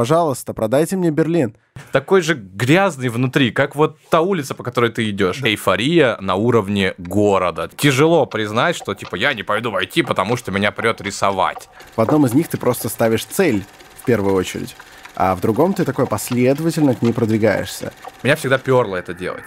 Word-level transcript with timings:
пожалуйста, 0.00 0.54
продайте 0.54 0.96
мне 0.96 1.10
Берлин. 1.10 1.54
Такой 1.92 2.22
же 2.22 2.32
грязный 2.32 3.10
внутри, 3.10 3.50
как 3.50 3.76
вот 3.76 3.98
та 4.08 4.22
улица, 4.22 4.54
по 4.54 4.62
которой 4.62 4.90
ты 4.90 5.10
идешь. 5.10 5.42
Эйфория 5.42 6.16
на 6.22 6.36
уровне 6.36 6.94
города. 6.96 7.68
Тяжело 7.76 8.24
признать, 8.24 8.76
что 8.76 8.94
типа 8.94 9.16
я 9.16 9.34
не 9.34 9.42
пойду 9.42 9.70
войти, 9.70 10.00
потому 10.00 10.38
что 10.38 10.52
меня 10.52 10.72
придет 10.72 11.02
рисовать. 11.02 11.68
В 11.96 12.00
одном 12.00 12.24
из 12.24 12.32
них 12.32 12.48
ты 12.48 12.56
просто 12.56 12.88
ставишь 12.88 13.26
цель 13.26 13.62
в 14.00 14.06
первую 14.06 14.34
очередь, 14.36 14.74
а 15.16 15.34
в 15.34 15.42
другом 15.42 15.74
ты 15.74 15.84
такой 15.84 16.06
последовательно 16.06 16.94
к 16.94 17.02
ней 17.02 17.12
продвигаешься. 17.12 17.92
Меня 18.22 18.36
всегда 18.36 18.56
перло 18.56 18.96
это 18.96 19.12
делать. 19.12 19.44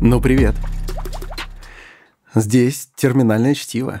Ну, 0.00 0.20
привет. 0.20 0.56
Здесь 2.40 2.88
«Терминальное 2.94 3.52
чтиво». 3.52 4.00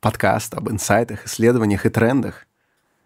Подкаст 0.00 0.54
об 0.54 0.68
инсайтах, 0.68 1.26
исследованиях 1.26 1.86
и 1.86 1.88
трендах, 1.88 2.44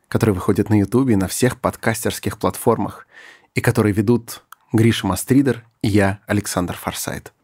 который 0.08 0.32
выходит 0.32 0.70
на 0.70 0.78
Ютубе 0.78 1.12
и 1.12 1.16
на 1.16 1.28
всех 1.28 1.60
подкастерских 1.60 2.38
платформах, 2.38 3.06
и 3.54 3.60
который 3.60 3.92
ведут 3.92 4.42
Гриша 4.72 5.06
Мастридер 5.06 5.66
и 5.82 5.88
я, 5.88 6.20
Александр 6.26 6.78
Форсайт. 6.78 7.34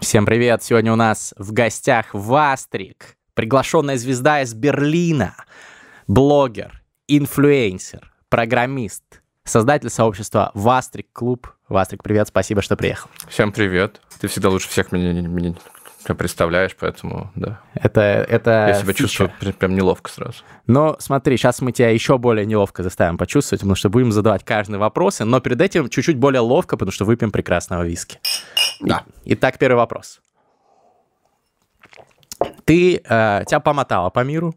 Всем 0.00 0.24
привет! 0.24 0.62
Сегодня 0.62 0.94
у 0.94 0.96
нас 0.96 1.34
в 1.36 1.52
гостях 1.52 2.06
Вастрик, 2.14 3.18
приглашенная 3.34 3.98
звезда 3.98 4.40
из 4.40 4.54
Берлина, 4.54 5.36
блогер, 6.06 6.82
инфлюенсер, 7.06 8.14
программист, 8.30 9.04
создатель 9.44 9.90
сообщества 9.90 10.50
Вастрик 10.54 11.08
Клуб. 11.12 11.48
Вастрик, 11.68 12.02
привет, 12.02 12.28
спасибо, 12.28 12.62
что 12.62 12.76
приехал. 12.76 13.10
Всем 13.28 13.52
привет. 13.52 14.00
Ты 14.22 14.28
всегда 14.28 14.48
лучше 14.48 14.70
всех 14.70 14.90
меня, 14.90 15.12
меня 15.12 15.54
представляешь, 16.06 16.76
поэтому, 16.78 17.30
да. 17.34 17.60
Это, 17.74 18.00
это 18.00 18.66
Я 18.68 18.74
себя 18.74 18.92
фича. 18.92 19.08
чувствую 19.08 19.32
прям 19.58 19.74
неловко 19.74 20.10
сразу. 20.10 20.38
Но 20.66 20.96
смотри, 20.98 21.36
сейчас 21.36 21.60
мы 21.60 21.72
тебя 21.72 21.90
еще 21.90 22.18
более 22.18 22.46
неловко 22.46 22.82
заставим 22.82 23.18
почувствовать, 23.18 23.60
потому 23.60 23.74
что 23.74 23.88
будем 23.90 24.12
задавать 24.12 24.44
каждый 24.44 24.78
вопрос, 24.78 25.20
но 25.20 25.40
перед 25.40 25.60
этим 25.60 25.88
чуть-чуть 25.88 26.16
более 26.16 26.40
ловко, 26.40 26.76
потому 26.76 26.92
что 26.92 27.04
выпьем 27.04 27.30
прекрасного 27.30 27.82
виски. 27.82 28.18
Да. 28.80 29.04
Итак, 29.24 29.58
первый 29.58 29.76
вопрос. 29.76 30.20
Ты, 32.64 32.96
э, 32.96 33.44
тебя 33.46 33.60
помотало 33.60 34.10
по 34.10 34.20
миру, 34.24 34.54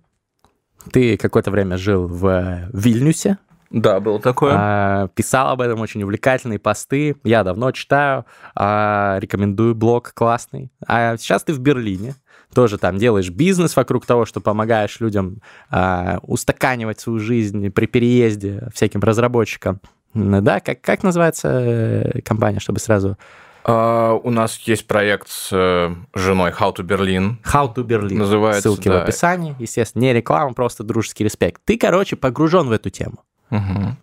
ты 0.92 1.18
какое-то 1.18 1.52
время 1.52 1.78
жил 1.78 2.08
в 2.08 2.70
Вильнюсе, 2.74 3.38
да, 3.70 4.00
было 4.00 4.20
такое. 4.20 4.54
А, 4.56 5.08
писал 5.10 5.50
об 5.50 5.62
этом 5.62 5.80
очень 5.80 6.02
увлекательные 6.04 6.60
посты. 6.60 7.16
Я 7.24 7.44
давно 7.44 7.72
читаю, 7.72 8.26
а, 8.56 9.18
рекомендую 9.20 9.76
блог 9.76 10.14
классный. 10.14 10.72
А 10.88 11.18
сейчас 11.18 11.44
ты 11.44 11.54
в 11.54 11.60
Берлине. 11.60 12.16
Тоже 12.54 12.78
там 12.78 12.98
делаешь 12.98 13.30
бизнес 13.30 13.76
вокруг 13.76 14.06
того, 14.06 14.26
что 14.26 14.40
помогаешь 14.40 15.00
людям 15.02 15.42
а, 15.70 16.20
устаканивать 16.22 17.00
свою 17.00 17.20
жизнь 17.20 17.70
при 17.70 17.86
переезде 17.86 18.70
всяким 18.74 19.02
разработчикам. 19.02 19.82
Да, 20.14 20.62
как, 20.62 20.80
как 20.80 21.04
называется 21.04 21.50
э, 21.50 22.22
компания, 22.22 22.60
чтобы 22.60 22.80
сразу... 22.80 23.18
Uh, 23.66 24.22
у 24.24 24.30
нас 24.30 24.60
есть 24.60 24.86
проект 24.86 25.28
с 25.28 25.52
uh, 25.52 25.94
женой 26.14 26.52
How 26.52 26.74
to 26.74 26.86
Berlin. 26.86 27.38
How 27.44 27.74
to 27.74 27.84
Berlin. 27.84 28.14
Называется, 28.14 28.62
Ссылки 28.62 28.88
да. 28.88 29.00
в 29.00 29.04
описании. 29.04 29.56
Естественно, 29.58 30.04
не 30.04 30.14
реклама, 30.14 30.54
просто 30.54 30.84
дружеский 30.84 31.24
респект. 31.24 31.62
Ты, 31.66 31.78
короче, 31.78 32.16
погружен 32.16 32.70
в 32.70 32.72
эту 32.72 32.92
тему. 32.92 33.25
Угу. 33.52 33.96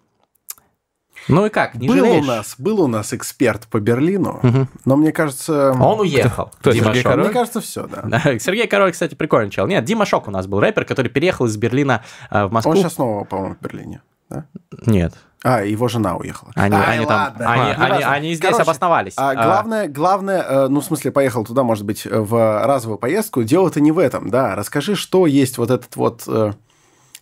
Ну 1.29 1.47
и 1.47 1.51
как, 1.51 1.75
не 1.75 1.87
был 1.87 1.97
жалеешь? 1.97 2.25
у 2.25 2.27
нас 2.27 2.55
Был 2.59 2.81
у 2.81 2.87
нас 2.89 3.13
эксперт 3.13 3.67
по 3.69 3.79
Берлину, 3.79 4.41
угу. 4.43 4.67
но 4.85 4.97
мне 4.97 5.13
кажется... 5.13 5.73
Он 5.73 6.01
уехал. 6.01 6.47
Кто, 6.47 6.59
кто 6.59 6.73
Дима 6.73 6.87
Сергей 6.87 7.03
Шок. 7.03 7.13
Король? 7.13 7.25
Мне 7.27 7.33
кажется, 7.33 7.61
все, 7.61 7.87
да. 7.87 8.21
Сергей 8.39 8.67
Король, 8.67 8.93
кстати, 8.93 9.15
прикольный 9.15 9.51
чел. 9.51 9.67
Нет, 9.67 9.85
Дима 9.85 10.05
Шок 10.05 10.29
у 10.29 10.31
нас 10.31 10.47
был 10.47 10.61
рэпер, 10.61 10.85
который 10.85 11.09
переехал 11.09 11.47
из 11.47 11.57
Берлина 11.57 12.03
э, 12.31 12.47
в 12.47 12.53
Москву. 12.53 12.73
Он 12.73 12.79
сейчас 12.79 12.95
снова, 12.95 13.25
по-моему, 13.25 13.55
в 13.55 13.63
Берлине, 13.63 14.03
да? 14.29 14.47
Нет. 14.87 15.15
А, 15.45 15.63
его 15.63 15.89
жена 15.89 16.17
уехала. 16.17 16.53
Они, 16.55 16.77
Ай, 16.77 16.99
они, 16.99 17.07
там, 17.07 17.21
ладно. 17.21 17.53
они, 17.53 17.73
А, 17.73 17.85
они, 17.85 18.05
они 18.05 18.35
здесь 18.35 18.51
Короче, 18.51 18.63
обосновались. 18.63 19.15
А, 19.17 19.35
главное, 19.35 19.89
главное, 19.89 20.43
э, 20.43 20.69
ну, 20.69 20.81
в 20.81 20.85
смысле, 20.85 21.11
поехал 21.11 21.45
туда, 21.45 21.65
может 21.65 21.85
быть, 21.85 22.05
в 22.05 22.65
разовую 22.65 22.99
поездку. 22.99 23.43
Дело-то 23.43 23.81
не 23.81 23.91
в 23.91 23.99
этом, 23.99 24.31
да. 24.31 24.55
Расскажи, 24.55 24.95
что 24.95 25.27
есть 25.27 25.59
вот 25.59 25.71
этот 25.71 25.97
вот 25.97 26.23
э, 26.29 26.53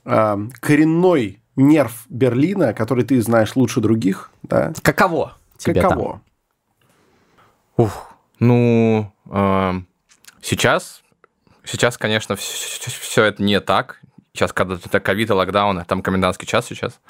э, 0.05 0.39
коренной 0.61 1.40
нерв 1.57 2.07
Берлина, 2.09 2.73
который 2.73 3.05
ты 3.05 3.21
знаешь 3.23 3.57
лучше 3.57 3.81
других, 3.81 4.31
да? 4.43 4.73
Каково 4.83 5.37
тебе 5.57 5.81
Каково? 5.81 6.13
там? 6.13 6.23
Ух, 7.77 8.11
ну, 8.39 9.13
э, 9.31 9.73
сейчас, 10.43 11.03
сейчас, 11.65 11.99
конечно, 11.99 12.37
все, 12.37 12.91
все 12.91 13.25
это 13.25 13.43
не 13.43 13.61
так. 13.61 14.01
Сейчас, 14.33 14.53
когда 14.53 14.77
это 14.77 15.01
ковид 15.01 15.31
и 15.31 15.33
локдаун, 15.33 15.85
там 15.85 16.03
комендантский 16.03 16.47
час 16.47 16.67
сейчас. 16.67 17.01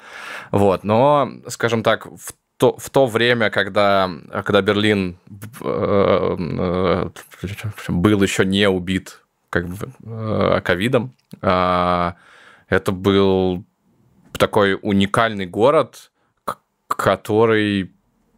Вот, 0.51 0.83
но, 0.83 1.31
скажем 1.47 1.83
так, 1.83 2.05
в 2.05 2.33
то, 2.57 2.77
в 2.77 2.89
то 2.89 3.05
время, 3.05 3.49
когда, 3.49 4.09
когда 4.45 4.61
Берлин 4.61 5.17
э, 5.61 6.35
э, 6.39 7.09
был 7.89 8.21
еще 8.21 8.45
не 8.45 8.69
убит 8.69 9.21
как 9.49 9.67
бы 9.67 9.91
э, 10.03 10.61
ковидом, 10.63 11.13
э, 11.41 12.11
это 12.69 12.91
был 12.91 13.65
такой 14.41 14.79
уникальный 14.81 15.45
город, 15.45 16.11
который 16.87 17.91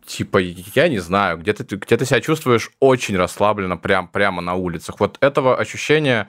типа, 0.05 0.37
я 0.39 0.89
не 0.89 0.99
знаю, 0.99 1.37
где 1.37 1.53
ты, 1.53 1.77
где 1.77 1.95
ты 1.95 2.05
себя 2.05 2.19
чувствуешь 2.19 2.71
очень 2.81 3.15
расслабленно 3.15 3.77
прям, 3.77 4.09
прямо 4.09 4.41
на 4.41 4.55
улицах. 4.55 4.99
Вот 4.99 5.17
этого 5.21 5.57
ощущения 5.57 6.27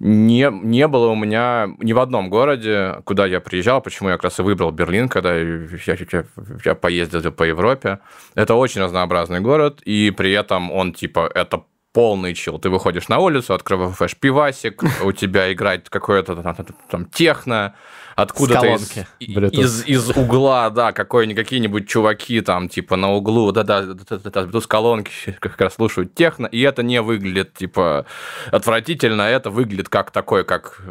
не, 0.00 0.50
не 0.50 0.88
было 0.88 1.06
у 1.06 1.14
меня 1.14 1.68
ни 1.78 1.92
в 1.92 2.00
одном 2.00 2.28
городе, 2.28 2.96
куда 3.04 3.24
я 3.24 3.38
приезжал, 3.38 3.80
почему 3.82 4.08
я 4.08 4.16
как 4.16 4.24
раз 4.24 4.40
и 4.40 4.42
выбрал 4.42 4.72
Берлин, 4.72 5.08
когда 5.08 5.36
я, 5.36 5.68
я, 5.86 6.24
я 6.64 6.74
поездил 6.74 7.30
по 7.30 7.44
Европе. 7.44 8.00
Это 8.34 8.56
очень 8.56 8.80
разнообразный 8.80 9.38
город, 9.38 9.80
и 9.82 10.10
при 10.10 10.32
этом 10.32 10.72
он, 10.72 10.92
типа, 10.92 11.30
это 11.32 11.62
полный 11.92 12.34
чил. 12.34 12.58
Ты 12.58 12.70
выходишь 12.70 13.08
на 13.08 13.18
улицу, 13.18 13.54
открываешь 13.54 14.16
пивасик, 14.16 14.82
у 15.02 15.12
тебя 15.12 15.52
играет 15.52 15.88
какое-то 15.88 16.56
там, 16.90 17.06
техно, 17.06 17.74
откуда-то 18.16 18.78
из, 19.20 19.52
из, 19.52 19.86
из 19.86 20.10
угла, 20.10 20.70
да, 20.70 20.92
какие-нибудь 20.92 21.88
чуваки 21.88 22.40
там, 22.40 22.68
типа, 22.68 22.96
на 22.96 23.12
углу, 23.12 23.52
да-да, 23.52 23.82
с 23.84 24.66
колонки 24.66 25.10
как 25.40 25.60
раз 25.60 25.74
слушают 25.74 26.14
техно, 26.14 26.46
и 26.46 26.60
это 26.60 26.82
не 26.82 27.00
выглядит, 27.02 27.54
типа, 27.54 28.06
отвратительно, 28.50 29.22
это 29.22 29.50
выглядит 29.50 29.88
как 29.88 30.10
такой, 30.10 30.44
как, 30.44 30.82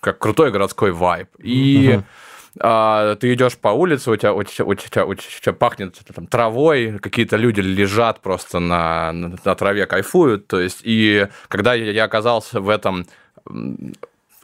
как 0.00 0.18
крутой 0.18 0.50
городской 0.50 0.92
вайб. 0.92 1.28
И... 1.38 1.94
Угу 1.96 2.04
а, 2.62 3.16
ты 3.16 3.32
идешь 3.32 3.56
по 3.56 3.68
улице, 3.68 4.10
у 4.10 4.16
тебя, 4.16 4.34
у 4.34 4.42
тебя, 4.42 4.64
у 4.64 4.74
тебя, 4.74 5.06
у 5.06 5.14
тебя 5.14 5.52
пахнет 5.52 5.98
там, 6.14 6.26
травой, 6.26 6.98
какие-то 6.98 7.36
люди 7.36 7.60
лежат 7.60 8.20
просто 8.20 8.60
на, 8.60 9.12
на, 9.12 9.36
на 9.42 9.54
траве, 9.54 9.86
кайфуют. 9.86 10.46
То 10.46 10.60
есть, 10.60 10.80
и 10.82 11.28
когда 11.48 11.74
я, 11.74 12.04
оказался 12.04 12.60
в 12.60 12.68
этом 12.68 13.06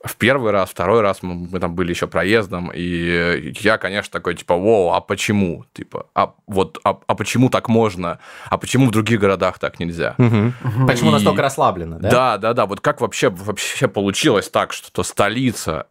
в 0.07 0.17
первый 0.17 0.53
раз, 0.53 0.71
второй 0.71 1.01
раз 1.01 1.23
мы, 1.23 1.35
мы 1.35 1.59
там 1.59 1.75
были 1.75 1.91
еще 1.91 2.07
проездом, 2.07 2.71
и 2.73 3.53
я, 3.61 3.77
конечно, 3.77 4.13
такой, 4.13 4.35
типа, 4.35 4.55
воу, 4.55 4.93
а 4.93 5.01
почему? 5.01 5.65
Типа, 5.73 6.07
а 6.15 6.35
вот, 6.47 6.79
а, 6.85 6.99
а 7.07 7.15
почему 7.15 7.51
так 7.51 7.69
можно? 7.69 8.19
А 8.49 8.57
почему 8.57 8.87
в 8.87 8.91
других 8.93 9.21
городах 9.21 9.59
так 9.59 9.81
нельзя? 9.81 10.15
Угу. 10.19 10.27
Угу. 10.27 10.87
Почему 10.87 11.11
и... 11.11 11.13
настолько 11.15 11.43
расслаблено, 11.43 11.99
да? 11.99 12.11
Да, 12.11 12.39
да, 12.39 12.53
да. 12.55 12.67
Вот 12.67 12.81
как 12.81 13.01
вообще, 13.01 13.31
вообще 13.31 13.89
получилось 13.89 14.49
так, 14.49 14.73
что 14.73 15.03
столица 15.03 15.89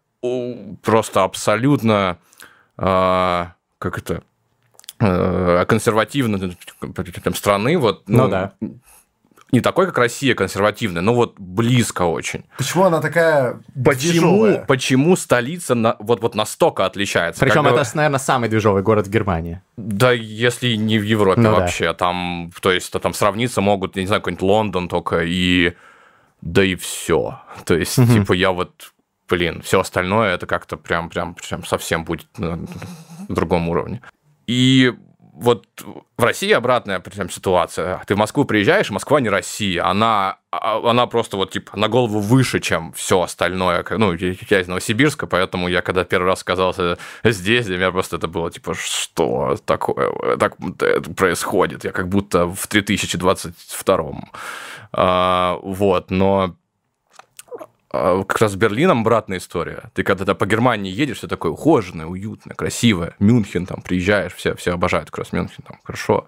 просто 0.82 1.24
абсолютно, 1.24 2.18
э, 2.78 3.46
как 3.80 3.98
это, 3.98 4.24
э, 5.00 5.66
консервативной 5.68 6.58
там, 7.24 7.36
страны, 7.36 7.78
вот, 7.78 8.04
ну, 8.08 8.24
ну 8.24 8.30
да. 8.30 8.54
Не 9.52 9.62
такой, 9.62 9.86
как 9.86 9.98
Россия, 10.00 10.36
консервативная, 10.36 11.02
но 11.02 11.14
вот 11.14 11.36
близко 11.38 12.02
очень. 12.02 12.44
Почему 12.58 12.86
она 12.86 13.00
такая 13.00 13.62
Почему, 13.86 14.66
почему 14.68 15.16
столица 15.16 15.76
на, 15.76 15.96
вот, 16.00 16.20
вот 16.22 16.36
настолько 16.36 16.86
отличается? 16.86 17.40
Причем 17.40 17.64
как 17.64 17.74
это, 17.74 17.84
бы... 17.84 17.90
наверное, 17.94 18.20
самый 18.20 18.50
движовый 18.50 18.84
город 18.84 19.08
в 19.08 19.10
Германии. 19.10 19.62
Да, 19.78 20.12
если 20.12 20.76
не 20.76 20.98
в 20.98 21.04
Европе 21.04 21.42
ну, 21.42 21.52
вообще. 21.52 21.86
Да. 21.86 21.94
Там, 21.94 22.52
то 22.60 22.72
есть, 22.72 22.92
там 22.92 23.14
сравниться 23.14 23.62
могут, 23.62 23.96
я 23.96 24.02
не 24.02 24.08
знаю, 24.08 24.22
какой-нибудь 24.22 24.44
Лондон 24.44 24.88
только 24.90 25.22
и... 25.24 25.74
Да 26.42 26.64
и 26.64 26.76
все. 26.76 27.40
То 27.66 27.76
есть, 27.76 27.98
угу. 27.98 28.12
типа, 28.12 28.34
я 28.34 28.52
вот 28.52 28.92
блин, 29.30 29.62
все 29.62 29.80
остальное 29.80 30.36
это 30.36 30.48
как-то 30.48 30.78
прям, 30.78 31.10
прям, 31.10 31.36
прям 31.36 31.64
совсем 31.66 32.04
будет 32.04 32.28
на 32.38 32.60
другом 33.28 33.70
уровне. 33.70 34.02
И 34.48 34.94
вот 35.36 35.66
в 36.18 36.24
России 36.24 36.52
обратная 36.52 37.00
прям 37.00 37.30
ситуация. 37.30 38.02
Ты 38.08 38.16
в 38.16 38.18
Москву 38.18 38.46
приезжаешь, 38.46 38.90
Москва 38.90 39.20
не 39.20 39.30
Россия. 39.30 39.86
Она, 39.86 40.38
а, 40.50 40.90
она 40.90 41.08
просто 41.08 41.36
вот 41.36 41.52
типа 41.52 41.78
на 41.78 41.90
голову 41.90 42.20
выше, 42.20 42.62
чем 42.62 42.94
все 42.94 43.22
остальное. 43.22 43.84
Ну, 43.90 44.14
я 44.14 44.62
из 44.62 44.68
Новосибирска, 44.68 45.28
поэтому 45.28 45.68
я 45.68 45.82
когда 45.82 46.06
первый 46.06 46.28
раз 46.28 46.42
оказался 46.42 46.98
здесь, 47.24 47.66
для 47.66 47.78
меня 47.78 47.92
просто 47.92 48.16
это 48.16 48.28
было 48.28 48.50
типа, 48.50 48.76
что 48.76 49.58
такое 49.66 50.38
так 50.38 50.56
происходит? 51.18 51.84
Я 51.84 51.92
как 51.92 52.08
будто 52.08 52.48
в 52.48 52.68
3022 52.68 53.96
а, 54.94 55.60
вот, 55.62 56.12
но 56.12 56.44
а, 56.44 56.56
как 58.28 58.42
раз 58.42 58.54
с 58.54 58.56
Берлином 58.56 59.02
обратная 59.02 59.38
история. 59.38 59.84
Ты 59.94 60.04
когда 60.04 60.34
по 60.36 60.46
Германии 60.46 60.92
едешь, 60.92 61.18
все 61.18 61.28
такое 61.28 61.52
ухоженное, 61.52 62.06
уютное, 62.06 62.56
красивое. 62.56 63.16
Мюнхен 63.20 63.66
там 63.66 63.82
приезжаешь, 63.82 64.34
все, 64.34 64.56
все 64.56 64.74
обожают 64.74 65.12
как 65.12 65.20
раз 65.20 65.34
Мюнхен, 65.34 65.64
там 65.68 65.80
хорошо. 65.84 66.26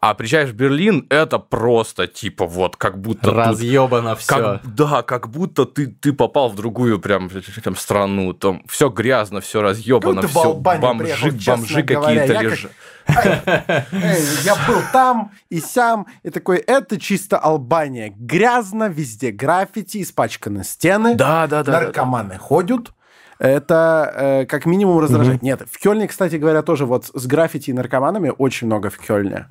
А 0.00 0.14
приезжаешь 0.14 0.50
в 0.50 0.54
Берлин, 0.54 1.06
это 1.10 1.38
просто 1.38 2.06
типа 2.06 2.46
вот 2.46 2.76
как 2.76 3.00
будто... 3.00 3.32
Разъебано 3.32 4.16
все. 4.16 4.34
Как, 4.34 4.74
да, 4.74 5.02
как 5.02 5.28
будто 5.28 5.64
ты, 5.64 5.86
ты 5.86 6.12
попал 6.12 6.48
в 6.48 6.56
другую 6.56 6.98
прям, 6.98 7.28
прям 7.28 7.76
страну. 7.76 8.32
Там 8.32 8.62
все 8.68 8.88
грязно, 8.88 9.40
все 9.40 9.62
разъебано, 9.62 10.26
все 10.26 10.54
бомжи, 10.54 11.32
бомжи 11.46 11.82
какие-то 11.82 12.40
лежат. 12.40 12.72
Я 13.08 14.54
был 14.66 14.82
там 14.92 15.32
и 15.50 15.60
сям, 15.60 16.06
и 16.22 16.30
такой, 16.30 16.58
это 16.58 17.00
чисто 17.00 17.38
Албания. 17.38 18.12
Грязно, 18.16 18.88
везде 18.88 19.30
граффити, 19.30 20.02
испачканы 20.02 20.64
стены. 20.64 21.14
Да, 21.14 21.46
да, 21.46 21.62
да. 21.62 21.72
Наркоманы 21.72 22.38
ходят. 22.38 22.92
Это 23.38 24.12
э, 24.16 24.46
как 24.46 24.66
минимум 24.66 24.98
раздражает. 24.98 25.42
Нет, 25.42 25.62
в 25.70 25.78
Кёльне, 25.78 26.08
кстати 26.08 26.36
говоря, 26.36 26.62
тоже 26.62 26.86
вот 26.86 27.06
с 27.14 27.26
граффити 27.26 27.70
и 27.70 27.72
наркоманами 27.72 28.32
очень 28.36 28.66
много 28.66 28.90
в 28.90 28.98
Кёльне. 28.98 29.46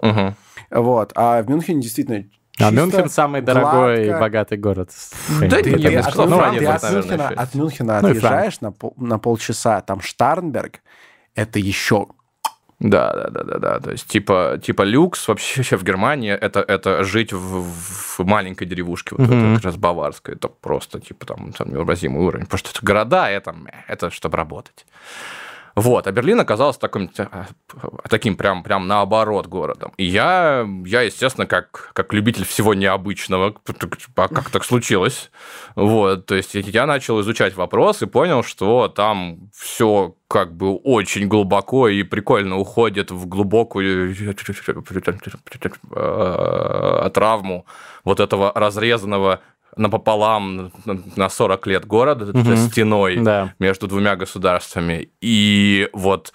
Вот, 0.69 1.13
а 1.15 1.41
в 1.41 1.49
Мюнхене 1.49 1.81
действительно 1.81 2.25
а 2.59 2.71
Мюнхен 2.71 3.09
самый 3.09 3.41
дорогой 3.41 4.07
и 4.07 4.11
богатый 4.11 4.57
город. 4.57 4.89
Да, 5.41 5.61
ты, 5.61 5.69
я 5.77 6.01
от, 6.01 6.15
ну, 6.15 6.39
от, 6.39 6.53
Мюнхена, 6.53 7.27
от 7.27 7.53
Мюнхена 7.53 8.01
ну, 8.01 8.07
отъезжаешь 8.09 8.61
на, 8.61 8.71
пол, 8.71 8.93
на 8.97 9.19
полчаса, 9.19 9.81
там 9.81 10.01
Штарнберг, 10.01 10.81
это 11.35 11.59
еще 11.59 12.07
да, 12.79 13.11
да, 13.13 13.29
да, 13.29 13.43
да, 13.43 13.57
да. 13.57 13.79
То 13.79 13.91
есть, 13.91 14.07
типа, 14.07 14.59
типа 14.61 14.83
люкс 14.83 15.27
вообще 15.27 15.77
в 15.77 15.83
Германии 15.83 16.31
это, 16.31 16.59
это 16.59 17.03
жить 17.03 17.33
в, 17.33 17.63
в 17.63 18.19
маленькой 18.19 18.65
деревушке, 18.65 19.15
вот 19.15 19.27
mm-hmm. 19.27 19.51
это 19.51 19.55
как 19.55 19.65
раз 19.65 19.77
баварской. 19.77 20.35
Это 20.35 20.47
просто, 20.47 20.99
типа, 20.99 21.25
там, 21.25 21.53
там 21.53 21.69
невообразимый 21.69 22.21
уровень. 22.21 22.45
Потому 22.45 22.59
что 22.59 22.69
это 22.69 22.85
города, 22.85 23.29
это, 23.29 23.55
это 23.87 24.11
чтобы 24.11 24.37
работать. 24.37 24.85
Вот, 25.77 26.07
а 26.07 26.11
Берлин 26.11 26.39
оказался 26.39 26.79
таким, 26.79 27.11
таким 28.09 28.35
прям, 28.35 28.63
прям 28.63 28.87
наоборот 28.87 29.45
городом. 29.45 29.93
И 29.97 30.05
я, 30.05 30.67
я 30.87 31.01
естественно, 31.03 31.45
как, 31.45 31.91
как 31.93 32.13
любитель 32.13 32.45
всего 32.45 32.73
необычного, 32.73 33.53
как 34.15 34.49
так 34.49 34.63
случилось, 34.65 35.29
вот, 35.75 36.25
то 36.25 36.33
есть 36.33 36.55
я 36.55 36.87
начал 36.87 37.21
изучать 37.21 37.55
вопрос 37.55 38.01
и 38.01 38.07
понял, 38.07 38.41
что 38.41 38.87
там 38.87 39.51
все 39.55 40.15
как 40.27 40.57
бы 40.57 40.75
очень 40.77 41.27
глубоко 41.27 41.87
и 41.89 42.01
прикольно 42.01 42.57
уходит 42.57 43.11
в 43.11 43.27
глубокую 43.27 44.15
травму 47.13 47.67
вот 48.03 48.19
этого 48.19 48.51
разрезанного 48.55 49.41
напополам 49.77 50.71
на 51.15 51.29
40 51.29 51.67
лет 51.67 51.85
города 51.85 52.25
угу. 52.37 52.55
стеной 52.55 53.17
да. 53.17 53.53
между 53.59 53.87
двумя 53.87 54.15
государствами. 54.15 55.09
И 55.21 55.89
вот 55.93 56.33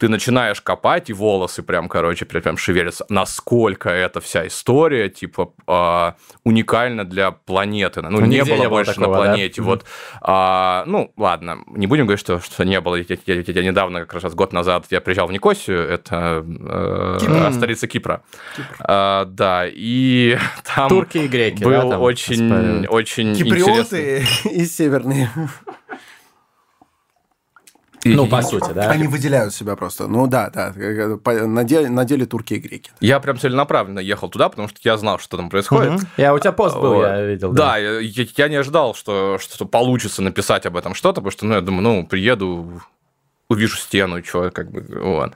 ты 0.00 0.08
начинаешь 0.08 0.62
копать, 0.62 1.10
и 1.10 1.12
волосы 1.12 1.62
прям, 1.62 1.88
короче, 1.88 2.24
прям 2.24 2.56
шевелятся. 2.56 3.04
Насколько 3.10 3.90
эта 3.90 4.20
вся 4.22 4.46
история, 4.46 5.10
типа, 5.10 5.52
э, 5.66 6.12
уникальна 6.42 7.04
для 7.04 7.32
планеты. 7.32 8.00
Ну, 8.00 8.20
не 8.22 8.42
было 8.42 8.68
больше 8.70 8.94
такого, 8.94 9.16
на 9.16 9.24
планете. 9.24 9.60
Да? 9.60 9.66
Вот, 9.66 9.84
э, 10.26 10.82
ну, 10.86 11.12
ладно, 11.18 11.58
не 11.66 11.86
будем 11.86 12.06
говорить, 12.06 12.20
что, 12.20 12.40
что 12.40 12.64
не 12.64 12.80
было. 12.80 12.96
Я, 12.96 13.16
я, 13.26 13.34
я 13.46 13.62
недавно, 13.62 14.06
как 14.06 14.22
раз 14.22 14.34
год 14.34 14.54
назад, 14.54 14.86
я 14.88 15.02
приезжал 15.02 15.26
в 15.26 15.32
Никосию, 15.32 15.86
это 15.86 16.46
э, 16.46 17.50
столица 17.52 17.86
Кипра. 17.86 18.22
Кипр. 18.56 18.76
А, 18.80 19.26
да, 19.26 19.66
и 19.68 20.38
там 20.74 20.88
Турки 20.88 21.18
и 21.18 21.28
греки, 21.28 21.62
был 21.62 21.72
да, 21.72 21.90
там 21.90 22.00
очень, 22.00 22.86
очень 22.86 23.34
Киприоты 23.34 24.24
и 24.44 24.64
северные. 24.64 25.30
Ну, 28.04 28.26
по 28.26 28.42
сути, 28.42 28.72
да. 28.72 28.90
Они 28.90 29.06
выделяют 29.06 29.54
себя 29.54 29.76
просто. 29.76 30.06
Ну 30.06 30.26
да, 30.26 30.50
да. 30.50 30.72
На 31.46 31.64
деле, 31.64 31.88
на 31.88 32.04
деле 32.04 32.26
турки 32.26 32.54
и 32.54 32.58
греки. 32.58 32.90
Я 33.00 33.20
прям 33.20 33.38
целенаправленно 33.38 33.98
ехал 33.98 34.28
туда, 34.28 34.48
потому 34.48 34.68
что 34.68 34.78
я 34.82 34.96
знал, 34.96 35.18
что 35.18 35.36
там 35.36 35.50
происходит. 35.50 35.94
Угу. 35.94 36.02
Я 36.16 36.34
у 36.34 36.38
тебя 36.38 36.52
пост 36.52 36.76
был, 36.76 36.94
вот. 36.94 37.06
я 37.06 37.22
видел. 37.22 37.52
Да, 37.52 37.72
да 37.72 37.78
я, 37.78 38.26
я 38.36 38.48
не 38.48 38.56
ожидал, 38.56 38.94
что, 38.94 39.38
что 39.38 39.66
получится 39.66 40.22
написать 40.22 40.66
об 40.66 40.76
этом 40.76 40.94
что-то, 40.94 41.20
потому 41.20 41.30
что, 41.30 41.46
ну, 41.46 41.54
я 41.54 41.60
думаю, 41.60 41.82
ну, 41.82 42.06
приеду, 42.06 42.80
увижу 43.48 43.76
стену, 43.76 44.22
что, 44.24 44.50
как 44.50 44.70
бы, 44.70 44.84
вот. 45.02 45.32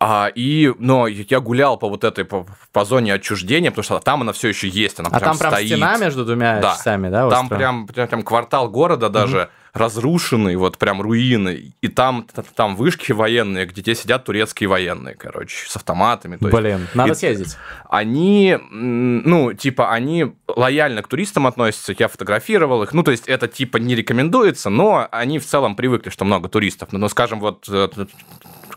А, 0.00 0.30
и, 0.34 0.72
но 0.78 1.06
я 1.06 1.40
гулял 1.40 1.78
по 1.78 1.88
вот 1.88 2.04
этой, 2.04 2.24
по, 2.24 2.46
по 2.72 2.84
зоне 2.84 3.14
отчуждения, 3.14 3.70
потому 3.70 3.84
что 3.84 4.00
там 4.00 4.22
она 4.22 4.32
все 4.32 4.48
еще 4.48 4.68
есть, 4.68 5.00
она 5.00 5.08
а 5.08 5.18
прям 5.18 5.30
там 5.30 5.38
прям 5.38 5.52
стоит. 5.52 5.68
стена 5.68 5.96
между 5.96 6.24
двумя 6.24 6.60
да. 6.60 6.72
часами, 6.72 7.08
да? 7.08 7.30
Там 7.30 7.48
прям, 7.48 7.86
прям, 7.86 8.08
прям 8.08 8.22
квартал 8.22 8.68
города 8.68 9.08
даже 9.08 9.42
угу. 9.42 9.48
Разрушенный, 9.74 10.54
вот 10.54 10.78
прям 10.78 11.02
руины, 11.02 11.74
и 11.80 11.88
там, 11.88 12.26
там 12.54 12.76
вышки 12.76 13.10
военные, 13.10 13.66
где 13.66 13.82
те 13.82 13.96
сидят 13.96 14.24
турецкие 14.24 14.68
военные, 14.68 15.16
короче, 15.16 15.68
с 15.68 15.74
автоматами. 15.74 16.36
То 16.36 16.48
Блин, 16.48 16.82
есть, 16.82 16.94
надо 16.94 17.12
и, 17.12 17.14
съездить. 17.16 17.56
Они, 17.90 18.56
ну, 18.70 19.52
типа, 19.52 19.92
они 19.92 20.32
лояльно 20.46 21.02
к 21.02 21.08
туристам 21.08 21.48
относятся, 21.48 21.94
я 21.98 22.06
фотографировал 22.06 22.84
их, 22.84 22.92
ну, 22.92 23.02
то 23.02 23.10
есть 23.10 23.26
это 23.26 23.48
типа 23.48 23.78
не 23.78 23.96
рекомендуется, 23.96 24.70
но 24.70 25.08
они 25.10 25.40
в 25.40 25.44
целом 25.44 25.74
привыкли, 25.74 26.10
что 26.10 26.24
много 26.24 26.48
туристов. 26.48 26.90
Ну, 26.92 27.08
скажем, 27.08 27.40
вот 27.40 27.66
э, 27.68 27.88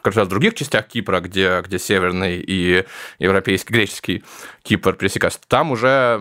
как 0.02 0.16
раз 0.16 0.28
в 0.28 0.30
других 0.30 0.56
частях 0.56 0.88
Кипра, 0.88 1.20
где, 1.20 1.62
где 1.62 1.80
северный 1.80 2.38
и 2.40 2.86
европейский, 3.20 3.74
греческий 3.74 4.24
Кипр 4.64 4.94
пересекаются, 4.94 5.40
там 5.48 5.72
уже 5.72 6.20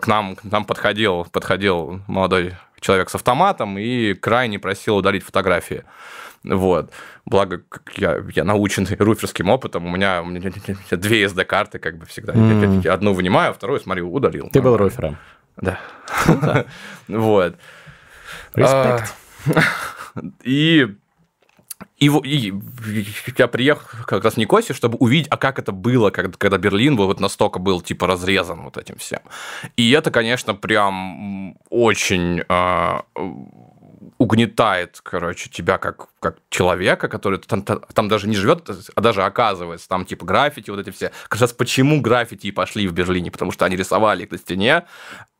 к 0.00 0.06
нам, 0.06 0.36
к 0.36 0.44
нам 0.44 0.64
подходил, 0.64 1.26
подходил 1.30 2.00
молодой 2.06 2.54
человек 2.80 3.10
с 3.10 3.14
автоматом 3.14 3.78
и 3.78 4.14
крайне 4.14 4.58
просил 4.58 4.96
удалить 4.96 5.24
фотографии. 5.24 5.84
Вот. 6.44 6.92
Благо, 7.24 7.62
я, 7.96 8.18
я 8.34 8.44
научен 8.44 8.86
руферским 8.98 9.48
опытом, 9.48 9.86
у 9.86 9.90
меня, 9.90 10.22
у 10.22 10.26
меня 10.26 10.50
две 10.90 11.24
SD-карты, 11.24 11.78
как 11.78 11.98
бы 11.98 12.06
всегда. 12.06 12.32
Mm. 12.32 12.82
Я, 12.82 12.94
одну 12.94 13.12
вынимаю, 13.14 13.50
а 13.50 13.54
вторую, 13.54 13.80
смотри, 13.80 14.02
удалил. 14.02 14.50
Ты 14.52 14.60
был 14.60 14.76
руфером. 14.76 15.16
Да. 15.56 15.78
Вот. 17.08 17.56
Респект. 18.54 19.14
И 20.42 20.94
и, 21.98 22.06
и 22.06 22.54
я 23.38 23.48
приехал 23.48 23.86
как 24.06 24.24
раз 24.24 24.34
в 24.34 24.36
Никосию, 24.36 24.74
чтобы 24.74 24.98
увидеть, 24.98 25.28
а 25.30 25.36
как 25.36 25.58
это 25.58 25.72
было, 25.72 26.10
когда, 26.10 26.36
когда 26.38 26.58
Берлин 26.58 26.96
был 26.96 27.06
вот 27.06 27.20
настолько 27.20 27.58
был 27.58 27.80
типа 27.80 28.06
разрезан 28.06 28.62
вот 28.62 28.76
этим 28.76 28.96
всем. 28.96 29.20
И 29.76 29.90
это, 29.92 30.10
конечно, 30.10 30.54
прям 30.54 31.56
очень 31.70 32.42
э, 32.48 33.00
угнетает, 34.22 35.00
короче, 35.02 35.50
тебя 35.50 35.78
как, 35.78 36.06
как 36.20 36.36
человека, 36.48 37.08
который 37.08 37.40
там, 37.40 37.62
там 37.64 38.08
даже 38.08 38.28
не 38.28 38.36
живет, 38.36 38.70
а 38.94 39.00
даже 39.00 39.24
оказывается, 39.24 39.88
там 39.88 40.04
типа 40.04 40.24
граффити, 40.24 40.70
вот 40.70 40.78
эти 40.78 40.90
все. 40.90 41.10
Как 41.28 41.40
раз 41.40 41.52
почему 41.52 42.00
граффити 42.00 42.52
пошли 42.52 42.86
в 42.86 42.92
Берлине? 42.92 43.32
Потому 43.32 43.50
что 43.50 43.64
они 43.64 43.76
рисовали 43.76 44.22
их 44.22 44.30
на 44.30 44.38
стене, 44.38 44.84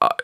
а, 0.01 0.17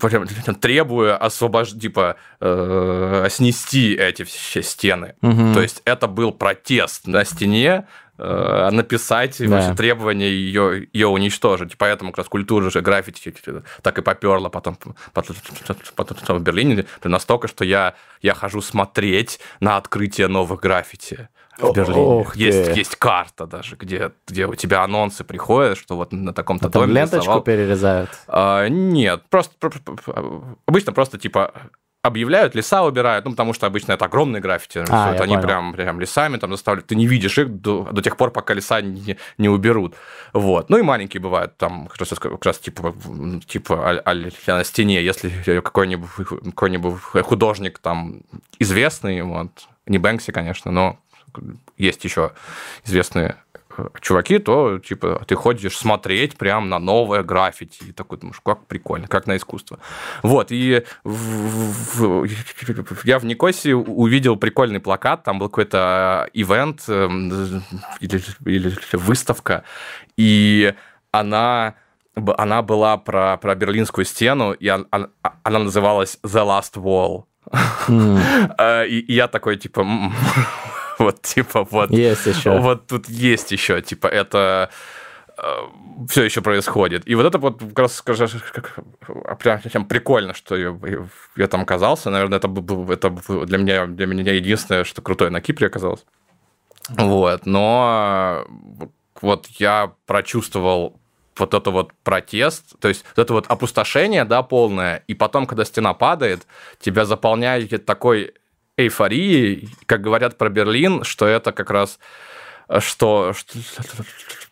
прям, 0.00 0.26
требуя 0.60 1.16
освобождать, 1.16 1.82
типа, 1.82 2.16
э, 2.40 3.26
снести 3.28 3.94
эти 3.94 4.22
все 4.22 4.62
стены. 4.62 5.16
Угу. 5.22 5.54
То 5.54 5.62
есть 5.62 5.82
это 5.84 6.06
был 6.06 6.30
протест 6.30 7.08
на 7.08 7.24
стене, 7.24 7.86
Э, 8.18 8.70
написать 8.70 9.36
да. 9.38 9.46
вообще 9.46 9.74
требования 9.74 10.30
ее, 10.30 10.88
ее 10.92 11.06
уничтожить. 11.06 11.76
Поэтому 11.76 12.12
как 12.12 12.18
раз 12.18 12.28
культура 12.28 12.70
же 12.70 12.80
граффити 12.80 13.34
так 13.82 13.98
и 13.98 14.02
поперла 14.02 14.48
потом, 14.48 14.78
потом, 15.12 15.36
потом 15.94 16.38
в 16.38 16.42
Берлине 16.42 16.86
настолько, 17.04 17.46
что 17.46 17.64
я, 17.64 17.94
я 18.22 18.34
хожу 18.34 18.62
смотреть 18.62 19.38
на 19.60 19.76
открытие 19.76 20.28
новых 20.28 20.60
граффити 20.60 21.28
в 21.58 21.72
Берлине. 21.74 22.00
Ох 22.00 22.36
есть, 22.36 22.76
есть 22.76 22.96
карта 22.96 23.46
даже, 23.46 23.76
где, 23.76 24.12
где 24.26 24.46
у 24.46 24.54
тебя 24.54 24.82
анонсы 24.82 25.22
приходят, 25.22 25.76
что 25.76 25.96
вот 25.96 26.12
на 26.12 26.32
таком-то 26.32 26.68
а 26.68 26.70
доме 26.70 26.94
ленточку 26.94 27.18
рисовал. 27.18 27.42
перерезают? 27.42 28.10
А, 28.28 28.68
нет, 28.68 29.24
просто 29.28 29.54
обычно 30.66 30.92
просто 30.92 31.18
типа 31.18 31.52
объявляют, 32.06 32.54
леса 32.54 32.82
убирают, 32.82 33.24
ну, 33.24 33.32
потому 33.32 33.52
что 33.52 33.66
обычно 33.66 33.92
это 33.92 34.04
огромные 34.04 34.40
граффити. 34.40 34.84
А, 34.88 35.12
они 35.12 35.36
прям, 35.38 35.72
прям 35.72 36.00
лесами 36.00 36.36
там 36.36 36.52
заставляют. 36.52 36.86
Ты 36.86 36.96
не 36.96 37.06
видишь 37.06 37.38
их 37.38 37.60
до, 37.60 37.84
до 37.84 38.02
тех 38.02 38.16
пор, 38.16 38.30
пока 38.30 38.54
леса 38.54 38.80
не, 38.80 39.16
не 39.38 39.48
уберут. 39.48 39.94
Вот. 40.32 40.70
Ну, 40.70 40.78
и 40.78 40.82
маленькие 40.82 41.20
бывают, 41.20 41.56
там, 41.56 41.88
как 41.88 41.98
раз, 41.98 42.08
как 42.10 42.44
раз 42.44 42.58
типа, 42.58 42.94
типа 43.46 43.90
а, 43.90 44.02
а, 44.04 44.56
на 44.56 44.64
стене, 44.64 45.04
если 45.04 45.30
какой-нибудь 45.60 46.10
какой 46.54 47.22
художник 47.22 47.78
там 47.78 48.22
известный, 48.58 49.22
вот, 49.22 49.50
не 49.86 49.98
Бэнкси, 49.98 50.32
конечно, 50.32 50.70
но 50.70 50.98
есть 51.76 52.04
еще 52.04 52.32
известные 52.84 53.36
чуваки, 54.00 54.38
то, 54.38 54.78
типа, 54.78 55.24
ты 55.26 55.34
ходишь 55.34 55.76
смотреть 55.76 56.36
прям 56.36 56.68
на 56.68 56.78
новое 56.78 57.22
граффити. 57.22 57.84
И 57.88 57.92
такой 57.92 58.18
думаешь, 58.18 58.40
как 58.42 58.66
прикольно, 58.66 59.08
как 59.08 59.26
на 59.26 59.36
искусство. 59.36 59.78
Вот, 60.22 60.50
и 60.50 60.84
в, 61.04 62.24
в, 62.24 62.26
я 63.04 63.18
в 63.18 63.24
Никосе 63.24 63.74
увидел 63.74 64.36
прикольный 64.36 64.80
плакат, 64.80 65.24
там 65.24 65.38
был 65.38 65.48
какой-то 65.48 66.28
ивент 66.32 66.84
эм, 66.88 67.62
или, 68.00 68.22
или 68.44 68.76
выставка, 68.92 69.64
и 70.16 70.74
она 71.10 71.74
она 72.38 72.62
была 72.62 72.96
про, 72.96 73.36
про 73.36 73.54
Берлинскую 73.54 74.06
стену, 74.06 74.52
и 74.52 74.68
она, 74.68 75.08
она 75.42 75.58
называлась 75.58 76.18
The 76.22 76.44
Last 76.46 76.74
Wall. 76.76 77.24
Mm. 77.88 78.86
и, 78.88 79.00
и 79.00 79.12
я 79.12 79.28
такой, 79.28 79.56
типа, 79.56 79.86
вот, 80.98 81.22
типа, 81.22 81.66
вот. 81.70 81.90
Есть 81.90 82.26
еще. 82.26 82.58
Вот 82.58 82.86
тут 82.86 83.08
есть 83.08 83.52
еще, 83.52 83.80
типа, 83.82 84.06
это 84.06 84.70
э, 85.36 85.42
все 86.08 86.24
еще 86.24 86.40
происходит. 86.40 87.08
И 87.08 87.14
вот 87.14 87.26
это 87.26 87.38
вот 87.38 87.60
как 87.60 87.78
раз 87.78 87.94
скажешь, 87.94 88.36
как, 88.52 88.78
прям 89.38 89.84
прикольно, 89.86 90.34
что 90.34 90.56
я, 90.56 90.76
я 91.36 91.46
там 91.48 91.62
оказался. 91.62 92.10
Наверное, 92.10 92.38
это, 92.38 92.48
это 92.92 93.10
для 93.44 93.58
меня 93.58 93.86
для 93.86 94.06
меня 94.06 94.32
единственное, 94.32 94.84
что 94.84 95.02
крутое 95.02 95.30
на 95.30 95.40
Кипре 95.40 95.66
оказалось. 95.66 96.04
Вот, 96.88 97.46
но 97.46 98.46
вот 99.20 99.46
я 99.58 99.92
прочувствовал 100.06 101.00
вот 101.36 101.52
это 101.52 101.70
вот 101.70 101.92
протест, 102.02 102.78
то 102.80 102.88
есть 102.88 103.04
вот 103.14 103.22
это 103.22 103.32
вот 103.32 103.46
опустошение, 103.48 104.24
да, 104.24 104.42
полное, 104.42 105.02
и 105.06 105.14
потом, 105.14 105.46
когда 105.46 105.64
стена 105.64 105.94
падает, 105.94 106.46
тебя 106.80 107.04
заполняет 107.04 107.84
такой 107.84 108.34
эйфорией, 108.76 109.70
как 109.86 110.00
говорят 110.02 110.36
про 110.38 110.48
Берлин, 110.48 111.04
что 111.04 111.26
это 111.26 111.52
как 111.52 111.70
раз 111.70 111.98
что, 112.80 113.32
что, 113.32 113.58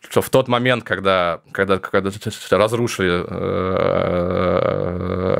что 0.09 0.21
в 0.21 0.29
тот 0.29 0.47
момент, 0.47 0.85
когда, 0.85 1.41
когда, 1.51 1.79
когда 1.79 2.09
разрушили 2.51 3.25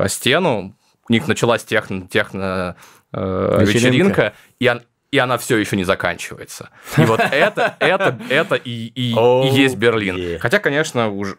э, 0.02 0.06
стену, 0.08 0.76
у 1.08 1.12
них 1.12 1.26
началась 1.26 1.64
техно, 1.64 2.06
техно 2.06 2.76
э, 3.12 3.58
вечеринка, 3.60 3.72
вечеринка 3.78 4.34
и, 4.60 4.70
и 5.12 5.18
она 5.18 5.38
все 5.38 5.56
еще 5.56 5.76
не 5.76 5.84
заканчивается. 5.84 6.68
И 6.98 7.02
вот 7.02 7.20
это, 7.20 7.76
это, 7.78 8.18
это 8.28 8.56
и, 8.56 8.88
и, 8.88 9.14
oh, 9.14 9.48
и 9.48 9.54
есть 9.54 9.76
Берлин. 9.76 10.16
Yeah. 10.16 10.38
Хотя, 10.38 10.58
конечно, 10.58 11.08
уже, 11.08 11.36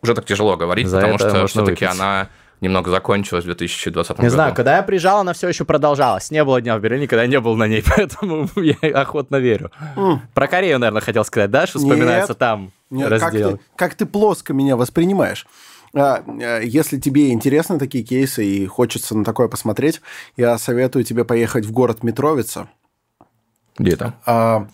уже 0.00 0.14
так 0.14 0.24
тяжело 0.24 0.56
говорить, 0.56 0.88
За 0.88 0.96
потому 0.96 1.18
что 1.18 1.46
все-таки 1.46 1.84
она 1.84 2.28
немного 2.62 2.90
закончилась 2.90 3.44
в 3.44 3.46
2020 3.46 4.10
году. 4.12 4.22
Не 4.22 4.30
знаю, 4.30 4.54
когда 4.54 4.76
я 4.76 4.82
приезжал, 4.82 5.20
она 5.20 5.32
все 5.34 5.48
еще 5.48 5.64
продолжалась. 5.64 6.30
Не 6.30 6.44
было 6.44 6.60
дня 6.60 6.78
в 6.78 6.80
Берлине, 6.80 7.06
когда 7.08 7.22
я 7.22 7.28
не 7.28 7.40
был 7.40 7.56
на 7.56 7.66
ней, 7.66 7.84
поэтому 7.96 8.48
я 8.56 8.76
охотно 9.00 9.36
верю. 9.36 9.70
Mm. 9.96 10.18
Про 10.32 10.46
Корею, 10.46 10.78
наверное, 10.78 11.02
хотел 11.02 11.24
сказать, 11.24 11.50
да, 11.50 11.66
что 11.66 11.80
вспоминается 11.80 12.32
Нет. 12.32 12.38
там 12.38 12.72
Нет, 12.90 13.08
раздел. 13.08 13.50
Как 13.50 13.58
ты, 13.58 13.64
как 13.76 13.94
ты 13.96 14.06
плоско 14.06 14.54
меня 14.54 14.76
воспринимаешь? 14.76 15.46
А, 15.94 16.22
а, 16.26 16.60
если 16.60 16.98
тебе 16.98 17.32
интересны 17.32 17.78
такие 17.78 18.04
кейсы 18.04 18.44
и 18.44 18.66
хочется 18.66 19.16
на 19.16 19.24
такое 19.24 19.48
посмотреть, 19.48 20.00
я 20.36 20.56
советую 20.56 21.04
тебе 21.04 21.24
поехать 21.24 21.66
в 21.66 21.72
город 21.72 22.02
Митровица. 22.02 22.68
Где 23.76 23.96
там? 23.96 24.14
А, 24.24 24.68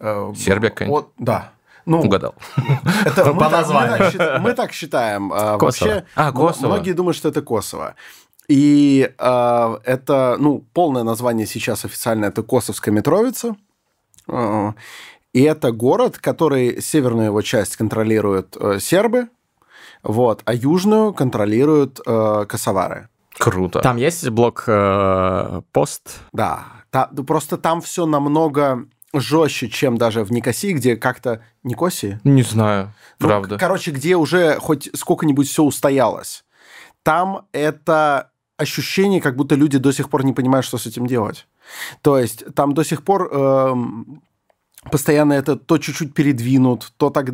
а, 0.00 0.32
Сербия, 0.36 0.70
конечно. 0.70 0.94
Вот, 0.94 1.12
да. 1.18 1.52
Ну, 1.88 2.02
Угадал. 2.02 2.34
Это 3.06 3.32
мы, 3.32 3.40
по 3.40 3.48
названию. 3.48 3.98
Мы 3.98 4.10
так, 4.12 4.40
мы 4.42 4.52
так 4.52 4.72
считаем. 4.72 5.32
А. 5.32 5.56
Вообще, 5.56 6.04
а, 6.14 6.32
Kosovo. 6.32 6.66
Многие 6.66 6.92
думают, 6.92 7.16
что 7.16 7.30
это 7.30 7.40
Косово. 7.40 7.94
И 8.46 9.10
э, 9.18 9.78
это, 9.84 10.36
ну, 10.38 10.64
полное 10.74 11.02
название 11.02 11.46
сейчас 11.46 11.86
официально 11.86 12.26
это 12.26 12.42
Косовская 12.42 12.94
Митровица. 12.94 13.56
Э, 14.28 14.72
и 15.32 15.42
это 15.42 15.72
город, 15.72 16.18
который 16.18 16.82
северную 16.82 17.26
его 17.26 17.40
часть 17.40 17.76
контролируют 17.76 18.56
э, 18.60 18.80
сербы, 18.80 19.28
вот, 20.02 20.42
а 20.44 20.52
южную 20.52 21.14
контролируют 21.14 22.00
э, 22.06 22.44
косовары. 22.46 23.08
Круто. 23.38 23.80
Там 23.80 23.96
есть 23.96 24.28
блок 24.28 24.64
э, 24.66 25.62
пост? 25.72 26.20
Да. 26.32 26.64
Та, 26.90 27.10
просто 27.26 27.56
там 27.56 27.80
все 27.80 28.04
намного 28.04 28.84
жестче, 29.12 29.68
чем 29.68 29.96
даже 29.96 30.24
в 30.24 30.32
Никосии, 30.32 30.72
где 30.72 30.96
как-то... 30.96 31.42
Никосии? 31.62 32.20
Не 32.24 32.42
знаю, 32.42 32.92
ну, 33.18 33.28
правда. 33.28 33.58
Короче, 33.58 33.90
где 33.90 34.16
уже 34.16 34.58
хоть 34.58 34.90
сколько-нибудь 34.94 35.48
все 35.48 35.62
устоялось. 35.62 36.44
Там 37.02 37.46
это 37.52 38.30
ощущение, 38.58 39.20
как 39.20 39.36
будто 39.36 39.54
люди 39.54 39.78
до 39.78 39.92
сих 39.92 40.10
пор 40.10 40.24
не 40.24 40.32
понимают, 40.32 40.66
что 40.66 40.78
с 40.78 40.86
этим 40.86 41.06
делать. 41.06 41.46
То 42.02 42.18
есть 42.18 42.44
там 42.54 42.74
до 42.74 42.84
сих 42.84 43.04
пор 43.04 43.28
э, 43.30 43.74
постоянно 44.90 45.32
это 45.32 45.56
то 45.56 45.78
чуть-чуть 45.78 46.14
передвинут, 46.14 46.92
то 46.96 47.10
так 47.10 47.30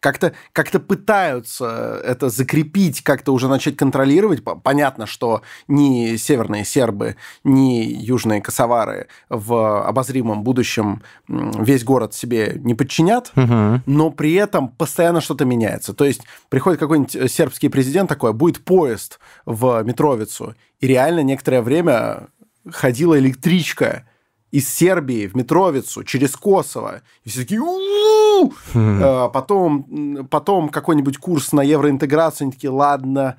как-то 0.00 0.32
как 0.52 0.70
пытаются 0.86 2.00
это 2.04 2.28
закрепить, 2.28 3.02
как-то 3.02 3.32
уже 3.32 3.48
начать 3.48 3.76
контролировать. 3.76 4.42
Понятно, 4.62 5.06
что 5.06 5.42
ни 5.68 6.16
северные 6.16 6.64
сербы, 6.64 7.16
ни 7.44 7.82
южные 7.82 8.40
косовары 8.40 9.08
в 9.28 9.86
обозримом 9.86 10.42
будущем 10.42 11.02
весь 11.28 11.84
город 11.84 12.14
себе 12.14 12.54
не 12.56 12.74
подчинят, 12.74 13.32
угу. 13.36 13.82
но 13.86 14.10
при 14.10 14.34
этом 14.34 14.68
постоянно 14.68 15.20
что-то 15.20 15.44
меняется. 15.44 15.94
То 15.94 16.04
есть 16.04 16.22
приходит 16.48 16.80
какой-нибудь 16.80 17.16
э, 17.16 17.28
сербский 17.28 17.68
президент 17.68 18.08
такой, 18.08 18.32
будет 18.32 18.64
поезд 18.64 19.18
в 19.46 19.82
Митровицу, 19.82 20.54
и 20.80 20.86
реально 20.86 21.20
некоторое 21.20 21.62
время 21.62 22.28
ходила 22.68 23.18
электричка 23.18 24.06
из 24.50 24.68
Сербии 24.68 25.26
в 25.26 25.36
Митровицу 25.36 26.04
через 26.04 26.36
Косово. 26.36 27.02
И 27.24 27.28
все 27.28 27.40
такие 27.40 27.60
а 28.74 29.28
Потом, 29.28 30.26
потом 30.30 30.68
какой-нибудь 30.68 31.18
курс 31.18 31.52
на 31.52 31.62
евроинтеграцию, 31.62 32.46
они 32.46 32.52
такие, 32.52 32.70
ладно, 32.70 33.36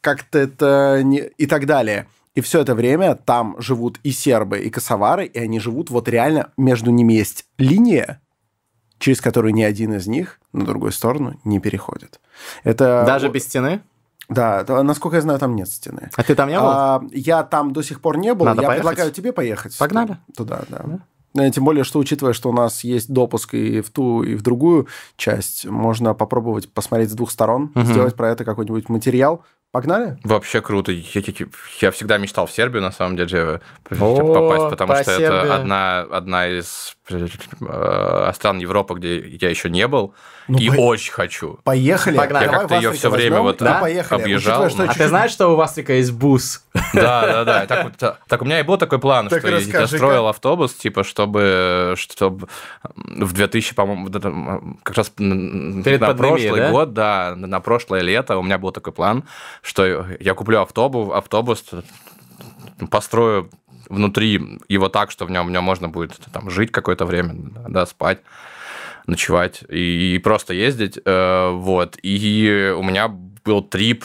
как-то 0.00 0.38
это... 0.38 1.00
Не... 1.04 1.20
И 1.38 1.46
так 1.46 1.66
далее. 1.66 2.06
И 2.34 2.40
все 2.40 2.60
это 2.60 2.74
время 2.74 3.16
там 3.16 3.56
живут 3.58 3.98
и 4.02 4.12
сербы, 4.12 4.60
и 4.60 4.70
косовары, 4.70 5.26
и 5.26 5.38
они 5.38 5.60
живут 5.60 5.90
вот 5.90 6.08
реально, 6.08 6.52
между 6.56 6.90
ними 6.90 7.14
есть 7.14 7.46
линия, 7.58 8.20
через 8.98 9.20
которую 9.20 9.52
ни 9.52 9.62
один 9.62 9.94
из 9.94 10.06
них 10.06 10.40
на 10.52 10.64
другую 10.64 10.92
сторону 10.92 11.38
не 11.44 11.58
переходит. 11.58 12.20
Это... 12.62 13.04
Даже 13.06 13.28
без 13.28 13.44
стены? 13.44 13.82
Да, 14.30 14.64
насколько 14.82 15.16
я 15.16 15.22
знаю, 15.22 15.38
там 15.38 15.56
нет 15.56 15.68
стены. 15.68 16.10
А 16.16 16.22
ты 16.22 16.34
там 16.34 16.48
не 16.48 16.58
был? 16.58 16.66
А, 16.66 17.02
я 17.10 17.42
там 17.42 17.72
до 17.72 17.82
сих 17.82 18.00
пор 18.00 18.16
не 18.16 18.32
был. 18.32 18.46
Надо 18.46 18.62
я 18.62 18.68
поехать? 18.68 18.86
предлагаю 18.86 19.12
тебе 19.12 19.32
поехать. 19.32 19.76
Погнали. 19.76 20.18
Туда, 20.36 20.62
да. 20.68 20.84
да. 20.84 21.50
Тем 21.50 21.64
более, 21.64 21.84
что 21.84 21.98
учитывая, 21.98 22.32
что 22.32 22.48
у 22.48 22.52
нас 22.52 22.82
есть 22.82 23.12
допуск 23.12 23.54
и 23.54 23.80
в 23.80 23.90
ту, 23.90 24.22
и 24.22 24.34
в 24.34 24.42
другую 24.42 24.88
часть, 25.16 25.66
можно 25.66 26.14
попробовать 26.14 26.72
посмотреть 26.72 27.10
с 27.10 27.14
двух 27.14 27.30
сторон, 27.30 27.70
угу. 27.74 27.84
сделать 27.84 28.16
про 28.16 28.30
это 28.30 28.44
какой-нибудь 28.44 28.88
материал, 28.88 29.44
Погнали? 29.72 30.18
Вообще 30.24 30.60
круто. 30.60 30.90
Я, 30.90 31.02
я, 31.14 31.46
я 31.80 31.90
всегда 31.92 32.18
мечтал 32.18 32.46
в 32.46 32.50
Сербию, 32.50 32.82
на 32.82 32.90
самом 32.90 33.16
деле, 33.16 33.60
О, 34.00 34.34
попасть, 34.34 34.70
потому 34.70 34.94
что 34.96 35.04
Сербия. 35.04 35.26
это 35.26 35.54
одна, 35.54 36.00
одна 36.00 36.48
из 36.48 36.96
э, 37.08 38.32
стран 38.34 38.58
Европы, 38.58 38.94
где 38.94 39.20
я 39.20 39.48
еще 39.48 39.70
не 39.70 39.86
был, 39.86 40.12
ну, 40.50 40.58
и 40.58 40.68
по... 40.68 40.80
очень 40.80 41.12
хочу. 41.12 41.60
Поехали. 41.62 42.16
Погнали. 42.16 42.44
Я 42.44 42.50
как-то 42.50 42.74
ее 42.74 42.90
все 42.92 43.08
время 43.08 43.40
вот 43.40 43.58
да? 43.58 43.80
поехали. 43.80 44.20
объезжал. 44.20 44.64
Учитывая, 44.64 44.88
а 44.88 44.94
ты 44.94 45.06
знаешь, 45.06 45.30
что 45.30 45.56
у 45.56 45.60
Африка 45.60 45.92
есть 45.92 46.12
бус? 46.12 46.64
Да, 46.92 47.44
да, 47.44 47.44
да. 47.44 47.66
Так, 47.66 47.84
вот, 47.84 48.16
так 48.26 48.42
у 48.42 48.44
меня 48.44 48.58
и 48.58 48.64
был 48.64 48.76
такой 48.76 48.98
план, 48.98 49.28
так 49.28 49.40
что 49.40 49.48
я 49.48 49.86
строил 49.86 50.26
автобус, 50.26 50.74
типа, 50.74 51.04
чтобы, 51.04 51.94
чтобы 51.96 52.48
в 52.96 53.32
2000, 53.32 53.74
по-моему, 53.76 54.78
как 54.82 54.96
раз 54.96 55.10
Перед 55.10 56.00
на 56.00 56.14
прошлый 56.14 56.70
год, 56.70 56.94
да, 56.94 57.34
на 57.36 57.60
прошлое 57.60 58.00
лето 58.00 58.36
у 58.36 58.42
меня 58.42 58.58
был 58.58 58.72
такой 58.72 58.92
план, 58.92 59.24
что 59.62 60.06
я 60.20 60.34
куплю 60.34 60.60
автобус, 60.60 61.12
автобус 61.12 61.64
построю 62.90 63.50
внутри 63.88 64.58
его 64.68 64.88
так, 64.88 65.10
что 65.10 65.26
в 65.26 65.30
нем, 65.30 65.46
в 65.46 65.50
нем 65.50 65.64
можно 65.64 65.88
будет 65.88 66.18
там 66.32 66.50
жить 66.50 66.72
какое-то 66.72 67.04
время, 67.04 67.34
да, 67.68 67.86
спать 67.86 68.20
ночевать 69.06 69.64
и, 69.68 70.14
и 70.14 70.18
просто 70.18 70.54
ездить, 70.54 70.98
э, 71.04 71.50
вот. 71.50 71.98
И 72.02 72.74
у 72.76 72.82
меня 72.82 73.08
был 73.08 73.62
трип 73.62 74.04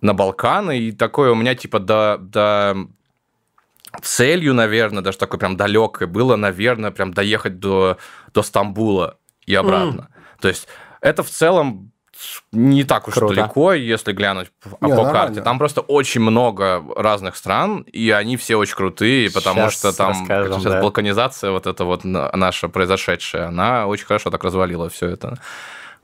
на 0.00 0.12
Балканы, 0.14 0.78
и 0.78 0.92
такое 0.92 1.30
у 1.30 1.34
меня 1.34 1.54
типа 1.54 1.80
до, 1.80 2.18
до 2.20 2.76
целью, 4.02 4.54
наверное, 4.54 5.02
даже 5.02 5.18
такой 5.18 5.38
прям 5.38 5.56
далекой 5.56 6.06
было, 6.06 6.36
наверное, 6.36 6.90
прям 6.90 7.14
доехать 7.14 7.58
до, 7.58 7.96
до 8.34 8.42
Стамбула 8.42 9.18
и 9.46 9.54
обратно. 9.54 10.10
Mm. 10.10 10.40
То 10.40 10.48
есть 10.48 10.68
это 11.00 11.22
в 11.22 11.30
целом 11.30 11.90
не 12.52 12.84
так 12.84 13.08
уж 13.08 13.14
Круто. 13.14 13.34
далеко, 13.34 13.72
если 13.72 14.12
глянуть 14.12 14.50
не, 14.80 14.94
по 14.94 15.10
карте. 15.10 15.40
Там 15.40 15.58
просто 15.58 15.80
очень 15.80 16.20
много 16.20 16.82
разных 16.96 17.36
стран, 17.36 17.82
и 17.92 18.10
они 18.10 18.36
все 18.36 18.56
очень 18.56 18.74
крутые, 18.74 19.30
потому 19.30 19.62
сейчас 19.62 19.74
что 19.74 19.96
там 19.96 20.14
сейчас 20.14 20.62
да. 20.62 20.82
балканизация 20.82 21.50
вот 21.50 21.66
эта 21.66 21.84
вот 21.84 22.04
наша 22.04 22.68
произошедшая, 22.68 23.48
она 23.48 23.86
очень 23.86 24.06
хорошо 24.06 24.30
так 24.30 24.42
развалила 24.44 24.88
все 24.88 25.08
это. 25.08 25.38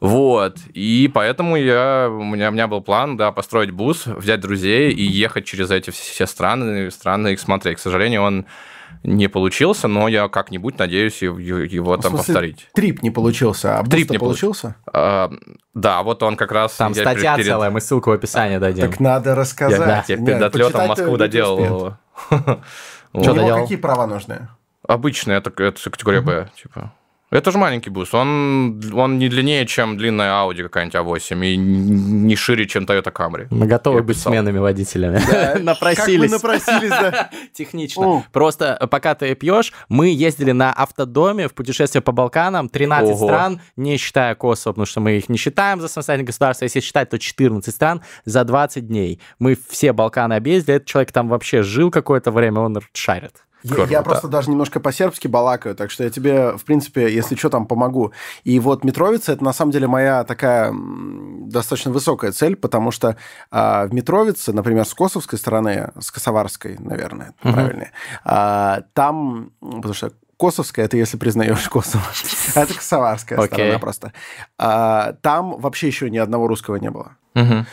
Вот, 0.00 0.58
и 0.74 1.10
поэтому 1.12 1.56
я, 1.56 2.08
у, 2.10 2.24
меня, 2.24 2.50
у 2.50 2.52
меня 2.52 2.66
был 2.66 2.82
план, 2.82 3.16
да, 3.16 3.32
построить 3.32 3.70
бус, 3.70 4.06
взять 4.06 4.40
друзей 4.40 4.92
и 4.92 5.02
ехать 5.02 5.46
через 5.46 5.70
эти 5.70 5.90
все 5.90 6.26
страны, 6.26 6.90
страны 6.90 7.28
их 7.28 7.40
смотреть. 7.40 7.78
К 7.78 7.80
сожалению, 7.80 8.22
он 8.22 8.44
не 9.02 9.28
получился, 9.28 9.88
но 9.88 10.08
я 10.08 10.28
как-нибудь 10.28 10.78
надеюсь 10.78 11.22
его, 11.22 11.96
там 11.96 12.12
смысле, 12.12 12.34
повторить. 12.34 12.68
Трип 12.74 13.02
не 13.02 13.10
получился, 13.10 13.78
а 13.78 13.84
Трип 13.84 14.10
не 14.10 14.18
получился? 14.18 14.76
А, 14.92 15.30
да, 15.74 16.02
вот 16.02 16.22
он 16.22 16.36
как 16.36 16.52
раз... 16.52 16.72
Там 16.74 16.92
я 16.92 17.02
статья 17.02 17.36
перед- 17.36 17.48
целая, 17.48 17.70
мы 17.70 17.80
ссылку 17.80 18.10
в 18.10 18.12
описании 18.12 18.58
дадим. 18.58 18.90
Так 18.90 19.00
надо 19.00 19.30
Я, 19.30 19.36
рассказать. 19.36 19.80
я 19.88 20.02
тебе 20.02 20.18
Нет, 20.18 20.26
перед 20.26 20.42
отлетом 20.42 20.84
в 20.84 20.88
Москву 20.88 21.16
доделал 21.16 21.96
него 23.14 23.34
доделал? 23.34 23.62
какие 23.62 23.78
права 23.78 24.06
нужны? 24.06 24.48
Обычный, 24.86 25.34
это, 25.36 25.50
это 25.62 25.90
категория 25.90 26.20
Б, 26.20 26.50
типа. 26.60 26.92
Это 27.34 27.50
же 27.50 27.58
маленький 27.58 27.90
бус, 27.90 28.14
он, 28.14 28.80
он 28.94 29.18
не 29.18 29.28
длиннее, 29.28 29.66
чем 29.66 29.96
длинная 29.96 30.30
Audi 30.30 30.62
какая-нибудь 30.62 30.94
А8, 30.94 31.44
и 31.44 31.56
не 31.56 32.36
шире, 32.36 32.64
чем 32.66 32.84
Toyota 32.84 33.12
Camry. 33.12 33.48
Мы 33.50 33.66
готовы 33.66 33.98
Я 33.98 34.02
быть 34.04 34.16
писал. 34.16 34.32
сменными 34.32 34.58
водителями. 34.58 35.18
Как 35.26 35.56
вы 35.56 35.62
Напросились. 35.64 36.30
напросились, 36.30 36.90
да? 36.90 37.30
Технично. 37.52 38.06
О. 38.06 38.24
Просто 38.32 38.78
э, 38.80 38.86
пока 38.86 39.16
ты 39.16 39.34
пьешь, 39.34 39.72
мы 39.88 40.10
ездили 40.10 40.52
на 40.52 40.72
автодоме 40.72 41.48
в 41.48 41.54
путешествие 41.54 42.02
по 42.02 42.12
Балканам, 42.12 42.68
13 42.68 43.10
Ого. 43.10 43.26
стран, 43.26 43.60
не 43.74 43.96
считая 43.96 44.36
Косово, 44.36 44.74
потому 44.74 44.86
что 44.86 45.00
мы 45.00 45.16
их 45.16 45.28
не 45.28 45.36
считаем 45.36 45.80
за 45.80 45.88
самостоятельное 45.88 46.28
государство. 46.28 46.66
Если 46.66 46.78
считать, 46.78 47.10
то 47.10 47.18
14 47.18 47.74
стран 47.74 48.02
за 48.24 48.44
20 48.44 48.86
дней. 48.86 49.20
Мы 49.40 49.58
все 49.68 49.92
Балканы 49.92 50.34
объездили, 50.34 50.76
этот 50.76 50.86
человек 50.86 51.10
там 51.10 51.28
вообще 51.28 51.64
жил 51.64 51.90
какое-то 51.90 52.30
время, 52.30 52.60
он 52.60 52.78
шарит. 52.92 53.44
Я, 53.64 53.84
я 53.84 54.02
просто 54.02 54.28
даже 54.28 54.50
немножко 54.50 54.78
по-сербски 54.78 55.26
балакаю, 55.26 55.74
так 55.74 55.90
что 55.90 56.04
я 56.04 56.10
тебе, 56.10 56.52
в 56.56 56.64
принципе, 56.64 57.12
если 57.12 57.34
что, 57.34 57.48
там 57.48 57.66
помогу. 57.66 58.12
И 58.44 58.60
вот 58.60 58.84
Митровица 58.84 59.32
это 59.32 59.42
на 59.42 59.54
самом 59.54 59.72
деле 59.72 59.86
моя 59.86 60.22
такая 60.24 60.72
достаточно 60.74 61.90
высокая 61.90 62.32
цель, 62.32 62.56
потому 62.56 62.90
что 62.90 63.16
а, 63.50 63.86
в 63.86 63.94
Митровице, 63.94 64.52
например, 64.52 64.84
с 64.84 64.92
косовской 64.92 65.38
стороны, 65.38 65.92
с 65.98 66.10
косоварской, 66.10 66.76
наверное, 66.78 67.34
Мгм. 67.42 67.54
правильнее, 67.54 67.92
а, 68.24 68.82
там, 68.92 69.50
потому 69.60 69.94
что 69.94 70.12
Косовская, 70.36 70.84
это 70.84 70.96
если 70.96 71.16
признаешь 71.16 71.68
Косово. 71.68 72.02
Это 72.56 72.74
косоварская 72.74 73.40
сторона 73.46 73.78
просто. 73.78 74.12
А, 74.58 75.14
там 75.22 75.58
вообще 75.60 75.86
еще 75.86 76.10
ни 76.10 76.18
одного 76.18 76.48
русского 76.48 76.76
не 76.76 76.90
было. 76.90 77.16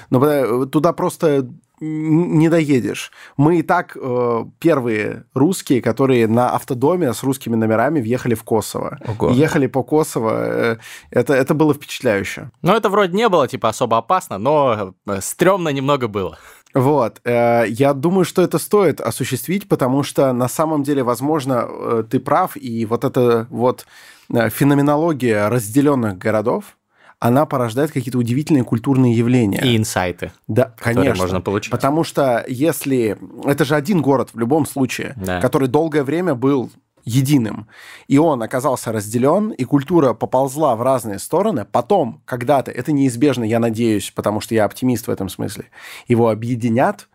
Но 0.10 0.26
э, 0.26 0.66
туда 0.68 0.94
просто 0.94 1.48
не 1.82 2.48
доедешь. 2.50 3.12
Мы 3.38 3.60
и 3.60 3.62
так 3.64 3.98
э, 4.00 4.46
первые 4.60 5.26
русские, 5.34 5.82
которые 5.82 6.28
на 6.28 6.52
автодоме 6.52 7.12
с 7.14 7.24
русскими 7.24 7.56
номерами 7.56 8.00
въехали 8.00 8.36
в 8.36 8.44
Косово. 8.44 9.00
Ого. 9.06 9.32
Ехали 9.32 9.68
по 9.68 9.84
Косово. 9.84 10.74
э, 10.74 10.78
это, 11.10 11.34
это 11.34 11.54
было 11.56 11.74
впечатляюще. 11.74 12.52
Ну, 12.62 12.74
это 12.74 12.90
вроде 12.90 13.18
не 13.18 13.28
было, 13.28 13.48
типа, 13.48 13.70
особо 13.70 13.98
опасно, 13.98 14.38
но 14.38 14.94
э, 15.08 15.22
стрёмно 15.22 15.70
немного 15.70 16.08
было. 16.08 16.38
Вот. 16.74 17.20
э, 17.26 17.66
я 17.68 17.94
думаю, 17.94 18.26
что 18.26 18.44
это 18.44 18.60
стоит 18.60 19.02
осуществить, 19.02 19.68
потому 19.68 20.04
что 20.04 20.32
на 20.34 20.48
самом 20.48 20.84
деле, 20.84 21.02
возможно, 21.04 22.04
ты 22.04 22.20
прав, 22.20 22.56
и 22.56 22.86
вот 22.86 23.04
эта 23.04 23.48
вот 23.50 23.86
феноменология 24.30 25.50
разделенных 25.50 26.18
городов, 26.18 26.78
она 27.22 27.46
порождает 27.46 27.92
какие-то 27.92 28.18
удивительные 28.18 28.64
культурные 28.64 29.14
явления. 29.14 29.62
И 29.64 29.78
инсайты, 29.78 30.32
Да, 30.48 30.74
конечно. 30.80 31.24
можно 31.24 31.40
получить. 31.40 31.72
Потому 31.72 32.04
что 32.04 32.44
если... 32.48 33.16
Это 33.46 33.64
же 33.64 33.76
один 33.76 34.02
город 34.02 34.32
в 34.34 34.40
любом 34.40 34.66
случае, 34.66 35.14
Да. 35.16 35.40
который 35.40 35.68
долгое 35.68 36.04
время 36.04 36.34
был 36.34 36.72
единым. 37.06 37.68
И 38.08 38.18
он 38.18 38.42
оказался 38.42 38.92
разделен, 38.92 39.52
и 39.52 39.64
культура 39.66 40.14
поползла 40.14 40.76
в 40.76 40.82
разные 40.82 41.20
стороны. 41.20 41.64
Потом, 41.72 42.24
когда-то, 42.26 42.72
это 42.72 42.92
неизбежно, 42.92 43.44
я 43.44 43.60
надеюсь, 43.60 44.12
потому 44.16 44.42
что 44.42 44.56
я 44.56 44.66
оптимист 44.66 45.08
в 45.08 45.12
этом 45.12 45.30
смысле, 45.30 45.66
его 46.08 46.30
объединят, 46.30 47.08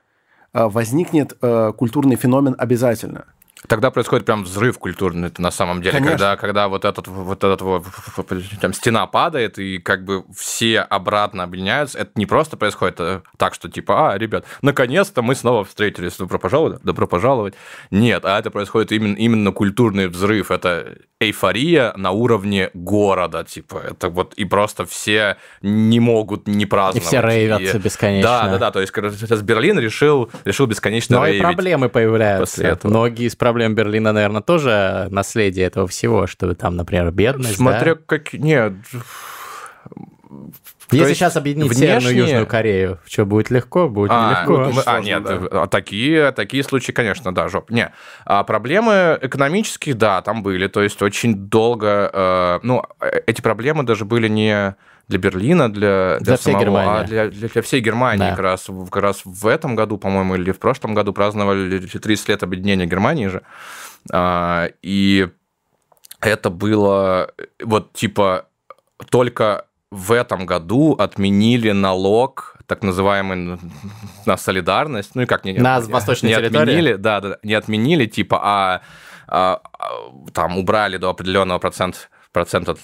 э, 0.54 0.64
возникнет 0.68 1.36
э, 1.42 1.72
культурный 1.76 2.14
феномен 2.14 2.54
обязательно. 2.56 3.24
Тогда 3.68 3.90
происходит 3.90 4.26
прям 4.26 4.44
взрыв 4.44 4.78
культурный 4.78 5.32
на 5.38 5.50
самом 5.50 5.80
деле, 5.80 5.92
Конечно. 5.92 6.12
когда, 6.12 6.36
когда 6.36 6.68
вот 6.68 6.84
этот 6.84 7.08
вот 7.08 7.42
этот 7.42 7.62
вот, 7.62 7.84
там 8.60 8.72
стена 8.74 9.06
падает 9.06 9.58
и 9.58 9.78
как 9.78 10.04
бы 10.04 10.24
все 10.36 10.80
обратно 10.80 11.42
объединяются. 11.44 11.98
Это 11.98 12.10
не 12.16 12.26
просто 12.26 12.56
происходит 12.56 12.96
э, 13.00 13.20
так, 13.38 13.54
что 13.54 13.68
типа, 13.70 14.12
а, 14.12 14.18
ребят, 14.18 14.44
наконец-то 14.62 15.22
мы 15.22 15.34
снова 15.34 15.64
встретились, 15.64 16.16
добро 16.16 16.38
пожаловать, 16.38 16.82
добро 16.82 17.06
пожаловать. 17.06 17.54
Нет, 17.90 18.24
а 18.24 18.38
это 18.38 18.50
происходит 18.50 18.92
именно 18.92 19.16
именно 19.16 19.52
культурный 19.52 20.08
взрыв, 20.08 20.50
это 20.50 20.98
эйфория 21.18 21.94
на 21.96 22.10
уровне 22.10 22.70
города, 22.74 23.42
типа 23.42 23.80
это 23.90 24.10
вот 24.10 24.34
и 24.34 24.44
просто 24.44 24.84
все 24.84 25.38
не 25.62 25.98
могут 25.98 26.46
не 26.46 26.64
И 26.64 26.66
праздновать. 26.66 27.06
все 27.08 27.20
рейвятся 27.22 27.78
И- 27.78 27.80
бесконечно. 27.80 28.28
Да, 28.30 28.48
да, 28.48 28.58
да. 28.58 28.70
То 28.70 28.80
есть 28.82 28.92
сейчас 28.94 29.40
Берлин 29.42 29.78
решил 29.78 30.30
решил 30.44 30.66
бесконечно 30.66 31.16
Но 31.16 31.26
и 31.26 31.30
рейвить. 31.32 31.42
проблемы 31.42 31.88
появляются. 31.88 32.54
после 32.56 32.70
этого. 32.70 32.90
Многие 32.90 33.26
из 33.26 33.34
проблем 33.46 33.74
Берлина, 33.76 34.12
наверное, 34.12 34.42
тоже 34.42 35.06
наследие 35.10 35.66
этого 35.66 35.86
всего, 35.86 36.26
что 36.26 36.52
там, 36.54 36.76
например, 36.76 37.12
бедность. 37.12 37.56
Смотря 37.56 37.94
да? 37.94 38.00
как... 38.06 38.32
Нет. 38.32 38.72
То 40.88 40.94
Если 40.96 41.08
есть 41.10 41.20
сейчас 41.20 41.36
объединить 41.36 41.72
Северную 41.76 42.10
и 42.10 42.14
внешне- 42.14 42.22
Южную 42.22 42.46
Корею, 42.46 42.98
что, 43.06 43.24
будет 43.24 43.50
легко? 43.50 43.88
Будет 43.88 44.10
А, 44.12 44.44
нелегко. 44.46 44.58
ну, 44.58 44.72
мы- 44.72 44.80
а, 44.82 44.94
сложно, 44.94 45.06
нет, 45.06 45.22
да. 45.24 45.62
а 45.62 45.66
такие, 45.66 46.32
такие 46.32 46.62
случаи, 46.62 46.92
конечно, 46.92 47.34
да, 47.34 47.48
жоп. 47.48 47.70
Не, 47.70 47.92
а 48.24 48.44
проблемы 48.44 49.18
экономические, 49.20 49.94
да, 49.94 50.22
там 50.22 50.42
были, 50.42 50.66
то 50.68 50.82
есть 50.82 51.00
очень 51.02 51.34
долго, 51.34 52.10
э, 52.12 52.58
ну, 52.62 52.82
э, 53.00 53.20
эти 53.26 53.40
проблемы 53.40 53.82
даже 53.82 54.04
были 54.04 54.28
не 54.28 54.76
для 55.08 55.18
Берлина, 55.18 55.72
для, 55.72 56.18
Для 56.20 56.36
всей 56.36 56.52
самого, 56.52 56.60
Германии. 56.64 57.00
а 57.00 57.04
для, 57.04 57.28
для, 57.28 57.48
для 57.48 57.62
всей 57.62 57.80
Германии. 57.80 58.18
Да. 58.18 58.30
Как, 58.30 58.38
раз, 58.40 58.66
как 58.90 59.02
раз 59.02 59.22
в 59.24 59.46
этом 59.46 59.76
году, 59.76 59.98
по-моему, 59.98 60.34
или 60.34 60.50
в 60.50 60.58
прошлом 60.58 60.94
году 60.94 61.12
праздновали 61.12 61.78
30 61.78 62.28
лет 62.28 62.42
объединения 62.42 62.86
Германии 62.86 63.28
же. 63.28 63.42
А, 64.12 64.68
и 64.82 65.28
это 66.20 66.50
было 66.50 67.30
вот 67.62 67.92
типа 67.92 68.46
только 69.10 69.66
в 69.90 70.12
этом 70.12 70.46
году 70.46 70.94
отменили 70.98 71.70
налог 71.70 72.56
так 72.66 72.82
называемый 72.82 73.58
на 74.26 74.36
солидарность, 74.36 75.14
ну 75.14 75.22
и 75.22 75.26
как 75.26 75.44
не 75.44 75.52
На 75.52 75.80
восточной 75.80 76.30
не 76.30 76.34
территории? 76.34 76.62
отменили, 76.62 76.94
да, 76.94 77.20
да, 77.20 77.38
не 77.44 77.54
отменили, 77.54 78.06
типа, 78.06 78.40
а, 78.42 78.80
а, 79.28 79.60
а, 79.78 79.88
там 80.32 80.58
убрали 80.58 80.96
до 80.96 81.10
определенного 81.10 81.60
процента 81.60 81.98
процента 82.32 82.74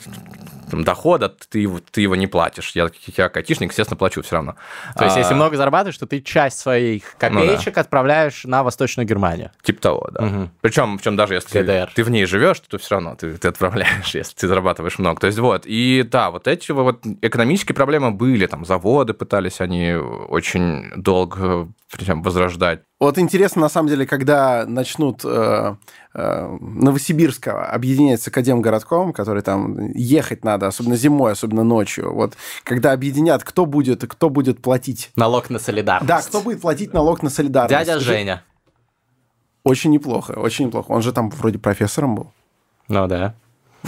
там, 0.72 0.85
дохода, 0.85 1.28
ты 1.28 1.58
его, 1.58 1.80
ты 1.90 2.00
его 2.00 2.16
не 2.16 2.26
платишь. 2.26 2.72
Я, 2.74 2.88
я 3.06 3.24
как 3.28 3.37
айтишник, 3.37 3.70
естественно, 3.70 3.98
плачу 3.98 4.22
все 4.22 4.37
равно. 4.37 4.56
То 4.96 5.04
есть, 5.04 5.16
если 5.18 5.35
А, 5.35 5.37
много 5.37 5.56
зарабатываешь, 5.58 5.98
то 5.98 6.06
ты 6.06 6.22
часть 6.22 6.58
своих 6.58 7.14
копеечек 7.18 7.76
отправляешь 7.76 8.44
на 8.44 8.62
Восточную 8.62 9.06
Германию. 9.06 9.50
Типа 9.62 9.82
того, 9.82 10.08
да. 10.11 10.22
Мгм. 10.22 10.50
Причем, 10.62 10.96
причем 10.96 11.16
даже 11.16 11.35
если 11.35 11.61
ГДР. 11.61 11.92
ты 11.94 12.04
в 12.04 12.11
ней 12.11 12.24
живешь, 12.24 12.58
то 12.61 12.78
все 12.78 12.94
равно 12.94 13.16
ты, 13.16 13.37
ты 13.37 13.48
отправляешь, 13.48 14.08
если 14.14 14.35
ты 14.35 14.48
зарабатываешь 14.48 14.98
много. 14.98 15.20
То 15.20 15.26
есть 15.26 15.38
вот, 15.38 15.64
и 15.66 16.08
да, 16.11 16.30
вот 16.30 16.48
эти 16.48 16.72
вот 16.72 17.04
экономические 17.20 17.74
проблемы 17.74 18.11
были, 18.11 18.46
там 18.46 18.64
заводы 18.64 19.12
пытались 19.12 19.61
они 19.61 19.92
очень 19.92 20.90
долго 20.96 21.68
причем 21.92 22.22
возрождать. 22.22 22.80
Вот 22.98 23.18
интересно, 23.18 23.62
на 23.62 23.68
самом 23.68 23.88
деле, 23.88 24.06
когда 24.06 24.64
начнут 24.66 25.20
э, 25.24 25.28
э, 25.28 25.74
Новосибирска 26.14 27.66
объединять 27.66 28.20
с 28.20 28.29
Академгородком, 28.29 29.12
который 29.12 29.42
там 29.42 29.90
ехать 29.92 30.44
надо, 30.44 30.66
особенно 30.66 30.96
зимой, 30.96 31.33
особенно 31.33 31.64
ночью. 31.64 32.12
Вот 32.12 32.35
когда 32.64 32.92
объединят, 32.92 33.44
кто 33.44 33.64
будет, 33.64 34.05
кто 34.07 34.29
будет 34.29 34.61
платить? 34.61 35.11
Налог 35.16 35.48
на 35.48 35.59
солидарность. 35.59 36.09
Да, 36.09 36.20
кто 36.20 36.42
будет 36.42 36.61
платить 36.61 36.92
налог 36.92 37.22
на 37.22 37.31
солидарность? 37.31 37.87
Дядя. 37.87 38.01
Женя. 38.01 38.44
Очень 39.64 39.90
неплохо, 39.90 40.33
очень 40.33 40.66
неплохо. 40.66 40.90
Он 40.90 41.03
же 41.03 41.12
там 41.12 41.31
вроде 41.31 41.59
профессором 41.59 42.14
был. 42.16 42.33
Ну 42.88 43.07
да. 43.07 43.35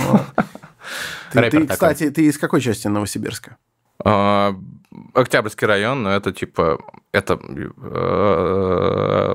Ты, 1.32 1.66
кстати, 1.66 2.10
ты 2.10 2.26
из 2.26 2.38
какой 2.38 2.60
части 2.60 2.86
Новосибирска? 2.86 3.56
А, 4.04 4.54
Октябрьский 5.14 5.66
район, 5.66 6.04
но 6.04 6.10
это 6.10 6.32
типа, 6.32 6.78
это 7.14 7.38
э, 7.40 7.68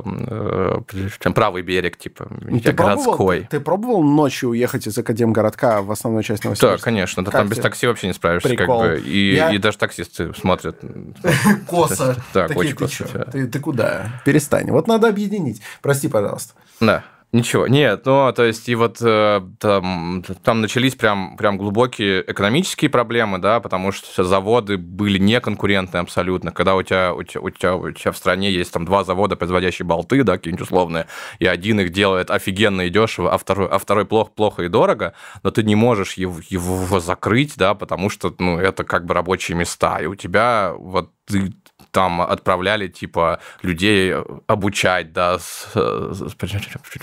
э, 0.05 1.09
прям 1.19 1.33
правый 1.33 1.61
берег, 1.61 1.97
типа, 1.97 2.27
Ты 2.63 2.73
пробовал, 2.73 3.03
городской. 3.05 3.47
ты 3.49 3.59
пробовал 3.59 4.03
ночью 4.03 4.49
уехать 4.49 4.85
из 4.87 4.97
Академгородка 4.97 5.81
в 5.81 5.91
основную 5.91 6.23
часть 6.23 6.43
Да, 6.43 6.49
Новосибирска? 6.49 6.83
конечно, 6.83 7.23
да 7.23 7.31
Как 7.31 7.41
там 7.41 7.49
без 7.49 7.57
такси 7.57 7.87
вообще 7.87 8.07
не 8.07 8.13
справишься, 8.13 8.49
Прикол. 8.49 8.81
как 8.81 8.91
бы, 8.91 8.99
и, 9.01 9.35
Я- 9.35 9.51
и 9.51 9.57
даже 9.57 9.77
таксисты 9.77 10.33
смотрят. 10.33 10.77
Косо. 11.67 12.15
Так, 12.33 12.55
очень 12.55 12.71
ты 12.71 12.75
косо, 12.75 13.05
да. 13.13 13.23
Ты, 13.25 13.47
ты 13.47 13.59
куда? 13.59 14.21
Перестань. 14.25 14.71
Вот 14.71 14.87
надо 14.87 15.07
объединить. 15.07 15.61
Прости, 15.81 16.07
пожалуйста. 16.07 16.53
Да. 16.79 17.03
Ничего, 17.31 17.67
нет, 17.67 18.07
ну, 18.07 18.33
то 18.33 18.43
есть, 18.43 18.67
и 18.69 18.73
вот 18.73 18.97
э, 19.03 19.41
там, 19.59 20.23
там 20.43 20.61
начались 20.61 20.95
прям, 20.95 21.37
прям 21.37 21.59
глубокие 21.59 22.23
экономические 22.25 22.89
проблемы, 22.89 23.37
да, 23.37 23.59
потому 23.59 23.91
что 23.91 24.23
заводы 24.23 24.77
были 24.77 25.19
неконкурентны 25.19 25.97
абсолютно. 25.97 26.51
Когда 26.51 26.75
у 26.75 26.81
тебя, 26.81 27.13
у 27.13 27.21
тебя, 27.21 27.41
у 27.41 27.51
тебя, 27.51 27.75
у 27.75 27.91
тебя 27.91 28.11
в 28.13 28.17
стране 28.17 28.51
есть 28.51 28.73
там 28.73 28.83
два 28.83 29.03
завода, 29.03 29.35
производящие 29.35 29.85
болты, 29.85 30.23
да, 30.23 30.37
какие-нибудь 30.37 30.65
условные, 30.65 31.05
и 31.37 31.45
один 31.45 31.79
их 31.79 31.91
делает 31.91 32.31
офигенно 32.31 32.81
и 32.81 32.89
дешево, 32.89 33.31
а 33.31 33.37
второй, 33.37 33.67
а 33.67 33.77
второй 33.77 34.05
плохо, 34.07 34.31
плохо 34.35 34.63
и 34.63 34.67
дорого, 34.67 35.13
но 35.43 35.51
ты 35.51 35.61
не 35.61 35.75
можешь 35.75 36.13
его, 36.13 36.39
его 36.49 36.99
закрыть, 36.99 37.57
да, 37.57 37.75
потому 37.75 38.09
что, 38.09 38.33
ну, 38.39 38.57
это 38.57 38.83
как 38.83 39.05
бы 39.05 39.13
рабочие 39.13 39.55
места, 39.55 39.99
и 39.99 40.07
у 40.07 40.15
тебя 40.15 40.73
вот 40.75 41.11
ты 41.27 41.53
там 41.91 42.21
отправляли, 42.21 42.87
типа, 42.87 43.39
людей 43.61 44.15
обучать, 44.47 45.13
да, 45.13 45.39
с, 45.39 45.71
с, 45.73 46.35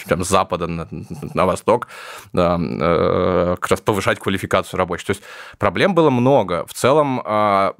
там, 0.09 0.25
с 0.25 0.29
запада 0.29 0.67
на, 0.67 0.89
на 1.35 1.47
восток, 1.47 1.89
да, 2.33 2.59
э, 2.59 3.57
как 3.61 3.71
раз 3.71 3.81
повышать 3.81 4.19
квалификацию 4.19 4.79
рабочих. 4.79 5.07
То 5.07 5.11
есть 5.13 5.23
проблем 5.59 5.95
было 5.95 6.11
много. 6.11 6.65
В 6.67 6.75
целом, 6.75 7.21
э, 7.25 7.73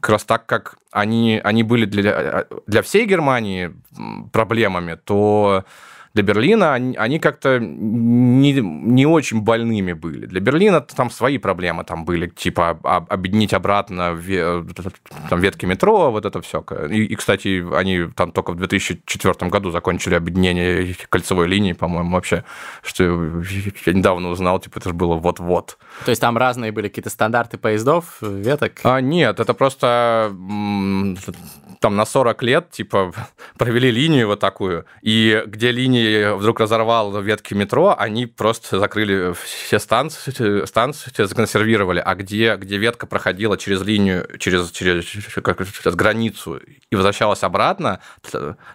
как 0.00 0.10
раз 0.10 0.24
так, 0.24 0.46
как 0.46 0.76
они, 0.90 1.40
они 1.44 1.62
были 1.62 1.84
для, 1.84 2.46
для 2.66 2.82
всей 2.82 3.06
Германии 3.06 3.72
проблемами, 4.32 4.94
то 4.94 5.64
для 6.16 6.22
Берлина 6.22 6.72
они, 6.72 6.96
они 6.96 7.18
как-то 7.18 7.58
не, 7.60 8.52
не 8.52 9.04
очень 9.04 9.42
больными 9.42 9.92
были. 9.92 10.24
Для 10.24 10.40
Берлина 10.40 10.80
там 10.80 11.10
свои 11.10 11.36
проблемы 11.36 11.84
там 11.84 12.06
были, 12.06 12.26
типа 12.26 12.70
объединить 13.10 13.52
обратно 13.52 14.14
ве, 14.14 14.64
там, 15.28 15.40
ветки 15.40 15.66
метро, 15.66 16.10
вот 16.10 16.24
это 16.24 16.40
все. 16.40 16.64
И, 16.90 17.04
и, 17.04 17.14
кстати, 17.16 17.62
они 17.76 18.10
там 18.16 18.32
только 18.32 18.52
в 18.52 18.56
2004 18.56 19.50
году 19.50 19.70
закончили 19.70 20.14
объединение 20.14 20.94
кольцевой 21.10 21.48
линии, 21.48 21.74
по-моему, 21.74 22.12
вообще, 22.12 22.44
что 22.82 23.04
я 23.84 23.92
недавно 23.92 24.30
узнал, 24.30 24.58
типа 24.58 24.78
это 24.78 24.88
же 24.88 24.94
было 24.94 25.16
вот-вот. 25.16 25.76
То 26.06 26.10
есть 26.10 26.22
там 26.22 26.38
разные 26.38 26.72
были 26.72 26.88
какие-то 26.88 27.10
стандарты 27.10 27.58
поездов, 27.58 28.16
веток? 28.22 28.80
А, 28.84 29.02
нет, 29.02 29.38
это 29.38 29.52
просто 29.52 30.32
там 31.80 31.96
на 31.96 32.06
40 32.06 32.42
лет, 32.42 32.70
типа, 32.70 33.12
провели 33.58 33.90
линию 33.90 34.26
вот 34.26 34.40
такую, 34.40 34.86
и 35.02 35.42
где 35.46 35.70
линии 35.70 36.36
вдруг 36.36 36.60
разорвал 36.60 37.20
ветки 37.20 37.54
метро, 37.54 37.94
они 37.98 38.26
просто 38.26 38.78
закрыли 38.78 39.34
все 39.34 39.78
станции, 39.78 40.64
станции 40.64 41.10
законсервировали, 41.24 42.02
а 42.04 42.14
где, 42.14 42.56
где 42.56 42.76
ветка 42.76 43.06
проходила 43.06 43.56
через 43.56 43.82
линию, 43.82 44.26
через, 44.38 44.70
через, 44.70 45.04
как, 45.42 45.58
через 45.66 45.94
границу 45.94 46.60
и 46.90 46.96
возвращалась 46.96 47.42
обратно, 47.42 48.00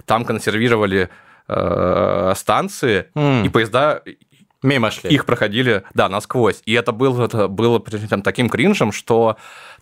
там 0.05 0.25
консервировали 0.25 1.09
э, 1.47 2.33
станции, 2.35 3.07
mm. 3.15 3.45
и 3.45 3.49
поезда 3.49 4.01
Мимо 4.63 4.91
шли. 4.91 5.09
Их 5.09 5.25
проходили, 5.25 5.83
да, 5.93 6.07
насквозь. 6.07 6.61
И 6.65 6.73
это 6.73 6.91
было, 6.91 7.25
это 7.25 7.47
было 7.47 7.79
прям 7.79 8.21
таким 8.21 8.47
кринжем, 8.47 8.91
что 8.91 9.37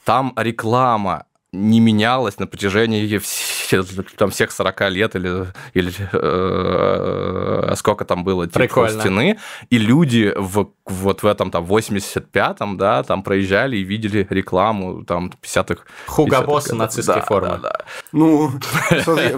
там 0.06 0.34
реклама 0.38 1.26
не 1.52 1.80
менялась 1.80 2.38
на 2.38 2.46
протяжении 2.46 3.18
все, 3.18 3.84
там, 4.18 4.30
всех 4.30 4.52
40 4.52 4.90
лет 4.92 5.16
или, 5.16 5.48
или 5.74 5.92
э, 6.12 7.74
сколько 7.76 8.06
там 8.06 8.24
было 8.24 8.48
типа, 8.48 8.90
стены, 8.90 9.40
и 9.70 9.78
люди 9.80 10.32
в, 10.36 10.70
вот 10.86 11.24
в 11.24 11.26
этом 11.26 11.50
там 11.50 11.66
85-м, 11.66 12.78
да, 12.78 13.02
там 13.04 13.24
проезжали 13.24 13.78
и 13.78 13.84
видели 13.84 14.28
рекламу 14.30 15.04
там 15.06 15.32
50-х. 15.42 15.84
Хуга 16.06 16.42
Босса 16.42 16.76
нацистской 16.76 17.22
да, 17.22 17.26
формы. 17.26 17.60
Да, 17.62 17.70
да. 17.70 17.86
Ну, 18.12 18.52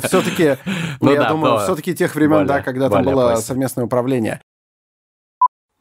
все-таки, 0.04 0.58
ну, 1.00 1.14
я 1.14 1.30
думаю, 1.30 1.60
все-таки 1.60 1.96
тех 1.96 2.14
времен, 2.16 2.46
да, 2.46 2.62
когда 2.62 2.90
там 2.90 3.04
было 3.06 3.36
совместное 3.36 3.86
управление. 3.86 4.42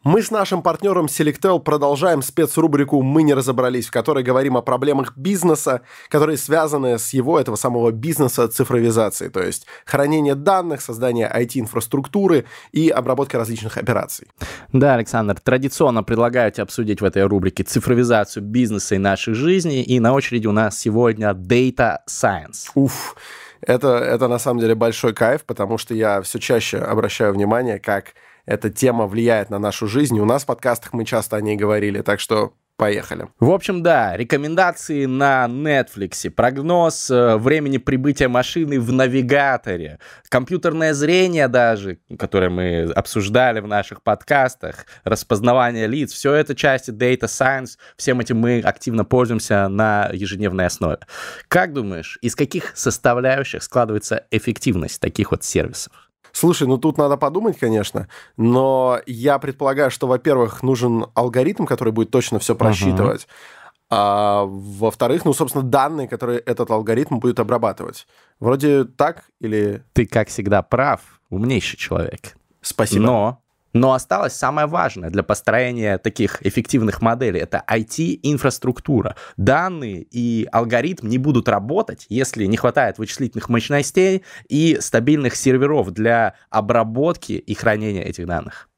Мы 0.03 0.23
с 0.23 0.31
нашим 0.31 0.63
партнером 0.63 1.07
Selectel 1.07 1.61
продолжаем 1.61 2.23
спецрубрику 2.23 3.03
«Мы 3.03 3.23
не 3.23 3.35
разобрались», 3.35 3.89
в 3.89 3.91
которой 3.91 4.25
говорим 4.25 4.57
о 4.57 4.63
проблемах 4.63 5.15
бизнеса, 5.15 5.83
которые 6.09 6.39
связаны 6.39 6.99
с 6.99 7.11
его, 7.13 7.39
этого 7.39 7.57
самого 7.57 7.91
бизнеса 7.91 8.49
цифровизации, 8.49 9.29
то 9.29 9.43
есть 9.43 9.67
хранение 9.85 10.35
данных, 10.35 10.81
создание 10.81 11.31
IT-инфраструктуры 11.31 12.47
и 12.73 12.89
обработка 12.89 13.37
различных 13.37 13.77
операций. 13.77 14.29
Да, 14.73 14.95
Александр, 14.95 15.39
традиционно 15.39 16.03
предлагаю 16.03 16.51
тебе 16.51 16.63
обсудить 16.63 17.03
в 17.03 17.05
этой 17.05 17.25
рубрике 17.25 17.63
цифровизацию 17.63 18.43
бизнеса 18.43 18.95
и 18.95 18.99
нашей 18.99 19.35
жизни, 19.35 19.83
и 19.83 20.01
на 20.01 20.15
очереди 20.15 20.47
у 20.47 20.53
нас 20.53 20.79
сегодня 20.79 21.33
Data 21.33 21.99
Science. 22.09 22.71
Уф, 22.75 23.17
это, 23.61 23.99
это 23.99 24.29
на 24.29 24.39
самом 24.39 24.61
деле 24.61 24.75
большой 24.75 25.13
кайф, 25.13 25.45
потому 25.45 25.77
что 25.77 25.93
я 25.93 26.23
все 26.23 26.39
чаще 26.39 26.79
обращаю 26.79 27.35
внимание, 27.35 27.79
как 27.79 28.15
эта 28.47 28.71
тема 28.71 29.07
влияет 29.07 29.51
на 29.51 29.59
нашу 29.59 29.87
жизнь. 29.87 30.19
у 30.19 30.25
нас 30.25 30.43
в 30.43 30.47
подкастах 30.47 30.93
мы 30.93 31.05
часто 31.05 31.37
о 31.37 31.41
ней 31.41 31.57
говорили, 31.57 32.03
так 32.03 32.21
что 32.21 32.55
Поехали. 32.81 33.29
В 33.39 33.51
общем, 33.51 33.83
да, 33.83 34.17
рекомендации 34.17 35.05
на 35.05 35.45
Netflix, 35.51 36.31
прогноз 36.31 37.11
э, 37.11 37.37
времени 37.37 37.77
прибытия 37.77 38.29
машины 38.29 38.81
в 38.81 38.91
навигаторе, 38.91 39.99
компьютерное 40.31 40.95
зрение 40.95 41.49
даже, 41.49 41.99
которое 42.19 42.49
мы 42.49 42.91
обсуждали 42.95 43.61
в 43.61 43.67
наших 43.67 44.03
подкастах, 44.03 44.87
распознавание 45.05 45.87
лиц, 45.87 46.11
все 46.15 46.33
это 46.33 46.55
части 46.55 46.91
Data 46.91 47.25
Science, 47.25 47.77
всем 47.99 48.19
этим 48.21 48.39
мы 48.39 48.61
активно 48.61 49.05
пользуемся 49.05 49.69
на 49.69 50.09
ежедневной 50.15 50.65
основе. 50.65 51.01
Как 51.49 51.75
думаешь, 51.75 52.19
из 52.23 52.35
каких 52.35 52.75
составляющих 52.75 53.63
складывается 53.63 54.25
эффективность 54.31 55.03
таких 55.03 55.33
вот 55.33 55.45
сервисов? 55.45 56.10
Слушай, 56.33 56.69
ну 56.69 56.79
тут 56.79 56.99
надо 56.99 57.17
подумать, 57.17 57.59
конечно, 57.59 58.09
но 58.37 59.01
я 59.07 59.39
предполагаю, 59.39 59.91
что, 59.91 60.07
во-первых, 60.07 60.63
нужен 60.63 61.07
алгоритм, 61.15 61.65
который 61.65 61.93
будет 61.93 62.11
точно 62.11 62.39
все 62.39 62.55
просчитывать, 62.55 63.23
uh-huh. 63.23 63.87
а 63.91 64.45
во-вторых, 64.45 65.25
ну, 65.25 65.33
собственно, 65.33 65.65
данные, 65.65 66.09
которые 66.09 66.39
этот 66.41 66.71
алгоритм 66.71 67.19
будет 67.19 67.41
обрабатывать. 67.41 68.07
Вроде 68.39 68.85
так 68.85 69.25
или... 69.41 69.83
Ты, 69.93 70.07
как 70.07 70.29
всегда, 70.29 70.63
прав, 70.63 71.01
умнейший 71.29 71.79
человек. 71.79 72.37
Спасибо. 72.61 73.05
Но 73.05 73.43
но 73.73 73.93
осталось 73.93 74.33
самое 74.33 74.67
важное 74.67 75.11
для 75.11 75.23
построения 75.23 75.99
таких 75.99 76.45
эффективных 76.45 77.03
моделей. 77.03 77.41
Это 77.41 77.65
IT-инфраструктура. 77.69 79.17
Данные 79.37 80.07
и 80.11 80.49
алгоритм 80.51 81.09
не 81.09 81.19
будут 81.19 81.49
работать, 81.49 82.07
если 82.09 82.45
не 82.47 82.57
хватает 82.57 82.99
вычислительных 82.99 83.49
мощностей 83.49 84.23
и 84.49 84.79
стабильных 84.81 85.37
серверов 85.37 85.91
для 85.91 86.35
обработки 86.51 87.33
и 87.33 87.55
хранения 87.55 88.03
этих 88.03 88.27
данных. 88.27 88.69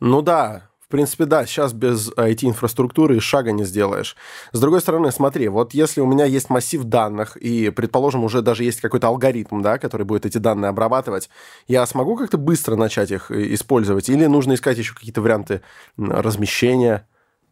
Ну 0.00 0.22
да, 0.22 0.67
в 0.88 0.90
принципе, 0.90 1.26
да, 1.26 1.44
сейчас 1.44 1.74
без 1.74 2.10
IT-инфраструктуры 2.12 3.20
шага 3.20 3.52
не 3.52 3.64
сделаешь. 3.64 4.16
С 4.52 4.60
другой 4.60 4.80
стороны, 4.80 5.12
смотри, 5.12 5.48
вот 5.48 5.74
если 5.74 6.00
у 6.00 6.06
меня 6.06 6.24
есть 6.24 6.48
массив 6.48 6.82
данных, 6.82 7.36
и, 7.36 7.68
предположим, 7.68 8.24
уже 8.24 8.40
даже 8.40 8.64
есть 8.64 8.80
какой-то 8.80 9.08
алгоритм, 9.08 9.60
да, 9.60 9.76
который 9.76 10.06
будет 10.06 10.24
эти 10.24 10.38
данные 10.38 10.70
обрабатывать, 10.70 11.28
я 11.66 11.84
смогу 11.84 12.16
как-то 12.16 12.38
быстро 12.38 12.74
начать 12.76 13.10
их 13.10 13.30
э, 13.30 13.52
использовать? 13.52 14.08
Или 14.08 14.24
нужно 14.24 14.54
искать 14.54 14.78
еще 14.78 14.94
какие-то 14.94 15.20
варианты 15.20 15.60
размещения? 15.98 17.06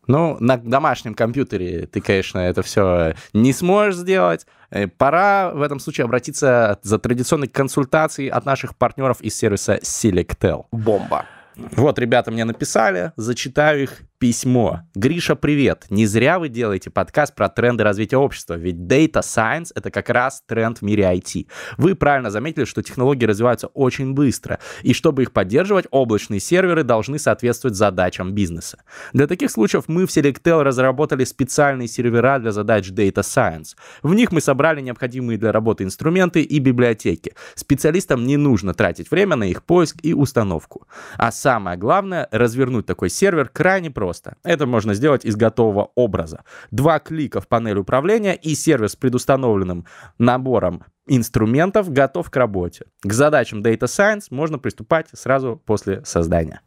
Ну, 0.07 0.39
на 0.41 0.57
домашнем 0.57 1.15
компьютере 1.15 1.87
ты, 1.87 2.01
конечно, 2.01 2.39
это 2.39 2.63
все 2.63 3.17
не 3.35 3.53
сможешь 3.53 3.97
сделать. 3.97 4.47
Э, 4.71 4.87
пора 4.87 5.51
в 5.53 5.61
этом 5.61 5.79
случае 5.79 6.07
обратиться 6.07 6.79
за 6.83 6.99
традиционной 6.99 7.49
консультацией 7.49 8.31
от 8.31 8.47
наших 8.47 8.75
партнеров 8.77 9.21
из 9.21 9.37
сервиса 9.37 9.77
Selectel. 9.83 10.65
Бомба. 10.73 11.27
Вот 11.57 11.99
ребята 11.99 12.31
мне 12.31 12.45
написали, 12.45 13.13
зачитаю 13.17 13.83
их 13.83 14.01
письмо. 14.19 14.81
Гриша, 14.95 15.37
привет. 15.37 15.87
Не 15.91 16.07
зря 16.07 16.39
вы 16.39 16.49
делаете 16.49 16.91
подкаст 16.91 17.35
про 17.35 17.49
тренды 17.49 17.85
развития 17.85 18.17
общества, 18.17 18.55
ведь 18.55 18.77
Data 18.77 19.21
Science— 19.21 19.73
это 19.75 19.91
как 19.91 20.09
раз 20.09 20.43
тренд 20.47 20.79
в 20.79 20.83
мире 20.83 21.05
IT. 21.05 21.47
Вы 21.77 21.95
правильно 21.95 22.31
заметили, 22.31 22.65
что 22.65 22.83
технологии 22.83 23.27
развиваются 23.27 23.67
очень 23.69 24.15
быстро, 24.15 24.59
и 24.83 24.95
чтобы 24.95 25.23
их 25.23 25.33
поддерживать, 25.33 25.87
облачные 25.91 26.41
серверы 26.41 26.83
должны 26.83 27.19
соответствовать 27.19 27.77
задачам 27.77 28.33
бизнеса. 28.33 28.79
Для 29.13 29.27
таких 29.27 29.51
случаев 29.51 29.85
мы 29.87 30.07
в 30.07 30.11
Selectel 30.11 30.63
разработали 30.63 31.25
специальные 31.25 31.89
сервера 31.89 32.39
для 32.39 32.53
задач 32.53 32.89
Data 32.89 33.21
Science. 33.21 33.77
В 34.03 34.15
них 34.15 34.33
мы 34.33 34.41
собрали 34.41 34.81
необходимые 34.81 35.39
для 35.39 35.53
работы 35.53 35.85
инструменты 35.85 36.43
и 36.43 36.59
библиотеки. 36.59 37.35
Специалистам 37.55 38.27
не 38.27 38.37
нужно 38.37 38.73
тратить 38.73 39.11
время 39.11 39.37
на 39.37 39.45
их 39.45 39.63
поиск 39.63 39.99
и 40.03 40.15
установку. 40.15 40.87
А 41.17 41.31
самое 41.31 41.77
главное, 41.77 42.29
развернуть 42.31 42.87
такой 42.87 43.11
сервер 43.11 43.49
крайне 43.49 43.91
просто 43.91 44.06
просто. 44.07 44.37
Это 44.45 44.67
можно 44.67 44.95
сделать 44.95 45.25
из 45.25 45.35
готового 45.35 45.91
образа. 45.97 46.45
Два 46.71 47.01
клика 47.01 47.41
в 47.41 47.49
панель 47.49 47.79
управления 47.79 48.37
и 48.37 48.55
сервис 48.55 48.93
с 48.93 48.97
предустановленным 48.97 49.85
набором 50.17 50.85
инструментов 51.09 51.93
готов 51.93 52.31
к 52.31 52.37
работе. 52.37 52.85
К 53.03 53.13
задачам 53.13 53.63
Data 53.63 53.87
Science 53.87 54.27
можно 54.31 54.61
приступать 54.61 55.09
сразу 55.13 55.61
после 55.67 56.05
создания. 56.05 56.61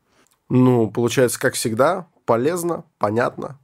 Ну, 0.49 0.91
получается, 0.91 1.39
как 1.39 1.54
всегда, 1.54 2.08
полезно, 2.25 2.84
понятно, 2.97 3.58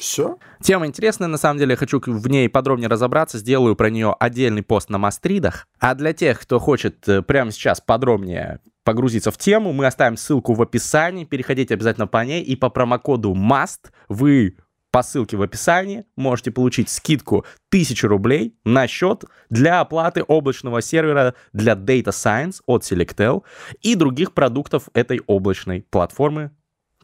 все? 0.00 0.38
Тема 0.62 0.86
интересная, 0.86 1.28
на 1.28 1.36
самом 1.36 1.58
деле, 1.58 1.72
я 1.72 1.76
хочу 1.76 2.00
в 2.00 2.28
ней 2.28 2.48
подробнее 2.48 2.88
разобраться, 2.88 3.38
сделаю 3.38 3.76
про 3.76 3.90
нее 3.90 4.16
отдельный 4.18 4.62
пост 4.62 4.88
на 4.88 4.98
Мастридах. 4.98 5.68
А 5.78 5.94
для 5.94 6.12
тех, 6.12 6.40
кто 6.40 6.58
хочет 6.58 7.08
э, 7.08 7.22
прямо 7.22 7.52
сейчас 7.52 7.80
подробнее 7.80 8.60
погрузиться 8.82 9.30
в 9.30 9.36
тему, 9.38 9.72
мы 9.72 9.86
оставим 9.86 10.16
ссылку 10.16 10.54
в 10.54 10.62
описании, 10.62 11.24
переходите 11.24 11.74
обязательно 11.74 12.06
по 12.06 12.24
ней, 12.24 12.42
и 12.42 12.56
по 12.56 12.70
промокоду 12.70 13.34
MAST 13.34 13.90
вы 14.08 14.56
по 14.90 15.02
ссылке 15.02 15.36
в 15.36 15.42
описании 15.42 16.04
можете 16.16 16.50
получить 16.50 16.88
скидку 16.88 17.44
1000 17.68 18.08
рублей 18.08 18.56
на 18.64 18.86
счет 18.88 19.24
для 19.50 19.80
оплаты 19.80 20.22
облачного 20.22 20.82
сервера 20.82 21.34
для 21.52 21.74
Data 21.74 22.08
Science 22.08 22.60
от 22.66 22.82
Selectel 22.82 23.44
и 23.82 23.94
других 23.94 24.32
продуктов 24.32 24.88
этой 24.94 25.20
облачной 25.26 25.82
платформы. 25.90 26.50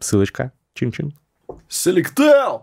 Ссылочка. 0.00 0.52
Чин-чин. 0.74 1.14
Selectel! 1.68 2.62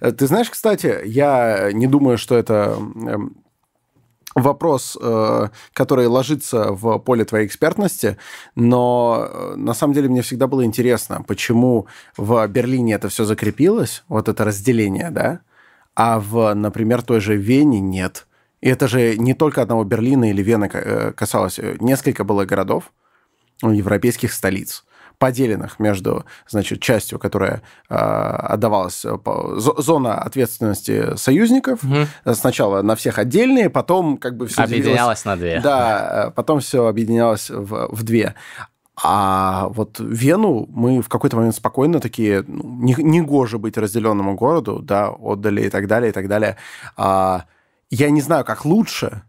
Э, 0.00 0.12
Ты 0.12 0.26
знаешь, 0.26 0.50
кстати, 0.50 1.00
я 1.04 1.70
не 1.72 1.86
думаю, 1.86 2.18
что 2.18 2.36
это 2.36 2.76
эм, 2.78 3.36
вопрос, 4.34 4.96
э, 5.00 5.48
который 5.72 6.06
ложится 6.06 6.72
в 6.72 6.98
поле 6.98 7.24
твоей 7.24 7.46
экспертности, 7.46 8.16
но 8.54 9.28
э, 9.28 9.54
на 9.56 9.74
самом 9.74 9.94
деле 9.94 10.08
мне 10.08 10.22
всегда 10.22 10.46
было 10.46 10.64
интересно, 10.64 11.22
почему 11.26 11.86
в 12.16 12.46
Берлине 12.48 12.94
это 12.94 13.08
все 13.08 13.24
закрепилось, 13.24 14.04
вот 14.08 14.28
это 14.28 14.44
разделение, 14.44 15.10
да, 15.10 15.40
а 15.94 16.20
в, 16.20 16.54
например, 16.54 17.02
той 17.02 17.20
же 17.20 17.36
Вене 17.36 17.80
нет. 17.80 18.26
И 18.60 18.68
это 18.68 18.88
же 18.88 19.16
не 19.16 19.34
только 19.34 19.62
одного 19.62 19.84
Берлина 19.84 20.30
или 20.30 20.42
Вены 20.42 20.68
касалось, 21.16 21.60
несколько 21.80 22.24
было 22.24 22.44
городов, 22.44 22.92
ну, 23.62 23.72
европейских 23.72 24.32
столиц 24.32 24.84
поделенных 25.18 25.78
между, 25.80 26.24
значит, 26.48 26.80
частью, 26.80 27.18
которая 27.18 27.62
э, 27.90 27.94
отдавалась 27.94 29.02
зо- 29.02 29.80
зона 29.80 30.14
ответственности 30.20 31.16
союзников, 31.16 31.82
Мгм. 31.82 32.06
сначала 32.34 32.82
на 32.82 32.94
всех 32.94 33.18
отдельные, 33.18 33.68
потом 33.70 34.16
как 34.16 34.36
бы 34.36 34.46
все 34.46 34.62
Объединялась 34.62 35.24
на 35.24 35.36
две. 35.36 35.60
Да, 35.60 36.26
э, 36.28 36.30
потом 36.30 36.60
все 36.60 36.86
объединялось 36.86 37.50
в, 37.50 37.88
в 37.90 38.02
две. 38.02 38.34
А 39.00 39.68
вот 39.68 40.00
Вену 40.00 40.66
мы 40.70 41.00
в 41.02 41.08
какой-то 41.08 41.36
момент 41.36 41.54
спокойно 41.54 42.00
такие, 42.00 42.42
ну, 42.48 42.62
не, 42.82 42.94
не 42.98 43.20
гоже 43.20 43.58
быть 43.58 43.76
разделенному 43.78 44.34
городу, 44.34 44.80
да, 44.80 45.08
отдали 45.10 45.62
и 45.66 45.70
так 45.70 45.86
далее, 45.86 46.10
и 46.10 46.12
так 46.12 46.26
далее. 46.26 46.56
А, 46.96 47.44
я 47.90 48.10
не 48.10 48.20
знаю, 48.20 48.44
как 48.44 48.64
лучше, 48.64 49.22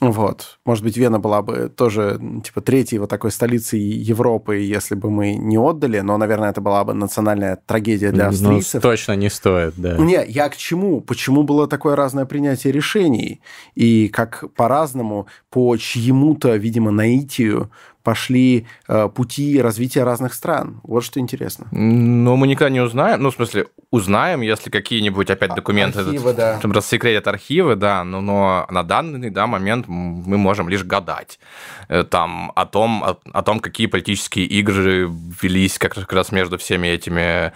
вот. 0.00 0.58
Может 0.66 0.84
быть, 0.84 0.96
Вена 0.98 1.18
была 1.18 1.40
бы 1.40 1.70
тоже, 1.74 2.20
типа, 2.44 2.60
третьей 2.60 2.98
вот 2.98 3.08
такой 3.08 3.30
столицей 3.30 3.80
Европы, 3.80 4.56
если 4.56 4.94
бы 4.94 5.10
мы 5.10 5.34
не 5.36 5.56
отдали, 5.56 6.00
но, 6.00 6.18
наверное, 6.18 6.50
это 6.50 6.60
была 6.60 6.84
бы 6.84 6.92
национальная 6.92 7.56
трагедия 7.64 8.12
для 8.12 8.24
Ну, 8.24 8.30
австрийцев. 8.30 8.82
точно 8.82 9.16
не 9.16 9.30
стоит, 9.30 9.72
да. 9.76 9.96
Не, 9.96 10.22
я 10.28 10.48
к 10.50 10.56
чему? 10.56 11.00
Почему 11.00 11.44
было 11.44 11.66
такое 11.66 11.96
разное 11.96 12.26
принятие 12.26 12.72
решений? 12.74 13.40
И 13.74 14.08
как 14.08 14.44
по-разному, 14.54 15.28
по 15.50 15.74
чьему-то, 15.78 16.56
видимо, 16.56 16.90
наитию 16.90 17.70
пошли 18.06 18.68
э, 18.86 19.08
пути 19.08 19.60
развития 19.60 20.04
разных 20.04 20.32
стран. 20.32 20.80
Вот 20.84 21.02
что 21.02 21.18
интересно. 21.18 21.66
Ну, 21.72 22.36
мы 22.36 22.46
никогда 22.46 22.70
не 22.70 22.80
узнаем. 22.80 23.20
Ну, 23.20 23.32
в 23.32 23.34
смысле, 23.34 23.66
узнаем, 23.90 24.42
если 24.42 24.70
какие-нибудь 24.70 25.28
опять 25.28 25.56
документы 25.56 25.98
архивы, 25.98 26.32
да. 26.32 26.60
там 26.60 26.70
рассекретят 26.70 27.26
архивы, 27.26 27.74
да, 27.74 28.04
но, 28.04 28.20
но 28.20 28.66
на 28.70 28.84
данный 28.84 29.30
да, 29.30 29.48
момент 29.48 29.88
мы 29.88 30.38
можем 30.38 30.68
лишь 30.68 30.84
гадать 30.84 31.40
э, 31.88 32.04
там 32.04 32.52
о 32.54 32.64
том, 32.64 33.02
о, 33.02 33.18
о 33.32 33.42
том, 33.42 33.58
какие 33.58 33.88
политические 33.88 34.46
игры 34.46 35.10
велись 35.42 35.76
как, 35.76 35.94
как 35.94 36.12
раз 36.12 36.30
между 36.30 36.58
всеми 36.58 36.86
этими 36.86 37.52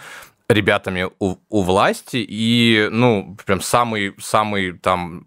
ребятами 0.49 1.07
у, 1.19 1.37
у 1.49 1.61
власти, 1.61 2.17
и, 2.17 2.89
ну, 2.91 3.37
прям 3.45 3.61
самый, 3.61 4.13
самый 4.19 4.73
там 4.73 5.23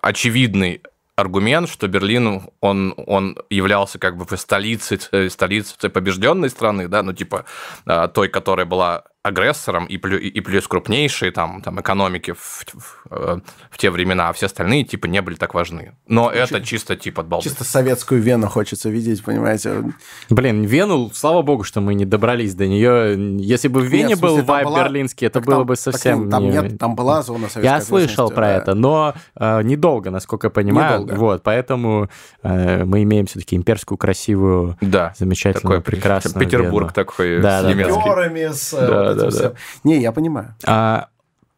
очевидный 0.00 0.80
аргумент, 1.16 1.68
что 1.68 1.88
Берлин, 1.88 2.42
он, 2.60 2.94
он 2.96 3.38
являлся 3.50 3.98
как 3.98 4.16
бы 4.16 4.36
столицей, 4.36 5.00
э, 5.12 5.30
столицей 5.30 5.90
побежденной 5.90 6.50
страны, 6.50 6.88
да, 6.88 7.02
ну, 7.02 7.12
типа 7.12 7.46
э, 7.86 8.08
той, 8.14 8.28
которая 8.28 8.66
была 8.66 9.04
агрессором 9.26 9.86
и, 9.86 9.96
плю, 9.98 10.18
и 10.18 10.40
плюс 10.40 10.66
крупнейшей 10.68 11.30
там, 11.30 11.60
там 11.62 11.80
экономики 11.80 12.32
в, 12.32 12.64
в, 12.72 13.06
э, 13.10 13.40
в 13.70 13.78
те 13.78 13.90
времена, 13.90 14.28
а 14.28 14.32
все 14.32 14.46
остальные 14.46 14.84
типа 14.84 15.06
не 15.06 15.20
были 15.22 15.34
так 15.34 15.54
важны. 15.54 15.92
Но 16.06 16.26
Очень- 16.26 16.38
это 16.40 16.60
чисто 16.62 16.96
типа 16.96 17.22
от 17.22 17.28
балды. 17.28 17.48
Чисто 17.48 17.64
советскую 17.64 18.20
Вену 18.22 18.46
хочется 18.48 18.88
видеть, 18.88 19.24
понимаете? 19.24 19.82
Блин, 20.30 20.64
Вену, 20.64 21.10
слава 21.12 21.42
богу, 21.42 21.64
что 21.64 21.80
мы 21.80 21.94
не 21.94 22.04
добрались 22.04 22.54
до 22.54 22.66
нее. 22.66 23.36
Если 23.38 23.68
бы 23.68 23.80
в 23.80 23.84
Вене 23.84 24.08
Нет, 24.10 24.18
в 24.18 24.20
смысле, 24.20 24.36
был 24.38 24.44
вайб 24.46 24.66
была- 24.68 24.84
берлинский, 24.84 25.26
это 25.26 25.40
Так 25.40 25.46
было 25.46 25.56
там- 25.58 25.66
бы 25.66 25.74
так 25.74 25.82
совсем... 25.82 26.30
там 26.30 26.44
не- 26.44 26.50
нет, 26.50 26.78
там 26.78 26.94
была 26.94 27.22
зона 27.22 27.48
советской 27.48 27.64
Я 27.64 27.80
слышал 27.80 28.30
про 28.30 28.46
да. 28.46 28.56
это, 28.56 28.74
но 28.74 29.14
э, 29.38 29.62
недолго, 29.62 30.10
насколько 30.10 30.46
я 30.46 30.50
понимаю. 30.50 31.00
Недолго. 31.02 31.18
Вот, 31.18 31.42
поэтому 31.42 32.08
э, 32.42 32.84
мы 32.84 33.02
имеем 33.02 33.26
все-таки 33.26 33.56
имперскую, 33.56 33.98
красивую, 33.98 34.76
Да. 34.80 35.14
замечательную, 35.18 35.80
Такой 35.80 35.92
прекрасную 35.92 36.44
Петербург 36.44 36.86
Вену. 36.86 36.92
такой 36.94 37.40
Да, 37.40 37.60
с 37.60 37.62
да, 37.62 37.68
да. 37.68 37.74
немецкий. 37.74 38.52
С 38.52 38.72
э, 38.74 39.15
Да, 39.16 39.30
да. 39.30 39.52
Не, 39.84 39.98
я 40.00 40.12
понимаю. 40.12 40.54
А, 40.64 41.08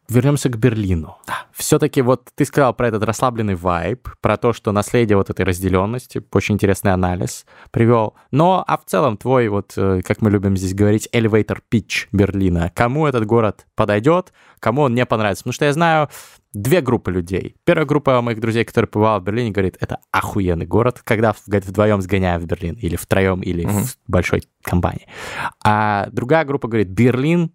вернемся 0.08 0.48
к 0.48 0.56
Берлину. 0.56 1.18
Все-таки 1.52 2.02
вот 2.02 2.28
ты 2.34 2.44
сказал 2.44 2.72
про 2.72 2.88
этот 2.88 3.02
расслабленный 3.02 3.54
вайб, 3.54 4.08
про 4.20 4.36
то, 4.36 4.52
что 4.52 4.72
наследие 4.72 5.16
вот 5.16 5.28
этой 5.30 5.44
разделенности, 5.44 6.22
очень 6.32 6.54
интересный 6.54 6.92
анализ 6.92 7.44
привел. 7.70 8.14
Но, 8.30 8.64
а 8.66 8.78
в 8.78 8.84
целом 8.86 9.16
твой, 9.16 9.48
вот, 9.48 9.74
э, 9.76 10.00
как 10.04 10.22
мы 10.22 10.30
любим 10.30 10.56
здесь 10.56 10.74
говорить, 10.74 11.08
elevator 11.12 11.58
pitch 11.70 12.06
Берлина. 12.12 12.72
Кому 12.74 13.06
этот 13.06 13.26
город 13.26 13.66
подойдет, 13.74 14.32
кому 14.60 14.82
он 14.82 14.94
не 14.94 15.04
понравится? 15.04 15.42
Потому 15.42 15.52
что 15.52 15.64
я 15.66 15.72
знаю 15.72 16.08
две 16.52 16.80
группы 16.80 17.10
людей. 17.12 17.56
Первая 17.64 17.86
группа 17.86 18.20
моих 18.22 18.40
друзей, 18.40 18.64
которые 18.64 18.88
побывали 18.88 19.20
в 19.20 19.24
Берлине, 19.24 19.50
говорит, 19.50 19.76
это 19.80 19.98
охуенный 20.10 20.66
город, 20.66 21.00
когда 21.04 21.34
вдвоем 21.46 22.00
сгоняю 22.00 22.40
в 22.40 22.46
Берлин, 22.46 22.74
или 22.74 22.96
втроем, 22.96 23.40
или 23.40 23.64
Мгм. 23.64 23.84
в 23.84 23.96
большой 24.06 24.42
компании. 24.62 25.06
А 25.64 26.08
другая 26.12 26.44
группа 26.44 26.68
говорит, 26.68 26.88
Берлин, 26.88 27.50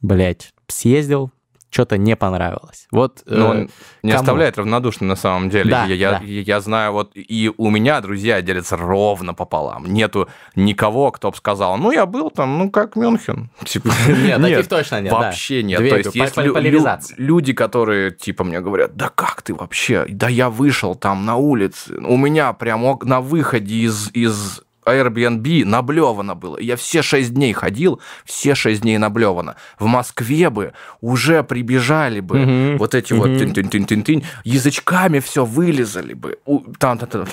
блядь, 0.00 0.52
съездил, 0.68 1.32
что-то 1.76 1.98
не 1.98 2.16
понравилось. 2.16 2.86
Вот 2.90 3.22
Но 3.26 3.36
э, 3.36 3.50
он 3.50 3.70
не 4.02 4.12
кому? 4.12 4.22
оставляет 4.22 4.56
равнодушным 4.56 5.08
на 5.08 5.16
самом 5.16 5.50
деле. 5.50 5.70
Да, 5.70 5.84
я, 5.84 6.12
да. 6.12 6.20
я- 6.24 6.40
я 6.40 6.60
знаю, 6.60 6.92
вот 6.92 7.10
и 7.14 7.52
у 7.58 7.68
меня 7.68 8.00
друзья 8.00 8.40
делятся 8.40 8.78
ровно 8.78 9.34
пополам. 9.34 9.84
Нету 9.84 10.28
никого, 10.54 11.10
кто 11.10 11.30
бы 11.30 11.36
сказал, 11.36 11.76
ну, 11.76 11.90
я 11.90 12.06
был 12.06 12.30
там, 12.30 12.56
ну, 12.58 12.70
как 12.70 12.96
Мюнхен. 12.96 13.50
Типа, 13.64 13.90
Нет, 14.08 14.40
таких 14.40 14.68
точно 14.68 15.02
нет. 15.02 15.12
Вообще 15.12 15.62
нет. 15.62 15.78
То 15.78 15.96
есть 15.96 16.14
есть 16.14 17.14
люди, 17.18 17.52
которые 17.52 18.10
типа 18.10 18.44
мне 18.44 18.60
говорят, 18.60 18.96
да 18.96 19.10
как 19.14 19.42
ты 19.42 19.54
вообще? 19.54 20.06
Да 20.08 20.28
я 20.28 20.48
вышел 20.48 20.94
там 20.94 21.26
на 21.26 21.36
улице, 21.36 21.94
у 21.98 22.16
меня 22.16 22.52
прямо 22.54 22.98
на 23.02 23.20
выходе 23.20 23.74
из, 23.74 24.10
из 24.12 24.62
Airbnb 24.86 25.64
наблевано 25.64 26.34
было. 26.34 26.58
Я 26.58 26.76
все 26.76 27.02
шесть 27.02 27.34
дней 27.34 27.52
ходил, 27.52 28.00
все 28.24 28.54
шесть 28.54 28.82
дней 28.82 28.98
наблевано. 28.98 29.56
В 29.78 29.86
Москве 29.86 30.48
бы 30.50 30.72
уже 31.00 31.42
прибежали 31.42 32.20
бы 32.20 32.38
Мгм. 32.38 32.78
вот 32.78 32.94
эти 32.94 33.12
вот 33.12 33.28
Мгм. 33.28 33.52
тын-тын-тын-тын, 33.52 34.24
язычками 34.44 35.18
все 35.18 35.44
вылезали 35.44 36.14
бы. 36.14 36.38
У- 36.46 36.60
Там, 36.78 36.98
там, 36.98 37.08
там, 37.08 37.26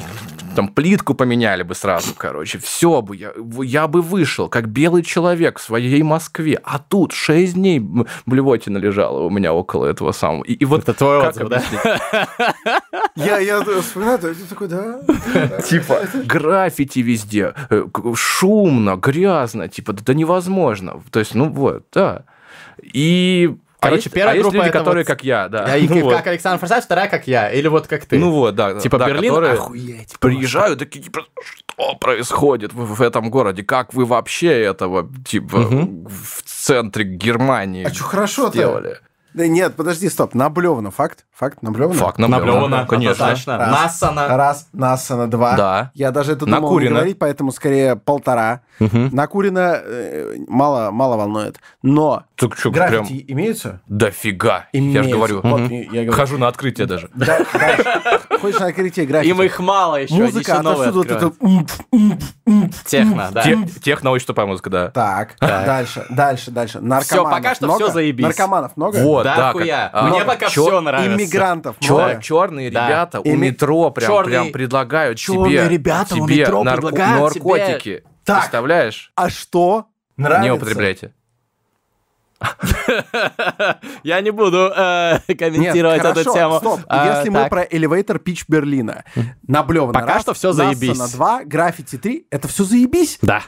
там 0.56 0.68
плитку 0.68 1.14
поменяли 1.14 1.64
бы 1.64 1.76
сразу, 1.76 2.14
короче. 2.16 2.60
Все 2.60 3.02
бы, 3.02 3.16
я, 3.16 3.34
я 3.64 3.88
бы 3.88 4.02
вышел, 4.02 4.50
как 4.50 4.68
белый 4.68 5.04
человек 5.04 5.60
в 5.60 5.62
своей 5.64 6.04
Москве. 6.04 6.60
А 6.64 6.80
тут 6.80 7.12
шесть 7.12 7.54
дней 7.54 7.80
м- 7.80 8.08
блевотина 8.26 8.78
лежала 8.78 9.20
у 9.22 9.30
меня 9.30 9.54
около 9.54 9.86
этого 9.86 10.12
самого. 10.12 10.44
И, 10.44 10.54
и 10.54 10.66
вот 10.66 10.84
Это 10.84 10.94
твой 10.94 11.28
отзыв, 11.28 11.50
да? 11.50 11.62
Я, 13.16 13.40
я 13.40 13.62
вспоминаю, 13.82 14.20
ты 14.20 14.34
такой, 14.50 14.68
да. 14.68 15.00
Типа 15.62 16.02
граффити 16.26 17.00
везде, 17.00 17.54
э, 17.70 17.86
шумно, 18.16 18.96
грязно, 18.96 19.68
типа, 19.68 19.94
да 19.94 20.14
невозможно. 20.14 21.02
То 21.12 21.20
есть, 21.20 21.36
ну 21.36 21.50
вот, 21.50 21.84
да. 21.94 22.24
И... 22.82 23.56
а 23.84 23.90
Короче, 23.90 24.04
есть- 24.04 24.14
первая 24.14 24.34
а 24.34 24.36
есть 24.36 24.44
группа 24.44 24.56
люди, 24.58 24.70
это 24.70 24.78
которые 24.80 25.04
вот- 25.04 25.08
как 25.08 25.24
я, 25.24 25.48
да. 25.50 25.66
А 25.68 25.78
и 25.78 25.88
Ну 25.88 26.02
вот. 26.04 26.14
как 26.16 26.28
Александр 26.28 26.60
Форсайт, 26.60 26.84
вторая 26.84 27.08
как 27.10 27.28
я, 27.28 27.50
или 27.52 27.68
вот 27.68 27.88
как 27.88 28.06
ты. 28.06 28.18
Ну 28.18 28.32
вот, 28.32 28.56
да. 28.56 28.80
Типа 28.80 28.98
да, 28.98 29.08
Берлин, 29.08 29.34
которые 29.34 29.54
охуеть. 29.54 30.16
приезжают 30.20 30.80
такие, 30.80 31.02
типа, 31.04 31.26
что 31.44 31.96
происходит 31.96 32.74
в, 32.74 32.96
в 32.96 33.02
этом 33.02 33.30
городе? 33.30 33.64
Как 33.64 33.94
вы 33.94 34.06
вообще 34.06 34.52
этого, 34.64 35.10
типа, 35.26 35.58
Мгм. 35.58 36.08
в 36.08 36.42
центре 36.44 37.04
Германии 37.06 37.86
А 37.86 37.94
что 37.94 38.04
хорошо-то? 38.06 38.52
сделали? 38.58 38.98
Да 39.34 39.48
нет, 39.48 39.76
подожди, 39.76 40.10
стоп. 40.10 40.34
Наблевано. 40.36 40.92
Факт? 40.92 41.26
Факт? 41.34 41.62
Наблевано? 41.64 42.00
Факт, 42.00 42.20
Наблевано, 42.20 42.52
наблевано, 42.68 42.88
конечно. 42.88 43.26
однозначно. 43.26 43.58
Раз. 43.58 43.72
Нассана. 43.72 44.28
Раз, 44.38 44.68
Нассана 44.74 45.30
два. 45.30 45.56
Да. 45.58 45.92
Я 45.96 46.12
даже 46.12 46.34
это 46.34 46.46
думал 46.46 46.60
не 46.60 46.62
Накурено. 46.66 46.96
говорить, 46.98 47.20
поэтому 47.20 47.52
скорее 47.52 47.96
полтора. 47.96 48.62
Мгм. 48.80 49.10
Накурено 49.12 49.82
э, 49.84 50.36
мало, 50.48 50.92
мало 50.92 51.18
волнует. 51.18 51.60
Но 51.82 52.24
Так 52.36 52.58
что, 52.58 52.72
прям 52.72 52.90
граффити 52.90 53.26
имеются? 53.28 53.82
дофига. 53.88 54.68
Я 54.74 54.80
же 54.82 54.86
Имеются. 54.90 55.12
говорю. 55.16 55.42
Вот, 55.44 55.62
Мгм. 55.62 55.72
я- 55.74 55.90
говорю. 55.90 56.12
Хожу 56.12 56.38
на 56.38 56.48
открытие 56.48 56.86
даже. 56.88 57.10
Да, 57.16 57.40
дальше. 57.54 58.02
Ходишь 58.42 58.60
на 58.60 58.68
открытие 58.68 59.06
граффити. 59.06 59.32
Им 59.32 59.42
их 59.42 59.60
мало 59.60 59.96
еще, 59.98 60.14
Музыка, 60.14 60.30
они 60.34 60.40
еще 60.40 60.62
новые 60.62 60.90
отовсюду 60.90 60.98
вот 61.00 61.12
это... 61.12 62.74
Техно, 62.86 63.30
да. 63.32 63.42
Те- 63.44 63.58
Техно 63.82 64.12
очень 64.12 64.28
тупая 64.28 64.46
музыка, 64.46 64.70
да. 64.70 64.88
Так, 64.92 65.36
дальше, 65.40 66.06
дальше, 66.10 66.52
дальше. 66.52 66.80
Наркоманов 66.82 67.32
пока 67.32 67.56
что 67.56 67.66
много? 67.66 67.84
всё 67.86 67.94
заебись. 67.94 68.24
Наркоманов 68.26 68.76
много? 68.78 68.98
Вот, 68.98 69.23
Да, 69.24 69.36
да. 69.38 69.52
хуя. 69.54 69.90
как- 69.94 70.04
Мне 70.04 70.22
а, 70.22 70.26
пока 70.26 70.50
чё- 70.50 70.68
все 70.68 70.82
нравится. 70.82 71.14
Иммигрантов 71.16 71.76
Чё- 71.80 71.96
много? 71.98 72.22
черные 72.22 72.72
Да. 72.72 72.88
ребята 72.88 73.20
у 73.22 73.24
Ими- 73.24 73.48
метро 73.48 73.90
прям, 73.92 74.10
Чёрные- 74.12 74.42
прям 74.42 74.52
предлагают 74.52 75.18
чёрные 75.18 75.58
тебе, 75.66 75.70
ребята 75.70 76.16
у 76.16 76.28
тебе 76.28 76.42
метро 76.42 76.64
нарко- 76.64 76.76
предлагают 76.76 77.34
тебе- 77.34 77.44
наркотики. 77.44 78.04
Так. 78.26 78.40
Представляешь? 78.42 79.12
А 79.16 79.30
что 79.30 79.86
нравится? 80.18 80.44
Не 80.44 80.52
употребляйте. 80.52 81.14
Я 84.04 84.22
не 84.22 84.32
буду 84.32 84.72
э, 84.76 85.20
Нет, 85.28 85.40
комментировать 85.40 86.02
хорошо, 86.02 86.20
эту 86.22 86.34
тему. 86.34 86.58
стоп. 86.60 86.82
А, 86.88 87.16
Если 87.18 87.30
мы 87.30 87.48
про 87.48 87.64
elevator 87.64 88.20
pitch 88.22 88.44
Берлина, 88.48 89.04
наблевано 89.48 89.94
Пока 89.94 90.16
раз, 90.16 90.22
что 90.24 90.34
всё 90.34 90.50
Нассана 90.50 90.74
заебись. 90.74 91.12
2, 91.14 91.44
граффити 91.46 91.98
3, 91.98 92.28
это 92.30 92.48
все 92.48 92.64
заебись. 92.66 93.18
Да. 93.22 93.44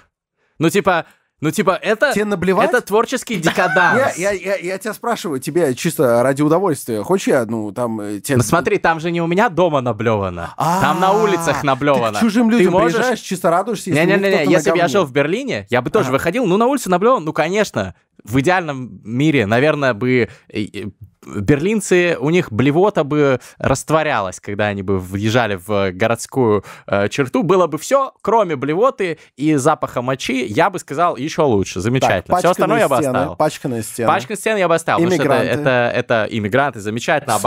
Ну, 0.59 0.69
типа, 0.69 1.05
Ну, 1.45 1.51
типа, 1.51 1.77
это... 1.79 2.12
Тебе 2.12 2.25
наблевать? 2.25 2.69
Это 2.69 2.81
творческий 2.81 3.36
декаданс. 3.36 4.17
Я, 4.17 4.31
я, 4.31 4.31
я, 4.31 4.55
я 4.55 4.77
тебя 4.79 4.95
спрашиваю, 4.95 5.39
тебе 5.39 5.75
чисто 5.75 6.23
ради 6.23 6.41
удовольствия. 6.41 7.03
Хочешь 7.03 7.27
я, 7.27 7.45
ну, 7.45 7.71
там... 7.71 8.01
э, 8.01 8.19
Тебе... 8.19 8.38
Ну 8.38 8.41
смотри, 8.43 8.79
там 8.79 8.99
же 8.99 9.12
не 9.12 9.21
у 9.21 9.27
меня 9.27 9.49
дома 9.49 9.81
наблевано. 9.81 10.55
Там 10.58 10.99
на 10.99 11.12
улицах 11.12 11.62
Ты 11.62 11.67
наблевано. 11.67 12.17
к 12.17 12.21
чужим 12.21 12.49
Ты 12.49 12.58
людям 12.58 12.71
можешь- 12.73 12.93
приезжаешь, 12.93 13.19
чисто 13.19 13.51
радуешься, 13.51 13.91
если 13.91 14.03
Не-не-не, 14.03 14.51
если 14.51 14.71
бы 14.71 14.77
я 14.77 14.88
жил 14.88 15.05
в 15.05 15.12
Берлине, 15.12 15.67
я 15.69 15.84
бы 15.84 15.91
тоже 15.91 16.12
выходил, 16.12 16.47
ну, 16.47 16.58
на 16.58 16.65
улице 16.65 16.89
наблевал, 16.89 17.19
ну, 17.19 17.31
конечно, 17.31 17.93
в 18.23 18.39
идеальном 18.39 19.01
мире, 19.03 19.45
наверное, 19.45 19.93
бы 19.93 20.29
э, 20.49 20.63
э, 20.63 20.86
берлинцы, 21.25 22.17
у 22.19 22.29
них 22.29 22.51
блевота 22.51 23.03
бы 23.03 23.39
растворялась, 23.57 24.39
когда 24.39 24.67
они 24.67 24.81
бы 24.81 24.99
въезжали 24.99 25.55
в 25.63 25.91
городскую 25.91 26.63
э, 26.88 27.09
черту, 27.09 27.43
было 27.43 27.67
бы 27.67 27.77
все, 27.77 28.13
кроме 28.21 28.55
блевоты 28.55 29.17
и 29.35 29.55
запаха 29.55 30.01
мочи, 30.01 30.45
я 30.45 30.69
бы 30.69 30.79
сказал, 30.79 31.17
еще 31.17 31.41
лучше, 31.43 31.75
Так, 31.75 31.83
замечательно. 31.83 32.38
все 32.38 32.49
остальное 32.51 32.79
я 32.79 32.88
бы 32.88 32.95
пачканные 32.95 33.03
стены, 33.03 33.17
оставил. 33.17 33.35
Пачканные 33.35 33.83
стены. 33.83 34.07
Пачка 34.07 34.35
стен 34.35 34.57
я 34.57 34.67
бы 34.67 34.75
оставил, 34.75 34.99
потому 35.03 35.11
что 35.15 35.23
это, 35.23 35.33
Иммигранты. 35.35 35.61
это, 35.61 35.91
это 35.95 36.27
иммигранты, 36.29 36.79
замечательно, 36.79 37.35
еще 37.35 37.43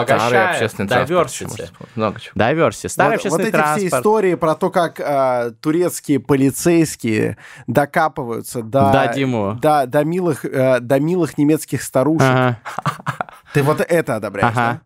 diversity. 0.87 1.69
Много 1.95 2.21
чего. 2.21 2.33
Diversity. 2.35 2.89
Старый 2.89 3.11
вот, 3.11 3.15
общественный 3.17 3.45
вот 3.45 3.49
эти 3.49 3.57
все 3.57 3.63
транспорт. 3.63 4.01
истории 4.01 4.35
про 4.35 4.55
то, 4.55 4.71
как 4.71 5.01
а, 5.01 5.51
турецкие 5.61 6.21
полицейские 6.21 7.37
докапываются 7.67 8.63
до, 8.63 8.91
Да, 8.93 9.07
Диму. 9.13 9.55
до, 9.61 9.87
до, 9.87 10.05
милых, 10.05 10.45
э, 10.45 10.81
до 10.81 11.01
милых 11.01 11.39
немецких 11.39 11.83
старушек. 11.83 12.29
Ага. 12.29 12.59
Ты 13.55 13.63
вот 13.63 13.81
это 13.81 14.17
одобряешь, 14.17 14.53
Ага. 14.57 14.81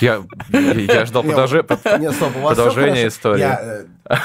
Я, 0.00 0.22
я 0.50 1.04
ждал 1.06 1.22
Не, 1.24 1.30
продолжение. 1.30 1.66
да? 1.84 1.98
Нет, 1.98 2.14
стоп, 2.14 2.36
у 2.36 2.40
вас 2.40 2.52
всё 2.54 2.64
Продолжение 2.64 2.94
хорошо. 2.94 3.08
истории. 3.08 3.40
Я, 3.40 3.60
э, 4.10 4.16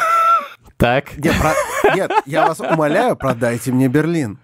Так, 0.77 1.17
нет, 1.17 1.35
про- 1.39 1.95
нет, 1.95 2.11
я 2.25 2.47
вас 2.47 2.59
умоляю, 2.59 3.15
продайте 3.15 3.71
мне 3.71 3.87
Берлин. 3.87 4.39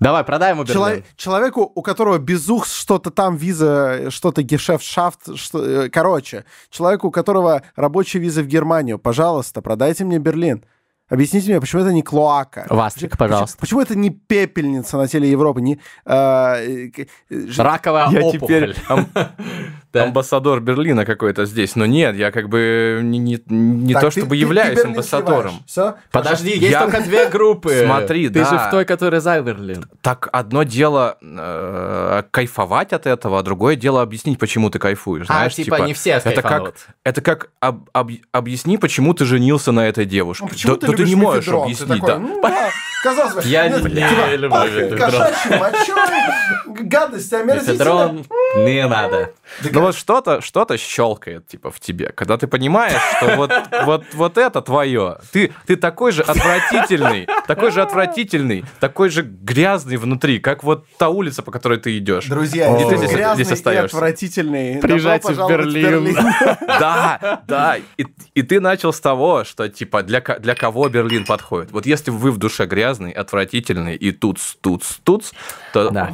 давай, 0.00 0.24
продай 0.24 0.52
ему 0.52 0.62
Берлин. 0.64 0.74
Чело- 0.74 1.02
человеку, 1.16 1.70
у 1.74 1.82
которого 1.82 2.18
безух 2.18 2.66
что-то 2.66 3.10
там, 3.10 3.36
виза, 3.36 4.10
что-то 4.10 4.42
гешефтшафт, 4.42 5.36
что, 5.36 5.64
э, 5.64 5.88
короче, 5.90 6.44
человеку, 6.70 7.08
у 7.08 7.10
которого 7.10 7.62
рабочая 7.76 8.18
виза 8.20 8.42
в 8.42 8.46
Германию, 8.46 8.98
пожалуйста, 8.98 9.60
продайте 9.60 10.04
мне 10.04 10.18
Берлин. 10.18 10.64
Объясните 11.08 11.48
мне, 11.50 11.60
почему 11.60 11.82
это 11.82 11.92
не 11.92 12.02
клоака? 12.02 12.66
Вастрик, 12.68 13.12
Почему- 13.12 13.28
пожалуйста. 13.28 13.58
Почему, 13.58 13.80
это 13.80 13.96
не 13.96 14.10
пепельница 14.10 14.98
на 14.98 15.08
теле 15.08 15.30
Европы? 15.30 15.60
Не, 15.62 15.80
э, 16.04 16.12
э, 16.14 16.90
э, 17.30 17.46
Раковая 17.56 18.08
Я 18.10 18.20
опухоль. 18.20 18.74
теперь 18.74 18.76
Да. 19.92 20.04
амбассадор 20.04 20.60
Берлина 20.60 21.04
какой-то 21.06 21.46
здесь. 21.46 21.74
Но 21.76 21.86
нет, 21.86 22.14
я 22.16 22.30
как 22.30 22.48
бы 22.50 23.00
не, 23.02 23.18
не, 23.18 23.40
не 23.48 23.92
Так, 23.94 24.02
то, 24.02 24.10
ты- 24.10 24.20
чтобы 24.20 24.30
ты- 24.36 24.36
являюсь 24.36 24.78
ты 24.80 24.86
амбассадором. 24.86 25.62
Всё? 25.66 25.94
Подожди, 26.12 26.50
Я- 26.50 26.68
есть 26.68 26.78
только 26.78 27.00
две 27.00 27.28
группы. 27.28 27.84
Смотри, 27.86 28.28
Ты 28.28 28.40
да. 28.44 28.50
же 28.50 28.58
в 28.58 28.70
той, 28.70 28.84
которая 28.84 29.20
за 29.20 29.40
Берлин. 29.40 29.86
Так 30.02 30.28
одно 30.32 30.62
дело 30.64 31.16
э, 31.22 32.22
кайфовать 32.30 32.92
от 32.92 33.06
этого, 33.06 33.38
а 33.38 33.42
другое 33.42 33.76
дело 33.76 34.02
объяснить, 34.02 34.38
почему 34.38 34.68
ты 34.70 34.78
кайфуешь. 34.78 35.26
А, 35.28 35.32
Знаешь, 35.34 35.54
типа, 35.54 35.82
не 35.82 35.94
все 35.94 36.10
это 36.10 36.42
как, 36.42 36.74
это 37.04 37.20
как 37.22 37.50
об- 37.60 37.88
об- 37.92 38.10
объясни, 38.32 38.76
почему 38.78 39.14
ты 39.14 39.24
женился 39.24 39.72
на 39.72 39.86
этой 39.88 40.04
девушке. 40.04 40.44
Ну, 40.44 40.50
почему 40.50 40.74
да, 40.74 40.80
ты 40.80 40.86
да 40.88 40.92
ты 40.98 41.04
не 41.04 41.14
можешь 41.14 41.48
объяснить, 41.48 42.02
да. 42.02 42.20
Казалось 43.02 43.34
бы, 43.34 43.42
Я 43.44 43.68
нет, 43.68 43.82
не 43.84 43.90
типа, 43.90 44.34
люблю 44.34 44.50
пахнет 44.50 44.98
кошачьей 44.98 45.58
мочой, 45.58 46.84
гадость 46.84 47.32
омерзительная. 47.32 48.24
Не 48.56 48.86
надо. 48.86 49.32
Ну 49.70 49.80
вот 49.80 49.94
что-то 49.94 50.40
что 50.40 50.66
щелкает 50.76 51.46
типа 51.46 51.70
в 51.70 51.80
тебе, 51.80 52.12
когда 52.12 52.36
ты 52.36 52.46
понимаешь, 52.46 53.00
что 53.16 53.36
вот, 53.36 53.52
вот, 53.84 54.04
вот 54.12 54.38
это 54.38 54.62
твое. 54.62 55.18
Ты, 55.32 55.52
ты 55.66 55.76
такой 55.76 56.12
же 56.12 56.22
отвратительный, 56.22 57.28
такой 57.46 57.70
же 57.70 57.82
отвратительный, 57.82 58.64
такой 58.80 59.10
же 59.10 59.22
грязный 59.22 59.96
внутри, 59.96 60.38
как 60.38 60.62
вот 60.64 60.86
та 60.98 61.08
улица, 61.08 61.42
по 61.42 61.50
которой 61.50 61.78
ты 61.78 61.96
идешь. 61.98 62.26
Друзья, 62.26 62.76
И 62.76 62.88
ты 62.88 62.96
здесь 62.96 63.10
грязный 63.12 63.44
здесь 63.44 63.50
и 63.56 63.60
остаешься. 63.60 63.96
отвратительный. 63.96 64.80
Приезжайте 64.80 65.32
в 65.32 65.48
Берлин. 65.48 66.18
Да, 66.78 67.42
да. 67.46 67.76
И, 67.96 68.06
и 68.34 68.42
ты 68.42 68.60
начал 68.60 68.92
с 68.92 69.00
того, 69.00 69.44
что 69.44 69.68
типа 69.68 70.02
для, 70.02 70.20
для 70.20 70.54
кого 70.54 70.88
Берлин 70.88 71.24
подходит. 71.24 71.72
Вот 71.72 71.86
если 71.86 72.10
вы 72.10 72.30
в 72.30 72.38
душе 72.38 72.66
грязный, 72.66 72.87
отвратительный 72.92 73.96
и 73.96 74.12
туц, 74.12 74.54
туц, 74.60 74.96
туц, 75.02 75.32
то, 75.72 75.90
Да. 75.90 76.06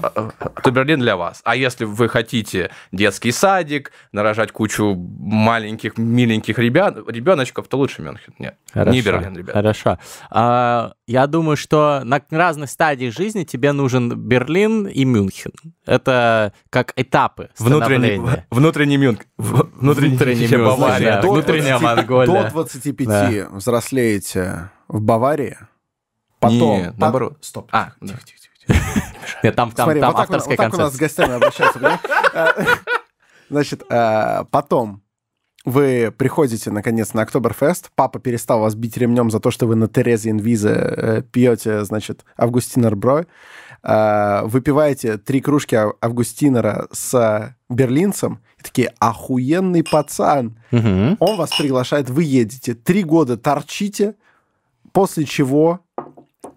то 0.63 0.71
Берлин 0.71 1.01
для 1.01 1.17
вас. 1.17 1.41
А 1.45 1.57
если 1.57 1.85
вы 1.85 2.09
хотите 2.09 2.71
детский 2.93 3.33
садик, 3.33 3.93
нарожать 4.13 4.53
кучу 4.53 4.95
маленьких, 4.95 5.97
миленьких 5.99 6.59
ребят, 6.59 6.97
ребеночков, 7.09 7.69
то 7.69 7.77
лучше 7.79 8.03
Мюнхен. 8.03 8.35
Нет, 8.39 8.57
не 8.75 9.01
Берлин, 9.03 9.37
ребят. 9.37 9.53
Хорошо. 9.55 9.99
А, 10.31 10.93
я 11.07 11.27
думаю, 11.27 11.57
что 11.57 12.03
на 12.05 12.21
разных 12.31 12.71
стадиях 12.71 13.15
жизни 13.15 13.45
тебе 13.45 13.73
нужен 13.73 14.11
Берлин 14.17 14.87
и 14.87 15.05
Мюнхен. 15.05 15.53
Это 15.87 16.53
как 16.71 16.93
этапы 16.97 17.51
Внутренний, 17.59 18.17
становления. 18.17 18.47
внутренний 18.51 18.97
Мюнхен. 18.97 19.25
в- 19.39 19.69
Внутренний, 19.79 20.17
Внутренний 20.17 20.47
Бавария. 20.57 20.77
Мюнхен, 20.77 21.05
да. 21.05 21.23
До 21.23 21.31
Внутренняя 21.33 21.79
20 21.79 21.97
Монголия. 22.09 22.43
До 22.45 22.51
25 22.51 23.49
взрослеете 23.51 24.71
в 24.89 25.01
Баварии. 25.01 25.57
Потом... 26.45 26.79
Нет, 26.79 26.99
наоборот. 26.99 27.39
Стоп. 27.41 27.69
А, 27.73 27.93
тихо, 28.01 28.21
тихо, 28.25 28.41
тихо. 28.67 28.81
Нет, 29.43 29.57
там, 29.57 29.71
там, 29.73 29.87
Смотри, 29.87 30.01
там 30.01 30.13
вот 30.13 30.21
авторская 30.21 30.57
вот 30.57 30.65
так 30.65 30.75
у 30.75 30.77
нас 30.77 30.95
с 30.95 30.97
гостями 30.97 31.33
обращаются. 31.35 31.81
Значит, 33.51 33.83
э, 33.91 34.45
потом 34.51 35.03
вы 35.65 36.13
приходите, 36.17 36.71
наконец, 36.71 37.15
на 37.15 37.23
Октоберфест, 37.23 37.91
папа 37.95 38.19
перестал 38.19 38.61
вас 38.61 38.75
бить 38.75 38.97
ремнем 38.97 39.31
за 39.31 39.41
то, 39.41 39.51
что 39.51 39.67
вы 39.67 39.77
на 39.77 39.89
Терезе 39.89 40.31
Инвизе 40.31 40.71
э, 40.71 41.23
пьете, 41.23 41.85
значит, 41.85 42.25
Августинер 42.37 42.97
Бро, 42.97 43.25
э, 43.83 44.43
выпиваете 44.45 45.19
три 45.19 45.41
кружки 45.41 45.75
Ав- 45.75 45.95
Августинера 46.01 46.89
с 46.93 47.55
берлинцем, 47.71 48.41
и 48.59 48.63
такие, 48.63 48.93
охуенный 48.99 49.83
пацан. 49.85 50.59
Он 51.21 51.37
вас 51.37 51.51
приглашает, 51.57 52.11
вы 52.11 52.25
едете, 52.25 52.75
три 52.75 53.03
года 53.03 53.37
торчите, 53.37 54.17
после 54.93 55.25
чего 55.25 55.81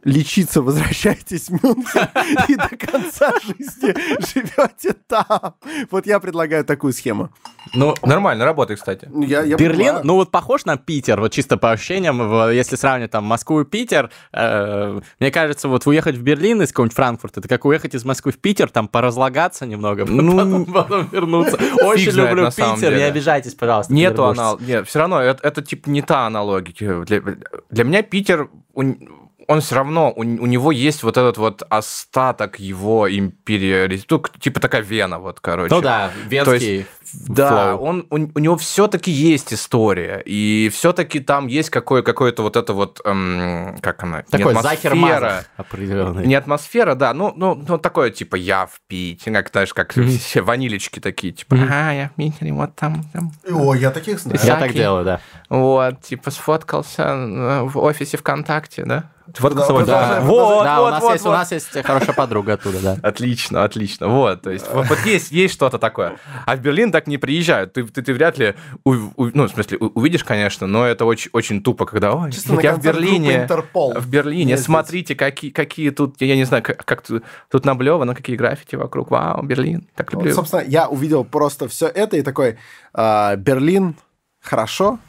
лечиться 0.07 0.61
возвращаетесь 0.61 1.49
в 1.49 1.63
Мюнхен 1.63 2.07
и 2.47 2.55
до 2.55 2.69
конца 2.77 3.33
жизни 3.41 3.93
живете 4.33 4.95
там. 5.05 5.55
Вот 5.91 6.07
я 6.07 6.19
предлагаю 6.19 6.63
такую 6.63 6.93
схему. 6.93 7.29
Ну, 7.73 7.93
Нормально, 8.03 8.45
работает, 8.45 8.79
кстати. 8.79 9.09
Ну, 9.11 9.23
Я, 9.23 9.41
я 9.43 9.57
Берлин, 9.57 9.77
понимаю. 9.79 10.01
ну 10.05 10.13
вот 10.15 10.31
похож 10.31 10.63
на 10.63 10.77
Питер, 10.77 11.19
вот 11.19 11.33
чисто 11.33 11.57
по 11.57 11.71
ощущениям, 11.71 12.49
если 12.49 12.77
сравнивать 12.77 13.11
там 13.11 13.25
Москву 13.25 13.61
и 13.61 13.65
Питер, 13.65 14.09
э, 14.31 14.99
мне 15.19 15.31
кажется, 15.31 15.67
вот 15.67 15.85
уехать 15.85 16.15
в 16.15 16.21
Берлин 16.21 16.61
из 16.61 16.69
какого-нибудь 16.69 16.95
Франкфурта, 16.95 17.41
это 17.41 17.49
как 17.49 17.65
уехать 17.65 17.93
из 17.93 18.05
Москвы 18.05 18.31
в 18.31 18.37
Питер, 18.37 18.69
там 18.69 18.87
поразлагаться 18.87 19.65
немного, 19.65 20.05
Ну, 20.09 20.37
потом, 20.37 20.65
потом 20.65 21.09
вернуться. 21.11 21.57
Очень 21.83 22.13
знает, 22.13 22.29
люблю 22.29 22.49
Питер, 22.49 22.95
не 22.95 23.03
обижайтесь, 23.03 23.53
пожалуйста. 23.55 23.93
Нету 23.93 24.15
петербуржцы. 24.15 24.39
анал... 24.39 24.59
Нет, 24.61 24.87
все 24.87 24.99
равно 24.99 25.21
это, 25.21 25.45
это 25.45 25.61
типа 25.61 25.89
не 25.89 26.01
та 26.01 26.25
аналогия. 26.25 27.03
Для, 27.03 27.21
для 27.69 27.83
меня 27.83 28.01
Питер, 28.03 28.49
он, 28.73 28.97
он 29.47 29.61
все 29.61 29.75
равно, 29.75 30.11
у, 30.13 30.21
у 30.21 30.45
него 30.45 30.71
есть 30.71 31.03
вот 31.03 31.17
этот 31.17 31.37
вот 31.37 31.63
остаток 31.69 32.59
его 32.59 33.09
империализма. 33.09 34.05
Ну, 34.09 34.23
типа 34.39 34.59
такая 34.59 34.81
Вена, 34.81 35.19
вот, 35.19 35.39
короче. 35.39 35.73
Ну 35.73 35.81
да, 35.81 36.11
венский 36.27 36.85
Да, 37.13 37.77
он, 37.77 38.05
у, 38.09 38.15
у 38.15 38.39
него 38.39 38.57
все-таки 38.57 39.09
есть 39.09 39.53
история, 39.53 40.21
и 40.25 40.69
все-таки 40.73 41.21
там 41.21 41.47
есть 41.47 41.69
какое, 41.69 42.01
какое-то 42.01 42.43
вот 42.43 42.57
это 42.57 42.73
вот, 42.73 42.99
эм, 43.05 43.77
как 43.79 44.03
она, 44.03 44.17
не 44.17 44.23
Такой 44.23 44.53
атмосфера. 44.53 44.95
захер 44.95 45.45
определенный. 45.55 46.27
Не 46.27 46.35
атмосфера, 46.35 46.95
да, 46.95 47.13
ну, 47.13 47.31
ну, 47.35 47.55
ну 47.55 47.77
такое, 47.77 48.11
типа, 48.11 48.35
я 48.35 48.65
в 48.65 48.81
Питере, 48.87 49.33
как, 49.33 49.49
знаешь, 49.49 49.73
как 49.73 49.93
все 50.19 50.41
ванилечки 50.41 50.99
такие, 50.99 51.31
типа, 51.31 51.55
а, 51.71 51.93
я 51.93 52.09
в 52.09 52.15
Питере, 52.15 52.51
вот 52.51 52.75
там, 52.75 53.05
там, 53.13 53.31
О, 53.49 53.73
я 53.73 53.91
таких 53.91 54.19
знаю. 54.19 54.39
Я 54.43 54.57
так 54.57 54.73
делаю, 54.73 55.05
да. 55.05 55.21
вот, 55.47 56.01
типа, 56.01 56.31
сфоткался 56.31 57.03
э, 57.03 57.61
в 57.63 57.77
офисе 57.77 58.17
ВКонтакте, 58.17 58.83
да? 58.83 59.09
Сфоткался 59.35 59.67
Да, 59.69 59.73
в 59.73 59.77
офисе 59.77 59.91
да, 59.91 60.21
Вот, 60.21 60.63
да, 60.63 60.79
вот, 60.79 60.87
у 60.87 60.91
нас 60.91 61.01
вот, 61.03 61.11
есть, 61.13 61.25
у 61.25 61.29
вот. 61.29 61.33
нас 61.35 61.51
есть 61.51 61.83
хорошая 61.85 62.13
подруга 62.15 62.53
оттуда, 62.53 62.79
да. 62.81 62.97
Отлично, 63.03 63.63
отлично. 63.63 64.07
Вот, 64.07 64.41
то 64.41 64.51
есть, 64.51 64.65
вот, 64.71 64.87
вот 64.87 64.99
есть, 65.05 65.31
есть 65.31 65.53
что-то 65.53 65.77
такое. 65.79 66.17
А 66.45 66.55
в 66.55 66.59
Берлин 66.59 66.91
так 66.91 67.07
не 67.07 67.17
приезжают. 67.17 67.73
Ты, 67.73 67.83
ты, 67.85 68.01
ты 68.01 68.13
вряд 68.13 68.37
ли, 68.37 68.55
у- 68.85 68.93
у- 69.15 69.29
ну, 69.33 69.47
в 69.47 69.49
смысле, 69.51 69.77
у- 69.79 69.87
увидишь, 69.99 70.23
конечно, 70.23 70.65
но 70.67 70.85
это 70.85 71.05
очень, 71.05 71.29
очень 71.33 71.61
тупо, 71.61 71.85
когда, 71.85 72.13
ой, 72.13 72.31
Чисто 72.31 72.53
на 72.53 72.61
я 72.61 72.73
в 72.75 72.81
Берлине, 72.81 73.43
Интерпол. 73.43 73.93
в 73.95 74.07
Берлине, 74.07 74.51
Ездить. 74.51 74.65
смотрите, 74.65 75.15
какие, 75.15 75.51
какие 75.51 75.89
тут, 75.89 76.21
я 76.21 76.35
не 76.35 76.45
знаю, 76.45 76.63
как, 76.63 76.83
как 76.85 77.01
тут, 77.01 77.23
тут 77.51 77.65
наблевано, 77.65 78.15
какие 78.15 78.35
граффити 78.35 78.75
вокруг. 78.75 79.11
Вау, 79.11 79.43
Берлин, 79.43 79.87
так 79.95 80.13
Вот, 80.13 80.19
люблю. 80.21 80.33
собственно, 80.35 80.61
я 80.65 80.87
увидел 80.87 81.23
просто 81.25 81.67
все 81.67 81.87
это 81.87 82.15
и 82.17 82.21
такой, 82.21 82.57
а, 82.93 83.35
Берлин 83.35 83.95
хорошо, 84.41 84.99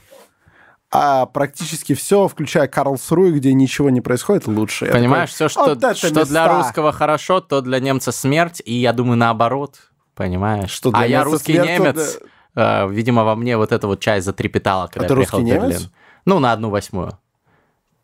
а 0.90 1.26
практически 1.26 1.94
все, 1.94 2.28
включая 2.28 2.66
Карлсруй, 2.66 3.32
где 3.32 3.52
ничего 3.52 3.90
не 3.90 4.00
происходит, 4.00 4.46
лучше. 4.46 4.86
Я 4.86 4.92
Понимаешь, 4.92 5.30
такой, 5.30 5.48
все, 5.48 5.48
что, 5.48 5.74
«Вот 5.74 5.96
что 5.96 6.10
для 6.10 6.22
места!» 6.22 6.56
русского 6.56 6.92
хорошо, 6.92 7.40
то 7.40 7.60
для 7.60 7.78
немца 7.78 8.10
смерть, 8.10 8.62
и 8.64 8.74
я 8.74 8.92
думаю, 8.92 9.16
наоборот, 9.18 9.78
понимаешь? 10.14 10.70
Что 10.70 10.90
для 10.90 11.00
а 11.00 11.06
я 11.06 11.24
русский 11.24 11.54
смерть, 11.54 11.78
немец, 11.78 12.18
э, 12.54 12.88
видимо, 12.90 13.24
во 13.24 13.36
мне 13.36 13.56
вот 13.56 13.72
эта 13.72 13.86
вот 13.86 14.00
часть 14.00 14.24
затрепетала, 14.24 14.86
когда 14.86 15.08
ты 15.08 15.12
я 15.12 15.16
приехал 15.16 15.40
в 15.40 15.44
Берлин. 15.44 15.62
немец? 15.62 15.90
Ну, 16.24 16.38
на 16.38 16.52
одну 16.52 16.70
восьмую. 16.70 17.18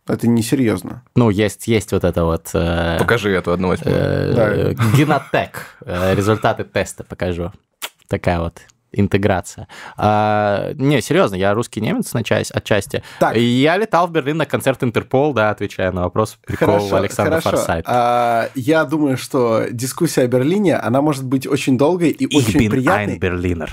Это 0.07 0.29
несерьезно. 0.29 1.03
Ну, 1.17 1.31
есть, 1.31 1.67
есть 1.67 1.93
вот 1.93 2.05
это 2.05 2.25
вот... 2.25 2.51
э, 2.53 2.99
Покажи 2.99 3.31
эту 3.31 3.53
одну 3.53 3.69
восьмую. 3.69 3.97
э, 3.97 4.75
Генотек. 4.95 5.79
Э, 5.81 6.15
Результаты 6.15 6.65
теста 6.65 7.05
покажу. 7.05 7.53
Такая 8.09 8.41
вот 8.41 8.61
интеграция. 8.95 9.69
А, 9.97 10.73
не, 10.75 11.01
серьезно, 11.01 11.35
я 11.37 11.55
русский 11.55 11.81
немец 11.81 12.13
на 12.13 12.23
часть, 12.25 12.51
отчасти. 12.51 13.03
Так. 13.21 13.37
Я 13.37 13.77
летал 13.77 14.07
в 14.07 14.13
Берлин 14.13 14.37
на 14.37 14.47
концерт 14.47 14.83
Интерпол, 14.83 15.33
да, 15.33 15.51
отвечая 15.51 15.93
на 15.93 16.03
вопрос 16.03 16.39
прикол 16.47 16.95
Александра 16.95 17.41
хорошо. 17.41 17.57
Форсайта. 17.57 17.91
А, 17.91 18.49
я 18.55 18.85
думаю, 18.85 19.17
что 19.17 19.67
дискуссия 19.71 20.23
о 20.23 20.27
Берлине, 20.27 20.77
она 20.77 21.01
может 21.01 21.25
быть 21.25 21.47
очень 21.47 21.77
долгой 21.79 22.11
и 22.11 22.27
Ich 22.27 22.37
очень 22.39 22.61
bin 22.61 22.67
ein 22.67 22.71
приятной. 22.71 23.19
Berliner. 23.19 23.71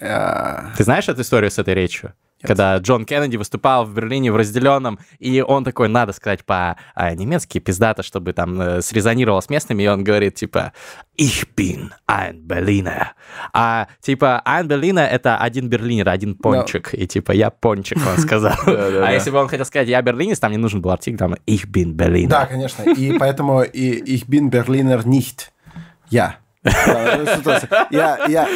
А, 0.00 0.70
Ты 0.76 0.84
знаешь 0.84 1.08
эту 1.08 1.22
историю 1.22 1.50
с 1.50 1.58
этой 1.58 1.74
речью? 1.74 2.12
Когда 2.42 2.76
Джон 2.78 3.04
Кеннеди 3.04 3.36
выступал 3.36 3.84
в 3.84 3.94
Берлине 3.94 4.32
в 4.32 4.36
разделенном, 4.36 4.98
и 5.18 5.40
он 5.40 5.64
такой, 5.64 5.88
надо 5.88 6.12
сказать 6.12 6.44
по-немецки, 6.44 7.58
пиздато, 7.58 8.02
чтобы 8.02 8.32
там 8.32 8.60
э, 8.60 8.82
срезонировало 8.82 9.40
с 9.40 9.48
местными, 9.48 9.82
и 9.82 9.86
он 9.86 10.04
говорит, 10.04 10.34
типа, 10.34 10.72
Ich 11.18 11.46
bin 11.56 11.90
ein 12.08 12.46
Berliner. 12.46 13.08
А, 13.52 13.86
типа, 14.00 14.42
ein 14.46 14.66
Berliner— 14.66 15.06
это 15.10 15.36
один 15.36 15.68
берлинер, 15.68 16.08
один 16.08 16.34
пончик, 16.34 16.94
и, 16.94 17.06
типа, 17.06 17.32
я 17.32 17.50
пончик, 17.50 17.98
он 17.98 18.18
сказал. 18.22 18.54
А 18.66 19.10
если 19.12 19.30
бы 19.30 19.38
он 19.38 19.48
хотел 19.48 19.66
сказать, 19.66 19.88
я 19.88 20.00
берлинец, 20.02 20.38
там 20.38 20.52
не 20.52 20.58
нужен 20.58 20.80
был 20.80 20.90
артикль, 20.90 21.18
там, 21.18 21.34
Ich 21.46 21.66
bin 21.66 21.94
Berliner. 21.94 22.28
Да, 22.28 22.46
конечно. 22.46 22.82
И 22.82 23.18
поэтому 23.18 23.62
и 23.62 24.02
ich 24.16 24.26
bin 24.26 24.50
Berliner 24.50 25.04
nicht. 25.04 25.50
Я. 26.10 26.36
Я, 27.90 28.18
я... 28.28 28.48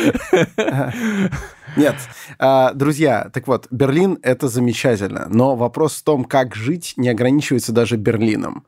Нет. 1.77 1.95
А, 2.39 2.73
Друзья, 2.73 3.31
так 3.33 3.47
вот, 3.47 3.67
Берлин— 3.71 4.19
это 4.23 4.49
замечательно, 4.49 5.27
но 5.29 5.57
вопрос 5.57 5.95
в 5.97 6.03
том, 6.03 6.25
как 6.25 6.55
жить, 6.55 6.95
не 6.97 7.09
ограничивается 7.09 7.73
даже 7.73 7.97
Берлином. 7.97 8.65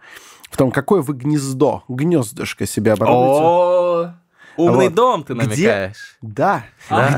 В 0.50 0.56
том, 0.56 0.70
какое 0.70 1.02
вы 1.02 1.14
гнездо, 1.14 1.84
гнездышко 1.88 2.66
себе 2.66 2.92
оборудуете. 2.94 3.42
О, 3.44 4.14
умный 4.56 4.86
Вот. 4.86 4.94
дом 4.94 5.24
ты 5.24 5.34
Где- 5.34 5.42
намекаешь. 5.44 6.16
Да. 6.22 6.64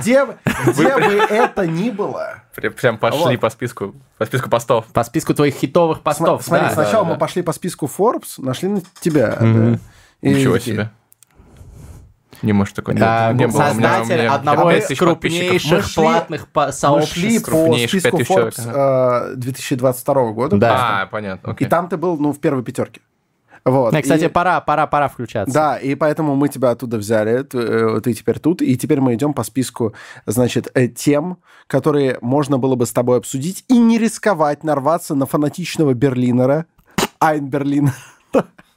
Где, 0.01 0.25
бы- 0.27 0.37
где 0.67 0.97
бы 0.97 1.03
это 1.31 1.67
ни 1.67 1.91
было. 1.91 2.43
Прям- 2.55 2.99
пошли 2.99 3.21
Вот. 3.37 3.41
по 3.41 3.49
списку, 3.51 3.95
по 4.19 4.27
списку 4.27 4.51
постов. 4.51 4.87
По 4.87 5.05
списку 5.05 5.33
твоих 5.33 5.55
хитовых 5.55 5.99
Сма- 5.99 6.03
постов. 6.03 6.43
Смотри, 6.43 6.67
да. 6.69 6.75
сначала 6.75 7.05
да, 7.05 7.11
мы 7.11 7.15
да. 7.15 7.19
пошли 7.21 7.43
по 7.43 7.53
списку 7.53 7.87
Forbes, 7.87 8.35
нашли 8.39 8.69
на 8.69 8.83
тебя. 9.01 9.37
Да. 9.41 9.79
И 10.23 10.35
Ничего 10.35 10.59
себе. 10.59 10.91
Не 12.43 12.53
может 12.53 12.75
такого 12.75 12.95
не 12.95 13.01
А, 13.03 13.33
не 13.33 13.47
было. 13.47 13.57
У 13.57 13.59
меня- 13.59 13.71
у 13.71 13.75
Создатель 14.05 14.23
меня 14.23 14.35
одного 14.35 14.71
из 14.71 14.99
крупнейших 14.99 15.71
Мы 15.73 15.79
шли- 15.79 15.95
платных 15.95 16.49
по- 16.49 16.67
Мы 16.67 16.73
шли 16.73 17.39
сообществ. 17.39 17.51
по 17.51 17.77
списку 17.77 18.17
Forbes 18.19 18.25
человек, 18.27 18.55
э, 18.59 19.35
2022 19.37 20.33
года. 20.33 20.57
Да. 20.57 21.03
А, 21.03 21.07
понятно. 21.07 21.49
И 21.49 21.53
окей. 21.53 21.69
там 21.69 21.89
ты 21.89 21.97
был, 21.97 22.17
ну, 22.19 22.33
в 22.33 22.39
первой 22.41 22.63
пятерке. 22.63 23.01
Вот. 23.63 23.93
Не, 23.93 24.01
кстати, 24.01 24.25
И- 24.25 24.29
пора, 24.29 24.61
пора, 24.63 24.87
пора 24.87 25.09
включаться. 25.09 25.53
Да, 25.53 25.77
и 25.77 25.95
поэтому 25.95 26.35
мы 26.35 26.49
тебя 26.49 26.71
оттуда 26.71 26.97
взяли, 26.97 27.45
э, 27.53 28.01
ты 28.01 28.15
теперь 28.15 28.39
тут, 28.39 28.63
и 28.63 28.75
теперь 28.79 29.03
мы 29.03 29.15
идем 29.15 29.35
по 29.35 29.43
списку, 29.45 29.93
значит, 30.25 30.69
э, 30.73 30.89
тем, 30.89 31.37
которые 31.67 32.17
можно 32.23 32.57
было 32.57 32.75
бы 32.75 32.87
с 32.87 32.93
тобой 32.93 33.19
обсудить, 33.19 33.65
и 33.69 33.77
не 33.77 33.99
рисковать 33.99 34.65
нарваться 34.65 35.15
на 35.15 35.27
фанатичного 35.27 35.93
Берлинера, 35.93 36.65
Айн 37.19 37.49
Берлин. 37.51 37.91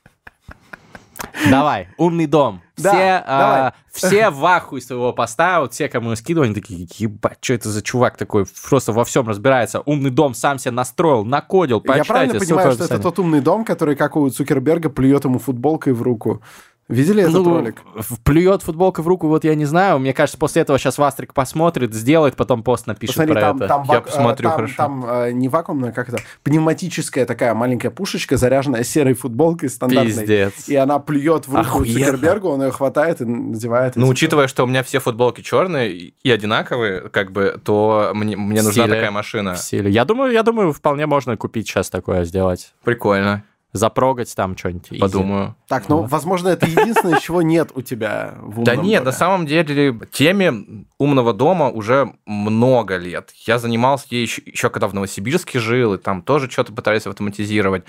Давай, 1.50 1.88
умный 1.98 2.26
дом. 2.26 2.62
Да, 2.76 2.90
все, 2.90 3.24
а, 3.28 3.74
все 3.92 4.30
в 4.32 4.44
ахуе 4.46 4.82
своего 4.82 5.14
поста, 5.14 5.62
вот 5.62 5.74
все, 5.74 5.88
кому 5.90 6.10
я 6.10 6.16
скидывал, 6.16 6.46
они 6.46 6.56
такие, 6.56 6.88
ебать, 6.98 7.38
что 7.42 7.54
это 7.54 7.70
за 7.70 7.84
чувак 7.84 8.18
такой, 8.18 8.46
просто 8.68 8.92
во 8.92 9.06
всем 9.06 9.28
разбирается. 9.28 9.82
Умный 9.82 10.10
дом 10.10 10.34
сам 10.34 10.58
себе 10.58 10.72
настроил, 10.72 11.24
накодил, 11.24 11.84
Я 11.86 12.04
правильно 12.04 12.40
понимаю, 12.40 12.72
что 12.72 12.86
это 12.86 13.00
тот 13.00 13.20
умный 13.20 13.42
дом, 13.42 13.64
который, 13.64 13.96
как 13.96 14.16
у 14.16 14.28
Цукерберга, 14.28 14.90
плюет 14.90 15.24
ему 15.24 15.38
футболкой 15.38 15.94
в 15.94 16.02
руку? 16.02 16.42
Видели 16.90 17.24
этот 17.24 17.36
Ну, 17.36 17.60
ролик? 17.60 17.82
плюет 18.26 18.62
футболка 18.62 19.02
в 19.02 19.08
руку, 19.08 19.28
вот 19.30 19.46
я 19.46 19.56
не 19.56 19.64
знаю. 19.66 20.00
Мне 20.00 20.14
кажется, 20.14 20.38
после 20.38 20.64
этого 20.64 20.78
сейчас 20.78 20.98
Вастрик 20.98 21.34
посмотрит, 21.34 21.94
сделает, 21.94 22.36
потом 22.36 22.62
пост 22.62 22.88
напишет 22.88 23.16
Посмотри, 23.16 23.34
про 23.34 23.42
там, 23.42 23.58
это. 23.58 23.68
там, 23.68 23.84
Я 23.84 23.94
вак- 23.96 24.06
посмотрю, 24.06 24.44
там, 24.50 24.56
хорошо. 24.58 24.74
там, 24.78 25.06
э, 25.08 25.32
не 25.32 25.48
вакуумная, 25.50 25.92
как 25.94 26.10
это, 26.10 26.20
пневматическая 26.44 27.26
такая 27.26 27.54
маленькая 27.54 27.90
пушечка, 27.90 28.38
заряженная 28.38 28.84
серой 28.84 29.14
футболкой 29.14 29.70
стандартной. 29.70 30.12
Пиздец. 30.14 30.68
И 30.68 30.76
она 30.76 31.00
плюет 31.00 31.48
в 31.48 31.56
руку 31.56 31.60
Охуенно. 31.80 31.94
Цукербергу, 32.00 32.50
он 32.50 32.64
ее 32.64 32.72
хватает 32.72 33.22
и 33.22 33.26
надевает. 33.26 33.96
Ну, 33.96 34.08
учитывая, 34.08 34.48
что 34.48 34.64
у 34.64 34.68
меня 34.68 34.84
все 34.84 35.00
футболки 35.00 35.42
черные 35.42 35.92
и 35.94 36.30
одинаковые, 36.32 37.10
как 37.10 37.32
бы, 37.32 37.60
то 37.64 38.12
мне, 38.14 38.36
мне 38.36 38.62
нужна 38.62 38.88
такая 38.88 39.12
машина. 39.12 39.56
В 39.56 39.60
силе. 39.60 39.90
Я 39.90 40.06
думаю, 40.06 40.32
я 40.34 40.44
думаю, 40.44 40.74
вполне 40.74 41.06
можно 41.06 41.38
купить 41.38 41.68
сейчас 41.68 41.90
такое 41.90 42.24
сделать. 42.26 42.74
Прикольно. 42.84 43.44
Запрогать 43.74 44.34
там 44.36 44.56
что-нибудь. 44.56 45.00
Подумаю. 45.00 45.56
Так, 45.68 45.90
ну, 45.90 46.04
возможно, 46.04 46.50
это 46.50 46.68
единственное, 46.68 47.20
чего 47.20 47.42
нет 47.42 47.72
у 47.74 47.82
тебя 47.82 48.36
в 48.40 48.60
умном 48.60 48.64
Да 48.66 48.76
нет, 48.76 49.02
доме. 49.02 49.06
на 49.06 49.12
самом 49.12 49.46
деле 49.48 50.00
теме 50.12 50.54
умного 51.00 51.34
дома 51.34 51.70
уже 51.70 52.14
много 52.28 52.98
лет. 52.98 53.32
Я 53.48 53.58
занимался 53.58 54.06
ей 54.12 54.22
еще, 54.22 54.44
еще 54.46 54.70
когда 54.70 54.88
в 54.88 54.94
Новосибирске 54.94 55.58
жил, 55.58 55.96
и 55.96 55.98
там 55.98 56.22
тоже 56.22 56.52
что-то 56.52 56.72
пытались 56.72 57.08
автоматизировать. 57.08 57.84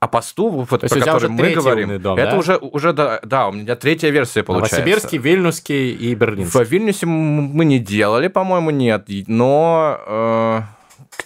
А 0.00 0.08
посту, 0.08 0.48
вот, 0.48 0.68
про 0.68 0.78
который 0.88 1.28
мы 1.28 1.50
говорим, 1.52 2.00
дом, 2.00 2.18
это 2.18 2.30
да? 2.30 2.38
уже, 2.38 2.56
уже 2.56 2.94
да, 2.94 3.20
да, 3.22 3.48
у 3.48 3.52
меня 3.52 3.76
третья 3.76 4.08
версия 4.08 4.42
получается. 4.42 4.78
Новосибирский, 4.78 5.18
Вильнюсский 5.18 5.92
и 5.92 6.14
Берлинский. 6.14 6.64
В 6.64 6.68
Вильнюсе 6.68 7.04
мы 7.04 7.66
не 7.66 7.78
делали, 7.78 8.28
по-моему, 8.28 8.70
нет. 8.70 9.04
Но 9.26 10.00
э, 10.06 10.60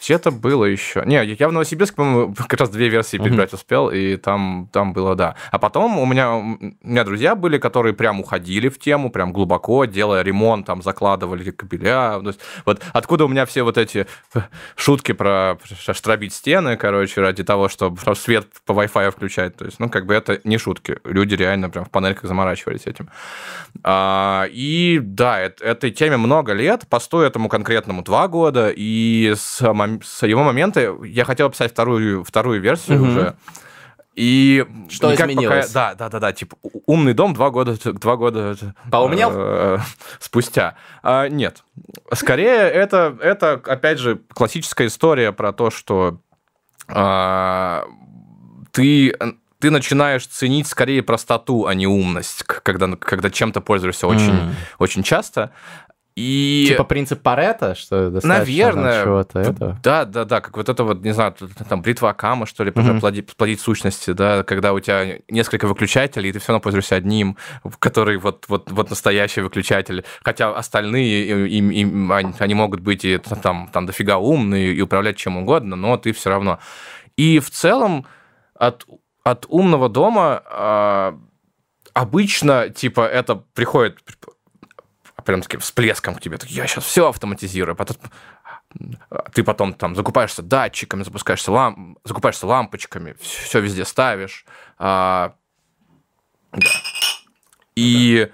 где-то 0.05 0.31
было 0.31 0.65
еще. 0.65 1.03
Не, 1.07 1.25
я 1.25 1.49
в 1.49 1.53
Новосибирске, 1.53 1.97
по-моему, 1.97 2.35
как 2.49 2.61
раз 2.61 2.71
две 2.71 2.89
версии 2.89 3.17
перебрать 3.19 3.53
успел, 3.53 3.91
и 3.91 4.17
там, 4.17 4.69
там 4.73 4.93
было, 4.93 5.15
да. 5.15 5.35
А 5.51 5.59
потом 5.59 5.99
у 5.99 6.07
меня, 6.07 6.35
у 6.35 6.59
меня 6.83 7.05
друзья 7.05 7.35
были, 7.35 7.59
которые 7.59 7.95
прям 7.95 8.21
уходили 8.21 8.69
в 8.69 8.79
тему, 8.79 9.11
прям 9.11 9.33
глубоко, 9.33 9.85
делая 9.85 10.23
ремонт, 10.23 10.67
там 10.67 10.83
закладывали 10.83 11.51
кабеля. 11.51 12.21
То 12.21 12.29
есть, 12.29 12.41
вот 12.65 12.83
откуда 12.93 13.25
у 13.25 13.29
меня 13.29 13.47
все 13.47 13.63
вот 13.63 13.79
эти 13.79 14.07
шутки 14.77 15.13
про 15.13 15.59
штробить 15.93 16.35
стены, 16.35 16.77
короче, 16.77 17.21
ради 17.21 17.45
того, 17.45 17.69
чтобы 17.69 17.99
свет 18.15 18.47
по 18.65 18.73
Wi-Fi 18.73 19.11
включать. 19.11 19.57
То 19.57 19.65
есть, 19.65 19.81
ну, 19.81 19.89
как 19.89 20.07
бы 20.07 20.15
это 20.15 20.41
не 20.45 20.59
шутки. 20.59 20.99
Люди 21.05 21.35
реально 21.35 21.71
прям 21.71 21.85
в 21.85 21.91
панельках 21.91 22.25
заморачивались 22.25 22.87
этим. 22.87 23.09
А, 23.83 24.47
и 24.51 25.01
да, 25.03 25.45
эт- 25.45 25.63
этой 25.63 25.91
теме 25.91 26.17
много 26.17 26.53
лет, 26.53 26.87
посту 26.89 27.19
этому 27.19 27.49
конкретному 27.49 28.03
два 28.03 28.29
года, 28.29 28.73
и 28.75 29.35
с, 29.37 29.61
мом- 29.63 29.94
с 30.03 30.27
его 30.27 30.43
момента 30.43 30.95
я 31.05 31.25
хотел 31.25 31.51
писать 31.51 31.73
вторую, 31.73 32.25
вторую 32.25 32.61
версию 32.61 33.01
Мгм. 33.01 33.09
уже. 33.09 33.37
И 34.15 34.65
Что 34.91 35.11
никак 35.11 35.29
изменилось? 35.29 35.67
Пока, 35.73 35.95
да, 35.95 35.95
да, 35.95 36.09
да, 36.09 36.21
да, 36.21 36.33
типа 36.33 36.57
умный 36.87 37.15
дом 37.15 37.35
два 37.35 37.51
года, 37.51 37.77
два 37.95 38.17
года 38.17 38.57
Поумнел? 38.91 39.31
э, 39.35 39.79
спустя. 40.21 40.77
А, 41.03 41.29
нет, 41.29 41.65
скорее 42.13 42.61
это 42.61 43.17
это 43.21 43.55
опять 43.67 43.99
же 43.99 44.21
классическая 44.33 44.87
история 44.87 45.33
про 45.33 45.53
то, 45.53 45.71
что 45.71 46.21
а, 46.89 47.87
ты 48.71 49.17
ты 49.59 49.71
начинаешь 49.71 50.27
ценить 50.27 50.67
скорее 50.69 51.03
простоту, 51.03 51.67
а 51.67 51.75
не 51.75 51.87
умность, 51.87 52.43
когда 52.45 52.87
когда 52.97 53.31
чем-то 53.31 53.61
пользуешься 53.63 54.07
очень 54.07 54.35
М. 54.41 54.55
очень 54.79 55.03
часто. 55.03 55.53
И 56.17 56.67
Типа 56.69 56.85
принцип 56.85 57.23
Паретта, 57.23 57.75
что 57.75 58.09
достаточно 58.09 58.39
Наверное. 58.39 59.03
чего-то 59.05 59.39
этого. 59.41 59.81
да, 59.83 60.05
да, 60.05 60.25
да, 60.25 60.41
как 60.41 60.57
вот 60.57 60.69
это 60.69 60.85
вот, 60.85 61.03
не 61.03 61.13
знаю, 61.13 61.35
там 61.69 61.83
бритва 61.83 62.11
Акама, 62.11 62.47
что 62.47 62.63
ли, 62.63 62.71
Мгм. 62.73 63.01
плодить, 63.01 63.35
плодить 63.37 63.61
сущности, 63.61 64.13
да, 64.13 64.45
когда 64.45 64.73
у 64.75 64.79
тебя 64.79 65.19
несколько 65.29 65.67
выключателей, 65.67 66.31
и 66.31 66.33
ты 66.33 66.39
все 66.39 66.53
равно 66.53 66.61
пользуешься 66.61 66.95
одним, 66.95 67.37
который 67.81 68.19
вот, 68.19 68.45
вот, 68.47 68.71
вот 68.71 68.91
настоящий 68.91 69.41
выключатель, 69.41 70.05
хотя 70.23 70.55
остальные, 70.55 71.49
им, 71.49 71.71
им- 71.71 72.13
они, 72.13 72.33
они 72.39 72.55
могут 72.55 72.79
быть 72.79 73.05
и 73.05 73.19
там, 73.19 73.69
там 73.73 73.87
дофига 73.87 74.19
умные 74.19 74.73
и 74.73 74.81
управлять 74.81 75.17
чем 75.17 75.37
угодно, 75.37 75.75
но 75.75 75.97
ты 75.97 76.13
все 76.13 76.31
равно. 76.31 76.61
И 77.17 77.41
в 77.41 77.51
целом 77.51 78.07
от, 78.55 78.87
от 79.25 79.47
умного 79.49 79.89
дома 79.89 80.43
а, 80.47 81.19
обычно, 81.93 82.69
типа, 82.71 83.01
это 83.07 83.35
приходит 83.37 83.99
прям 85.25 85.43
таким 85.43 85.61
всплеском 85.61 86.15
к 86.15 86.21
тебе. 86.21 86.39
Так, 86.39 86.51
я 86.51 86.67
сейчас 86.67 86.85
все 86.85 87.09
автоматизирую. 87.09 87.77
Потом, 87.77 87.97
ты 89.33 89.43
потом 89.43 89.75
там 89.75 89.95
закупаешься 89.95 90.43
датчиками, 90.43 91.03
запускаешься 91.03 91.53
лам... 91.53 91.99
закупаешься 92.05 92.47
лампочками, 92.47 93.17
все 93.21 93.61
везде 93.61 93.85
ставишь. 93.85 94.45
А, 94.79 95.35
да. 96.53 96.71
И 97.75 98.31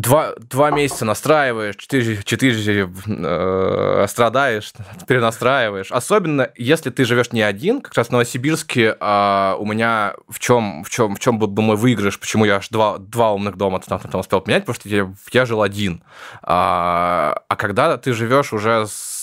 два, 0.00 0.34
два 0.36 0.70
месяца 0.70 1.04
настраиваешь, 1.04 1.76
четыре, 1.76 2.22
четыре 2.22 2.90
э, 3.06 4.06
страдаешь, 4.08 4.72
перенастраиваешь. 5.06 5.92
Особенно, 5.92 6.50
если 6.56 6.90
ты 6.90 7.04
живешь 7.04 7.32
не 7.32 7.42
один, 7.42 7.80
как 7.80 7.94
раз 7.94 8.08
в 8.08 8.10
Новосибирске 8.10 8.96
а, 9.00 9.56
у 9.58 9.66
меня 9.66 10.14
в 10.28 10.38
чем, 10.38 10.84
в 10.84 10.90
чем, 10.90 11.14
в 11.14 11.20
чем 11.20 11.38
был 11.38 11.48
бы 11.48 11.62
мой 11.62 11.76
выигрыш, 11.76 12.18
почему 12.18 12.44
я 12.44 12.56
аж 12.56 12.68
два, 12.68 12.98
два 12.98 13.32
умных 13.32 13.56
дома 13.56 13.80
там, 13.80 14.00
там 14.00 14.20
успел 14.20 14.40
поменять, 14.40 14.64
потому 14.64 14.80
что 14.80 14.88
я, 14.88 15.12
я 15.32 15.46
жил 15.46 15.62
один. 15.62 16.02
А, 16.42 17.42
а 17.48 17.56
когда 17.56 17.96
ты 17.96 18.12
живешь 18.12 18.52
уже 18.52 18.86
с 18.86 19.20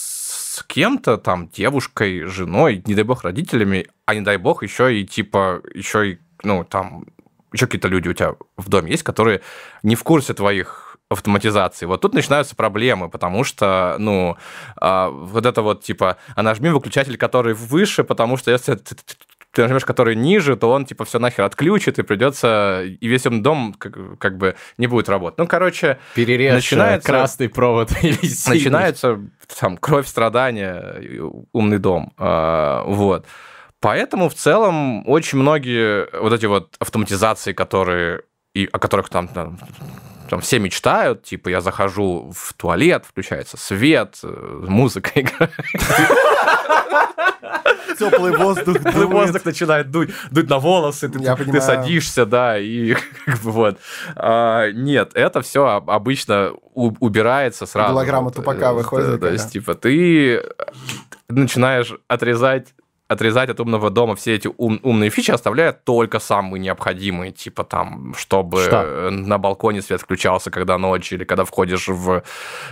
с 0.58 0.64
кем-то, 0.64 1.18
там, 1.18 1.50
девушкой, 1.50 2.24
женой, 2.24 2.82
не 2.88 2.96
дай 2.96 3.04
бог, 3.04 3.24
родителями, 3.24 3.86
а 4.08 4.16
не 4.16 4.22
дай 4.22 4.38
бог 4.38 4.64
еще 4.64 5.00
и, 5.00 5.06
типа, 5.06 5.62
еще 5.76 6.14
и, 6.14 6.18
ну, 6.42 6.64
там, 6.64 7.06
еще 7.58 7.66
какие-то 7.66 7.88
люди 7.88 8.08
у 8.08 8.14
тебя 8.14 8.36
в 8.56 8.70
доме 8.70 8.92
есть, 8.92 9.04
которые 9.04 9.42
не 9.84 9.96
в 9.96 10.04
курсе 10.04 10.34
твоих 10.34 10.98
автоматизации. 11.10 11.86
Вот 11.86 12.02
тут 12.02 12.14
начинаются 12.14 12.56
проблемы, 12.56 13.10
потому 13.10 13.44
что, 13.44 13.96
ну, 14.00 14.36
а, 14.76 15.10
вот 15.10 15.46
это 15.46 15.62
вот, 15.62 15.84
типа, 15.84 16.18
а 16.36 16.44
нажми 16.44 16.70
выключатель, 16.70 17.18
который 17.18 17.54
выше, 17.54 18.04
потому 18.04 18.36
что 18.36 18.52
если 18.52 18.76
ты, 18.76 18.96
ты 19.54 19.62
нажмешь, 19.62 19.86
который 19.86 20.16
ниже, 20.16 20.58
то 20.58 20.70
он, 20.70 20.86
типа, 20.86 21.06
все 21.06 21.20
нахер 21.20 21.46
отключит, 21.46 21.98
и 21.98 22.04
придется, 22.04 22.84
и 22.84 23.08
весь 23.08 23.26
он 23.26 23.42
дом 23.42 23.74
как, 23.78 24.20
как 24.20 24.38
бы 24.38 24.56
не 24.78 24.88
будет 24.88 25.08
работать. 25.08 25.38
Ну, 25.40 25.48
короче, 25.48 25.98
Перережь 26.14 26.56
начинается, 26.56 27.08
красный 27.08 27.48
провод 27.48 27.92
или 28.02 28.18
начинается 28.48 29.22
там 29.60 29.78
кровь, 29.78 30.08
страдания, 30.08 31.22
умный 31.54 31.80
дом. 31.80 32.14
А, 32.18 32.84
вот. 32.86 33.26
Поэтому 33.80 34.30
в 34.30 34.34
целом 34.34 35.08
очень 35.08 35.38
многие 35.38 36.08
вот 36.20 36.34
эти 36.34 36.46
вот 36.46 36.76
автоматизации, 36.80 37.54
которые 37.54 38.24
и 38.56 38.68
о 38.72 38.80
которых 38.80 39.10
там, 39.10 39.28
там, 39.28 39.60
там 40.30 40.42
все 40.42 40.58
мечтают, 40.58 41.24
типа 41.24 41.50
я 41.50 41.62
захожу 41.62 42.32
в 42.36 42.54
туалет, 42.54 43.06
включается 43.08 43.56
свет, 43.58 44.18
э, 44.24 44.66
музыка 44.68 45.12
играет. 45.16 45.54
Теплый 48.00 48.36
воздух 48.36 48.78
Теплый 48.80 49.08
воздух 49.08 49.46
начинает 49.46 49.92
дуть, 49.92 50.10
дуть 50.32 50.50
на 50.50 50.60
волосы, 50.60 51.10
ты, 51.10 51.20
ты 51.20 51.62
садишься, 51.62 52.26
да, 52.26 52.58
и 52.58 52.96
вот. 53.44 53.78
А, 54.16 54.72
нет, 54.72 55.12
это 55.14 55.42
все 55.42 55.66
обычно 55.66 56.52
убирается 56.74 57.66
сразу. 57.66 57.94
Голограмма 57.94 58.26
Вот, 58.26 58.36
тупака 58.36 58.72
э, 58.72 58.74
выходит 58.74 59.12
да, 59.12 59.28
То 59.28 59.34
есть, 59.34 59.52
типа, 59.52 59.76
ты 59.76 60.44
начинаешь 61.30 61.94
отрезать 62.08 62.74
отрезать 63.08 63.50
от 63.50 63.60
умного 63.60 63.90
дома 63.90 64.16
все 64.16 64.36
эти 64.36 64.50
ум- 64.58 64.80
умные 64.84 65.10
фичи, 65.10 65.32
оставляя 65.32 65.72
только 65.72 66.20
самые 66.20 66.60
необходимые, 66.60 67.32
типа 67.32 67.64
там, 67.64 68.14
чтобы 68.18 68.62
Что? 68.64 68.84
э, 68.84 69.10
на 69.10 69.38
балконе 69.38 69.82
свет 69.82 70.02
включался, 70.02 70.52
когда 70.52 70.78
ночь, 70.78 71.14
или 71.14 71.24
когда 71.24 71.46
входишь 71.46 71.88
в, 71.88 72.24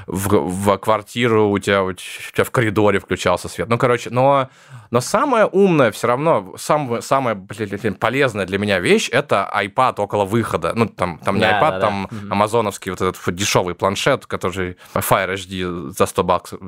в, 0.08 0.28
в 0.38 0.78
квартиру, 0.78 1.50
у 1.50 1.60
тебя, 1.60 1.84
у 1.84 1.94
тебя 1.94 2.44
в 2.44 2.52
коридоре 2.52 3.00
включался 3.00 3.48
свет. 3.48 3.70
Ну, 3.70 3.78
короче, 3.78 4.10
но, 4.10 4.50
но 4.92 5.00
самое 5.00 5.46
умное 5.46 5.92
все 5.92 6.08
равно, 6.08 6.54
самое, 6.58 7.02
самое 7.02 7.36
блин, 7.36 7.96
полезная 7.96 8.46
для 8.46 8.58
меня 8.58 8.80
вещь, 8.80 9.10
это 9.12 9.50
iPad 9.56 9.96
около 9.98 10.26
выхода. 10.26 10.74
Ну, 10.76 10.88
там, 10.88 11.18
там 11.20 11.36
не 11.36 11.42
Да, 11.42 11.60
iPad, 11.60 11.70
да, 11.70 11.72
да. 11.72 11.80
там 11.80 12.08
Мгм. 12.12 12.32
амазоновский 12.34 12.92
вот 12.92 13.02
этот 13.02 13.18
дешевый 13.36 13.74
планшет, 13.74 14.26
который 14.26 14.76
Fire 14.94 15.34
HD 15.34 15.90
за 15.92 16.06
100 16.06 16.24
баксов. 16.24 16.60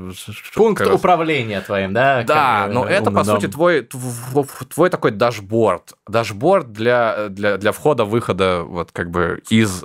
Пункт 0.56 0.86
управления 0.88 1.60
твоим, 1.62 1.94
да? 1.94 2.24
Да, 2.24 2.64
как, 2.64 2.74
но 2.74 2.86
э, 2.88 2.92
это, 2.92 3.12
по 3.12 3.24
сути. 3.24 3.57
Твой, 3.58 3.82
тв- 3.82 4.66
твой 4.74 4.90
такой 4.90 5.12
дашборд. 5.12 5.94
Дашборд 6.08 6.72
для, 6.72 7.30
для, 7.30 7.58
для 7.58 7.72
входа-выхода 7.72 8.64
вот 8.64 8.92
как 8.92 9.10
бы 9.10 9.42
из, 9.50 9.84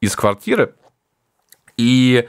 из 0.00 0.14
квартиры. 0.14 0.74
И 1.76 2.28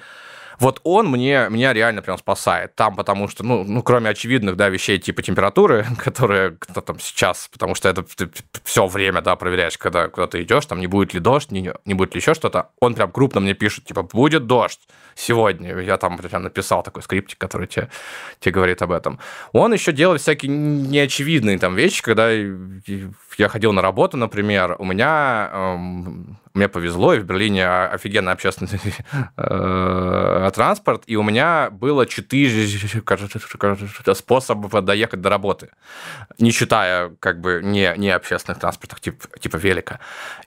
вот 0.59 0.81
он 0.83 1.07
мне, 1.07 1.47
меня 1.49 1.73
реально 1.73 2.01
прям 2.01 2.17
спасает 2.17 2.75
там, 2.75 2.95
потому 2.95 3.27
что, 3.27 3.43
ну, 3.45 3.63
ну, 3.63 3.81
кроме 3.81 4.09
очевидных, 4.09 4.57
да, 4.57 4.69
вещей 4.69 4.99
типа 4.99 5.21
температуры, 5.21 5.85
которые 5.97 6.57
кто 6.59 6.81
там 6.81 6.99
сейчас, 6.99 7.49
потому 7.51 7.75
что 7.75 7.87
это 7.89 8.03
ты 8.03 8.29
все 8.63 8.85
время, 8.87 9.21
да, 9.21 9.35
проверяешь, 9.35 9.77
когда 9.77 10.09
куда 10.09 10.27
ты 10.27 10.41
идешь, 10.41 10.65
там 10.65 10.79
не 10.79 10.87
будет 10.87 11.13
ли 11.13 11.19
дождь, 11.19 11.51
не, 11.51 11.71
не 11.85 11.93
будет 11.93 12.13
ли 12.13 12.19
еще 12.19 12.33
что-то. 12.33 12.69
Он 12.79 12.93
прям 12.93 13.11
крупно 13.11 13.39
мне 13.39 13.53
пишет, 13.53 13.85
типа, 13.85 14.03
будет 14.03 14.47
дождь 14.47 14.81
сегодня. 15.15 15.77
Я 15.79 15.97
там 15.97 16.17
прям 16.17 16.43
написал 16.43 16.83
такой 16.83 17.03
скриптик, 17.03 17.37
который 17.37 17.67
тебе, 17.67 17.89
тебе 18.39 18.51
говорит 18.51 18.81
об 18.81 18.91
этом. 18.91 19.19
Он 19.53 19.73
еще 19.73 19.91
делает 19.91 20.21
всякие 20.21 20.51
неочевидные 20.51 21.57
там 21.57 21.75
вещи, 21.75 22.01
когда 22.01 22.29
я 23.39 23.49
ходил 23.49 23.73
на 23.73 23.81
работу, 23.81 24.17
например, 24.17 24.75
у 24.79 24.85
меня 24.85 25.49
эм, 25.51 26.37
мне 26.53 26.67
повезло, 26.67 27.13
и 27.13 27.19
в 27.19 27.25
Берлине 27.25 27.67
офигенный 27.67 28.31
общественный 28.31 28.79
э, 29.37 30.51
транспорт, 30.53 31.03
и 31.05 31.15
у 31.15 31.23
меня 31.23 31.69
было 31.71 32.05
четыре 32.05 32.67
способа 34.15 34.81
доехать 34.81 35.21
до 35.21 35.29
работы, 35.29 35.69
не 36.37 36.51
считая 36.51 37.15
как 37.19 37.39
бы 37.39 37.61
не, 37.63 37.93
не 37.97 38.09
общественных 38.09 38.59
транспортов, 38.59 38.99
типа, 38.99 39.27
типа 39.39 39.57
велика. 39.57 39.99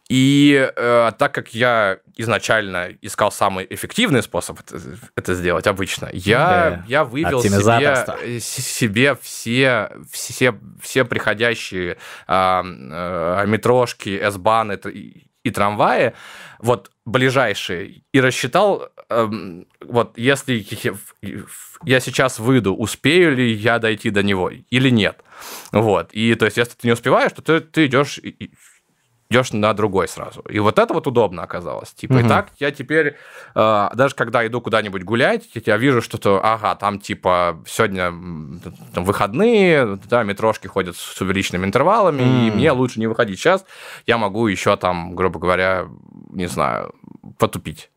И 0.08 0.70
э, 0.76 1.12
так 1.16 1.32
как 1.32 1.54
я 1.54 1.98
изначально 2.16 2.90
искал 3.00 3.32
самый 3.32 3.66
эффективный 3.70 4.22
способ 4.22 4.60
это, 4.60 4.78
это 5.16 5.34
сделать 5.34 5.66
обычно, 5.66 6.10
я, 6.12 6.84
я 6.86 7.04
вывел 7.04 7.42
себе, 7.42 8.40
себе 8.40 9.16
все, 9.22 9.90
все, 10.10 10.54
все 10.82 11.04
приходящие 11.04 11.96
э, 12.26 12.62
метрошки, 12.90 14.18
S-баны 14.18 14.78
и, 14.92 15.26
и 15.44 15.50
трамваи, 15.50 16.14
вот 16.58 16.90
ближайшие, 17.04 18.02
и 18.12 18.20
рассчитал, 18.20 18.88
эм, 19.08 19.66
вот 19.80 20.16
если 20.16 20.64
я 21.84 22.00
сейчас 22.00 22.38
выйду, 22.38 22.74
успею 22.74 23.34
ли 23.34 23.52
я 23.52 23.78
дойти 23.78 24.10
до 24.10 24.22
него 24.22 24.50
или 24.50 24.90
нет. 24.90 25.22
Вот. 25.72 26.12
И 26.12 26.34
то 26.36 26.44
есть, 26.44 26.56
если 26.56 26.74
ты 26.74 26.86
не 26.86 26.92
успеваешь, 26.92 27.32
то 27.32 27.42
ты, 27.42 27.60
ты 27.60 27.86
идешь 27.86 28.20
идешь 29.32 29.52
на 29.52 29.72
другой 29.74 30.08
сразу. 30.08 30.40
И 30.42 30.58
вот 30.58 30.78
это 30.78 30.92
вот 30.94 31.06
удобно 31.06 31.42
оказалось. 31.42 31.92
Типа, 31.92 32.14
и 32.14 32.18
Мгм. 32.20 32.28
так 32.28 32.50
я 32.58 32.70
теперь, 32.70 33.16
э, 33.54 33.88
даже 33.94 34.14
когда 34.14 34.46
иду 34.46 34.60
куда-нибудь 34.60 35.02
гулять, 35.04 35.48
я 35.66 35.76
вижу, 35.76 36.02
что 36.02 36.18
то, 36.18 36.40
ага, 36.44 36.74
там 36.74 36.98
типа 37.00 37.62
сегодня 37.66 38.12
там, 38.94 39.04
выходные, 39.04 39.98
да, 40.08 40.22
метрошки 40.22 40.66
ходят 40.66 40.96
с 40.96 41.20
увеличенными 41.20 41.64
интервалами, 41.64 42.22
и 42.22 42.48
М. 42.50 42.54
мне 42.56 42.70
лучше 42.72 43.00
не 43.00 43.06
выходить 43.06 43.38
сейчас. 43.38 43.64
Я 44.06 44.18
могу 44.18 44.46
еще 44.48 44.76
там, 44.76 45.14
грубо 45.14 45.38
говоря, 45.40 45.88
не 46.30 46.46
знаю, 46.46 46.94
потупить. 47.38 47.91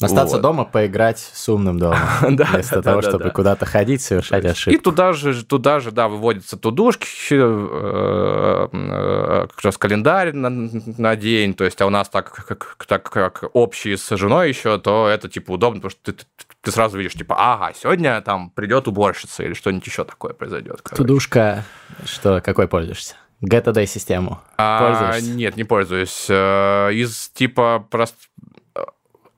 Остаться 0.00 0.36
Вот. 0.36 0.42
дома, 0.42 0.64
поиграть 0.64 1.18
с 1.18 1.48
умным 1.48 1.78
домом. 1.78 1.98
Да, 2.36 2.44
Вместо 2.52 2.76
да, 2.76 2.82
того, 2.82 3.00
да, 3.02 3.08
чтобы 3.08 3.24
да. 3.24 3.30
куда-то 3.30 3.66
ходить, 3.66 4.02
совершать 4.02 4.44
И 4.44 4.48
ошибки. 4.48 4.78
туда 4.82 5.12
же, 5.12 5.44
туда 5.44 5.80
же, 5.80 5.90
да, 5.90 6.08
выводятся 6.08 6.56
тудушки, 6.56 7.06
э, 7.32 8.68
э, 8.72 9.46
как 9.48 9.64
раз 9.64 9.78
календарь 9.78 10.32
на, 10.32 10.48
на 10.50 11.16
день, 11.16 11.54
то 11.54 11.64
есть, 11.64 11.80
а 11.80 11.86
у 11.86 11.90
нас 11.90 12.08
так 12.08 12.30
как, 12.32 12.76
так 12.86 13.08
как 13.10 13.44
общий 13.52 13.96
с 13.96 14.16
женой 14.16 14.48
еще, 14.48 14.78
то 14.78 15.08
это, 15.08 15.28
типа, 15.28 15.52
удобно, 15.52 15.80
потому 15.80 15.90
что 15.90 16.12
ты, 16.12 16.24
ты- 16.62 16.70
сразу 16.70 16.98
видишь, 16.98 17.14
типа, 17.14 17.34
ага, 17.38 17.72
сегодня 17.74 18.20
там 18.20 18.50
придет 18.50 18.86
уборщица 18.88 19.42
или 19.42 19.54
что-нибудь 19.54 19.86
еще 19.86 20.04
такое 20.04 20.34
произойдет. 20.34 20.80
короче. 20.82 21.02
Тудушка, 21.02 21.64
что, 22.04 22.40
какой 22.40 22.68
пользуешься? 22.68 23.14
GTD 23.42 23.86
систему. 23.86 24.40
А, 24.58 25.18
нет, 25.20 25.56
не 25.56 25.64
пользуюсь. 25.64 26.26
Э, 26.28 26.90
Из 26.92 27.30
типа 27.30 27.86
просто... 27.90 28.16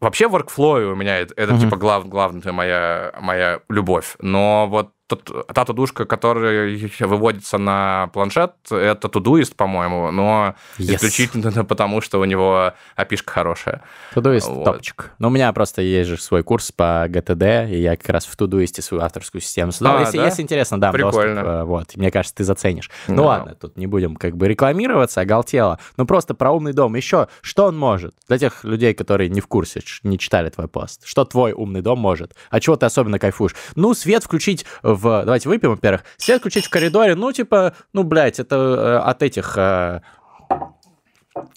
Вообще 0.03 0.25
workflow 0.27 0.93
у 0.93 0.97
меня 0.97 1.19
это, 1.19 1.33
это 1.37 1.53
Мгм. 1.53 1.61
типа 1.61 1.77
глав, 1.77 2.09
главная 2.09 2.53
моя, 2.53 3.15
моя 3.21 3.61
любовь. 3.69 4.17
Но 4.21 4.67
вот 4.69 4.91
тот- 5.17 5.47
та 5.47 5.65
тудушка, 5.65 6.05
которая 6.05 6.79
выводится 7.01 7.59
на 7.59 8.09
планшет, 8.13 8.53
это 8.71 9.09
тудуист, 9.09 9.55
по-моему, 9.57 10.11
но 10.11 10.55
Yes. 10.79 10.97
исключительно 10.97 11.65
потому, 11.65 12.01
что 12.01 12.21
у 12.21 12.25
него 12.25 12.73
опишка 12.97 13.33
хорошая. 13.33 13.83
Тудуист 14.15 14.49
Вот. 14.49 14.65
топчик. 14.65 15.11
Ну, 15.19 15.29
у 15.29 15.31
меня 15.31 15.53
просто 15.53 15.83
есть 15.83 16.09
же 16.11 16.17
свой 16.17 16.43
курс 16.43 16.73
по 16.73 17.07
GTD, 17.09 17.71
и 17.71 17.81
я 17.81 17.97
как 17.97 18.09
раз 18.09 18.27
в 18.27 18.37
Тудуисте 18.37 18.83
свою 18.83 19.03
авторскую 19.03 19.41
систему 19.41 19.73
создал. 19.73 19.97
А, 19.99 20.01
если, 20.01 20.19
да? 20.19 20.25
если 20.27 20.43
интересно, 20.43 20.81
дам 20.81 20.93
Прикольно. 20.93 21.35
доступ. 21.35 21.49
э, 21.51 21.63
Вот, 21.65 21.97
мне 21.97 22.11
кажется, 22.11 22.35
ты 22.37 22.45
заценишь. 22.45 22.91
Ну 23.09 23.17
Да. 23.17 23.23
ладно, 23.23 23.55
тут 23.55 23.77
не 23.77 23.87
будем 23.87 24.17
как 24.17 24.37
бы 24.37 24.49
рекламироваться, 24.49 25.21
оголтело. 25.21 25.79
Ну 25.97 26.07
просто 26.07 26.35
про 26.35 26.51
умный 26.53 26.73
дом. 26.73 26.95
Еще, 26.95 27.29
что 27.41 27.67
он 27.67 27.79
может? 27.79 28.15
Для 28.29 28.39
тех 28.39 28.65
людей, 28.65 28.95
которые 28.95 29.29
не 29.31 29.41
в 29.41 29.47
курсе, 29.47 29.81
не 30.03 30.19
читали 30.19 30.51
твой 30.51 30.69
пост. 30.69 31.03
Что 31.07 31.25
твой 31.25 31.53
умный 31.53 31.81
дом 31.83 31.99
может? 31.99 32.35
А 32.51 32.61
чего 32.61 32.77
ты 32.77 32.87
особенно 32.87 33.19
кайфуешь? 33.19 33.55
Ну, 33.77 33.95
свет 33.95 34.25
включить 34.25 34.65
в... 34.83 35.02
Давайте 35.03 35.49
выпьем, 35.49 35.71
во-первых. 35.71 36.05
Свет 36.17 36.41
включить 36.41 36.67
в 36.67 36.71
коридоре, 36.71 37.15
ну, 37.15 37.33
типа, 37.33 37.75
ну, 37.93 38.03
блядь, 38.03 38.41
это 38.41 38.57
э, 38.57 38.97
от 39.09 39.23
этих... 39.23 39.57
э, 39.57 40.01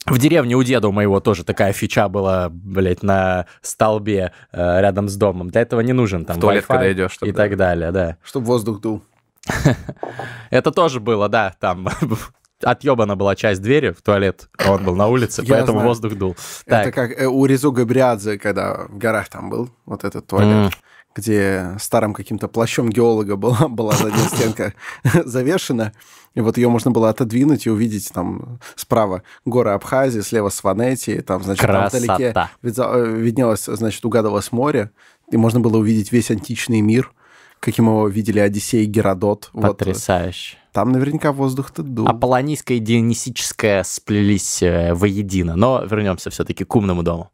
в 0.05 0.17
деревне 0.17 0.55
у 0.55 0.63
деда 0.63 0.87
у 0.87 0.91
моего 0.91 1.19
тоже 1.19 1.43
такая 1.43 1.73
фича 1.73 2.07
была, 2.07 2.49
блядь, 2.49 3.03
на 3.03 3.45
столбе 3.61 4.31
э, 4.51 4.81
рядом 4.81 5.09
с 5.09 5.15
домом. 5.15 5.49
Для 5.49 5.61
этого 5.61 5.81
не 5.81 5.93
нужен 5.93 6.25
там 6.25 6.37
В 6.37 6.39
туалет, 6.39 6.65
когда 6.65 6.91
идешь, 6.91 7.11
чтоб, 7.11 7.27
и 7.27 7.31
да. 7.31 7.37
так 7.37 7.57
далее, 7.57 7.91
да. 7.91 8.17
Чтобы 8.23 8.45
воздух 8.45 8.79
дул. 8.79 9.01
Это 10.49 10.71
тоже 10.71 10.99
было, 10.99 11.27
да, 11.29 11.55
там 11.59 11.87
отъебана 12.63 13.15
была 13.15 13.35
часть 13.35 13.61
двери 13.61 13.91
в 13.91 14.01
туалет, 14.01 14.49
а 14.57 14.71
он 14.71 14.83
был 14.83 14.95
на 14.95 15.07
улице, 15.07 15.41
Я 15.43 15.55
поэтому 15.55 15.79
знаю. 15.79 15.87
воздух 15.89 16.13
дул. 16.15 16.35
Это 16.65 16.91
Так, 16.91 16.93
как 16.93 17.31
у 17.31 17.45
Резу 17.45 17.71
Габриадзе, 17.71 18.37
когда 18.39 18.85
в 18.87 18.97
горах 18.97 19.29
там 19.29 19.49
был, 19.49 19.69
вот 19.85 20.03
этот 20.03 20.25
туалет, 20.27 20.73
где 21.15 21.77
старым 21.79 22.13
каким-то 22.13 22.47
плащом 22.47 22.89
геолога 22.89 23.37
была, 23.37 23.67
была 23.69 23.93
задняя 23.93 24.27
стенка 24.27 24.73
завешена, 25.25 25.93
и 26.33 26.41
вот 26.41 26.57
ее 26.57 26.69
можно 26.69 26.91
было 26.91 27.09
отодвинуть 27.09 27.65
и 27.65 27.69
увидеть 27.69 28.11
там 28.13 28.59
справа 28.75 29.23
горы 29.45 29.71
Абхазии, 29.71 30.19
слева 30.19 30.49
Сванети, 30.49 31.21
там, 31.21 31.43
значит, 31.43 31.65
там 31.65 31.87
вдалеке 31.87 32.33
Красота. 32.33 32.51
э, 32.93 33.15
виднелось, 33.17 33.65
значит, 33.65 34.03
угадывалось 34.03 34.51
море, 34.51 34.91
и 35.31 35.37
можно 35.37 35.61
было 35.61 35.77
увидеть 35.77 36.11
весь 36.11 36.29
античный 36.29 36.81
мир, 36.81 37.13
каким 37.61 37.85
его 37.85 38.07
видели 38.09 38.39
Одиссей 38.39 38.83
и 38.83 38.85
Геродот. 38.85 39.49
Вот. 39.53 39.77
Потрясающе. 39.77 40.57
Там 40.73 40.91
наверняка 40.91 41.31
воздух-то 41.31 41.83
дул. 41.83 42.05
Аполлонийское 42.05 42.77
и 42.77 42.81
дионисическое 42.81 43.81
сплелись 43.83 44.61
э, 44.61 44.93
воедино. 44.93 45.55
Но 45.55 45.81
вернемся 45.85 46.29
все-таки 46.29 46.65
к 46.65 46.75
умному 46.75 47.01
дому. 47.01 47.31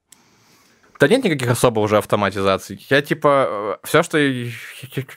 Да 1.01 1.07
нет 1.07 1.23
никаких 1.23 1.49
особо 1.49 1.79
уже 1.81 1.97
автоматизаций. 1.97 2.85
Я 2.89 3.01
типа 3.01 3.79
все, 3.83 4.03
что 4.03 4.17
я, 4.19 4.45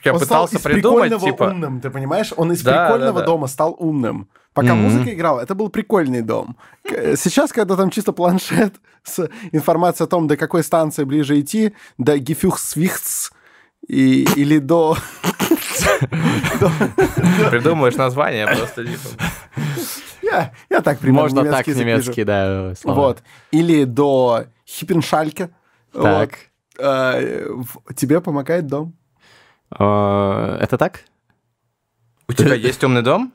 я 0.03 0.13
Он 0.13 0.19
стал 0.19 0.47
пытался 0.47 0.57
из 0.57 0.61
придумать, 0.61 1.09
прикольного 1.11 1.31
типа. 1.31 1.43
умным, 1.43 1.79
ты 1.79 1.89
понимаешь? 1.91 2.33
Он 2.35 2.51
из 2.51 2.61
Да, 2.63 2.71
да, 2.71 2.85
прикольного 2.87 3.19
да. 3.19 3.25
дома 3.27 3.47
стал 3.47 3.75
умным. 3.79 4.27
Пока 4.53 4.73
Мгм. 4.73 4.83
музыка 4.83 5.13
играла, 5.13 5.41
это 5.41 5.53
был 5.53 5.69
прикольный 5.69 6.21
дом. 6.21 6.57
К- 6.83 7.15
Сейчас, 7.17 7.51
когда 7.53 7.75
там 7.75 7.91
чисто 7.91 8.13
планшет 8.13 8.73
с 9.03 9.29
информацией 9.51 10.05
о 10.05 10.09
том, 10.09 10.27
до 10.27 10.37
какой 10.37 10.63
станции 10.63 11.03
ближе 11.03 11.39
идти, 11.39 11.73
до 11.99 12.17
Гефюхсвихтс 12.17 13.31
и, 13.87 14.23
или 14.35 14.57
до... 14.57 14.97
Придумаешь 17.51 17.95
название 17.95 18.47
просто 18.47 18.85
типа. 18.85 18.99
Я, 20.21 20.51
я 20.69 20.81
так 20.81 20.99
примерно 20.99 21.21
Можно 21.21 21.43
так 21.51 21.67
немецкий 21.67 21.71
язык 21.71 21.85
вижу. 21.85 21.99
немецкий, 22.01 22.23
да, 22.23 22.73
слова. 22.75 22.95
Вот. 23.01 23.23
Или 23.51 23.83
до 23.83 24.45
Хиппеншальке. 24.67 25.49
Так. 26.01 26.31
Вот. 26.77 26.85
А, 26.85 27.21
Тебе 27.95 28.21
помогает 28.21 28.67
дом. 28.67 28.95
Э, 29.77 30.57
Это 30.61 30.77
так? 30.77 31.01
У 32.27 32.33
тебя 32.33 32.53
есть 32.69 32.83
умный 32.83 33.01
дом? 33.01 33.33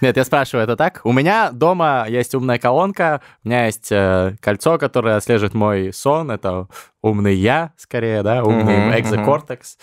Нет, 0.00 0.16
я 0.16 0.24
спрашиваю, 0.24 0.64
это 0.64 0.76
так? 0.76 1.00
У 1.04 1.12
меня 1.12 1.50
дома 1.50 2.04
есть 2.08 2.34
умная 2.34 2.58
колонка, 2.58 3.22
у 3.42 3.48
меня 3.48 3.66
есть 3.66 3.90
э, 3.90 4.36
кольцо, 4.40 4.76
которое 4.78 5.16
отслеживает 5.16 5.54
мой 5.54 5.92
сон, 5.94 6.30
это 6.30 6.68
умный 7.02 7.34
я, 7.34 7.72
скорее, 7.76 8.22
да, 8.22 8.44
умный 8.44 8.86
Мгм, 8.86 8.98
экзокортекс. 9.00 9.76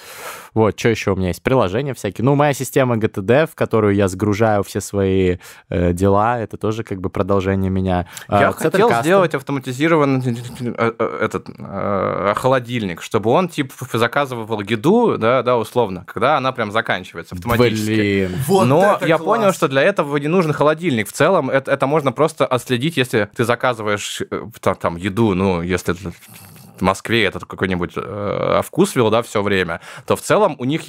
Вот, 0.54 0.80
что 0.80 0.90
еще 0.90 1.12
у 1.12 1.16
меня 1.16 1.28
есть? 1.28 1.44
Приложения 1.44 1.94
всякие. 1.94 2.24
Ну, 2.24 2.36
моя 2.36 2.54
система 2.54 2.96
GTD, 2.96 3.46
в 3.46 3.56
которую 3.56 3.94
я 3.94 4.08
сгружаю 4.08 4.64
все 4.64 4.80
свои 4.80 5.38
э, 5.70 5.94
дела, 5.94 6.40
это 6.40 6.58
тоже 6.58 6.84
как 6.84 7.02
бы 7.02 7.10
продолжение 7.10 7.70
меня. 7.70 8.08
Я 8.30 8.50
А, 8.50 8.52
хотел 8.54 8.92
сделать 9.02 9.36
автоматизированный 9.36 10.38
э, 10.60 11.20
этот 11.22 11.50
э, 11.58 12.34
холодильник, 12.36 13.02
чтобы 13.02 13.32
он 13.32 13.50
типа 13.50 13.74
заказывал 13.94 14.62
еду, 14.62 15.18
да, 15.18 15.44
да, 15.44 15.58
условно, 15.58 16.06
когда 16.08 16.38
она 16.38 16.54
прям 16.54 16.72
заканчивается 16.72 17.36
автоматически. 17.36 18.30
Блин. 18.48 18.68
Но 18.70 18.98
я 19.06 19.18
понял, 19.18 19.52
что 19.52 19.68
для 19.68 19.82
этого 19.82 20.16
не 20.18 20.28
нужен 20.28 20.54
холодильник. 20.54 21.10
В 21.10 21.12
целом 21.12 21.50
это, 21.50 21.72
это 21.72 21.86
можно 21.86 22.12
просто 22.14 22.46
отследить, 22.46 22.96
если 22.96 23.30
ты 23.36 23.44
заказываешь 23.44 24.22
э, 24.30 24.42
там, 24.62 24.76
там 24.76 24.96
еду, 24.96 25.36
ну, 25.36 25.62
если 25.62 25.94
в 26.80 26.82
Москве 26.82 27.26
это 27.26 27.40
какой-нибудь 27.40 27.94
э, 27.96 28.62
вкусвилл, 28.66 29.10
да, 29.10 29.22
все 29.22 29.42
время, 29.42 29.82
то 30.06 30.16
в 30.16 30.22
целом 30.22 30.56
у 30.60 30.66
них 30.66 30.84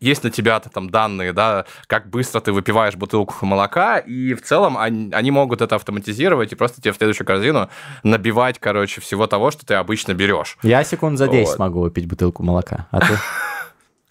есть 0.00 0.24
на 0.24 0.30
тебя 0.30 0.60
там 0.60 0.90
данные, 0.90 1.32
да, 1.32 1.66
как 1.86 2.08
быстро 2.10 2.40
ты 2.40 2.52
выпиваешь 2.52 2.96
бутылку 2.96 3.44
молока, 3.46 3.98
и 3.98 4.34
в 4.34 4.42
целом 4.42 4.76
они, 4.78 5.12
они 5.12 5.30
могут 5.30 5.60
это 5.60 5.76
автоматизировать 5.76 6.52
и 6.52 6.54
просто 6.56 6.80
тебе 6.80 6.92
в 6.92 6.96
следующую 6.96 7.26
корзину 7.26 7.68
набивать, 8.02 8.58
короче, 8.58 9.00
всего 9.00 9.26
того, 9.26 9.50
что 9.50 9.64
ты 9.66 9.74
обычно 9.74 10.14
берешь. 10.14 10.58
Я 10.62 10.84
секунд 10.84 11.18
за 11.18 11.28
10 11.28 11.48
Вот. 11.48 11.58
могу 11.58 11.80
выпить 11.80 12.06
бутылку 12.06 12.42
молока. 12.42 12.86
А 12.90 13.00
ты? 13.00 13.14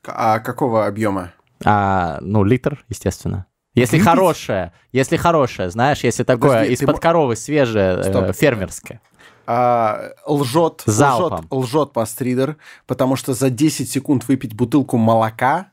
А 0.07 0.39
какого 0.39 0.85
объема? 0.85 1.31
А, 1.63 2.19
ну, 2.21 2.43
литр, 2.43 2.83
естественно. 2.89 3.47
Если 3.73 3.97
Выпить? 3.97 4.07
хорошее, 4.09 4.71
если 4.93 5.17
хорошее, 5.17 5.69
знаешь, 5.69 5.99
если 6.03 6.23
такое 6.23 6.65
ты 6.65 6.73
из-под 6.73 6.99
коровы 6.99 7.35
свежее, 7.35 7.97
э, 7.97 8.03
Стоп. 8.03 8.33
фермерское. 8.33 9.01
А, 9.47 10.11
лжет, 10.25 10.83
лжет, 10.85 10.95
Залпом. 10.95 11.47
лжет 11.49 11.93
пастридер, 11.93 12.57
потому 12.87 13.15
что 13.15 13.33
за 13.33 13.49
10 13.49 13.89
секунд 13.89 14.27
выпить 14.27 14.55
бутылку 14.55 14.97
молока... 14.97 15.67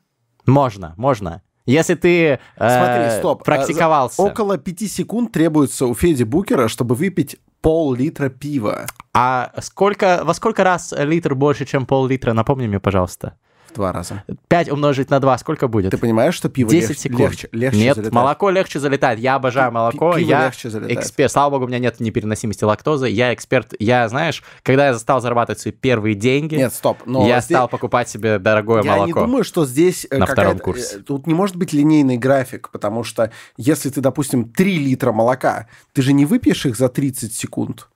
Можно, 0.46 0.94
можно. 0.96 1.42
Если 1.66 1.94
ты 1.94 2.24
э, 2.26 2.38
Смотри, 2.56 3.18
стоп. 3.18 3.44
практиковался. 3.44 4.20
Около 4.20 4.58
5 4.58 4.80
секунд 4.90 5.32
требуется 5.32 5.86
у 5.86 5.94
Феди 5.94 6.24
Букера, 6.24 6.68
чтобы 6.68 6.94
выпить 6.94 7.36
пол-литра 7.60 8.28
пива 8.28 8.86
А 9.14 9.52
сколько, 9.60 10.22
во 10.24 10.34
сколько 10.34 10.64
раз 10.64 10.92
литр 10.96 11.34
больше, 11.36 11.64
чем 11.64 11.86
пол-литра? 11.86 12.32
Напомни 12.32 12.66
мне, 12.66 12.80
пожалуйста. 12.80 13.36
В 13.72 13.74
два 13.74 13.92
раза. 13.92 14.22
5 14.48 14.70
умножить 14.70 15.10
на 15.10 15.18
2 15.18 15.38
сколько 15.38 15.66
будет? 15.68 15.90
Ты 15.90 15.98
понимаешь, 15.98 16.34
что 16.34 16.48
пиво 16.48 16.70
10 16.70 16.88
легче, 16.90 17.02
секунд. 17.02 17.20
легче, 17.20 17.48
легче 17.52 17.78
Нет, 17.78 17.96
залетает? 17.96 18.14
молоко 18.14 18.50
легче 18.50 18.78
залетает. 18.78 19.18
Я 19.18 19.34
обожаю 19.36 19.70
Пи- 19.70 19.74
молоко. 19.74 20.14
пиво 20.14 20.28
я 20.28 20.44
легче 20.46 20.70
залетает. 20.70 20.98
эксперт. 20.98 21.32
Слава 21.32 21.50
богу, 21.50 21.64
у 21.64 21.68
меня 21.68 21.78
нет 21.78 21.98
непереносимости 22.00 22.64
лактозы. 22.64 23.08
Я 23.08 23.32
эксперт. 23.34 23.74
Я, 23.78 24.08
знаешь, 24.08 24.42
когда 24.62 24.88
я 24.88 24.98
стал 24.98 25.20
зарабатывать 25.20 25.60
свои 25.60 25.72
первые 25.72 26.14
деньги, 26.14 26.54
Нет, 26.56 26.72
стоп. 26.74 26.98
Но 27.06 27.26
я 27.26 27.40
здесь- 27.40 27.56
стал 27.56 27.68
покупать 27.68 28.08
себе 28.08 28.38
дорогое 28.38 28.82
Я 28.82 28.92
молоко. 28.96 29.06
не 29.06 29.26
думаю, 29.26 29.44
что 29.44 29.64
здесь 29.64 30.06
э, 30.10 30.18
На 30.18 30.26
втором 30.26 30.58
какая-то- 30.58 30.64
курсе. 30.64 30.96
э, 30.98 31.00
Тут 31.00 31.26
не 31.26 31.34
может 31.34 31.56
быть 31.56 31.72
линейный 31.72 32.18
график, 32.18 32.70
потому 32.70 33.04
что 33.04 33.32
если 33.56 33.88
ты, 33.90 34.00
допустим, 34.00 34.48
3 34.50 34.78
литра 34.78 35.12
молока, 35.12 35.66
ты 35.92 36.02
же 36.02 36.12
не 36.12 36.26
выпьешь 36.26 36.66
их 36.66 36.76
за 36.76 36.88
30 36.88 37.32
секунд. 37.34 37.88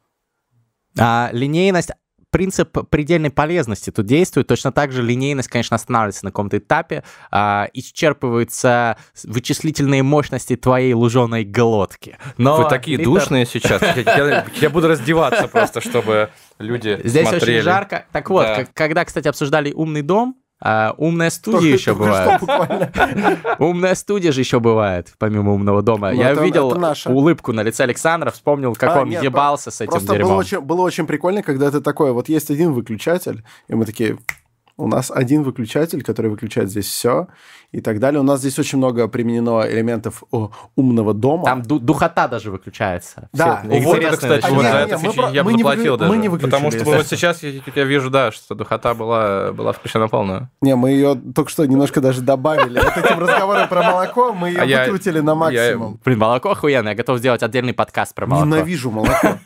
А, 0.99 1.29
линейность, 1.33 1.91
принцип 2.37 2.77
предельной 2.91 3.31
полезности 3.31 3.89
тут 3.91 4.05
действует. 4.05 4.47
Точно 4.47 4.71
так 4.71 4.93
же 4.93 5.03
линейность, 5.03 5.49
конечно, 5.49 5.75
останавливается 5.75 6.27
на 6.27 6.31
каком-то 6.33 6.59
этапе, 6.59 7.03
а, 7.31 7.69
исчерпываются 7.73 8.99
вычислительные 9.25 10.03
мощности 10.03 10.55
твоей 10.55 10.93
луженой 10.93 11.45
глотки. 11.45 12.19
Но 12.37 12.59
Вы 12.59 12.69
такие 12.69 12.99
литр- 12.99 13.05
душные 13.11 13.47
сейчас. 13.47 13.81
Я, 14.61 14.69
буду 14.71 14.89
раздеваться 14.89 15.49
просто, 15.49 15.81
чтобы 15.81 16.29
люди 16.59 17.01
Здесь 17.05 17.27
смотрели. 17.27 17.57
очень 17.57 17.65
жарко. 17.65 18.05
Так 18.13 18.29
вот, 18.29 18.43
Да. 18.43 18.67
когда, 18.75 19.05
кстати, 19.07 19.29
обсуждали 19.29 19.73
умный 19.73 20.03
дом, 20.03 20.37
а, 20.59 20.95
умная 20.97 21.31
студия 21.31 21.73
еще 21.73 21.95
бывает. 21.95 22.41
Умная 23.59 23.95
студия 23.95 24.33
же 24.33 24.41
еще 24.41 24.59
бывает, 24.59 25.13
помимо 25.19 25.53
умного 25.53 25.83
дома. 25.83 26.13
Ну, 26.13 26.21
Я 26.21 26.33
видел 26.35 26.73
улыбку 27.07 27.53
на 27.53 27.63
лице 27.63 27.85
Александра, 27.85 28.31
вспомнил, 28.31 28.75
как 28.75 28.97
А, 28.97 29.03
он 29.03 29.11
ебался 29.11 29.71
с 29.71 29.81
этим 29.81 29.91
Просто 29.93 30.09
было 30.09 30.19
дерьмом. 30.19 30.37
очень, 30.39 30.61
было 30.61 30.81
очень 30.83 31.07
прикольно, 31.07 31.43
когда 31.43 31.71
ты 31.71 31.81
такой, 31.81 32.13
вот 32.13 32.29
есть 32.29 32.51
один 32.51 32.73
выключатель, 32.73 33.45
и 33.69 33.75
мы 33.75 33.85
такие, 33.85 34.19
у 34.79 34.89
нас 34.89 35.11
один 35.11 35.43
выключатель, 35.43 36.03
который 36.03 36.31
выключает 36.31 36.71
здесь 36.71 36.87
все, 36.87 37.29
и 37.73 37.81
так 37.81 37.99
далее. 37.99 38.21
У 38.21 38.25
нас 38.25 38.41
здесь 38.41 38.59
очень 38.59 38.79
много 38.79 39.09
применено 39.09 39.65
элементов 39.67 40.23
о, 40.31 40.51
умного 40.77 41.15
дома. 41.15 41.45
Там 41.45 41.63
ду- 41.63 41.79
духота 41.79 42.29
даже 42.29 42.51
выключается. 42.51 43.29
Да. 43.33 43.63
Все 43.69 43.81
Вот 43.81 43.99
это, 43.99 44.17
кстати, 44.17 44.51
вот 44.51 44.63
не, 44.63 44.71
за 44.71 44.79
не, 44.79 44.85
это 44.85 44.99
мы 44.99 45.13
про- 45.13 45.31
я 45.31 45.45
бы 45.45 45.53
не 45.53 45.59
заплатил 45.63 45.95
выгля- 45.95 45.99
даже. 45.99 46.13
мы 46.13 46.17
не 46.19 46.29
выключили, 46.29 46.51
потому 46.51 46.71
что 46.71 46.85
вот 46.85 47.07
сейчас 47.07 47.43
я, 47.43 47.51
я 47.75 47.85
вижу, 47.85 48.11
да, 48.11 48.31
что 48.33 48.55
духота 48.55 48.95
была, 48.95 49.53
была 49.53 49.73
включена 49.73 50.09
полную. 50.09 50.51
Не, 50.61 50.77
мы 50.77 50.91
ее 50.91 51.15
только 51.35 51.51
что 51.51 51.65
немножко 51.67 52.01
даже 52.01 52.21
добавили. 52.21 52.79
Вот 52.79 52.97
этим 52.97 53.19
разговором 53.19 53.69
про 53.69 53.83
молоко 53.83 54.33
мы 54.33 54.51
ее 54.51 54.61
А 54.61 54.85
выкрутили 54.85 55.21
на 55.21 55.35
максимум. 55.35 55.99
Блин, 56.05 56.19
молоко 56.19 56.51
охуенное. 56.51 56.93
Я 56.93 56.97
готов 56.97 57.19
сделать 57.19 57.43
отдельный 57.43 57.73
подкаст 57.75 58.15
про 58.15 58.27
молоко. 58.27 58.47
Ненавижу 58.47 58.91
молоко. 58.91 59.39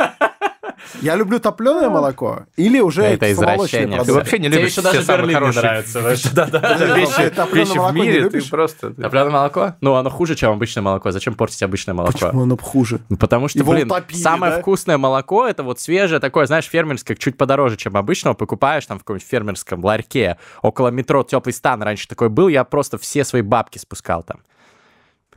Я 1.01 1.17
люблю 1.17 1.39
топленое 1.41 1.89
молоко 1.89 2.47
или 2.57 2.81
уже 2.81 3.03
Это 3.03 3.27
молочные 3.27 3.33
извращение. 3.33 4.05
Ты 4.05 4.13
вообще 4.13 4.39
не 4.39 4.49
Тебе 4.49 4.59
любишь 4.59 4.73
еще 4.73 4.83
даже 4.83 5.03
Берлин 5.03 5.43
не 5.43 5.57
нравится. 5.57 6.31
Да-да, 6.33 6.61
Подожди, 6.61 7.01
вещи, 7.01 7.79
в 7.79 7.95
мире, 7.95 8.29
ты 8.29 8.43
просто... 8.49 8.91
Топленое 8.93 9.31
молоко? 9.31 9.75
Ну, 9.81 9.95
оно 9.95 10.11
хуже, 10.11 10.35
чем 10.35 10.53
обычное 10.53 10.83
молоко. 10.83 11.11
Зачем 11.11 11.35
портить 11.35 11.63
обычное 11.63 11.95
молоко? 11.95 12.13
Почему 12.13 12.43
оно 12.43 12.57
хуже? 12.57 13.01
Ну, 13.09 13.17
Потому 13.17 13.49
что, 13.49 13.65
блин, 13.65 13.91
самое 14.13 14.61
вкусное 14.61 14.99
молоко 14.99 15.47
это 15.47 15.63
вот 15.63 15.81
свежее 15.81 16.21
такое, 16.21 16.47
знаешь, 16.47 16.65
фермерское, 16.67 17.17
чуть 17.17 17.37
подороже, 17.37 17.77
чем 17.77 17.97
обычного. 17.97 18.35
Покупаешь 18.35 18.87
там 18.87 18.99
в 18.99 19.03
каком-нибудь 19.03 19.29
фермерском 19.29 19.85
ларьке. 19.85 20.39
Около 20.63 20.89
метро 20.89 21.23
Теплый 21.23 21.53
стан 21.53 21.83
раньше 21.83 22.09
такой 22.09 22.29
был. 22.29 22.49
Я 22.49 22.65
просто 22.65 22.99
все 22.99 23.25
свои 23.25 23.43
бабки 23.43 23.79
спускал 23.79 24.23
там. 24.23 24.41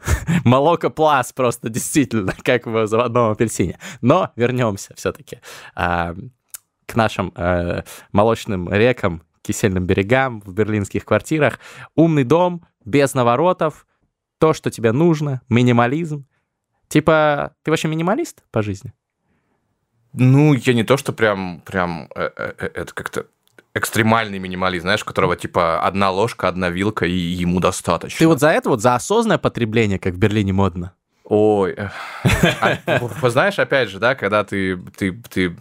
Молоко 0.44 0.90
плас 0.90 1.34
просто, 1.34 1.70
действительно, 1.70 2.34
как 2.44 2.66
в 2.66 2.88
заводном 2.88 3.32
апельсине. 3.32 3.78
Но 4.02 4.32
вернемся 4.36 4.94
все-таки 4.96 5.40
к 5.74 6.96
нашим 6.96 7.32
э, 7.36 7.84
молочным 8.12 8.72
рекам, 8.72 9.24
кисельным 9.42 9.86
берегам 9.86 10.42
в 10.42 10.54
берлинских 10.54 11.06
квартирах. 11.06 11.60
Умный 11.96 12.24
дом, 12.24 12.66
без 12.86 13.14
наворотов, 13.14 13.88
то, 14.38 14.54
что 14.54 14.70
тебе 14.70 14.92
нужно, 14.92 15.42
минимализм. 15.50 16.26
Типа, 16.88 17.56
ты 17.64 17.72
вообще 17.72 17.88
минималист 17.88 18.44
по 18.52 18.62
жизни? 18.62 18.94
Ну, 20.14 20.54
я 20.54 20.74
не 20.74 20.84
то, 20.84 20.98
что 20.98 21.14
прям, 21.14 21.62
прям, 21.66 22.10
э, 22.16 22.30
э, 22.36 22.70
это 22.74 22.94
как-то 22.94 23.26
экстремальный 23.76 24.40
минимализм, 24.40 24.84
знаешь, 24.84 25.02
у 25.02 25.06
которого 25.06 25.36
типа 25.36 25.82
одна 25.82 26.12
ложка, 26.12 26.48
одна 26.48 26.70
вилка, 26.70 27.06
и 27.06 27.12
ему 27.12 27.60
достаточно. 27.60 28.18
Ты 28.20 28.28
вот 28.28 28.40
за 28.40 28.50
это, 28.50 28.70
вот 28.70 28.82
за 28.82 28.96
осознанное 28.96 29.38
потребление, 29.40 30.00
как 30.00 30.14
в 30.14 30.18
Берлине 30.18 30.54
модно? 30.54 30.94
Ой, 31.26 31.74
эх. 31.76 31.92
А, 32.62 33.30
знаешь, 33.30 33.58
опять 33.58 33.90
же, 33.90 33.98
да, 33.98 34.14
когда 34.14 34.44
ты, 34.44 34.78
ты, 34.98 35.14
ты 35.34 35.56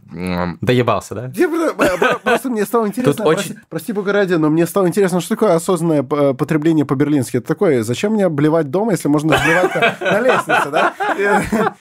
Доебался, 0.60 1.14
да? 1.14 1.32
Я 1.36 1.48
про- 1.48 1.72
про- 1.96 2.18
Просто 2.18 2.50
мне 2.50 2.66
стало 2.66 2.88
интересно, 2.88 3.12
Тут 3.14 3.24
прости- 3.24 3.52
очень- 3.52 3.60
прости 3.70 3.92
бога 3.92 4.12
ради, 4.12 4.34
но 4.34 4.50
мне 4.50 4.66
стало 4.66 4.88
интересно, 4.88 5.20
что 5.20 5.30
такое 5.36 5.54
осознанное 5.54 6.02
п- 6.02 6.34
потребление 6.34 6.84
по-берлински. 6.84 7.36
Это 7.36 7.46
такое, 7.46 7.84
зачем 7.84 8.12
мне 8.14 8.28
блевать 8.28 8.70
дома, 8.70 8.90
если 8.92 9.06
можно 9.08 9.38
блевать 9.38 9.74
на- 10.00 10.10
на 10.12 10.20
лестнице, 10.20 10.70
да? 10.70 11.74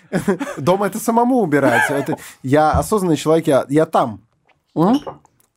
Дома 0.58 0.86
это 0.88 1.00
самому 1.00 1.40
убирать. 1.42 1.90
Это- 1.90 2.18
Я 2.44 2.72
осознанный 2.72 3.18
человек, 3.18 3.48
я 3.48 3.66
я 3.68 3.86
там. 3.88 4.22
М? 4.76 5.00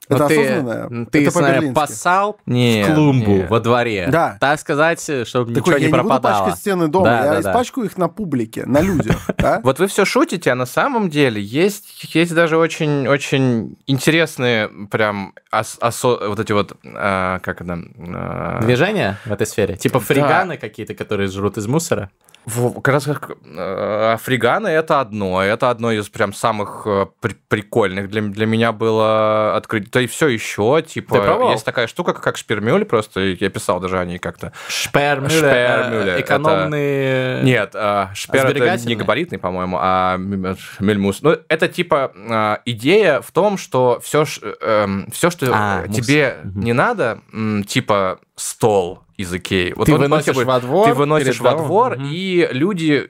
Это 0.09 0.19
Ну, 0.23 0.29
ты, 0.29 0.35
осознанное. 0.43 1.07
Ты, 1.07 1.27
это 1.27 1.41
наверное, 1.41 1.61
по-берлински. 1.73 1.75
поссал 1.75 2.37
Не, 2.47 2.85
в 2.85 2.95
клумбу 2.95 3.31
не. 3.31 3.47
во 3.47 3.61
дворе. 3.61 4.09
Да. 4.11 4.37
Так 4.41 4.61
сказать, 4.61 5.01
чтобы 5.01 5.55
Такой, 5.55 5.61
ничего 5.61 5.73
я 5.73 5.79
не 5.79 5.87
не 5.87 5.91
буду 5.93 6.03
пропадало. 6.05 6.45
пачкать 6.45 6.61
стены 6.61 6.89
дома, 6.89 7.05
Да, 7.07 7.17
я 7.25 7.35
да, 7.35 7.41
да. 7.43 7.51
испачкаю 7.51 7.87
их 7.87 7.97
на 7.97 8.09
публике, 8.09 8.67
на 8.67 8.81
людях. 8.81 9.31
да? 9.39 9.61
Вот 9.65 9.79
вы 9.79 9.87
все 9.87 10.05
шутите, 10.05 10.53
а 10.53 10.55
на 10.55 10.67
самом 10.67 11.09
деле 11.09 11.41
есть, 11.41 12.15
есть 12.15 12.35
даже 12.35 12.59
очень, 12.59 13.09
очень 13.09 13.77
интересные 13.87 14.69
прям 14.91 15.33
вот 15.51 16.41
эти 16.41 16.53
вот, 16.53 16.77
а, 16.85 17.39
как 17.39 17.61
это, 17.63 17.79
а, 17.99 18.61
Движения 18.61 19.19
в 19.25 19.33
этой 19.33 19.47
сфере? 19.47 19.77
Типа 19.77 20.01
фриганы 20.01 20.57
какие-то, 20.59 20.95
которые 20.95 21.29
жрут 21.29 21.57
из 21.57 21.67
мусора? 21.67 22.11
Как 22.47 22.89
раз 22.89 23.05
как, 23.05 23.31
э, 23.57 24.17
фриганы 24.23 24.69
это 24.69 25.01
одно, 25.01 25.43
это 25.43 25.71
одно 25.71 25.91
из 25.93 26.11
прям 26.11 26.35
самых 26.35 26.83
э, 26.85 27.07
при- 27.21 27.37
прикольных 27.49 28.11
для, 28.11 28.21
для 28.21 28.45
меня 28.45 28.73
было 28.73 29.57
открыть. 29.57 29.91
Да 29.95 30.01
и 30.01 30.09
все 30.09 30.27
еще, 30.27 30.83
Ты 30.83 30.89
типа, 30.95 31.21
пробовал? 31.21 31.53
есть 31.53 31.65
такая 31.65 31.87
штука, 31.87 32.15
как 32.15 32.37
шпермюль, 32.37 32.85
просто 32.85 33.21
я 33.21 33.49
писал 33.49 33.79
даже 33.79 33.97
о 34.01 34.05
ней 34.05 34.19
как-то. 34.19 34.53
Шпермюле, 34.67 35.39
э, 35.41 36.01
это- 36.17 36.21
экономные... 36.21 37.43
Нет, 37.45 37.71
э, 37.75 38.09
шпер 38.13 38.41
это 38.41 38.49
сберегательные? 38.51 38.97
не 38.97 39.01
габаритный, 39.01 39.39
по-моему, 39.39 39.79
а 39.81 40.17
мельмус. 40.19 41.23
Ну, 41.23 41.37
это 41.49 41.69
типа 41.69 42.11
э, 42.13 42.57
идея 42.65 43.21
в 43.21 43.31
том, 43.31 43.57
что 43.57 44.01
все, 44.03 44.25
все 44.25 45.31
что 45.31 45.47
А, 45.53 45.87
тебе 45.87 46.39
Мгм. 46.43 46.61
не 46.61 46.73
надо, 46.73 47.21
типа 47.69 48.19
стол 48.35 48.99
из 49.17 49.33
Икеи. 49.33 49.75
Вот 49.77 49.87
Ты 49.87 49.95
выносишь 49.95 50.35
тебе- 50.35 50.45
во 50.45 50.59
двор 50.59 50.89
Ты 50.89 50.95
выносишь 50.95 51.39
во 51.39 51.55
двор, 51.55 51.97
и 52.01 52.49
люди 52.51 53.07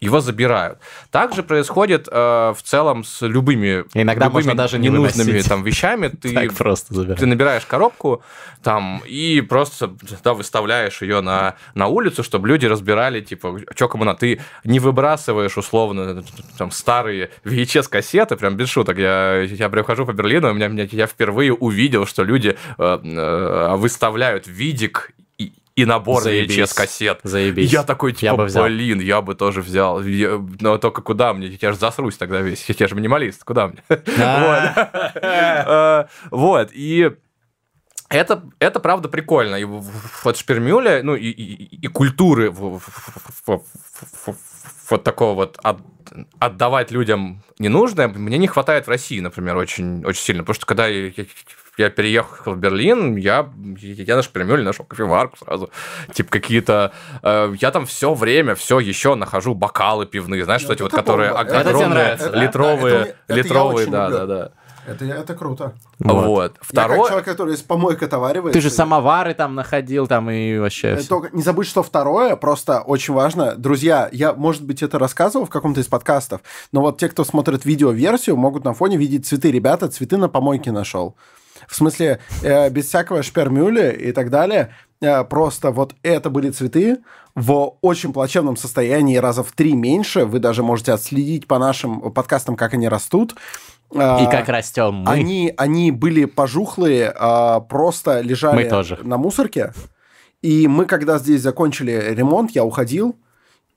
его 0.00 0.20
забирают. 0.20 0.78
Также 1.10 1.42
происходит 1.42 2.08
э, 2.10 2.14
в 2.56 2.62
целом 2.62 3.02
с 3.04 3.22
любыми, 3.26 3.84
Иногда 3.94 4.26
любыми 4.26 4.34
можно 4.46 4.54
даже 4.54 4.78
не 4.78 4.88
ненужными 4.88 5.26
выносить. 5.28 5.48
там 5.48 5.62
вещами. 5.64 6.08
Ты 6.22 6.32
Так 6.34 6.54
просто 6.54 6.94
забирать. 6.94 7.18
ты 7.18 7.26
набираешь 7.26 7.64
коробку 7.66 8.22
там 8.62 9.02
и 9.06 9.40
просто 9.40 9.92
да, 10.22 10.34
выставляешь 10.34 11.02
ее 11.02 11.20
на, 11.20 11.54
на 11.74 11.86
улицу, 11.88 12.22
чтобы 12.22 12.48
люди 12.48 12.66
разбирали, 12.66 13.20
типа, 13.20 13.60
что 13.74 13.88
кому 13.88 14.04
надо. 14.04 14.18
Ты 14.20 14.40
не 14.64 14.78
выбрасываешь, 14.80 15.56
условно, 15.56 16.22
там, 16.56 16.70
старые 16.70 17.30
VHS-кассеты, 17.44 18.36
прям 18.36 18.56
без 18.56 18.68
шуток. 18.68 18.98
Я, 18.98 19.40
я 19.42 19.68
прихожу 19.68 20.06
по 20.06 20.12
Берлину, 20.12 20.50
у 20.50 20.54
меня, 20.54 20.68
меня- 20.68 20.88
я 20.90 21.06
впервые 21.06 21.52
увидел, 21.52 22.06
что 22.06 22.22
люди 22.24 22.56
э, 22.78 22.98
э, 23.02 23.74
выставляют 23.76 24.46
видик 24.46 25.10
и, 25.82 25.84
набор. 25.84 26.22
VHS-кассет. 26.22 27.20
Заебись. 27.22 27.72
я 27.72 27.82
такой, 27.82 28.12
Я 28.12 28.16
типа, 28.32 28.36
бы 28.36 28.44
взял. 28.44 28.64
блин, 28.64 29.00
я 29.00 29.20
бы 29.22 29.34
тоже 29.34 29.62
взял. 29.62 30.02
Я- 30.02 30.44
Но 30.60 30.78
только 30.78 31.02
куда 31.02 31.32
мне? 31.34 31.58
Я 31.60 31.72
же 31.72 31.78
засрусь 31.78 32.16
тогда 32.16 32.40
весь. 32.40 32.64
Я 32.68 32.88
же 32.88 32.94
минималист, 32.94 33.44
куда 33.44 33.68
мне? 33.68 33.82
А. 34.18 34.90
Э, 35.22 36.04
Вот, 36.30 36.70
и 36.72 37.10
это, 38.08 38.42
это 38.58 38.80
правда 38.80 39.08
прикольно. 39.08 39.56
И 39.56 39.64
вот 39.64 40.36
шпермюля, 40.36 41.02
ну, 41.02 41.14
и, 41.14 41.28
и- 41.28 41.76
и 41.76 41.86
культуры 41.88 42.50
вот 42.50 42.82
такого 45.04 45.34
вот 45.34 45.58
от- 45.62 45.80
отдавать 46.38 46.90
людям 46.90 47.42
ненужное 47.58 48.08
мне 48.08 48.38
не 48.38 48.46
хватает 48.46 48.86
в 48.86 48.90
России, 48.90 49.20
например, 49.20 49.56
очень, 49.56 50.04
очень 50.04 50.22
сильно. 50.22 50.42
Потому 50.42 50.54
что 50.54 50.66
когда 50.66 50.86
я, 50.86 51.12
я- 51.78 51.84
я 51.84 51.90
переехал 51.90 52.52
в 52.52 52.58
Берлин, 52.58 53.16
я, 53.16 53.48
я 53.78 54.16
на 54.16 54.22
шпермюле 54.22 54.62
нашел 54.64 54.84
кофеварку 54.84 55.38
сразу. 55.38 55.70
Типа 56.12 56.30
какие-то... 56.30 56.92
э, 57.22 57.54
я 57.60 57.70
там 57.70 57.86
все 57.86 58.12
время, 58.14 58.54
все 58.54 58.80
еще 58.80 59.14
нахожу 59.14 59.54
бокалы 59.54 60.06
пивные, 60.06 60.44
знаешь, 60.44 60.62
Ну, 60.62 60.68
вот 60.68 60.74
эти 60.74 60.82
вот, 60.82 60.92
это 60.92 60.96
которые 61.02 61.30
бомба. 61.32 61.44
Это 61.44 61.60
огромные, 61.60 62.18
литровые, 62.32 62.94
это 62.96 63.04
это 63.04 63.16
я 63.28 63.36
литровые, 63.36 63.86
да, 63.86 64.10
да, 64.10 64.26
да. 64.26 64.50
Это, 64.86 65.04
это 65.04 65.34
круто. 65.34 65.74
Вот. 65.98 66.54
Я 66.54 66.58
Второе... 66.62 66.98
как 67.00 67.08
человек, 67.08 67.24
который 67.26 67.54
из 67.54 67.60
помойки 67.60 68.04
отоваривается. 68.04 68.58
Ты 68.58 68.62
же 68.62 68.68
я- 68.68 68.74
самовары 68.74 69.34
там 69.34 69.54
находил, 69.54 70.06
там 70.06 70.30
и 70.30 70.56
вообще... 70.56 70.94
Э. 70.94 71.02
Только 71.02 71.36
не 71.36 71.42
забудь, 71.42 71.66
что 71.66 71.82
второе, 71.82 72.36
просто 72.36 72.80
очень 72.80 73.12
важно. 73.12 73.54
Друзья, 73.54 74.08
я, 74.12 74.32
может 74.32 74.64
быть, 74.64 74.82
это 74.82 74.98
рассказывал 74.98 75.44
в 75.44 75.50
каком-то 75.50 75.80
из 75.80 75.86
подкастов, 75.88 76.40
но 76.72 76.80
вот 76.80 76.96
те, 76.98 77.08
кто 77.10 77.24
смотрит 77.24 77.66
видеоверсию, 77.66 78.38
могут 78.38 78.64
на 78.64 78.72
фоне 78.72 78.96
видеть 78.96 79.26
цветы. 79.26 79.50
Ребята, 79.52 79.88
цветы 79.88 80.16
на 80.16 80.30
помойке 80.30 80.72
нашел. 80.72 81.16
В 81.68 81.76
смысле, 81.76 82.18
э, 82.42 82.70
без 82.70 82.86
всякого 82.86 83.22
шпермюля 83.22 83.90
и 83.92 84.12
так 84.12 84.30
далее. 84.30 84.74
Э, 85.00 85.22
просто 85.24 85.70
вот 85.70 85.94
это 86.02 86.30
были 86.30 86.50
цветы 86.50 86.98
в 87.34 87.76
очень 87.82 88.12
плачевном 88.12 88.56
состоянии, 88.56 89.16
раза 89.18 89.44
в 89.44 89.52
три 89.52 89.74
меньше. 89.74 90.24
Вы 90.24 90.38
даже 90.40 90.62
можете 90.62 90.92
отследить 90.92 91.46
по 91.46 91.58
нашим 91.58 92.10
подкастам, 92.12 92.56
как 92.56 92.74
они 92.74 92.88
растут. 92.88 93.36
Э, 93.94 94.24
И 94.24 94.30
как 94.30 94.48
растем 94.48 94.94
мы. 94.94 95.10
они, 95.12 95.52
они 95.56 95.92
были 95.92 96.24
пожухлые, 96.24 97.12
а, 97.16 97.60
просто 97.60 98.20
лежали 98.20 98.56
Мы 98.56 98.64
тоже. 98.64 98.98
на 99.02 99.18
мусорке. 99.18 99.72
И 100.42 100.66
мы, 100.68 100.86
когда 100.86 101.18
здесь 101.18 101.42
закончили 101.42 101.92
ремонт, 102.14 102.52
я 102.52 102.64
уходил, 102.64 103.16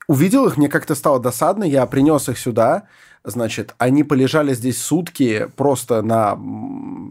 увидел 0.08 0.48
их, 0.48 0.58
мне 0.58 0.70
как-то 0.70 0.96
стало 0.96 1.20
досадно, 1.20 1.64
я 1.64 1.86
принес 1.86 2.30
их 2.30 2.38
сюда. 2.38 2.84
Значит, 3.24 3.76
они 3.78 4.04
полежали 4.04 4.54
здесь 4.56 4.82
сутки 4.82 5.48
просто 5.56 6.02
на 6.02 6.40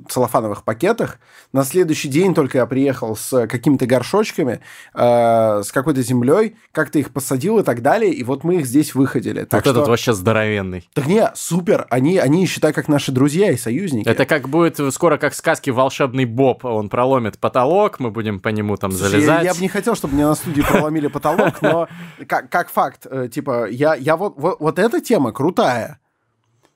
целлофановых 0.09 0.65
пакетах. 0.65 1.21
На 1.53 1.63
следующий 1.63 2.09
день 2.09 2.35
только 2.35 2.59
я 2.59 2.67
приехал 2.67 3.15
с 3.15 3.47
какими-то 3.47 3.87
горшочками, 3.87 4.61
э, 4.93 5.63
с 5.63 5.71
какой-то 5.71 6.03
землей, 6.03 6.57
как-то 6.73 6.99
их 6.99 7.13
посадил 7.13 7.61
и 7.61 7.63
так 7.63 7.81
далее, 7.83 8.13
и 8.13 8.25
вот 8.25 8.43
мы 8.43 8.57
их 8.57 8.67
здесь 8.67 8.97
выходили. 8.97 9.45
Так 9.45 9.65
вот 9.65 9.71
этот 9.71 9.83
что- 9.85 9.91
вообще 9.91 10.13
здоровенный. 10.13 10.89
Так 10.95 11.07
не, 11.07 11.31
супер, 11.37 11.87
они, 11.91 12.19
они 12.19 12.45
считай, 12.47 12.73
как 12.73 12.89
наши 12.89 13.13
друзья 13.13 13.53
и 13.53 13.57
союзники. 13.57 14.09
Это 14.09 14.27
как 14.27 14.49
будет 14.49 14.81
скоро 14.93 15.17
как 15.17 15.33
в 15.33 15.37
сказке 15.37 15.71
«Волшебный 15.71 16.25
Боб». 16.25 16.65
Он 16.65 16.89
проломит 16.89 17.39
потолок, 17.39 18.01
мы 18.01 18.11
будем 18.11 18.41
по 18.41 18.49
нему 18.49 18.77
там 18.77 18.91
Слушай, 18.91 19.11
залезать. 19.11 19.43
Я, 19.45 19.51
я 19.51 19.55
бы 19.55 19.61
не 19.61 19.69
хотел, 19.69 19.95
чтобы 19.95 20.15
мне 20.15 20.27
на 20.27 20.35
студии 20.35 20.63
проломили 20.63 21.07
потолок, 21.07 21.63
но 21.63 21.87
как, 22.27 22.51
как 22.51 22.69
факт, 22.69 23.07
э, 23.09 23.29
типа, 23.33 23.69
я, 23.71 23.95
я 23.95 24.17
вот, 24.17 24.35
вот, 24.37 24.59
вот 24.59 24.79
эта 24.81 25.01
тема 25.01 25.31
крутая. 25.31 26.00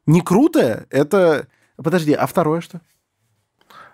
Не 0.07 0.21
крутая, 0.21 0.87
это... 0.91 1.47
Подожди, 1.77 2.13
а 2.13 2.27
второе 2.27 2.61
что? 2.61 2.81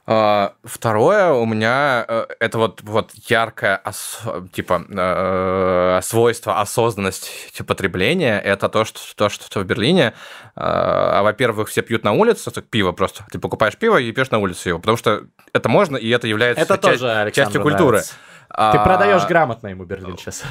А, 0.06 0.54
Второе 0.64 1.30
у 1.32 1.46
меня 1.46 2.04
э, 2.08 2.26
это 2.40 2.58
вот, 2.58 2.80
вот 2.82 3.12
яркое 3.14 3.80
ос- 3.84 4.22
типа 4.52 4.84
э, 4.88 6.00
свойство 6.02 6.60
осознанность 6.60 7.30
потребления. 7.66 8.40
Это 8.40 8.68
то, 8.68 8.84
что, 8.84 8.98
то, 9.14 9.28
что 9.28 9.60
в 9.60 9.64
Берлине, 9.64 10.06
э, 10.08 10.12
а, 10.56 11.22
во-первых, 11.22 11.68
все 11.68 11.82
пьют 11.82 12.02
на 12.02 12.12
улице 12.12 12.50
так, 12.50 12.64
пиво 12.66 12.92
просто. 12.92 13.24
Ты 13.30 13.38
покупаешь 13.38 13.76
пиво 13.76 13.98
и 13.98 14.10
пьешь 14.10 14.30
на 14.30 14.38
улице 14.38 14.70
его, 14.70 14.78
потому 14.80 14.96
что 14.96 15.24
это 15.52 15.68
можно, 15.68 15.96
и 15.96 16.08
это 16.08 16.26
является 16.26 16.62
Это 16.64 16.74
часть- 16.78 17.00
тоже 17.00 17.30
частью 17.32 17.62
культуры. 17.62 17.98
нравится. 17.98 18.14
Ты 18.50 18.78
А, 18.78 18.84
продаешь 18.84 19.24
грамотно 19.26 19.68
ему 19.68 19.84
Берлин 19.84 20.18
сейчас. 20.18 20.42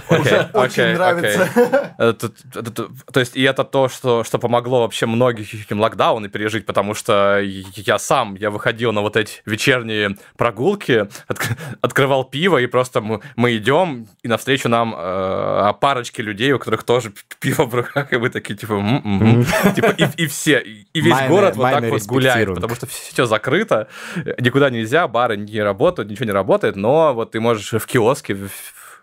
Очень 0.53 0.93
нравится. 0.93 1.49
То 3.11 3.19
есть, 3.19 3.35
и 3.35 3.43
это 3.43 3.63
то, 3.65 3.89
что, 3.89 4.23
что 4.23 4.39
помогло 4.39 4.81
вообще 4.81 5.05
многим 5.05 5.79
локдауны 5.79 6.29
пережить, 6.29 6.65
потому 6.65 6.93
что 6.93 7.39
я 7.41 7.99
сам, 7.99 8.35
я 8.35 8.51
выходил 8.51 8.93
на 8.93 9.01
вот 9.01 9.17
эти 9.17 9.41
вечерние 9.45 10.15
прогулки, 10.37 11.07
отк- 11.27 11.57
открывал 11.81 12.23
пиво, 12.23 12.57
и 12.57 12.67
просто 12.67 13.01
мы, 13.01 13.19
мы 13.35 13.57
идем, 13.57 14.07
и 14.23 14.27
навстречу 14.29 14.69
нам 14.69 14.95
э, 14.97 15.73
парочки 15.81 16.21
людей, 16.21 16.53
у 16.53 16.59
которых 16.59 16.83
тоже 16.83 17.11
пиво 17.39 17.65
в 17.65 17.75
руках, 17.75 18.13
и 18.13 18.17
мы 18.17 18.29
такие, 18.29 18.55
типа. 18.55 18.69
Типа, 19.75 19.87
и, 20.17 20.27
все, 20.27 20.59
и 20.59 21.01
весь 21.01 21.13
город 21.27 21.55
вот 21.55 21.63
так 21.71 21.81
вот 21.91 22.01
гуляет, 22.07 22.47
потому 22.55 22.75
что 22.75 22.87
все 22.87 23.25
закрыто, 23.25 23.87
никуда 24.39 24.69
нельзя, 24.69 25.07
бары 25.07 25.35
не 25.37 25.61
работают, 25.61 26.09
ничего 26.09 26.25
не 26.25 26.31
работает, 26.31 26.75
но 26.75 27.13
вот 27.13 27.31
ты 27.31 27.39
можешь 27.39 27.73
в 27.73 27.85
киоске 27.89 28.37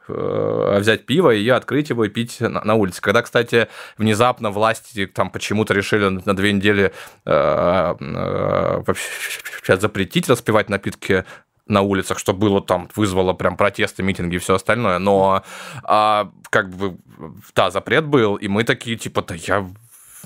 э, 0.08 0.78
взять 0.80 1.06
пиво 1.06 1.34
и 1.34 1.48
открыть 1.48 1.90
его 1.90 2.04
и 2.04 2.08
пить 2.08 2.40
на, 2.40 2.62
на 2.64 2.74
улице. 2.74 3.02
Когда, 3.02 3.22
кстати, 3.22 3.68
внезапно 3.98 4.50
власти 4.50 5.06
там 5.06 5.30
почему-то 5.30 5.74
решили 5.74 6.08
на 6.08 6.36
две 6.36 6.52
недели 6.52 6.92
э, 7.24 7.94
э, 8.00 8.82
вообще 8.86 9.76
запретить 9.76 10.28
распивать 10.28 10.68
напитки 10.68 11.24
на 11.66 11.82
улицах, 11.82 12.18
что 12.18 12.32
было 12.32 12.62
там, 12.62 12.88
вызвало 12.94 13.32
прям 13.32 13.56
протесты, 13.56 14.02
митинги 14.02 14.36
и 14.36 14.38
все 14.38 14.54
остальное, 14.54 14.98
но 15.00 15.42
а, 15.82 16.30
как 16.50 16.70
бы, 16.70 16.96
да, 17.54 17.70
запрет 17.70 18.06
был, 18.06 18.36
и 18.36 18.46
мы 18.46 18.62
такие, 18.62 18.96
типа, 18.96 19.22
да 19.22 19.34
я 19.34 19.66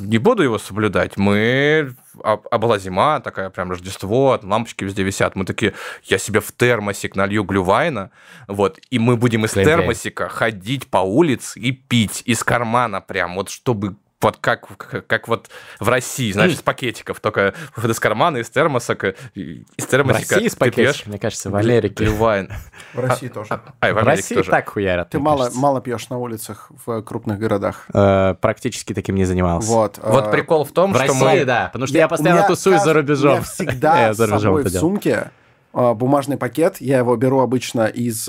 не 0.00 0.18
буду 0.18 0.42
его 0.42 0.58
соблюдать. 0.58 1.16
Мы... 1.16 1.94
А, 2.24 2.40
а 2.50 2.58
была 2.58 2.78
зима, 2.78 3.20
такая 3.20 3.50
прям 3.50 3.70
Рождество, 3.70 4.38
лампочки 4.42 4.84
везде 4.84 5.02
висят. 5.02 5.36
Мы 5.36 5.44
такие, 5.44 5.74
я 6.04 6.18
себе 6.18 6.40
в 6.40 6.52
термосик 6.52 7.14
налью 7.14 7.44
глювайна, 7.44 8.10
вот, 8.48 8.78
и 8.90 8.98
мы 8.98 9.16
будем 9.16 9.44
из 9.44 9.52
термосика 9.52 10.28
ходить 10.28 10.88
по 10.88 10.98
улице 10.98 11.60
и 11.60 11.70
пить 11.70 12.22
из 12.24 12.42
кармана 12.42 13.00
прям, 13.00 13.36
вот, 13.36 13.48
чтобы 13.48 13.96
вот 14.20 14.36
как, 14.36 14.66
как, 14.76 15.06
как 15.06 15.28
вот 15.28 15.48
в 15.78 15.88
России, 15.88 16.30
знаешь, 16.32 16.52
из 16.52 16.62
пакетиков, 16.62 17.20
только 17.20 17.54
из 17.82 17.98
кармана, 17.98 18.38
из 18.38 18.50
термоса, 18.50 18.92
из 19.34 19.86
термосика. 19.86 20.26
В 20.26 20.32
России 20.32 20.46
из 20.46 20.56
пакетиков, 20.56 21.06
мне 21.06 21.18
кажется, 21.18 21.50
в 21.50 21.56
Америке. 21.56 22.04
Глювайн. 22.04 22.50
В 22.92 23.00
России 23.00 23.28
тоже. 23.28 23.60
А, 23.80 23.92
в 23.92 23.96
России 24.04 24.34
тоже. 24.34 24.50
так 24.50 24.68
хуярят. 24.68 25.10
Ты 25.10 25.18
мало, 25.18 25.38
кажется. 25.38 25.58
мало 25.58 25.80
пьешь 25.80 26.08
на 26.10 26.18
улицах 26.18 26.70
в 26.84 27.02
крупных 27.02 27.38
городах. 27.38 27.86
Э, 27.94 28.34
Практически 28.40 28.92
таким 28.92 29.14
не 29.14 29.24
занимался. 29.24 29.68
Вот. 29.68 29.98
Вот 30.02 30.26
э, 30.26 30.30
прикол 30.30 30.64
в 30.64 30.72
том, 30.72 30.92
В 30.92 30.96
что 30.96 31.06
России, 31.06 31.40
мы... 31.40 31.44
да, 31.44 31.70
потому 31.72 31.86
что 31.86 31.96
я, 31.96 32.08
постоянно 32.08 32.40
у 32.40 32.42
меня 32.42 32.48
тусуюсь 32.48 32.82
за 32.84 32.92
рубежом. 32.92 33.32
Меня 33.32 33.42
всегда 33.42 34.06
Я 34.08 34.14
с 34.14 34.16
собой 34.18 34.64
в 34.64 34.68
сумке 34.68 35.30
э, 35.72 35.94
бумажный 35.94 36.36
пакет. 36.36 36.76
Я 36.80 36.98
его 36.98 37.16
беру 37.16 37.40
обычно 37.40 37.86
из 37.86 38.28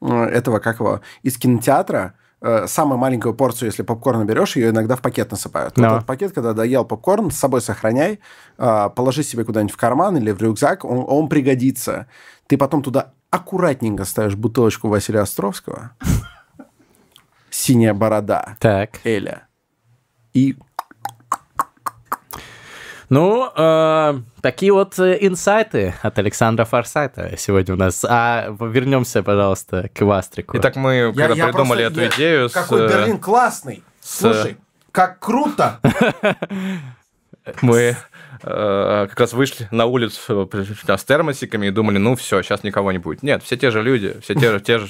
этого, 0.00 0.60
как 0.60 0.78
его, 0.78 1.00
из 1.22 1.36
кинотеатра. 1.38 2.14
Э, 2.40 2.66
Самую 2.68 2.98
маленькую 2.98 3.34
порцию, 3.34 3.66
если 3.68 3.82
попкорна 3.82 4.24
берешь, 4.24 4.56
ее 4.56 4.70
иногда 4.70 4.94
в 4.94 5.02
пакет 5.02 5.30
насыпают. 5.32 5.76
Вот 5.76 5.82
Да. 5.82 5.94
этот 5.96 6.06
пакет, 6.06 6.32
когда 6.32 6.52
доел 6.52 6.84
попкорн, 6.84 7.30
с 7.30 7.36
собой 7.36 7.60
сохраняй, 7.60 8.20
э, 8.58 8.90
положи 8.94 9.22
себе 9.24 9.44
куда-нибудь 9.44 9.74
в 9.74 9.76
карман 9.76 10.16
или 10.16 10.30
в 10.30 10.40
рюкзак, 10.40 10.84
он, 10.84 11.04
он 11.08 11.28
пригодится. 11.28 12.06
Ты 12.46 12.56
потом 12.56 12.82
туда 12.82 13.12
аккуратненько 13.30 14.04
ставишь 14.04 14.36
бутылочку 14.36 14.88
Василия 14.88 15.20
Островского, 15.20 15.90
синяя 17.50 17.94
борода, 17.94 18.56
Так. 18.60 19.00
Эля, 19.04 19.48
и 20.32 20.56
Ну, 23.10 23.50
э, 23.56 24.20
такие 24.42 24.72
вот 24.72 24.98
э, 24.98 25.16
инсайты 25.22 25.94
от 26.02 26.18
Александра 26.18 26.64
Форсайта 26.66 27.36
сегодня 27.38 27.74
у 27.74 27.78
нас. 27.78 28.04
А 28.06 28.48
вернемся, 28.60 29.22
пожалуйста, 29.22 29.88
к 29.94 30.02
Вастрику. 30.02 30.58
Итак, 30.58 30.76
мы 30.76 31.12
когда 31.16 31.46
придумали 31.46 31.84
просто- 31.84 31.84
эту 31.84 32.00
я- 32.02 32.08
идею 32.08 32.48
с... 32.50 32.52
Какой 32.52 32.82
э, 32.82 32.88
Берлин 32.88 33.18
классный! 33.18 33.82
с- 34.00 34.18
Слушай, 34.18 34.58
как 34.92 35.18
круто! 35.20 35.80
мы 37.62 37.78
э, 37.78 37.96
как 38.40 39.18
раз 39.18 39.32
вышли 39.32 39.68
на 39.70 39.86
улицу 39.86 40.48
э, 40.52 40.96
с 40.96 41.04
термосиками 41.04 41.66
и 41.66 41.70
думали, 41.70 41.98
ну 41.98 42.14
все, 42.14 42.42
сейчас 42.42 42.62
никого 42.62 42.92
не 42.92 42.98
будет. 42.98 43.22
Нет, 43.22 43.42
все 43.42 43.56
те 43.56 43.70
же 43.70 43.82
люди, 43.82 44.16
все 44.22 44.34
те 44.34 44.52
же, 44.52 44.60
те 44.60 44.78
же 44.78 44.86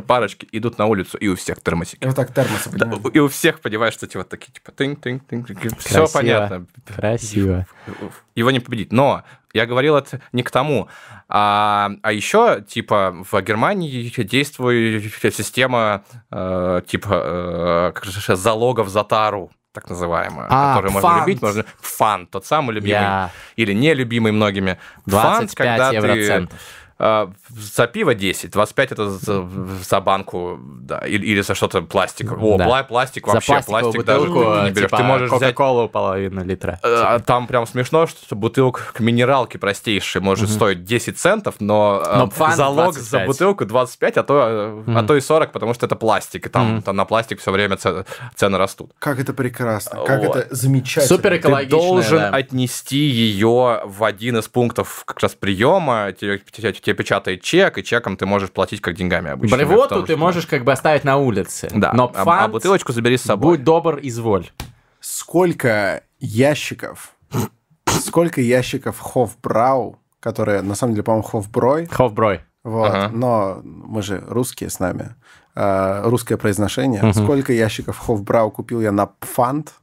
парочки 0.00 0.48
идут 0.52 0.78
на 0.78 0.86
улицу, 0.86 1.18
и 1.18 1.28
у 1.28 1.36
всех 1.36 1.60
термосики. 1.60 2.02
И 2.02 2.06
вот 2.06 2.16
так 2.16 2.32
термосы 2.32 2.70
Да, 2.72 2.90
и 3.12 3.18
у 3.18 3.28
всех, 3.28 3.60
понимаешь, 3.60 3.96
эти 4.00 4.16
вот 4.16 4.28
такие, 4.28 4.52
типа, 4.52 4.72
тынь 4.72 4.96
тынь 4.96 5.20
тынь 5.20 5.44
все 5.44 5.68
Красиво. 5.68 6.06
понятно. 6.12 6.66
Красиво. 6.96 7.66
Его 8.34 8.50
не 8.50 8.60
победить. 8.60 8.92
Но 8.92 9.24
я 9.52 9.66
говорил 9.66 9.96
это 9.96 10.20
не 10.32 10.42
к 10.42 10.50
тому. 10.50 10.88
А, 11.28 11.92
а 12.02 12.12
еще, 12.12 12.62
типа, 12.66 13.24
в 13.30 13.40
Германии 13.42 14.10
действует 14.24 15.04
система, 15.34 16.04
э, 16.30 16.82
типа, 16.86 17.08
э, 17.14 17.92
как 17.94 18.04
же, 18.04 18.36
залогов 18.36 18.88
за 18.88 19.04
тару, 19.04 19.50
так 19.74 19.90
называемая, 19.90 20.46
А, 20.48 20.74
которую 20.76 20.92
можно 20.92 21.08
фант. 21.08 21.26
любить, 21.26 21.42
можно... 21.42 21.64
Фан, 21.80 22.26
тот 22.26 22.46
самый 22.46 22.72
любимый, 22.76 22.92
Я 22.92 23.30
или 23.56 23.72
нелюбимый 23.74 24.30
многими. 24.32 24.78
Фант, 25.04 25.50
25 25.50 25.56
когда 25.56 25.90
ты... 25.90 25.96
евроцентов. 25.96 26.58
э, 26.58 26.83
За 26.98 27.86
пиво 27.86 28.14
10, 28.14 28.50
25 28.50 28.92
это 28.92 29.10
за, 29.10 29.44
за 29.82 30.00
банку, 30.00 30.58
да, 30.80 30.98
или, 30.98 31.26
или 31.26 31.40
за 31.42 31.54
что-то 31.54 31.82
пластиковое. 31.82 32.54
О, 32.54 32.58
Да. 32.58 32.66
пла- 32.68 32.84
пластик 32.86 33.26
вообще, 33.26 33.60
пластик 33.66 34.04
даже 34.04 34.20
бутылку, 34.26 34.62
не 34.64 34.70
берешь. 34.70 34.88
типа 34.90 34.96
Ты 34.98 35.02
можешь 35.02 35.30
взять 35.30 35.54
Кока-колу 35.54 35.88
половину 35.88 36.44
литра. 36.44 36.78
Э, 36.82 37.02
а 37.04 37.18
Там 37.18 37.46
прям 37.46 37.66
смешно, 37.66 38.06
что 38.06 38.36
бутылка 38.36 38.80
к 38.92 39.00
минералке 39.00 39.58
простейшей 39.58 40.20
может 40.20 40.48
стоить 40.50 40.84
10 40.84 41.18
центов, 41.18 41.56
но, 41.60 42.00
э, 42.06 42.16
Но 42.18 42.30
фан 42.30 42.52
залог 42.56 42.94
25. 42.94 43.04
за 43.04 43.26
бутылку 43.26 43.64
25, 43.64 44.16
а 44.18 44.22
то, 44.22 44.82
э, 44.86 44.94
а 44.96 45.02
то 45.02 45.16
и 45.16 45.20
40, 45.20 45.52
потому 45.52 45.74
что 45.74 45.86
это 45.86 45.96
пластик, 45.96 46.46
и 46.46 46.48
там, 46.48 46.80
там 46.82 46.96
на 46.96 47.04
пластик 47.04 47.40
все 47.40 47.50
время 47.50 47.76
це- 47.76 48.04
цены 48.36 48.56
растут. 48.58 48.92
Как 49.00 49.18
это 49.18 49.32
прекрасно, 49.32 50.04
как 50.06 50.24
Вот. 50.24 50.36
это 50.36 50.54
замечательно. 50.54 51.06
Супер 51.16 51.32
Ты 51.34 51.66
должен 51.68 52.18
да. 52.18 52.30
отнести 52.30 52.98
ее 52.98 53.80
в 53.84 54.04
один 54.04 54.36
из 54.38 54.46
пунктов 54.48 55.02
как 55.04 55.20
раз 55.20 55.34
приема, 55.34 56.12
тебе, 56.84 56.94
печатает 56.94 57.42
чек, 57.42 57.78
и 57.78 57.82
чеком 57.84 58.16
ты 58.16 58.26
можешь 58.26 58.50
платить 58.50 58.80
как 58.80 58.94
деньгами 58.94 59.30
обычно. 59.30 59.56
Блевоту 59.56 60.02
ты 60.04 60.16
можешь 60.16 60.46
как 60.46 60.62
бы 60.64 60.72
оставить 60.72 61.02
на 61.04 61.16
улице. 61.16 61.68
Да, 61.74 61.92
Но 61.94 62.12
а, 62.14 62.22
а 62.22 62.24
фант, 62.24 62.52
бутылочку 62.52 62.92
забери 62.92 63.16
с 63.16 63.22
собой. 63.22 63.56
будь 63.56 63.64
добр, 63.64 63.98
изволь. 64.02 64.48
Сколько 65.00 66.02
ящиков, 66.20 67.14
сколько 67.86 68.40
ящиков 68.40 68.98
Хофбрау, 68.98 69.98
которые, 70.20 70.62
на 70.62 70.74
самом 70.74 70.94
деле, 70.94 71.02
по-моему, 71.02 71.22
Хофброй, 71.26 71.86
Хофброй. 71.86 72.40
вот, 72.62 72.88
Ага. 72.90 73.10
но 73.12 73.60
мы 73.62 74.02
же 74.02 74.22
русские 74.26 74.70
с 74.70 74.80
нами, 74.80 75.14
э, 75.54 76.02
русское 76.04 76.36
произношение. 76.36 77.12
Сколько 77.12 77.52
ящиков 77.52 77.98
Хофбрау 77.98 78.50
купил 78.50 78.80
я 78.80 78.92
на 78.92 79.06
Пфант, 79.06 79.74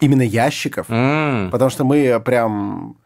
именно 0.00 0.22
ящиков, 0.22 0.86
М, 0.88 1.50
потому 1.50 1.70
что 1.70 1.84
мы 1.84 2.20
прям... 2.24 2.96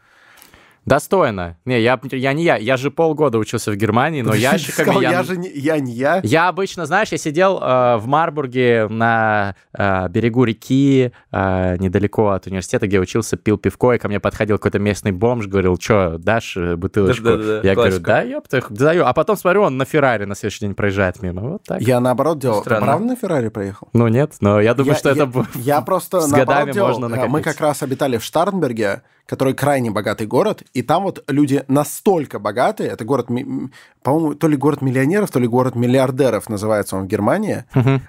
Достойно. 0.84 1.56
Не, 1.64 1.80
я, 1.80 2.00
я 2.10 2.32
не 2.32 2.42
я. 2.42 2.56
Я 2.56 2.76
же 2.76 2.90
полгода 2.90 3.38
учился 3.38 3.70
в 3.70 3.76
Германии, 3.76 4.22
но 4.22 4.34
ящиками 4.34 4.84
Сказал, 4.86 5.00
я... 5.02 5.10
я 5.10 5.22
же 5.22 5.36
не 5.36 5.48
я, 5.48 5.78
не 5.78 5.92
я. 5.92 6.20
Я 6.24 6.48
обычно, 6.48 6.86
знаешь, 6.86 7.08
я 7.12 7.18
сидел 7.18 7.58
э, 7.62 7.96
в 7.98 8.06
Марбурге 8.06 8.88
на 8.88 9.54
э, 9.72 10.08
берегу 10.08 10.44
реки, 10.44 11.12
э, 11.30 11.76
недалеко 11.78 12.30
от 12.30 12.46
университета, 12.46 12.86
где 12.86 12.98
учился, 12.98 13.36
пил 13.36 13.58
пивко, 13.58 13.92
и 13.92 13.98
ко 13.98 14.08
мне 14.08 14.18
подходил 14.18 14.56
какой-то 14.56 14.78
местный 14.78 15.12
бомж, 15.12 15.46
говорил, 15.46 15.78
что, 15.80 16.18
дашь 16.18 16.56
э, 16.56 16.76
бутылочку? 16.76 17.22
Да-да-да, 17.24 17.68
я 17.68 17.74
говорю, 17.74 17.92
классика. 17.92 18.06
да, 18.06 18.22
ёпта, 18.22 18.64
даю. 18.70 19.04
А 19.04 19.12
потом 19.12 19.36
смотрю, 19.36 19.62
он 19.62 19.76
на 19.76 19.84
Феррари 19.84 20.24
на 20.24 20.34
следующий 20.34 20.60
день 20.66 20.74
проезжает 20.74 21.22
мимо. 21.22 21.42
Вот 21.42 21.62
так. 21.64 21.80
Я 21.80 22.00
наоборот 22.00 22.38
делал. 22.40 22.58
Ты 22.58 22.70
Странно. 22.70 22.86
правда 22.86 23.06
на 23.06 23.16
Феррари 23.16 23.48
проехал? 23.48 23.88
Ну 23.92 24.08
нет, 24.08 24.34
но 24.40 24.60
я 24.60 24.74
думаю, 24.74 24.94
я, 24.94 24.98
что 24.98 25.10
я- 25.10 25.24
это... 25.24 25.46
Я 25.54 25.80
просто 25.80 26.20
с 26.20 26.28
наоборот 26.28 26.48
годами 26.48 26.72
делал. 26.72 26.88
можно 26.98 27.22
А, 27.22 27.28
Мы 27.28 27.40
как 27.42 27.60
раз 27.60 27.82
обитали 27.82 28.16
в 28.16 28.24
Штарнберге, 28.24 29.02
который 29.26 29.54
крайне 29.54 29.90
богатый 29.90 30.26
город, 30.26 30.62
и 30.74 30.82
там 30.82 31.04
вот 31.04 31.24
люди 31.28 31.64
настолько 31.68 32.38
богатые, 32.38 32.90
это 32.90 33.04
город, 33.04 33.28
по-моему, 34.02 34.34
то 34.34 34.48
ли 34.48 34.56
город 34.56 34.82
миллионеров, 34.82 35.30
то 35.30 35.38
ли 35.38 35.46
город 35.46 35.74
миллиардеров 35.74 36.48
называется 36.48 36.96
он 36.96 37.04
в 37.04 37.06
Германии. 37.06 37.64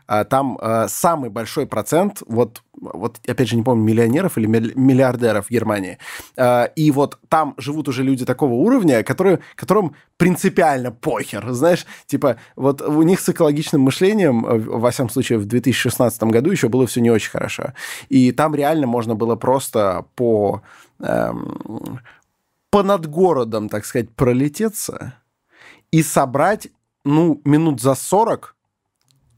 А 0.08 0.24
Там 0.24 0.58
э, 0.62 0.88
самый 0.90 1.30
большой 1.30 1.66
процент, 1.68 2.24
вот, 2.28 2.64
вот 2.74 3.20
опять 3.28 3.48
же 3.50 3.56
не 3.56 3.64
помню, 3.64 3.84
миллионеров 3.84 4.38
или 4.38 4.48
милли- 4.48 4.74
миллиардеров 4.76 5.48
в 5.48 5.52
Германии. 5.52 5.98
А, 6.38 6.66
И 6.76 6.92
вот 6.92 7.20
там 7.30 7.54
живут 7.58 7.88
уже 7.88 8.04
люди 8.04 8.26
такого 8.26 8.54
уровня, 8.54 9.04
которые, 9.04 9.40
которым 9.56 9.96
принципиально 10.18 10.92
похер, 10.92 11.52
знаешь, 11.52 11.86
типа 12.08 12.38
вот 12.56 12.82
у 12.82 13.02
них 13.04 13.20
с 13.20 13.30
экологичным 13.30 13.82
мышлением, 13.82 14.46
э, 14.46 14.58
во 14.60 14.90
всяком 14.92 15.10
случае, 15.10 15.38
в 15.40 15.46
2016 15.46 16.24
году 16.24 16.52
еще 16.52 16.70
было 16.70 16.88
все 16.88 17.02
не 17.02 17.12
очень 17.12 17.30
хорошо. 17.32 17.74
И 18.10 18.32
там 18.32 18.56
реально 18.56 18.88
можно 18.88 19.16
было 19.16 19.36
просто 19.36 20.06
по, 20.16 20.62
эм, 21.04 22.00
по 22.70 22.84
над 22.84 23.06
городом, 23.06 23.70
так 23.70 23.86
сказать, 23.86 24.10
пролететься 24.16 25.14
и 25.92 26.02
собрать, 26.04 26.70
ну, 27.06 27.40
минут 27.46 27.82
за 27.82 27.94
40 27.96 28.56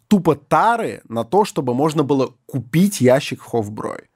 тупо 0.08 0.36
тары 0.36 1.02
на 1.10 1.24
то, 1.24 1.44
чтобы 1.46 1.74
можно 1.74 2.04
было 2.04 2.34
купить 2.46 3.02
ящик 3.02 3.42
Хофброй. 3.42 4.10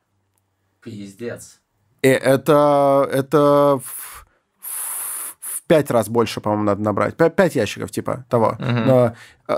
Пиздец. 0.81 1.59
И 2.01 2.07
это, 2.07 3.07
это 3.11 3.79
в, 3.83 4.25
в- 4.59 5.37
в 5.41 5.63
пять 5.67 5.91
раз 5.91 6.07
больше, 6.07 6.39
по-моему, 6.39 6.63
надо 6.63 6.81
набрать. 6.81 7.15
Пя- 7.15 7.29
Пять 7.29 7.55
ящиков, 7.55 7.91
типа, 7.91 8.25
того. 8.29 8.55
Но, 8.87 9.15
э, 9.49 9.57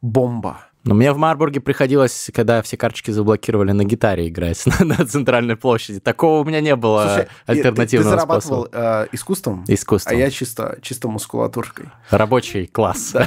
бомба. 0.00 0.68
Но 0.84 0.94
мне 0.94 1.12
в 1.12 1.16
Марбурге 1.16 1.60
приходилось, 1.60 2.28
когда 2.34 2.60
все 2.62 2.76
карточки 2.76 3.12
заблокировали, 3.12 3.70
на 3.70 3.84
гитаре 3.84 4.26
играть 4.28 4.64
на, 4.80 4.84
на 4.84 5.06
центральной 5.06 5.56
площади. 5.56 6.00
Такого 6.00 6.40
у 6.40 6.44
меня 6.44 6.60
не 6.60 6.74
было 6.74 7.04
Слушай, 7.06 7.22
и- 7.22 7.26
ты- 7.26 7.52
альтернативного 7.52 8.10
ты 8.10 8.16
зарабатывал 8.16 8.64
способа. 8.64 9.02
э, 9.04 9.08
искусством, 9.12 9.64
Искусством. 9.68 10.16
а 10.16 10.18
я 10.18 10.30
чисто, 10.30 10.78
чисто 10.82 11.08
мускулатуркой. 11.08 11.86
Рабочий 12.10 12.66
класс. 12.66 13.14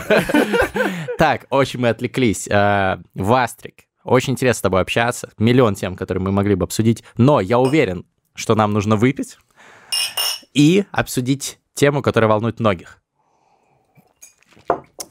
Так, 1.18 1.46
очень 1.50 1.80
мы 1.80 1.88
отвлеклись. 1.88 2.46
Э, 2.50 2.98
Вастрик, 3.14 3.86
очень 4.04 4.34
интересно 4.34 4.58
с 4.58 4.62
тобой 4.62 4.82
общаться. 4.82 5.32
Миллион 5.38 5.76
тем, 5.76 5.96
которые 5.96 6.22
мы 6.22 6.34
могли 6.34 6.56
бы 6.56 6.66
обсудить. 6.66 7.06
Но 7.16 7.40
я 7.40 7.58
уверен, 7.58 8.06
что 8.34 8.54
нам 8.54 8.74
нужно 8.74 8.98
выпить 8.98 9.38
и 10.54 10.84
обсудить 10.92 11.58
тему, 11.74 12.02
которая 12.02 12.30
волнует 12.30 12.60
многих. 12.60 13.02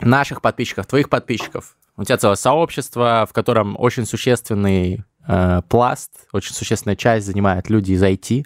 Наших 0.01 0.43
подписчиков, 0.43 0.87
твоих 0.87 1.09
подписчиков. 1.09 1.77
У 1.97 2.05
тебя 2.05 2.17
целое 2.17 2.37
сообщество, 2.37 3.27
в 3.29 3.33
котором 3.33 3.77
очень 3.79 4.05
существенный 4.05 5.05
э, 5.27 5.63
пласт, 5.69 6.11
очень 6.33 6.55
существенная 6.55 6.97
часть 6.97 7.27
занимают 7.27 7.71
люди 7.71 7.93
из 7.93 8.03
IT. 8.03 8.45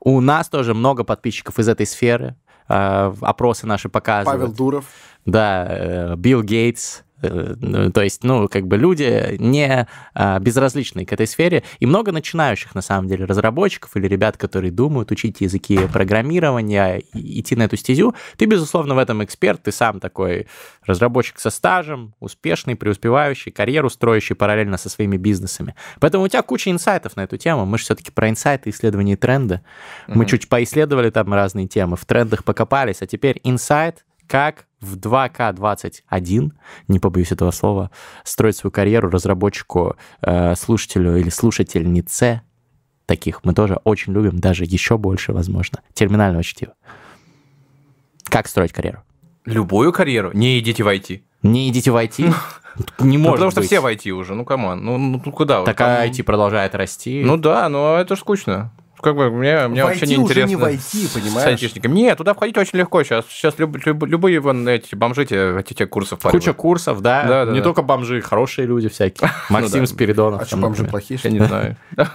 У 0.00 0.20
нас 0.20 0.48
тоже 0.48 0.74
много 0.74 1.04
подписчиков 1.04 1.58
из 1.58 1.68
этой 1.68 1.86
сферы. 1.86 2.36
Э, 2.68 3.14
опросы 3.20 3.66
наши 3.66 3.88
показывают. 3.88 4.40
Павел 4.40 4.54
Дуров. 4.54 4.84
Да, 5.24 5.66
э, 5.68 6.16
Билл 6.16 6.42
Гейтс, 6.42 7.02
То 7.22 8.02
есть, 8.02 8.24
ну, 8.24 8.48
как 8.48 8.66
бы 8.66 8.76
люди 8.76 9.36
не 9.38 9.86
а, 10.14 10.38
безразличны 10.40 11.04
к 11.04 11.12
этой 11.12 11.26
сфере. 11.26 11.62
И 11.78 11.86
много 11.86 12.12
начинающих, 12.12 12.74
на 12.74 12.82
самом 12.82 13.08
деле, 13.08 13.24
разработчиков 13.24 13.96
или 13.96 14.08
ребят, 14.08 14.36
которые 14.36 14.72
думают 14.72 15.10
учить 15.10 15.40
языки 15.40 15.78
программирования, 15.92 17.02
и 17.14 17.40
идти 17.40 17.54
на 17.56 17.64
эту 17.64 17.76
стезю. 17.76 18.14
Ты, 18.36 18.46
безусловно, 18.46 18.94
в 18.94 18.98
этом 18.98 19.22
эксперт. 19.22 19.62
Ты 19.62 19.72
сам 19.72 20.00
такой 20.00 20.48
разработчик 20.84 21.38
со 21.38 21.50
стажем, 21.50 22.14
успешный, 22.20 22.74
преуспевающий, 22.74 23.52
карьеру 23.52 23.88
строящий 23.88 24.34
параллельно 24.34 24.76
со 24.76 24.88
своими 24.88 25.16
бизнесами. 25.16 25.74
Поэтому 26.00 26.24
у 26.24 26.28
тебя 26.28 26.42
куча 26.42 26.70
инсайтов 26.70 27.16
на 27.16 27.22
эту 27.22 27.36
тему. 27.36 27.66
Мы 27.66 27.78
же 27.78 27.84
все-таки 27.84 28.10
про 28.10 28.28
инсайты, 28.28 28.70
исследования 28.70 29.12
и 29.12 29.16
тренды. 29.16 29.60
Мы 30.08 30.26
чуть 30.26 30.48
поисследовали 30.48 31.10
там 31.10 31.32
разные 31.32 31.68
темы, 31.68 31.96
в 31.96 32.04
трендах 32.04 32.44
покопались, 32.44 33.02
а 33.02 33.06
теперь 33.06 33.40
инсайт, 33.44 34.04
как 34.32 34.64
в 34.80 34.96
2К21, 34.96 36.52
не 36.88 36.98
побоюсь 36.98 37.32
этого 37.32 37.50
слова, 37.50 37.90
строить 38.24 38.56
свою 38.56 38.72
карьеру 38.72 39.10
разработчику, 39.10 39.96
э, 40.22 40.54
слушателю 40.54 41.18
или 41.18 41.28
слушательнице. 41.28 42.40
Таких 43.04 43.44
мы 43.44 43.52
тоже 43.52 43.78
очень 43.84 44.14
любим, 44.14 44.38
даже 44.38 44.64
еще 44.64 44.96
больше, 44.96 45.34
возможно. 45.34 45.80
Терминального 45.92 46.42
чтива. 46.42 46.72
Как 48.24 48.48
строить 48.48 48.72
карьеру? 48.72 49.02
Любую 49.44 49.92
карьеру, 49.92 50.30
не 50.32 50.58
идите 50.60 50.82
в 50.82 50.88
IT. 50.88 51.20
Не 51.42 51.68
идите 51.68 51.90
в 51.90 51.96
IT? 51.96 52.34
Не 53.00 53.18
Ну, 53.18 53.24
может 53.24 53.34
потому 53.34 53.50
что 53.50 53.60
все 53.60 53.80
в 53.80 53.86
IT 53.86 54.08
уже, 54.12 54.34
ну, 54.34 54.46
come 54.46 54.67
on, 54.67 54.82
ну, 54.82 54.96
ну, 54.96 55.20
ну, 55.22 55.32
куда? 55.32 55.60
вы 55.60 55.66
Так 55.66 55.76
там? 55.76 55.90
а 55.90 56.06
IT 56.06 56.22
продолжает 56.22 56.74
расти. 56.74 57.22
Ну 57.22 57.36
да, 57.36 57.68
но 57.68 57.98
это 57.98 58.16
скучно. 58.16 58.72
Как 59.02 59.16
бы 59.16 59.30
мне, 59.30 59.66
мне 59.68 59.82
В 59.82 59.88
вообще 59.88 60.06
не 60.06 60.16
уже 60.16 60.24
интересно. 60.32 60.48
не 60.48 60.56
войти, 60.56 61.06
с 61.06 61.10
понимаешь? 61.10 61.46
айтишниками. 61.48 61.92
Нет, 61.92 62.18
туда 62.18 62.34
входить 62.34 62.56
очень 62.56 62.78
легко 62.78 63.02
сейчас. 63.02 63.24
Сейчас 63.28 63.58
люб- 63.58 63.76
люб- 63.84 64.04
любые 64.06 64.38
вон 64.40 64.66
эти 64.68 64.94
бомжи 64.94 65.26
тебе, 65.26 65.58
эти 65.58 65.74
тебе 65.74 65.86
курсы 65.86 66.14
Куча 66.16 66.28
впаривают. 66.30 66.56
курсов, 66.56 67.00
да. 67.00 67.24
Да, 67.24 67.44
да, 67.46 67.52
не 67.52 67.58
да. 67.58 67.64
только 67.64 67.82
бомжи, 67.82 68.20
хорошие 68.20 68.66
люди 68.66 68.88
всякие. 68.88 69.30
Максим 69.50 69.80
да. 69.80 69.86
Спиридонов. 69.86 70.42
А 70.42 70.46
что, 70.46 70.56
бомжи 70.56 70.82
например. 70.84 70.90
плохие, 70.90 71.20
Я 71.22 71.30
не 71.30 71.44
знаю. 71.44 71.76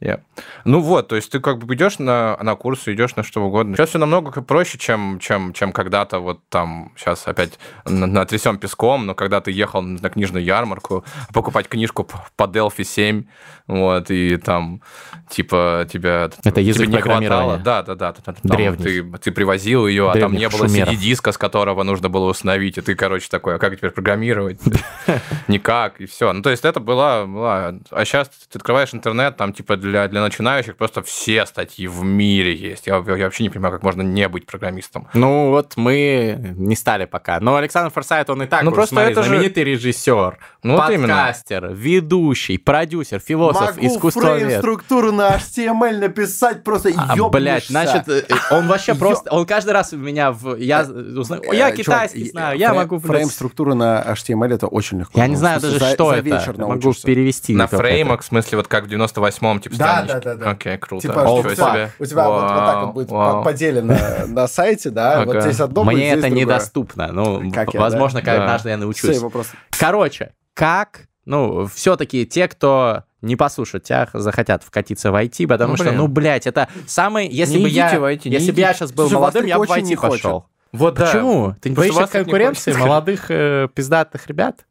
Я. 0.00 0.20
Ну 0.64 0.80
вот, 0.80 1.08
то 1.08 1.16
есть 1.16 1.30
ты 1.30 1.40
как 1.40 1.58
бы 1.58 1.74
идешь 1.74 1.98
на, 1.98 2.36
на 2.40 2.54
курсы, 2.54 2.94
идешь 2.94 3.16
на 3.16 3.22
что 3.22 3.42
угодно. 3.42 3.76
Сейчас 3.76 3.90
все 3.90 3.98
намного 3.98 4.40
проще, 4.40 4.78
чем, 4.78 5.18
чем, 5.20 5.52
чем 5.52 5.72
когда-то 5.72 6.20
вот 6.20 6.40
там, 6.48 6.92
сейчас 6.96 7.26
опять 7.28 7.58
на- 7.84 8.06
натрясем 8.06 8.56
песком, 8.58 9.04
но 9.04 9.14
когда 9.14 9.42
ты 9.42 9.50
ехал 9.50 9.82
на 9.82 10.08
книжную 10.08 10.42
ярмарку 10.42 11.04
покупать 11.34 11.68
книжку 11.68 12.08
по 12.36 12.44
Delphi 12.44 12.82
7, 12.84 13.24
вот, 13.66 14.10
и 14.10 14.36
там, 14.38 14.80
типа, 15.28 15.86
тебя... 15.92 16.30
Это 16.44 16.60
язык 16.62 16.86
тебе 16.86 16.96
не 16.96 17.02
хватало. 17.02 17.58
Да, 17.58 17.82
да, 17.82 17.94
да. 17.94 18.12
Там 18.14 18.34
Древний. 18.42 18.82
Ты, 18.82 19.18
ты 19.18 19.32
привозил 19.32 19.86
ее, 19.86 20.10
а 20.10 20.14
там 20.18 20.32
Древних 20.34 20.40
не 20.40 20.48
было. 20.58 20.66
CD-диска, 20.66 21.32
с 21.32 21.38
которого 21.38 21.82
нужно 21.82 22.08
было 22.08 22.24
установить, 22.30 22.78
и 22.78 22.80
ты, 22.80 22.94
короче, 22.94 23.28
такой, 23.30 23.56
а 23.56 23.58
как 23.58 23.76
теперь 23.76 23.90
программировать? 23.90 24.60
Никак, 25.48 26.00
и 26.00 26.06
все. 26.06 26.32
Ну, 26.32 26.42
то 26.42 26.50
есть 26.50 26.64
это 26.64 26.80
была... 26.80 27.26
была- 27.26 27.78
А 27.90 28.04
сейчас 28.04 28.28
ты 28.50 28.58
открываешь 28.58 28.94
интернет, 28.94 29.36
там, 29.36 29.52
типа, 29.52 29.76
для, 29.76 29.89
для 29.90 30.20
начинающих 30.22 30.76
просто 30.76 31.02
все 31.02 31.46
статьи 31.46 31.86
в 31.86 32.02
мире 32.04 32.54
есть. 32.54 32.86
Я, 32.86 32.94
я 32.96 33.02
вообще 33.24 33.42
не 33.44 33.50
понимаю, 33.50 33.74
как 33.74 33.82
можно 33.82 34.02
не 34.02 34.28
быть 34.28 34.46
программистом. 34.46 35.08
Ну 35.14 35.50
вот 35.50 35.76
мы 35.76 36.54
не 36.56 36.76
стали 36.76 37.04
пока. 37.04 37.40
Но 37.40 37.56
Александр 37.56 37.90
Форсайт, 37.92 38.30
он 38.30 38.42
и 38.42 38.46
так 38.46 38.62
Ну, 38.62 38.70
уже, 38.70 38.74
просто 38.76 38.94
смотри, 38.94 39.12
это 39.12 39.22
же- 39.22 39.28
знаменитый 39.28 39.64
режиссер, 39.64 40.38
Ну, 40.62 40.76
вот 40.76 40.90
именно. 40.90 41.08
подкастер, 41.14 41.72
ведущий, 41.72 42.58
продюсер, 42.58 43.20
философ, 43.20 43.76
Могу 43.76 43.86
искусствовед. 43.86 44.42
фрейм-структуру 44.42 45.12
на 45.12 45.36
HTML 45.36 45.98
написать, 45.98 46.62
просто 46.64 46.90
А, 46.96 47.16
блядь, 47.28 47.66
значит, 47.66 48.08
э, 48.08 48.24
он 48.50 48.66
вообще 48.68 48.94
просто, 48.94 49.30
он 49.30 49.46
каждый 49.46 49.70
раз 49.70 49.92
у 49.92 49.96
меня 49.96 50.32
в, 50.32 50.56
я 50.56 50.82
узнаю, 50.82 51.42
Э, 51.50 51.56
я 51.56 51.70
китайский 51.72 52.28
знаю, 52.30 52.58
я 52.58 52.74
могу, 52.74 52.98
блядь, 52.98 53.22
Фрейм-структуру 53.22 53.74
на 53.74 54.02
HTML 54.02 54.54
это 54.54 54.66
очень 54.66 54.98
легко. 55.00 55.18
я 55.18 55.26
не 55.26 55.36
знаю 55.36 55.60
даже, 55.60 55.78
что 55.78 56.12
это, 56.14 56.54
могу 56.58 56.92
перевести. 57.04 57.54
На 57.54 57.66
фреймах, 57.66 58.22
в 58.22 58.24
смысле, 58.24 58.58
вот 58.58 58.68
как 58.68 58.84
в 58.84 58.88
98-м, 58.88 59.60
типа, 59.60 59.74
Да, 59.80 59.94
странички. 60.04 60.12
да, 60.14 60.20
да, 60.20 60.34
да. 60.44 60.50
Окей, 60.52 60.78
круто. 60.78 61.02
Типа, 61.02 61.20
Ничего 61.20 61.40
fuck. 61.50 61.54
себе. 61.72 61.90
у 61.98 62.04
тебя 62.04 62.28
вот, 62.28 62.40
вот 62.42 62.48
так 62.48 62.74
вот 62.76 62.82
Вау, 62.84 62.92
будет 62.92 63.10
вау. 63.10 63.42
по- 63.42 63.50
поделено 63.50 63.96
на 64.28 64.46
сайте, 64.48 64.90
да, 64.90 65.24
вот 65.24 65.36
Ага. 65.36 65.40
здесь 65.42 65.60
одно 65.60 65.84
будет, 65.84 65.94
Мне 65.94 66.06
здесь 66.06 66.18
это 66.18 66.26
другое. 66.28 66.40
недоступно, 66.44 67.12
ну, 67.12 67.52
Как 67.52 67.74
я, 67.74 67.80
возможно, 67.80 68.22
да? 68.22 68.32
однажды 68.42 68.68
я 68.70 68.76
Все, 68.76 68.84
научусь. 68.84 69.16
его 69.16 69.30
просто... 69.30 69.56
Короче, 69.78 70.32
как, 70.54 71.08
ну, 71.24 71.66
все-таки 71.66 72.26
те, 72.26 72.46
кто 72.48 73.04
не 73.22 73.36
послушают 73.36 73.84
тебя, 73.84 74.08
захотят 74.14 74.62
вкатиться 74.62 75.10
в 75.12 75.14
IT, 75.14 75.46
потому 75.46 75.72
Ну, 75.72 75.76
что, 75.76 75.84
блин. 75.86 75.96
ну, 75.98 76.06
блядь, 76.08 76.46
это 76.46 76.68
самый... 76.86 77.28
Если 77.28 77.58
Не 77.58 77.64
бы 77.64 77.68
я, 77.68 77.86
идите 77.88 77.98
в 78.00 78.04
IT, 78.04 78.20
не 78.28 78.32
если 78.32 78.52
бы 78.52 78.60
я 78.60 78.68
идите. 78.68 78.78
сейчас 78.78 78.92
был 78.92 79.04
Слушай, 79.04 79.14
молодым, 79.20 79.44
я 79.46 79.58
бы 79.58 79.66
в 79.66 79.70
IT 79.70 79.94
хочет. 79.96 80.22
пошел. 80.22 80.46
Вот 80.72 80.94
да. 80.94 81.06
Почему? 81.06 81.54
Ты 81.60 81.68
не 81.70 81.74
Потому 81.74 81.92
что 81.92 82.00
боишься 82.02 82.18
конкуренции 82.18 82.72
молодых 82.72 83.26
э, 83.28 83.68
пиздатых 83.74 84.26
ребят, 84.28 84.66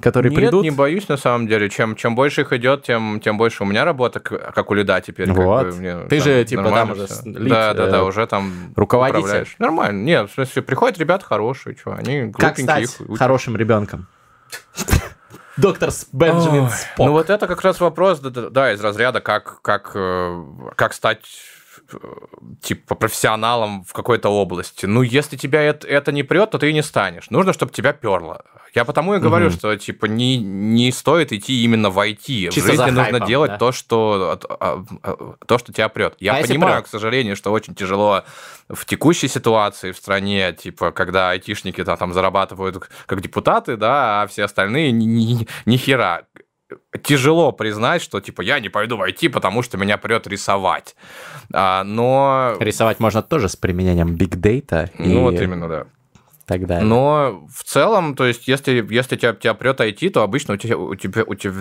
которые 0.00 0.30
Нет, 0.30 0.40
придут? 0.40 0.62
не 0.62 0.70
боюсь, 0.70 1.08
на 1.08 1.16
самом 1.16 1.46
деле. 1.46 1.70
Чем, 1.70 1.96
чем 1.96 2.14
больше 2.14 2.42
их 2.42 2.52
идет, 2.52 2.82
тем, 2.82 3.20
тем 3.20 3.38
больше 3.38 3.62
у 3.62 3.66
меня 3.66 3.84
работа, 3.84 4.20
как 4.20 4.70
у 4.70 4.74
лида 4.74 5.00
теперь. 5.00 5.28
как 5.28 5.36
Вот. 5.36 5.66
бы, 5.66 5.72
мне 5.72 5.96
Ты 6.08 6.18
там 6.18 6.24
же, 6.24 6.44
типа, 6.44 6.64
там 6.64 6.90
уже 6.90 7.06
лид, 7.24 7.48
Да, 7.48 7.74
да, 7.74 7.84
э, 7.86 7.90
да, 7.90 8.04
уже 8.04 8.26
там 8.26 8.72
руководитель. 8.76 9.20
управляешь. 9.20 9.54
Нормально. 9.58 10.02
Нет, 10.04 10.30
в 10.30 10.34
смысле, 10.34 10.62
приходят 10.62 10.98
ребята 10.98 11.24
хорошие, 11.24 11.76
что, 11.76 11.92
они 11.94 12.32
Как 12.32 12.58
стать 12.58 12.84
их 13.00 13.18
хорошим 13.18 13.56
ребенком? 13.56 14.06
Доктор 15.56 15.90
Бенджамин 16.12 16.68
Спок. 16.68 17.06
Ну 17.06 17.12
вот 17.12 17.30
это 17.30 17.46
как 17.46 17.62
раз 17.62 17.80
вопрос, 17.80 18.18
да, 18.20 18.72
из 18.72 18.80
разряда, 18.80 19.20
как, 19.20 19.62
как, 19.62 19.92
э, 19.94 20.44
как 20.74 20.92
стать 20.92 21.22
э, 21.22 21.53
типа 22.62 22.94
профессионалом 22.94 23.84
в 23.84 23.92
какой-то 23.92 24.28
области. 24.28 24.86
Ну, 24.86 25.02
если 25.02 25.36
тебя 25.36 25.62
это, 25.62 25.86
это 25.86 26.12
не 26.12 26.22
прет, 26.22 26.50
то 26.50 26.58
ты 26.58 26.70
и 26.70 26.72
не 26.72 26.82
станешь. 26.82 27.30
Нужно, 27.30 27.52
чтобы 27.52 27.72
тебя 27.72 27.92
перло. 27.92 28.42
Я 28.74 28.84
потому 28.84 29.14
и 29.14 29.18
говорю, 29.20 29.46
Мгм. 29.46 29.54
что 29.56 29.76
типа 29.76 30.06
не, 30.06 30.36
не 30.36 30.90
стоит 30.90 31.32
идти 31.32 31.62
именно 31.62 31.90
в 31.90 31.98
IT. 31.98 32.50
Чисто 32.50 32.60
в 32.60 32.64
жизни 32.64 32.90
нужно 32.90 33.04
хайпом, 33.04 33.28
делать 33.28 33.50
да. 33.52 33.58
то, 33.58 33.70
что, 33.70 34.40
а, 34.48 34.84
а, 35.02 35.34
то, 35.46 35.58
что 35.58 35.72
тебя 35.72 35.88
прет. 35.88 36.16
Я 36.18 36.34
А 36.34 36.42
понимаю, 36.42 36.78
прет? 36.78 36.86
к 36.86 36.88
сожалению, 36.88 37.36
что 37.36 37.52
очень 37.52 37.76
тяжело 37.76 38.24
в 38.68 38.84
текущей 38.84 39.28
ситуации 39.28 39.92
в 39.92 39.96
стране, 39.96 40.52
типа, 40.52 40.90
когда 40.90 41.30
айтишники 41.30 41.84
там, 41.84 41.96
там 41.96 42.12
зарабатывают 42.12 42.88
как 43.06 43.20
депутаты, 43.20 43.76
да, 43.76 44.22
а 44.22 44.26
все 44.26 44.42
остальные 44.44 44.90
ни, 44.90 45.04
ни, 45.04 45.46
ни 45.66 45.76
хера 45.76 46.22
тяжело 47.02 47.52
признать, 47.52 48.02
что 48.02 48.20
типа 48.20 48.42
я 48.42 48.60
не 48.60 48.68
пойду 48.68 48.96
в 48.96 49.02
IT, 49.02 49.30
потому 49.30 49.62
что 49.62 49.78
меня 49.78 49.98
прет 49.98 50.26
рисовать. 50.26 50.96
А, 51.52 51.84
но 51.84 52.56
Рисовать 52.60 53.00
можно 53.00 53.22
тоже 53.22 53.48
с 53.48 53.56
применением 53.56 54.16
Big 54.16 54.36
Data 54.36 54.90
и 54.98 55.08
ну 55.08 55.22
вот 55.22 55.40
именно, 55.40 55.68
да. 55.68 55.86
Так 56.46 56.66
далее. 56.66 56.84
Но 56.84 57.44
в 57.52 57.64
целом, 57.64 58.14
то 58.14 58.26
есть, 58.26 58.46
если, 58.48 58.86
если 58.90 59.16
тебя, 59.16 59.32
тебя 59.34 59.54
прет 59.54 59.80
IT, 59.80 60.10
то 60.10 60.22
обычно 60.22 60.54
у 60.54 60.56
тебя, 60.56 60.76
у, 60.76 60.94
тебя, 60.94 61.22
у, 61.26 61.34
тебя, 61.34 61.52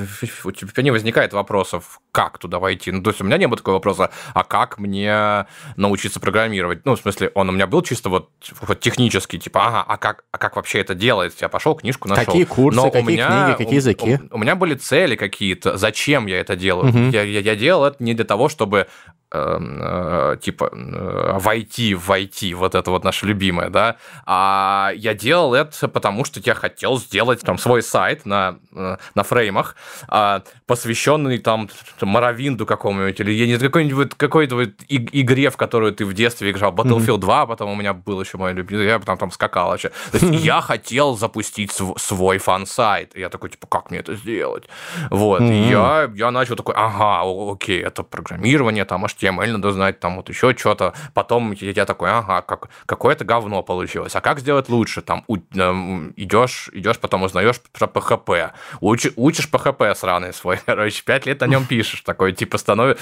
у 0.43 0.51
тебя 0.51 0.83
не 0.83 0.91
возникает 0.91 1.33
вопросов, 1.33 2.01
как 2.11 2.37
туда 2.37 2.59
войти. 2.59 2.91
Ну, 2.91 3.01
то 3.01 3.09
есть 3.11 3.21
у 3.21 3.23
меня 3.23 3.37
не 3.37 3.47
было 3.47 3.57
такого 3.57 3.75
вопроса, 3.75 4.11
а 4.33 4.43
как 4.43 4.77
мне 4.79 5.45
научиться 5.75 6.19
программировать? 6.19 6.85
Ну, 6.85 6.95
в 6.95 6.99
смысле, 6.99 7.31
он 7.33 7.49
у 7.49 7.51
меня 7.51 7.67
был 7.67 7.81
чисто 7.81 8.09
вот, 8.09 8.29
вот 8.61 8.79
технический, 8.79 9.39
типа, 9.39 9.67
ага, 9.67 9.85
а 9.87 9.97
как, 9.97 10.23
а 10.31 10.37
как 10.37 10.55
вообще 10.55 10.79
это 10.79 10.95
делается? 10.95 11.39
Я 11.41 11.49
пошел, 11.49 11.75
книжку 11.75 12.07
нашел. 12.07 12.25
Какие 12.25 12.43
курсы, 12.43 12.75
Но 12.75 12.87
у 12.87 12.91
какие 12.91 13.07
меня- 13.07 13.27
книги, 13.45 13.57
какие 13.57 13.73
у- 13.73 13.75
языки? 13.81 14.19
У, 14.31 14.35
у 14.35 14.37
меня 14.39 14.55
были 14.55 14.75
цели 14.75 15.15
какие-то, 15.15 15.77
зачем 15.77 16.25
я 16.27 16.39
это 16.39 16.55
делаю. 16.55 16.87
Мгм. 16.87 17.09
Я, 17.09 17.23
я, 17.23 17.39
я 17.39 17.55
делал 17.55 17.85
это 17.85 18.03
не 18.03 18.13
для 18.13 18.25
того, 18.25 18.49
чтобы 18.49 18.87
типа 19.33 20.69
э, 20.71 21.37
войти 21.39 21.95
в 21.95 22.09
IT, 22.09 22.53
вот 22.55 22.75
это 22.75 22.91
вот 22.91 23.03
наше 23.03 23.25
любимое, 23.25 23.69
да, 23.69 23.95
а 24.25 24.91
я 24.95 25.13
делал 25.13 25.53
это 25.53 25.87
потому, 25.87 26.23
что 26.25 26.39
я 26.43 26.53
хотел 26.53 26.99
сделать 26.99 27.41
там 27.41 27.57
свой 27.57 27.81
сайт 27.81 28.25
на, 28.25 28.59
э, 28.71 28.97
на 29.15 29.23
фреймах, 29.23 29.75
а, 30.07 30.43
посвященный 30.67 31.39
там 31.39 31.69
Моровинду 32.01 32.65
какому-нибудь, 32.65 33.19
или 33.19 33.31
я 33.31 33.47
не 33.47 33.57
какой-нибудь 33.57 34.13
какой-то 34.15 34.55
вот 34.55 34.69
игре, 34.87 35.49
в 35.49 35.57
которую 35.57 35.93
ты 35.93 36.05
в 36.05 36.13
детстве 36.13 36.51
играл, 36.51 36.71
Battlefield 36.71 37.17
2, 37.17 37.45
потом 37.47 37.71
у 37.71 37.75
меня 37.75 37.93
был 37.93 38.21
еще 38.21 38.37
мой 38.37 38.53
любимый, 38.53 38.85
я 38.85 38.99
там, 38.99 39.17
там 39.17 39.31
скакал 39.31 39.69
вообще. 39.69 39.89
То 40.11 40.17
есть 40.17 40.29
я 40.45 40.61
хотел 40.61 41.17
запустить 41.17 41.71
св- 41.71 41.99
свой 41.99 42.37
фан-сайт, 42.37 43.17
я 43.17 43.29
такой, 43.29 43.49
типа, 43.49 43.67
как 43.67 43.89
мне 43.89 43.99
это 43.99 44.15
сделать? 44.15 44.65
Вот, 45.09 45.41
я, 45.41 46.11
я 46.13 46.31
начал 46.31 46.55
такой, 46.55 46.75
ага, 46.77 47.23
окей, 47.51 47.81
это 47.81 48.03
программирование, 48.03 48.85
там 48.85 49.05
HTML 49.05 49.22
надо 49.31 49.71
знать, 49.71 49.99
там 49.99 50.17
вот 50.17 50.29
еще 50.29 50.55
что-то. 50.55 50.93
Потом 51.13 51.51
я, 51.53 51.85
такой, 51.85 52.09
ага, 52.11 52.41
как, 52.41 52.69
какое-то 52.85 53.25
говно 53.25 53.63
получилось. 53.63 54.15
А 54.15 54.21
как 54.21 54.39
сделать 54.39 54.69
лучше? 54.69 55.01
Там 55.01 55.23
у- 55.27 55.37
эм, 55.55 56.13
идешь, 56.15 56.69
идешь, 56.73 56.99
потом 56.99 57.23
узнаешь 57.23 57.59
про 57.71 57.87
PHP. 57.87 58.51
Учи- 58.81 59.13
учишь 59.15 59.49
PHP 59.51 59.95
сраный 59.95 60.33
свой, 60.33 60.57
короче, 60.65 61.03
пять 61.03 61.25
лет 61.25 61.41
на 61.41 61.47
нем 61.47 61.65
пишешь. 61.65 62.01
Такой, 62.01 62.33
типа, 62.33 62.57
становишь, 62.57 62.97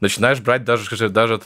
начинаешь 0.00 0.40
брать 0.40 0.64
даже, 0.64 1.08
даже 1.08 1.40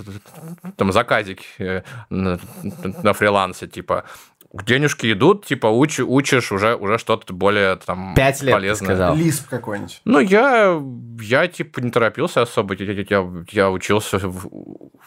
там 0.76 0.92
заказик 0.92 1.40
э, 1.58 1.82
на 2.08 3.12
фрилансе, 3.12 3.66
типа, 3.66 4.04
денежки 4.52 5.12
идут, 5.12 5.46
типа, 5.46 5.66
учи, 5.68 6.02
учишь 6.02 6.50
уже, 6.52 6.74
уже 6.74 6.98
что-то 6.98 7.32
более 7.32 7.76
там 7.76 8.14
Пять 8.14 8.40
лет, 8.42 8.48
ты 8.50 8.52
полезное. 8.52 8.86
сказал. 8.88 9.14
Лисп 9.16 9.48
какой-нибудь. 9.48 10.00
Ну, 10.04 10.18
я, 10.20 10.80
я, 11.20 11.46
типа, 11.46 11.80
не 11.80 11.90
торопился 11.90 12.42
особо. 12.42 12.74
Я, 12.74 12.92
я- 13.08 13.30
я, 13.52 13.70
учился 13.70 14.18
в 14.18 14.48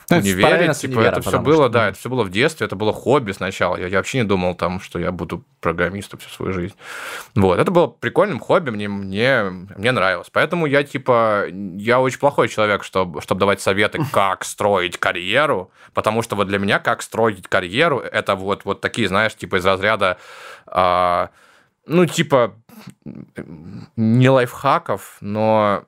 в 0.04 0.12
Ну, 0.12 0.18
это 0.18 0.26
универе. 0.26 0.74
Типа, 0.74 0.92
универом, 0.92 1.14
это 1.14 1.22
все 1.22 1.40
было, 1.40 1.56
что, 1.66 1.70
да, 1.70 1.90
это 1.90 1.98
все 2.00 2.10
было 2.10 2.24
в 2.24 2.30
детстве, 2.30 2.66
это 2.68 2.76
было 2.76 2.92
хобби 2.94 3.32
сначала. 3.32 3.78
Я, 3.78 3.88
я 3.88 3.98
вообще 3.98 4.18
не 4.20 4.24
думал 4.26 4.56
там, 4.56 4.80
что 4.82 5.00
я 5.00 5.12
буду 5.12 5.46
программистом 5.64 6.20
всю 6.20 6.30
свою 6.30 6.54
жизнь. 6.54 6.76
Вот, 7.34 7.58
это 7.60 7.72
было 7.72 7.88
прикольным 7.88 8.40
хобби, 8.40 8.70
мне, 8.70 8.88
мне, 8.88 9.44
мне 9.44 9.92
нравилось. 9.92 10.30
Поэтому 10.32 10.68
я, 10.68 10.84
типа, 10.84 11.46
я 11.50 12.00
очень 12.00 12.20
плохой 12.20 12.50
человек, 12.50 12.84
чтобы, 12.84 13.22
чтобы 13.22 13.40
давать 13.40 13.62
советы, 13.62 14.00
как 14.12 14.44
строить 14.44 14.98
карьеру, 14.98 15.72
потому 15.94 16.22
что 16.22 16.36
вот 16.36 16.48
для 16.48 16.60
меня 16.60 16.80
как 16.80 17.02
строить 17.02 17.48
карьеру, 17.48 18.00
это 18.00 18.36
вот, 18.36 18.66
вот 18.66 18.82
такие, 18.82 19.08
знаешь, 19.08 19.34
типа 19.36 19.56
из 19.56 19.66
разряда, 19.66 20.18
а, 20.68 21.30
ну, 21.86 22.06
типа, 22.06 22.56
не 23.96 24.30
лайфхаков, 24.30 25.18
но 25.22 25.86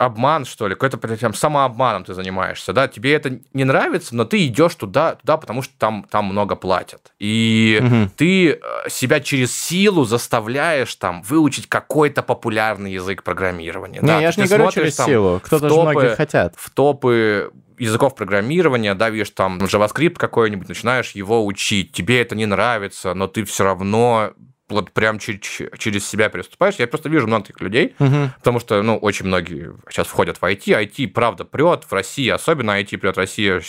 обман, 0.00 0.46
что 0.46 0.66
ли, 0.66 0.74
какой-то 0.74 0.96
прям 0.96 1.34
самообманом 1.34 2.04
ты 2.04 2.14
занимаешься, 2.14 2.72
да, 2.72 2.88
тебе 2.88 3.12
это 3.12 3.38
не 3.52 3.64
нравится, 3.64 4.16
но 4.16 4.24
ты 4.24 4.46
идешь 4.46 4.74
туда, 4.74 5.16
туда, 5.16 5.36
потому 5.36 5.60
что 5.60 5.74
там, 5.76 6.06
там 6.10 6.24
много 6.24 6.56
платят. 6.56 7.12
И 7.18 7.78
угу. 7.82 8.10
ты 8.16 8.52
э, 8.52 8.58
себя 8.88 9.20
через 9.20 9.54
силу 9.54 10.06
заставляешь 10.06 10.94
там 10.94 11.20
выучить 11.20 11.68
какой-то 11.68 12.22
популярный 12.22 12.92
язык 12.92 13.22
программирования. 13.22 14.00
Не, 14.00 14.06
да, 14.06 14.20
я 14.20 14.32
же 14.32 14.40
не 14.40 14.46
говорю 14.46 14.70
через 14.70 14.96
там, 14.96 15.06
силу, 15.06 15.40
кто-то 15.44 15.68
же 15.68 15.74
многие 15.74 16.16
хотят. 16.16 16.54
В 16.56 16.70
топы 16.70 17.50
языков 17.78 18.14
программирования, 18.14 18.94
давишь 18.94 19.30
там 19.30 19.58
JavaScript 19.58 20.16
какой-нибудь, 20.16 20.68
начинаешь 20.68 21.10
его 21.10 21.44
учить, 21.44 21.92
тебе 21.92 22.22
это 22.22 22.34
не 22.34 22.46
нравится, 22.46 23.12
но 23.12 23.26
ты 23.26 23.44
все 23.44 23.64
равно 23.64 24.32
вот 24.70 24.92
прям 24.92 25.18
через, 25.18 26.08
себя 26.08 26.28
переступаешь. 26.28 26.76
Я 26.76 26.86
просто 26.86 27.08
вижу 27.08 27.26
много 27.26 27.44
таких 27.44 27.60
людей, 27.60 27.94
угу. 27.98 28.30
потому 28.38 28.60
что, 28.60 28.82
ну, 28.82 28.96
очень 28.96 29.26
многие 29.26 29.74
сейчас 29.88 30.06
входят 30.06 30.38
в 30.38 30.42
IT. 30.42 30.66
IT, 30.66 31.08
правда, 31.08 31.44
прет 31.44 31.84
в 31.84 31.92
России, 31.92 32.28
особенно 32.28 32.80
IT 32.80 32.98
прет. 32.98 33.16
Россия 33.16 33.60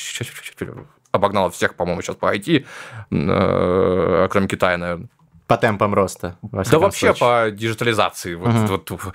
обогнала 1.11 1.49
всех, 1.51 1.75
по-моему, 1.75 2.01
сейчас 2.01 2.15
по 2.15 2.33
IT, 2.33 2.65
э, 3.11 4.27
кроме 4.29 4.47
Китая, 4.47 4.77
наверное 4.77 5.09
по 5.51 5.57
темпам 5.57 5.93
роста. 5.93 6.37
Да 6.41 6.79
вообще 6.79 7.13
случае. 7.13 7.15
по 7.19 7.51
диджитализации. 7.51 8.35
Вот, 8.35 8.49
угу. 8.49 8.79
вот, 8.93 9.13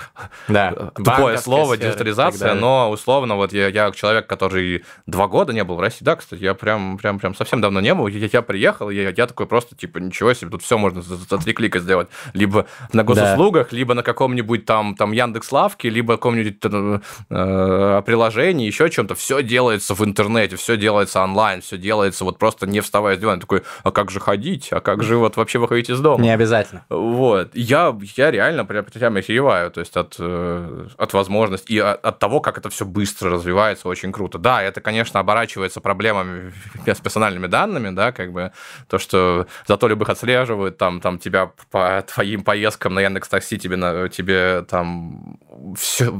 да. 0.48 0.72
Тупое 0.94 1.38
слово 1.38 1.76
диджитализация, 1.76 2.54
но 2.54 2.90
условно 2.90 3.36
вот 3.36 3.52
я, 3.52 3.68
я 3.68 3.90
человек, 3.92 4.26
который 4.26 4.84
два 5.06 5.28
года 5.28 5.52
не 5.52 5.64
был 5.64 5.76
в 5.76 5.80
России, 5.80 6.04
да, 6.04 6.16
кстати, 6.16 6.42
я 6.42 6.54
прям, 6.54 6.98
прям, 6.98 7.18
прям 7.18 7.34
совсем 7.34 7.60
давно 7.60 7.80
не 7.80 7.94
был, 7.94 8.06
я, 8.06 8.28
я 8.30 8.42
приехал, 8.42 8.90
я, 8.90 9.10
я 9.10 9.26
такой 9.26 9.46
просто, 9.46 9.74
типа, 9.76 9.98
ничего 9.98 10.34
себе, 10.34 10.50
тут 10.50 10.62
все 10.62 10.76
можно 10.76 11.02
за, 11.02 11.16
за 11.16 11.38
три 11.38 11.52
клика 11.52 11.78
сделать. 11.78 12.08
Либо 12.34 12.66
на 12.92 13.02
госуслугах, 13.04 13.68
да. 13.70 13.76
либо 13.76 13.94
на 13.94 14.02
каком-нибудь 14.02 14.66
там, 14.66 14.94
там 14.94 15.12
Яндекс.Лавке, 15.12 15.88
либо 15.88 16.16
каком-нибудь 16.16 16.58
э, 16.64 17.00
э, 17.30 18.02
приложении, 18.04 18.66
еще 18.66 18.90
чем-то. 18.90 19.14
Все 19.14 19.42
делается 19.42 19.94
в 19.94 20.04
интернете, 20.04 20.56
все 20.56 20.76
делается 20.76 21.22
онлайн, 21.22 21.60
все 21.60 21.78
делается 21.78 22.24
вот 22.24 22.38
просто 22.38 22.66
не 22.66 22.80
вставая 22.80 23.16
с 23.16 23.18
дивана. 23.18 23.40
Такой, 23.40 23.62
а 23.82 23.90
как 23.90 24.10
же 24.10 24.20
ходить? 24.20 24.68
А 24.72 24.80
как 24.80 25.02
же 25.02 25.16
вот 25.16 25.36
вообще 25.36 25.58
выходить 25.58 25.90
из 25.90 26.00
дома? 26.00 26.25
Не 26.26 26.32
обязательно. 26.32 26.84
Вот. 26.88 27.54
Я, 27.54 27.96
я 28.16 28.30
реально 28.32 28.64
прям, 28.64 28.84
прям 28.84 29.16
охереваю, 29.16 29.70
то 29.70 29.78
есть 29.78 29.96
от, 29.96 30.16
э, 30.18 30.88
от 30.98 31.12
возможностей 31.12 31.74
и 31.74 31.78
от, 31.78 32.04
от 32.04 32.18
того, 32.18 32.40
как 32.40 32.58
это 32.58 32.68
все 32.68 32.84
быстро 32.84 33.30
развивается, 33.30 33.86
очень 33.86 34.10
круто. 34.10 34.36
Да, 34.36 34.60
это, 34.60 34.80
конечно, 34.80 35.20
оборачивается 35.20 35.80
проблемами 35.80 36.52
с 36.84 37.00
персональными 37.00 37.46
данными, 37.46 37.94
да, 37.94 38.10
как 38.10 38.32
бы 38.32 38.50
то, 38.88 38.98
что 38.98 39.46
зато 39.68 39.86
любых 39.86 40.08
отслеживают, 40.08 40.78
там, 40.78 41.00
там 41.00 41.20
тебя 41.20 41.52
по 41.70 42.04
твоим 42.12 42.42
поездкам 42.42 42.94
на 42.94 43.02
Яндекс 43.02 43.28
Такси 43.28 43.56
тебе, 43.56 43.76
на, 43.76 44.08
тебе 44.08 44.62
там 44.68 45.38
все 45.78 46.12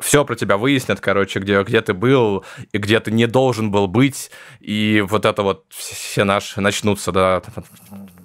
все 0.00 0.24
про 0.24 0.34
тебя 0.34 0.56
выяснят, 0.56 0.98
короче, 1.00 1.38
где, 1.38 1.62
где 1.62 1.80
ты 1.82 1.94
был 1.94 2.44
и 2.72 2.78
где 2.78 2.98
ты 2.98 3.12
не 3.12 3.26
должен 3.26 3.70
был 3.70 3.86
быть, 3.86 4.32
и 4.58 5.04
вот 5.06 5.24
это 5.24 5.42
вот 5.44 5.66
все 5.68 6.24
наши 6.24 6.60
начнутся, 6.60 7.12
да, 7.12 7.42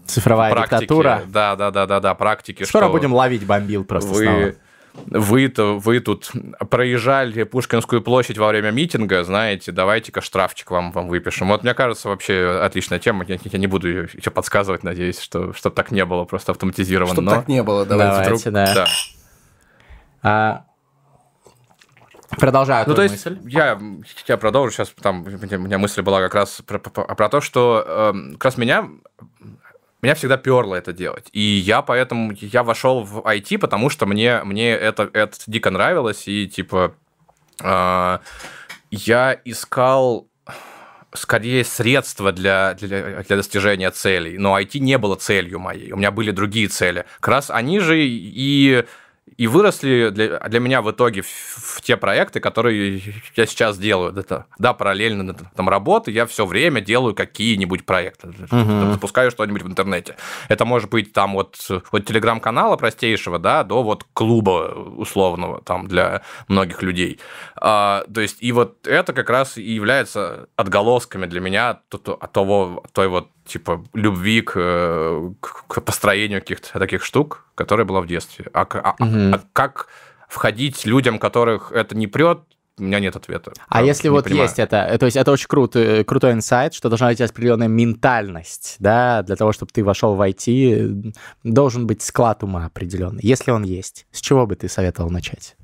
Цифровая 0.09 0.51
практики, 0.51 0.79
диктатура. 0.81 1.21
Да, 1.27 1.55
да, 1.55 1.71
да, 1.71 1.85
да, 1.85 1.99
да, 1.99 2.15
практики. 2.15 2.63
Скоро 2.63 2.85
что 2.85 2.91
будем 2.91 3.13
ловить 3.13 3.45
бомбил 3.45 3.83
просто 3.83 4.09
вы, 4.09 4.23
снова. 4.23 4.53
Вы, 5.05 5.53
вы 5.79 5.99
тут 5.99 6.31
проезжали 6.69 7.43
Пушкинскую 7.43 8.01
площадь 8.01 8.37
во 8.37 8.47
время 8.47 8.71
митинга, 8.71 9.23
знаете, 9.23 9.71
давайте-ка 9.71 10.21
штрафчик 10.21 10.71
вам, 10.71 10.91
вам 10.91 11.07
выпишем. 11.07 11.49
Вот 11.49 11.63
мне 11.63 11.73
кажется, 11.73 12.09
вообще 12.09 12.59
отличная 12.63 12.99
тема. 12.99 13.23
Я, 13.27 13.37
я 13.43 13.59
не 13.59 13.67
буду 13.67 13.87
еще 13.87 14.31
подсказывать, 14.31 14.83
надеюсь, 14.83 15.19
что 15.19 15.53
чтобы 15.53 15.75
так 15.75 15.91
не 15.91 16.03
было, 16.05 16.25
просто 16.25 16.51
автоматизировано. 16.51 17.13
Чтобы 17.13 17.25
но... 17.25 17.35
так 17.35 17.47
не 17.47 17.63
было, 17.63 17.85
давайте. 17.85 18.23
давайте 18.23 18.51
да. 18.51 18.73
да. 18.73 18.87
А, 20.21 20.65
Продолжаю 22.37 22.87
ну, 22.87 22.93
то 22.93 23.01
есть 23.01 23.25
мысль. 23.25 23.39
Я, 23.45 23.79
я 24.27 24.37
продолжу 24.37 24.71
сейчас, 24.71 24.93
там 25.01 25.23
у 25.23 25.57
меня 25.57 25.77
мысль 25.77 26.01
была 26.01 26.21
как 26.21 26.35
раз 26.35 26.61
про, 26.65 26.77
про, 26.77 27.15
про 27.15 27.29
то, 27.29 27.41
что 27.41 27.83
э, 27.85 28.33
как 28.33 28.45
раз 28.45 28.57
меня 28.57 28.87
меня 30.01 30.15
всегда 30.15 30.37
перло 30.37 30.75
это 30.75 30.93
делать. 30.93 31.27
И 31.33 31.41
я 31.41 31.81
поэтому, 31.81 32.31
я 32.33 32.63
вошел 32.63 33.03
в 33.03 33.19
IT, 33.19 33.57
потому 33.57 33.89
что 33.89 34.05
мне, 34.05 34.43
мне 34.43 34.71
это, 34.71 35.09
это 35.13 35.37
дико 35.47 35.71
нравилось, 35.71 36.27
и 36.27 36.47
типа 36.47 36.95
э, 37.61 38.19
я 38.91 39.39
искал 39.45 40.27
скорее 41.13 41.65
средства 41.65 42.31
для, 42.31 42.75
для, 42.75 43.23
для 43.23 43.35
достижения 43.35 43.89
целей, 43.91 44.37
но 44.37 44.59
IT 44.59 44.79
не 44.79 44.97
было 44.97 45.15
целью 45.15 45.59
моей, 45.59 45.91
у 45.91 45.97
меня 45.97 46.11
были 46.11 46.31
другие 46.31 46.67
цели. 46.67 47.05
Как 47.19 47.27
раз 47.29 47.49
они 47.49 47.79
же 47.79 47.99
и 47.99 48.85
и 49.39 49.47
выросли 49.47 50.09
для, 50.09 50.37
для 50.37 50.59
меня 50.59 50.81
в 50.81 50.91
итоге 50.91 51.21
в, 51.21 51.27
в 51.27 51.81
те 51.81 51.95
проекты, 51.95 52.41
которые 52.41 53.01
я 53.37 53.45
сейчас 53.45 53.77
делаю. 53.77 54.13
Это, 54.13 54.47
да, 54.57 54.73
параллельно 54.73 55.33
там 55.33 55.69
работы, 55.69 56.11
я 56.11 56.25
все 56.25 56.45
время 56.45 56.81
делаю 56.81 57.15
какие-нибудь 57.15 57.85
проекты, 57.85 58.27
uh-huh. 58.27 58.91
запускаю 58.91 59.31
что-нибудь 59.31 59.61
в 59.61 59.67
интернете. 59.67 60.17
Это 60.49 60.65
может 60.65 60.89
быть 60.89 61.13
там 61.13 61.35
вот 61.35 61.55
от 61.69 62.05
телеграм-канала 62.05 62.75
простейшего, 62.75 63.39
да, 63.39 63.63
до 63.63 63.81
вот 63.81 64.03
клуба 64.11 64.73
условного 64.97 65.61
там 65.61 65.87
для 65.87 66.21
многих 66.49 66.83
людей. 66.83 67.21
А, 67.55 68.03
то 68.13 68.19
есть 68.19 68.43
и 68.43 68.51
вот 68.51 68.85
это 68.87 69.13
как 69.13 69.29
раз 69.29 69.57
и 69.57 69.71
является 69.71 70.49
отголосками 70.57 71.27
для 71.27 71.39
меня 71.39 71.79
того, 72.33 72.83
той 72.91 73.07
вот 73.07 73.29
типа 73.49 73.83
любви 73.93 74.41
к, 74.41 75.33
к 75.41 75.81
построению 75.81 76.41
каких-то 76.41 76.79
таких 76.79 77.03
штук, 77.03 77.45
которая 77.55 77.85
была 77.85 78.01
в 78.01 78.07
детстве. 78.07 78.45
А, 78.53 78.61
а, 78.61 78.95
угу. 79.03 79.35
а 79.35 79.41
как 79.53 79.87
входить 80.27 80.85
людям, 80.85 81.19
которых 81.19 81.71
это 81.71 81.97
не 81.97 82.07
прет, 82.07 82.39
у 82.79 82.83
меня 82.83 82.99
нет 82.99 83.15
ответа. 83.15 83.51
А 83.67 83.83
если 83.83 84.09
вот 84.09 84.23
понимаю. 84.23 84.43
есть 84.43 84.59
это, 84.59 84.97
то 84.97 85.05
есть 85.05 85.17
это 85.17 85.31
очень 85.31 85.47
круто, 85.47 85.79
э, 85.79 86.03
крутой 86.03 86.31
инсайт, 86.31 86.73
что 86.73 86.89
должна 86.89 87.09
быть 87.09 87.19
определенная 87.19 87.67
ментальность, 87.67 88.77
да, 88.79 89.21
для 89.23 89.35
того, 89.35 89.51
чтобы 89.51 89.71
ты 89.73 89.83
вошел 89.83 90.15
в 90.15 90.21
IT, 90.21 91.13
должен 91.43 91.87
быть 91.87 92.01
склад 92.01 92.43
ума 92.43 92.65
определенный. 92.65 93.21
Если 93.21 93.51
он 93.51 93.63
есть, 93.63 94.07
с 94.11 94.21
чего 94.21 94.47
бы 94.47 94.55
ты 94.55 94.69
советовал 94.69 95.09
начать? 95.09 95.55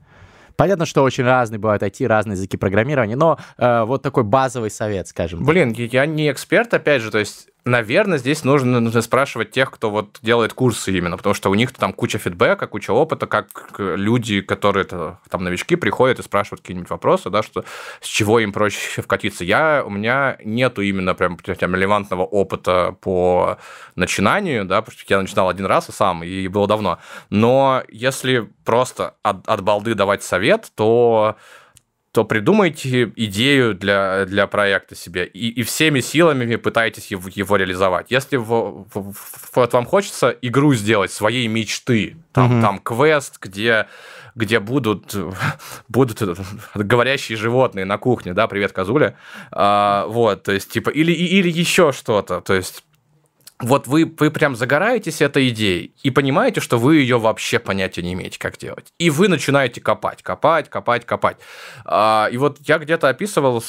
Понятно, 0.58 0.86
что 0.86 1.04
очень 1.04 1.26
разные 1.26 1.60
бывают 1.60 1.84
IT, 1.84 2.06
разные 2.08 2.34
языки 2.34 2.58
программирования, 2.58 3.16
но 3.16 3.38
э, 3.58 3.84
вот 3.84 4.02
такой 4.02 4.24
базовый 4.24 4.72
совет, 4.72 5.08
скажем. 5.08 5.44
Блин, 5.44 5.72
я 5.72 6.06
не 6.06 6.32
эксперт, 6.32 6.74
опять 6.74 7.02
же, 7.02 7.12
то 7.12 7.20
есть 7.20 7.50
Наверное, 7.68 8.20
здесь 8.20 8.44
нужно, 8.44 8.80
нужно 8.80 9.02
спрашивать 9.02 9.50
тех, 9.50 9.72
кто 9.72 9.90
вот 9.90 10.20
делает 10.22 10.54
курсы 10.54 10.96
именно, 10.96 11.18
потому 11.18 11.34
что 11.34 11.50
у 11.50 11.56
них 11.56 11.74
там 11.74 11.94
куча 11.94 12.20
фидбэка, 12.20 12.68
куча 12.68 12.92
опыта, 12.92 13.26
как 13.26 13.74
люди, 13.80 14.42
которые 14.42 14.86
там 14.86 15.44
новички 15.44 15.76
приходят 15.76 16.20
и 16.20 16.22
спрашивают 16.22 16.62
какие-нибудь 16.62 16.92
вопросы, 16.92 17.32
да, 17.32 17.42
что 17.42 17.66
с 18.02 18.08
чего 18.08 18.40
им 18.40 18.54
проще 18.54 19.02
вкатиться. 19.02 19.44
Я, 19.44 19.84
у 19.84 19.90
меня 19.90 20.38
нету 20.44 20.84
именно 20.84 21.16
прям, 21.16 21.38
прям 21.38 21.74
релевантного 21.74 22.22
опыта 22.22 22.96
по 23.02 23.58
начинанию, 23.96 24.66
да, 24.66 24.84
потому 24.84 25.00
что 25.00 25.12
я 25.12 25.20
начинал 25.20 25.50
один 25.50 25.66
раз 25.66 25.90
и 25.90 25.92
сам, 25.92 26.24
и 26.24 26.48
было 26.48 26.68
давно. 26.68 27.00
Но 27.32 27.82
если 27.90 28.48
просто 28.64 29.16
от, 29.24 29.50
от 29.50 29.62
балды 29.62 29.96
давать 29.96 30.22
совет, 30.22 30.72
то 30.76 31.36
то 32.16 32.24
придумайте 32.24 33.12
идею 33.18 33.76
для, 33.76 34.24
для 34.24 34.48
проекта 34.48 34.96
себе 34.96 35.26
и, 35.26 35.50
и 35.50 35.64
всеми 35.64 36.00
силами 36.00 36.56
пытайтесь 36.56 37.08
его, 37.08 37.30
его 37.30 37.58
реализовать. 37.58 38.06
Если 38.10 38.38
в, 38.38 38.86
в, 38.94 39.12
в, 39.12 39.50
вот 39.54 39.74
вам 39.74 39.86
хочется 39.86 40.30
игру 40.42 40.74
сделать 40.76 41.12
своей 41.12 41.46
мечты, 41.50 42.16
там, 42.32 42.54
угу. 42.54 42.62
там 42.62 42.80
квест, 42.80 43.38
где 43.42 43.88
где 44.34 44.62
будут, 44.62 45.14
будут 45.90 46.22
говорящие 46.74 47.38
животные 47.38 47.84
на 47.84 47.98
кухне, 47.98 48.34
да, 48.34 48.48
привет, 48.48 48.72
козуля, 48.72 49.18
а, 49.52 50.06
вот, 50.08 50.44
то 50.44 50.54
есть, 50.54 50.70
типа, 50.72 50.90
или, 50.90 51.12
или 51.12 51.50
еще 51.50 51.92
что-то, 51.92 52.40
то 52.40 52.54
есть, 52.54 52.86
вот 53.60 53.88
вы, 53.88 54.06
вы 54.20 54.32
прям 54.32 54.56
загораетесь 54.56 55.22
этой 55.22 55.50
идеей 55.50 55.94
и 56.04 56.12
понимаете, 56.12 56.60
что 56.60 56.78
вы 56.78 56.98
ее 56.98 57.18
вообще 57.18 57.58
понятия 57.58 58.02
не 58.02 58.14
имеете, 58.14 58.38
как 58.38 58.58
делать. 58.58 58.88
И 59.00 59.10
вы 59.10 59.30
начинаете 59.30 59.80
копать, 59.80 60.22
копать, 60.24 60.70
копать, 60.70 61.06
копать. 61.06 61.38
А, 61.86 62.28
и 62.32 62.38
вот 62.38 62.58
я 62.68 62.78
где-то 62.78 63.08
описывал 63.08 63.64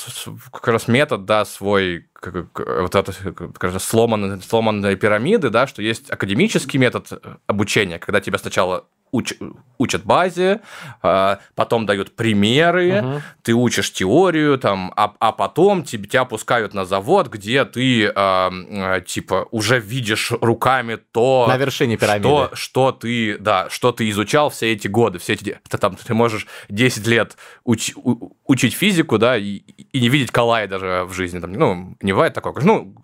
как 0.53 0.67
раз 0.69 0.89
метод, 0.89 1.25
да, 1.25 1.45
свой, 1.45 2.09
вот 2.21 2.95
это, 2.95 3.13
как 3.33 3.81
сломанные, 3.81 4.41
сломанные 4.41 4.97
пирамиды, 4.97 5.51
да, 5.51 5.69
что 5.69 5.83
есть 5.83 6.11
академический 6.11 6.79
метод 6.81 7.23
обучения, 7.47 8.01
когда 8.01 8.21
тебя 8.21 8.39
сначала 8.39 8.87
уч, 9.11 9.35
учат 9.79 10.05
базе, 10.05 10.61
а, 11.03 11.39
потом 11.55 11.87
дают 11.87 12.15
примеры, 12.17 13.01
угу. 13.01 13.23
ты 13.43 13.53
учишь 13.55 13.93
теорию, 13.93 14.59
там, 14.59 14.93
а, 14.97 15.15
а 15.19 15.33
потом 15.33 15.85
тебе, 15.85 16.09
тебя 16.09 16.25
пускают 16.25 16.75
на 16.75 16.85
завод, 16.85 17.29
где 17.29 17.65
ты, 17.65 18.13
э, 18.15 19.01
типа, 19.07 19.47
уже 19.51 19.81
видишь 19.81 20.33
руками 20.41 20.97
то... 20.97 21.47
На 21.49 21.57
вершине 21.57 21.97
пирамиды. 21.97 22.29
Что, 22.29 22.51
что 22.55 22.93
ты, 22.93 23.39
да, 23.39 23.69
что 23.71 23.93
ты 23.93 24.09
изучал 24.11 24.51
все 24.51 24.73
эти 24.73 24.89
годы, 24.89 25.19
все 25.19 25.35
эти... 25.35 25.59
Ты, 25.69 25.79
там, 25.79 25.97
ты 25.97 26.15
можешь 26.15 26.47
10 26.69 27.07
лет 27.07 27.37
уч, 27.65 27.93
у, 27.97 28.33
учить 28.47 28.75
физику, 28.75 29.19
да, 29.19 29.37
и, 29.37 29.57
и 29.93 30.01
не 30.01 30.09
видеть 30.09 30.31
коллайдера 30.31 31.05
в 31.05 31.13
жизни. 31.13 31.39
Там, 31.39 31.53
ну, 31.53 31.97
не 32.01 32.13
бывает 32.13 32.35
такого. 32.35 32.61
Ну, 32.61 32.95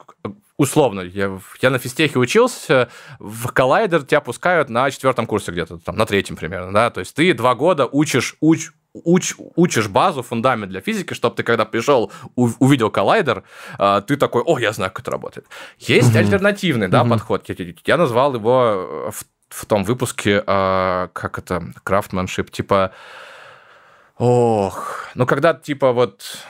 условно, 0.63 1.01
я, 1.01 1.39
я 1.61 1.71
на 1.71 1.79
физтехе 1.79 2.19
учился, 2.19 2.89
в 3.19 3.49
коллайдер 3.49 4.03
тебя 4.03 4.21
пускают 4.21 4.71
на 4.71 4.91
четвертом 4.91 5.27
курсе 5.27 5.53
где-то, 5.53 5.79
там, 5.79 5.97
на 5.97 6.07
третьем 6.07 6.37
примерно, 6.37 6.73
да, 6.73 6.91
то 6.91 7.01
есть 7.01 7.15
ты 7.15 7.35
два 7.35 7.55
года 7.55 7.89
учишь, 7.91 8.37
уч, 8.41 8.71
уч, 8.93 9.35
учишь 9.57 9.89
базу, 9.89 10.23
фундамент 10.23 10.71
для 10.71 10.81
физики, 10.81 11.15
чтобы 11.15 11.37
ты, 11.37 11.43
когда 11.43 11.65
пришел, 11.65 12.13
у, 12.37 12.49
увидел 12.59 12.91
коллайдер, 12.91 13.43
э, 13.79 14.03
ты 14.07 14.17
такой, 14.17 14.43
о, 14.43 14.59
я 14.59 14.73
знаю, 14.73 14.91
как 14.93 15.01
это 15.01 15.11
работает. 15.11 15.47
Есть 15.79 16.15
mm-hmm. 16.15 16.19
альтернативный, 16.19 16.89
да, 16.89 17.03
mm-hmm. 17.03 17.11
подход, 17.11 17.49
я, 17.49 17.75
я 17.85 17.97
назвал 17.97 18.35
его 18.35 19.11
в, 19.11 19.25
в 19.49 19.67
том 19.67 19.85
выпуске, 19.85 20.43
э, 20.47 21.09
как 21.13 21.39
это, 21.39 21.73
крафтманшип, 21.83 22.51
типа, 22.51 22.93
ох, 24.17 25.07
ну, 25.15 25.27
когда, 25.27 25.55
типа, 25.55 25.93
вот 25.93 26.47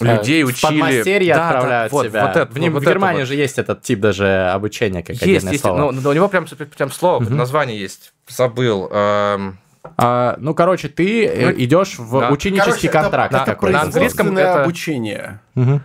людей 0.00 0.42
в 0.44 0.48
учили... 0.48 0.80
подмастерье 0.80 1.34
да, 1.34 1.48
отправляют 1.48 1.92
да, 1.92 1.96
вот, 1.96 2.06
тебя. 2.06 2.26
Вот 2.26 2.36
это, 2.36 2.52
в, 2.52 2.70
вот, 2.70 2.82
в 2.82 2.86
Германии 2.86 3.20
вот. 3.20 3.28
же 3.28 3.34
есть 3.34 3.58
этот 3.58 3.82
тип 3.82 4.00
даже 4.00 4.50
обучения, 4.50 5.02
как 5.02 5.16
есть, 5.16 5.44
есть, 5.46 5.60
слово. 5.60 5.90
Ну, 5.92 6.10
у 6.10 6.12
него 6.12 6.28
прям, 6.28 6.46
прям 6.46 6.90
слово, 6.90 7.22
угу. 7.22 7.34
название 7.34 7.78
есть. 7.78 8.12
Забыл. 8.28 8.88
Эм... 8.90 9.58
А, 9.96 10.36
ну, 10.38 10.54
короче, 10.54 10.88
ты 10.88 11.28
ну, 11.28 11.52
идешь 11.52 11.98
в 11.98 12.20
да. 12.20 12.30
ученический 12.30 12.88
короче, 12.88 12.88
контракт. 12.88 13.34
Это, 13.34 13.52
это 13.52 13.66
на 13.68 13.82
английском 13.82 14.36
это 14.36 14.62
обучение. 14.62 15.40
Угу. 15.56 15.80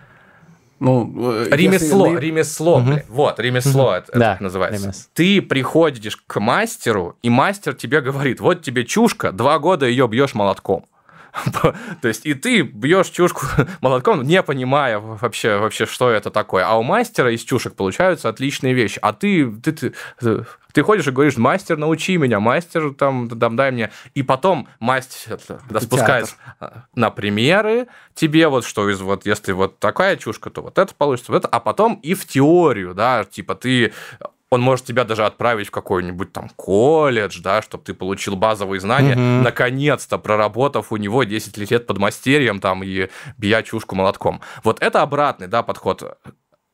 Ну, 0.80 1.12
э, 1.32 1.48
ремесло, 1.50 2.06
если... 2.06 2.26
ремесло, 2.26 2.78
угу. 2.78 3.00
вот, 3.08 3.40
ремесло 3.40 3.86
угу. 3.86 3.92
это, 3.92 4.18
да, 4.18 4.34
это 4.34 4.42
называется. 4.44 4.82
Ремес. 4.82 5.10
Ты 5.12 5.42
приходишь 5.42 6.16
к 6.16 6.38
мастеру, 6.38 7.16
и 7.22 7.30
мастер 7.30 7.74
тебе 7.74 8.00
говорит, 8.00 8.40
вот 8.40 8.62
тебе 8.62 8.84
чушка, 8.84 9.32
два 9.32 9.58
года 9.58 9.86
ее 9.86 10.06
бьешь 10.06 10.34
молотком. 10.34 10.86
То 11.62 12.08
есть 12.08 12.26
и 12.26 12.34
ты 12.34 12.62
бьешь 12.62 13.08
чушку 13.08 13.46
молотком, 13.80 14.22
не 14.22 14.42
понимая 14.42 14.98
вообще, 14.98 15.58
вообще, 15.58 15.86
что 15.86 16.10
это 16.10 16.30
такое. 16.30 16.64
А 16.66 16.78
у 16.78 16.82
мастера 16.82 17.32
из 17.32 17.42
чушек 17.42 17.74
получаются 17.74 18.28
отличные 18.28 18.74
вещи. 18.74 18.98
А 19.02 19.12
ты, 19.12 19.50
ты, 19.50 19.72
ты, 19.72 19.94
ты 20.72 20.82
ходишь 20.82 21.06
и 21.06 21.10
говоришь, 21.10 21.36
мастер, 21.36 21.76
научи 21.76 22.16
меня, 22.16 22.40
мастер, 22.40 22.94
там, 22.94 23.28
там 23.28 23.56
дай 23.56 23.70
мне. 23.70 23.90
И 24.14 24.22
потом 24.22 24.68
мастер 24.80 25.38
да, 25.68 25.80
спускается 25.80 26.36
на 26.94 27.10
примеры 27.10 27.88
тебе, 28.14 28.48
вот 28.48 28.64
что 28.64 28.88
из 28.90 29.00
вот, 29.00 29.26
если 29.26 29.52
вот 29.52 29.78
такая 29.78 30.16
чушка, 30.16 30.50
то 30.50 30.62
вот 30.62 30.78
это 30.78 30.94
получится, 30.94 31.32
вот 31.32 31.38
это, 31.38 31.48
а 31.48 31.60
потом 31.60 31.94
и 32.02 32.14
в 32.14 32.26
теорию, 32.26 32.94
да, 32.94 33.24
типа 33.24 33.54
ты 33.54 33.92
он 34.50 34.60
может 34.62 34.86
тебя 34.86 35.04
даже 35.04 35.26
отправить 35.26 35.68
в 35.68 35.70
какой-нибудь 35.70 36.32
там 36.32 36.48
колледж, 36.56 37.40
да, 37.42 37.60
чтобы 37.62 37.84
ты 37.84 37.94
получил 37.94 38.36
базовые 38.36 38.80
знания, 38.80 39.12
угу. 39.12 39.44
наконец-то 39.44 40.18
проработав 40.18 40.92
у 40.92 40.96
него 40.96 41.24
10 41.24 41.70
лет 41.70 41.86
под 41.86 41.98
мастерьем 41.98 42.60
там 42.60 42.82
и 42.82 43.08
бия 43.36 43.62
чушку 43.62 43.94
молотком. 43.94 44.40
Вот 44.64 44.80
это 44.82 45.02
обратный, 45.02 45.48
да, 45.48 45.62
подход 45.62 46.18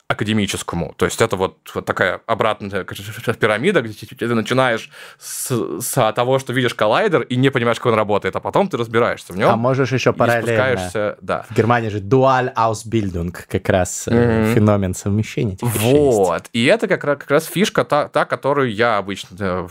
академическому. 0.08 0.94
То 0.96 1.06
есть 1.06 1.20
это 1.22 1.36
вот, 1.36 1.58
такая 1.86 2.20
обратная 2.26 2.84
пирамида, 3.40 3.80
где 3.82 4.06
ты 4.06 4.34
начинаешь 4.34 4.90
с, 5.18 5.80
с 5.80 6.12
того, 6.12 6.38
что 6.38 6.52
видишь 6.52 6.74
коллайдер 6.74 7.22
и 7.22 7.36
не 7.36 7.50
понимаешь, 7.50 7.78
как 7.78 7.86
он 7.86 7.94
работает, 7.94 8.36
а 8.36 8.40
потом 8.40 8.68
ты 8.68 8.76
разбираешься 8.76 9.32
в 9.32 9.36
нем. 9.36 9.48
А 9.50 9.56
можешь 9.56 9.92
еще 9.92 10.12
параллельно. 10.12 11.16
Да. 11.22 11.46
В 11.48 11.54
Германии 11.56 11.88
же 11.88 12.00
dual 12.00 12.52
Ausbildung, 12.54 13.34
как 13.48 13.68
раз 13.68 14.06
mm-hmm. 14.06 14.54
феномен 14.54 14.94
совмещения. 14.94 15.56
Вот. 15.60 16.44
И 16.52 16.64
это 16.66 16.86
как 16.86 17.04
раз, 17.04 17.18
как 17.18 17.30
раз 17.30 17.46
фишка 17.46 17.84
та, 17.84 18.08
та, 18.08 18.26
которую 18.26 18.72
я 18.74 18.98
обычно 18.98 19.68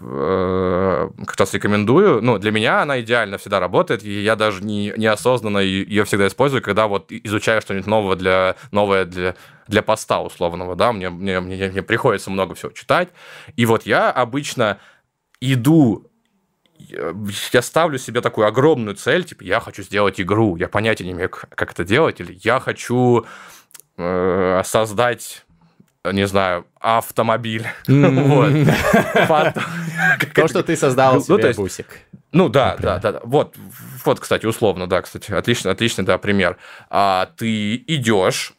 э, 0.00 1.10
как 1.26 1.36
раз 1.36 1.54
рекомендую. 1.54 2.22
Ну, 2.22 2.38
для 2.38 2.50
меня 2.50 2.82
она 2.82 3.00
идеально 3.00 3.38
всегда 3.38 3.60
работает, 3.60 4.02
и 4.02 4.22
я 4.22 4.36
даже 4.36 4.64
не, 4.64 4.92
неосознанно 4.96 5.58
ее 5.58 6.04
всегда 6.04 6.26
использую, 6.26 6.62
когда 6.62 6.86
вот 6.86 7.10
изучаю 7.10 7.60
что-нибудь 7.60 7.86
новое 7.86 8.16
для, 8.16 8.56
новое 8.70 9.04
для, 9.04 9.36
для 9.68 9.82
поста 9.82 10.20
условного, 10.20 10.76
да, 10.76 10.92
мне, 10.92 11.10
мне, 11.10 11.40
мне, 11.40 11.68
мне 11.70 11.82
приходится 11.82 12.30
много 12.30 12.54
всего 12.54 12.72
читать. 12.72 13.08
И 13.56 13.66
вот 13.66 13.84
я 13.84 14.10
обычно 14.10 14.78
иду 15.40 16.10
я 16.78 17.62
ставлю 17.62 17.98
себе 17.98 18.20
такую 18.20 18.46
огромную 18.46 18.96
цель, 18.96 19.24
типа, 19.24 19.42
я 19.42 19.60
хочу 19.60 19.82
сделать 19.82 20.20
игру, 20.20 20.56
я 20.56 20.68
понятия 20.68 21.04
не 21.04 21.12
имею, 21.12 21.30
как 21.30 21.72
это 21.72 21.84
делать, 21.84 22.20
или 22.20 22.38
я 22.42 22.60
хочу 22.60 23.24
э, 23.96 24.62
создать 24.64 25.45
не 26.12 26.26
знаю, 26.26 26.66
автомобиль. 26.80 27.66
То, 27.86 29.52
что 30.48 30.62
ты 30.62 30.76
создал 30.76 31.14
ну, 31.14 31.20
себе 31.20 31.52
бусик. 31.54 31.86
Ну 32.32 32.48
да, 32.48 32.76
да, 32.78 32.98
да, 32.98 33.20
Вот, 33.24 33.56
вот, 34.04 34.20
кстати, 34.20 34.46
условно, 34.46 34.86
да, 34.86 35.02
кстати, 35.02 35.32
отлично, 35.32 35.70
отличный, 35.70 36.04
да, 36.04 36.18
пример. 36.18 36.56
А, 36.90 37.30
ты 37.36 37.76
идешь, 37.76 38.54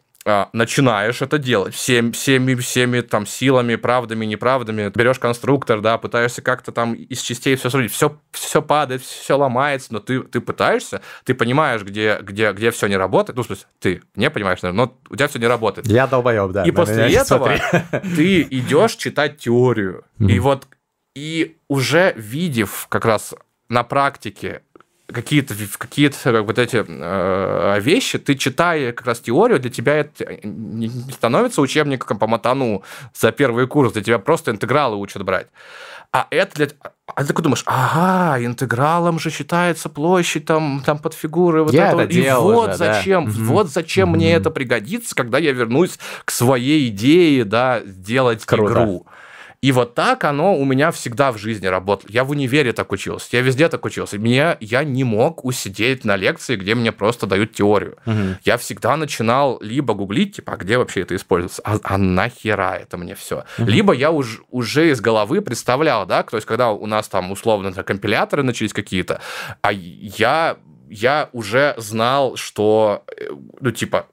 начинаешь 0.53 1.21
это 1.21 1.37
делать 1.37 1.73
всем, 1.73 2.11
всеми, 2.11 2.55
всеми 2.55 3.01
там 3.01 3.25
силами, 3.25 3.75
правдами, 3.75 4.25
неправдами. 4.25 4.91
Берешь 4.93 5.19
конструктор, 5.19 5.81
да, 5.81 5.97
пытаешься 5.97 6.41
как-то 6.41 6.71
там 6.71 6.93
из 6.93 7.21
частей 7.21 7.55
все 7.55 7.69
срубить. 7.69 7.91
Все, 7.91 8.19
все 8.31 8.61
падает, 8.61 9.01
все 9.01 9.37
ломается, 9.37 9.93
но 9.93 9.99
ты, 9.99 10.21
ты 10.21 10.41
пытаешься, 10.41 11.01
ты 11.23 11.33
понимаешь, 11.33 11.83
где, 11.83 12.19
где, 12.21 12.51
где 12.51 12.71
все 12.71 12.87
не 12.87 12.97
работает. 12.97 13.37
Ну, 13.37 13.43
в 13.43 13.45
смысле, 13.45 13.65
ты 13.79 14.01
не 14.15 14.29
понимаешь, 14.29 14.61
наверное, 14.61 14.85
но 14.85 14.97
у 15.09 15.15
тебя 15.15 15.27
все 15.27 15.39
не 15.39 15.47
работает. 15.47 15.87
Я 15.87 16.07
долбоеб, 16.07 16.51
да. 16.51 16.63
И 16.63 16.71
после 16.71 17.13
этого 17.13 17.55
ты 18.15 18.41
идешь 18.41 18.95
читать 18.95 19.37
теорию. 19.37 20.03
И 20.19 20.39
вот 20.39 20.67
и 21.15 21.57
уже 21.67 22.13
видев 22.15 22.85
как 22.89 23.05
раз 23.05 23.33
на 23.69 23.83
практике 23.83 24.61
какие-то 25.07 25.55
какие 25.77 26.09
как 26.09 26.45
вот 26.45 26.59
эти 26.59 26.83
э, 26.87 27.79
вещи, 27.79 28.17
ты 28.17 28.35
читая 28.35 28.91
как 28.91 29.07
раз 29.07 29.19
теорию, 29.19 29.59
для 29.59 29.71
тебя 29.71 29.95
это 29.95 30.39
не 30.43 30.89
становится 31.11 31.61
учебником 31.61 32.19
по 32.19 32.27
матану 32.27 32.83
за 33.13 33.31
первый 33.31 33.67
курс, 33.67 33.93
для 33.93 34.03
тебя 34.03 34.19
просто 34.19 34.51
интегралы 34.51 34.97
учат 34.97 35.23
брать. 35.23 35.47
А 36.11 36.27
это 36.29 36.55
для... 36.55 36.67
А 37.15 37.21
ты 37.21 37.27
такой 37.27 37.43
думаешь, 37.43 37.63
ага, 37.65 38.43
интегралом 38.43 39.19
же 39.19 39.29
считается 39.29 39.89
площадь 39.89 40.45
там, 40.45 40.81
там 40.85 40.99
под 40.99 41.13
фигуры. 41.13 41.63
Вот 41.63 41.73
я 41.73 41.91
это, 41.91 42.01
это 42.01 42.13
и 42.13 42.31
вот 42.31 42.69
уже, 42.69 42.77
зачем, 42.77 43.25
да. 43.25 43.31
вот 43.31 43.69
зачем 43.69 44.09
mm-hmm. 44.09 44.15
мне 44.15 44.33
это 44.33 44.49
пригодится, 44.49 45.15
когда 45.15 45.37
я 45.37 45.51
вернусь 45.51 45.99
к 46.25 46.31
своей 46.31 46.89
идее, 46.89 47.45
да, 47.45 47.81
сделать 47.85 48.45
Круто. 48.45 48.73
игру. 48.73 49.07
И 49.61 49.71
вот 49.71 49.95
так 49.95 50.23
оно 50.23 50.55
у 50.55 50.65
меня 50.65 50.91
всегда 50.91 51.31
в 51.31 51.37
жизни 51.37 51.65
работало. 51.65 52.09
Я 52.11 52.23
в 52.23 52.31
универе 52.31 52.73
так 52.73 52.91
учился, 52.91 53.29
я 53.31 53.41
везде 53.41 53.69
так 53.69 53.83
учился. 53.85 54.17
Мне, 54.17 54.57
я 54.59 54.83
не 54.83 55.03
мог 55.03 55.43
усидеть 55.43 56.05
на 56.05 56.15
лекции, 56.15 56.55
где 56.55 56.75
мне 56.75 56.91
просто 56.91 57.25
дают 57.25 57.53
теорию. 57.53 57.97
Угу. 58.05 58.37
Я 58.43 58.57
всегда 58.57 58.95
начинал 58.97 59.59
либо 59.61 59.93
гуглить, 59.93 60.35
типа, 60.35 60.53
а 60.53 60.57
где 60.57 60.77
вообще 60.77 61.01
это 61.01 61.15
используется, 61.15 61.61
а, 61.65 61.79
а 61.83 61.97
нахера 61.97 62.77
это 62.79 62.97
мне 62.97 63.15
все. 63.15 63.45
Угу. 63.57 63.67
Либо 63.67 63.93
я 63.93 64.11
уж, 64.11 64.41
уже 64.49 64.91
из 64.91 65.01
головы 65.01 65.41
представлял, 65.41 66.05
да, 66.05 66.23
то 66.23 66.37
есть 66.37 66.47
когда 66.47 66.71
у 66.71 66.85
нас 66.85 67.07
там 67.07 67.31
условно 67.31 67.71
компиляторы 67.83 68.43
начались 68.43 68.73
какие-то, 68.73 69.21
а 69.61 69.71
я 69.71 70.57
я 70.89 71.29
уже 71.33 71.73
знал, 71.77 72.37
что, 72.37 73.03
э, 73.07 73.29
ну, 73.59 73.71
типа, 73.71 74.07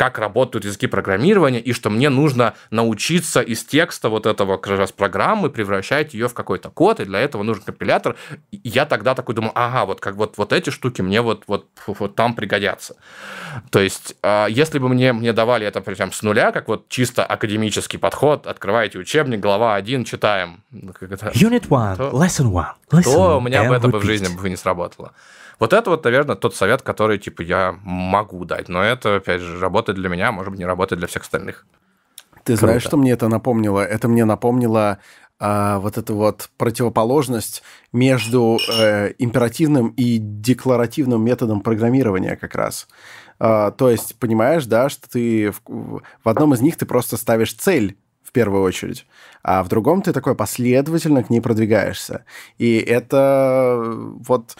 как 0.00 0.18
работают 0.18 0.64
языки 0.64 0.86
программирования, 0.86 1.60
и 1.60 1.74
что 1.74 1.90
мне 1.90 2.08
нужно 2.08 2.54
научиться 2.70 3.42
из 3.42 3.62
текста 3.64 4.08
вот 4.08 4.24
этого 4.24 4.56
как 4.56 4.78
раз 4.78 4.92
программы 4.92 5.50
превращать 5.50 6.14
ее 6.14 6.26
в 6.26 6.32
какой-то 6.32 6.70
код, 6.70 7.00
и 7.00 7.04
для 7.04 7.18
этого 7.18 7.42
нужен 7.42 7.62
компилятор. 7.62 8.16
И 8.50 8.62
я 8.64 8.86
тогда 8.86 9.14
такой 9.14 9.34
думал, 9.34 9.52
ага, 9.54 9.84
вот 9.84 10.00
как 10.00 10.14
вот, 10.14 10.38
вот 10.38 10.54
эти 10.54 10.70
штуки 10.70 11.02
мне 11.02 11.20
вот, 11.20 11.42
вот, 11.46 11.66
вот 11.86 12.14
там 12.14 12.34
пригодятся. 12.34 12.96
То 13.68 13.78
есть, 13.78 14.16
а, 14.22 14.46
если 14.46 14.78
бы 14.78 14.88
мне, 14.88 15.12
мне 15.12 15.34
давали 15.34 15.66
это 15.66 15.82
прям 15.82 16.12
с 16.12 16.22
нуля, 16.22 16.50
как 16.50 16.68
вот 16.68 16.88
чисто 16.88 17.22
академический 17.22 17.98
подход, 17.98 18.46
открываете 18.46 18.98
учебник, 18.98 19.40
глава 19.40 19.74
1, 19.74 20.04
читаем. 20.04 20.62
Unit 21.34 21.66
1, 21.66 22.10
lesson 22.12 22.74
1. 22.90 23.02
То 23.02 23.36
у 23.36 23.42
меня 23.42 23.68
бы 23.68 23.74
это 23.74 23.88
бы 23.88 23.98
в 23.98 24.04
жизни 24.04 24.34
бы 24.34 24.48
не 24.48 24.56
сработало. 24.56 25.12
Вот 25.60 25.74
это 25.74 25.90
вот, 25.90 26.04
наверное, 26.04 26.36
тот 26.36 26.56
совет, 26.56 26.80
который, 26.82 27.18
типа, 27.18 27.42
я 27.42 27.78
могу 27.84 28.44
дать. 28.46 28.68
Но 28.68 28.82
это, 28.82 29.16
опять 29.16 29.42
же, 29.42 29.60
работает 29.60 29.98
для 29.98 30.08
меня, 30.08 30.32
может 30.32 30.50
быть, 30.50 30.58
не 30.58 30.64
работает 30.64 30.98
для 30.98 31.06
всех 31.06 31.22
остальных. 31.22 31.66
Ты 32.44 32.54
Круто. 32.54 32.66
знаешь, 32.66 32.82
что 32.82 32.96
мне 32.96 33.12
это 33.12 33.28
напомнило? 33.28 33.84
Это 33.84 34.08
мне 34.08 34.24
напомнило 34.24 34.98
а, 35.38 35.78
вот 35.78 35.98
эту 35.98 36.16
вот 36.16 36.48
противоположность 36.56 37.62
между 37.92 38.58
э, 38.72 39.12
императивным 39.18 39.88
и 39.98 40.16
декларативным 40.18 41.22
методом 41.22 41.60
программирования 41.60 42.36
как 42.36 42.54
раз. 42.54 42.88
А, 43.38 43.70
то 43.70 43.90
есть, 43.90 44.18
понимаешь, 44.18 44.64
да, 44.64 44.88
что 44.88 45.10
ты 45.10 45.50
в, 45.50 45.60
в 46.24 46.28
одном 46.28 46.54
из 46.54 46.62
них 46.62 46.76
ты 46.76 46.86
просто 46.86 47.18
ставишь 47.18 47.54
цель 47.54 47.96
в 48.30 48.32
первую 48.32 48.62
очередь, 48.62 49.06
а 49.42 49.64
в 49.64 49.68
другом 49.68 50.02
ты 50.02 50.12
такой 50.12 50.36
последовательно 50.36 51.24
к 51.24 51.30
ней 51.30 51.40
продвигаешься. 51.40 52.24
И 52.58 52.78
это 52.78 53.82
вот 53.82 54.56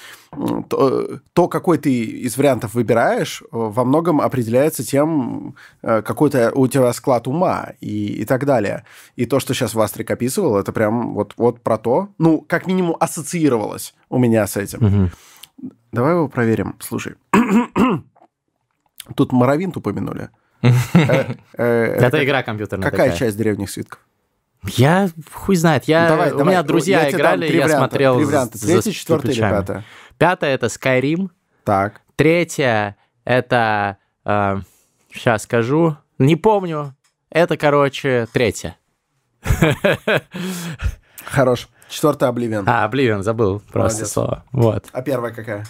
то, 0.69 1.21
то 1.33 1.47
какой 1.47 1.79
ты 1.79 2.03
из 2.03 2.37
вариантов 2.37 2.75
выбираешь, 2.75 3.45
во 3.53 3.85
многом 3.85 4.21
определяется 4.21 4.85
тем, 4.85 5.55
э, 5.83 6.03
какой-то 6.03 6.51
у 6.53 6.67
тебя 6.67 6.93
склад 6.93 7.29
ума 7.29 7.75
и, 7.81 8.23
и 8.23 8.25
так 8.25 8.45
далее. 8.45 8.85
И 9.15 9.25
то, 9.25 9.39
что 9.39 9.55
сейчас 9.55 9.75
Вастрик 9.75 10.11
описывал, 10.11 10.57
это 10.57 10.73
прям 10.73 11.15
вот, 11.15 11.35
вот 11.37 11.61
про 11.61 11.79
то, 11.79 12.09
ну, 12.19 12.41
как 12.41 12.67
минимум 12.67 12.97
ассоциировалось 12.99 13.95
у 14.09 14.19
меня 14.19 14.49
с 14.49 14.57
этим. 14.57 14.81
Мгм. 14.81 15.11
Давай 15.93 16.15
его 16.15 16.29
проверим. 16.29 16.75
Слушай. 16.81 17.15
Тут 19.15 19.31
Моровинт 19.31 19.77
упомянули. 19.77 20.31
Э, 20.63 21.35
э, 21.57 21.65
Это 21.99 22.23
игра 22.25 22.43
компьютерная 22.43 22.91
Какая 22.91 23.17
часть 23.17 23.37
древних 23.37 23.71
свитков? 23.71 24.01
Я 24.67 25.09
хуй 25.33 25.57
знает. 25.57 25.85
Я, 25.85 26.09
Давай, 26.09 26.33
у 26.33 26.39
давай. 26.39 26.53
меня 26.53 26.63
друзья 26.63 27.05
Я 27.05 27.11
играли, 27.11 27.47
я 27.47 27.53
варианта, 27.65 27.77
смотрел 27.79 28.17
Три 28.17 28.25
варианта. 28.27 28.59
за 28.59 28.67
Третий, 28.67 28.93
четвертый 28.93 29.31
или 29.33 29.41
пятое? 29.41 29.85
Пятое 30.19 30.55
это 30.55 30.67
Skyrim. 30.67 31.31
Так. 31.65 32.03
Третье 32.17 32.97
это... 33.25 33.97
сейчас 34.25 35.45
скажу. 35.45 35.97
Не 36.19 36.37
помню. 36.37 36.95
Это, 37.31 37.57
короче, 37.57 38.27
третье. 38.33 38.77
Хорош. 41.25 41.69
Четвертый 41.89 42.29
Обливион. 42.29 42.65
А, 42.69 42.89
Oblivion, 42.89 43.23
забыл 43.23 43.61
просто 43.73 43.99
Молодец. 43.99 44.13
слово. 44.13 44.45
Вот. 44.53 44.87
А 44.93 45.03
первая 45.03 45.33
какая? 45.33 45.65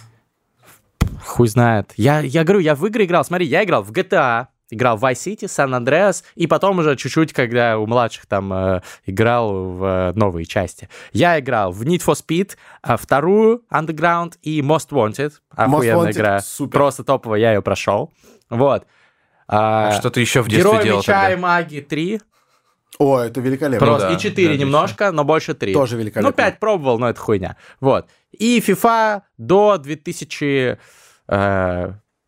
Хуй 1.25 1.47
знает. 1.47 1.93
Я, 1.97 2.19
я 2.19 2.43
говорю, 2.43 2.59
я 2.59 2.75
в 2.75 2.85
игры 2.85 3.05
играл. 3.05 3.25
Смотри, 3.25 3.47
я 3.47 3.63
играл 3.63 3.83
в 3.83 3.91
GTA, 3.91 4.47
играл 4.71 4.97
в 4.97 5.03
Vice 5.03 5.11
City, 5.13 5.43
San 5.43 5.77
Andreas, 5.79 6.23
и 6.35 6.47
потом 6.47 6.79
уже 6.79 6.95
чуть-чуть, 6.95 7.33
когда 7.33 7.77
у 7.77 7.85
младших 7.85 8.25
там 8.25 8.51
э, 8.51 8.81
играл 9.05 9.53
в 9.65 9.83
э, 9.83 10.13
новые 10.15 10.45
части. 10.45 10.89
Я 11.13 11.39
играл 11.39 11.71
в 11.71 11.83
Need 11.83 12.03
for 12.03 12.15
Speed, 12.15 12.57
а 12.81 12.97
вторую 12.97 13.63
Underground 13.71 14.33
и 14.41 14.61
Most 14.61 14.89
Wanted. 14.89 15.33
Охуенная 15.55 15.95
Wanted 15.95 16.11
игра. 16.13 16.39
супер. 16.41 16.79
Просто 16.79 17.03
топовая, 17.03 17.39
я 17.39 17.53
ее 17.53 17.61
прошел. 17.61 18.11
Вот. 18.49 18.87
А, 19.47 19.89
А 19.89 19.91
что 19.91 20.09
ты 20.09 20.21
еще 20.21 20.41
в 20.41 20.47
детстве 20.47 20.71
Герой 20.71 20.83
делал 20.83 20.99
меча 20.99 21.13
тогда? 21.21 21.33
и 21.33 21.35
магии 21.35 21.81
3. 21.81 22.21
О, 22.99 23.19
это 23.19 23.41
великолепно. 23.41 23.85
Просто 23.85 24.09
да, 24.09 24.15
и 24.15 24.19
4 24.19 24.47
да, 24.49 24.55
немножко, 24.57 25.11
но 25.11 25.23
больше 25.23 25.53
3. 25.53 25.73
Тоже 25.73 25.97
великолепно. 25.97 26.29
Ну, 26.29 26.33
5 26.33 26.59
пробовал, 26.59 26.99
но 26.99 27.09
это 27.09 27.19
хуйня. 27.19 27.57
Вот. 27.79 28.07
И 28.31 28.59
FIFA 28.59 29.21
до 29.37 29.77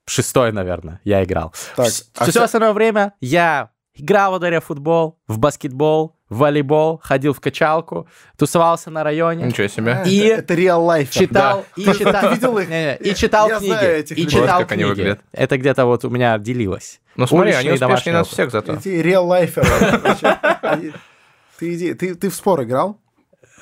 2006, 0.07 0.53
наверное, 0.53 0.99
я 1.03 1.23
играл. 1.23 1.53
Так, 1.75 1.87
Вс- 1.87 2.05
а 2.17 2.25
Все 2.29 2.43
остальное 2.43 2.73
время 2.73 3.13
я 3.21 3.69
играл 3.95 4.37
дворе 4.39 4.59
в 4.59 4.65
футбол, 4.65 5.19
в 5.27 5.37
баскетбол, 5.39 6.15
в 6.29 6.37
волейбол, 6.39 6.99
ходил 7.03 7.33
в 7.33 7.39
качалку, 7.39 8.07
тусовался 8.37 8.89
на 8.89 9.03
районе. 9.03 9.45
Ничего 9.45 9.67
себе. 9.67 9.91
А, 9.93 10.03
И 10.03 10.17
это, 10.17 10.41
это 10.41 10.53
real 10.55 10.85
life. 10.85 11.09
Читал, 11.11 11.63
и 11.75 11.83
читал, 11.85 12.31
видел 12.33 12.57
их? 12.57 12.69
Не-не, 12.69 12.95
и 12.97 13.13
читал 13.15 13.49
Я 13.49 13.59
книги, 13.59 13.71
знаю 13.71 13.99
этих 13.99 14.17
и 14.17 14.23
людей. 14.23 14.39
читал 14.39 14.57
Вот 14.59 14.63
как 14.63 14.71
они 14.71 14.83
книги. 14.83 14.89
выглядят. 14.95 15.21
Это 15.31 15.57
где-то 15.57 15.85
вот 15.85 16.03
у 16.05 16.09
меня 16.09 16.37
делилось. 16.39 17.01
Ну 17.15 17.27
смотри, 17.27 17.51
Уличный 17.53 17.73
они 17.73 17.83
успешнее 17.83 18.13
нас 18.17 18.27
всех 18.27 18.49
зато. 18.51 18.73
Эти 18.73 18.87
real 18.89 19.27
life. 19.27 20.93
Ты, 21.59 21.93
ты, 21.95 22.15
ты 22.15 22.29
в 22.29 22.33
спор 22.35 22.63
играл? 22.63 22.99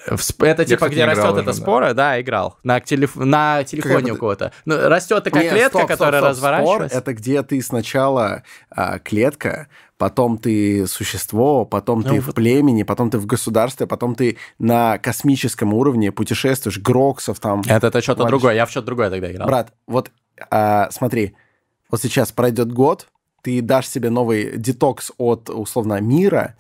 В 0.08 0.42
Это 0.44 0.66
типа, 0.66 0.90
где 0.90 1.06
растет 1.06 1.38
эта 1.38 1.54
спора, 1.54 1.94
да, 1.94 2.20
играл. 2.20 2.58
На, 2.64 2.80
телеф- 2.80 3.16
на 3.16 3.64
телефоне 3.64 4.14
у 4.14 4.18
кого-то. 4.18 4.52
Ну, 4.66 4.76
растет 4.90 5.24
такая 5.24 5.44
Не, 5.44 5.50
клетка, 5.50 5.78
стоп, 5.80 5.88
которая 5.88 6.22
стоп. 6.22 6.30
разворачивается. 6.32 6.88
Спор— 6.90 6.98
это 7.02 7.14
где 7.14 7.44
ты 7.44 7.62
сначала 7.62 8.44
а, 8.72 8.98
клетка, 9.00 9.68
потом 9.98 10.38
ты 10.40 10.88
существо, 10.88 11.66
потом 11.66 12.02
ты 12.04 12.14
Ну, 12.16 12.22
в 12.22 12.26
вот. 12.28 12.36
племени, 12.36 12.82
потом 12.84 13.12
ты 13.12 13.20
в 13.20 13.26
государстве, 13.28 13.86
потом 13.86 14.16
ты 14.16 14.38
на 14.58 14.98
космическом 14.98 15.74
уровне 15.74 16.12
путешествуешь, 16.12 16.80
Гроксов 16.80 17.40
там. 17.40 17.62
Это, 17.68 17.88
это 17.88 18.02
что-то 18.02 18.24
другое. 18.26 18.56
Я 18.56 18.66
в 18.66 18.72
что-то 18.72 18.88
другое 18.88 19.10
тогда 19.12 19.32
играл. 19.32 19.48
Брат, 19.48 19.74
вот 19.86 20.10
а, 20.50 20.90
смотри, 20.92 21.36
вот 21.92 22.02
сейчас 22.02 22.32
пройдет 22.32 22.72
год, 22.74 23.08
ты 23.44 23.62
дашь 23.62 23.88
себе 23.88 24.10
новый 24.10 24.58
детокс 24.58 25.12
от, 25.18 25.50
условно, 25.52 26.00
мира, 26.02 26.56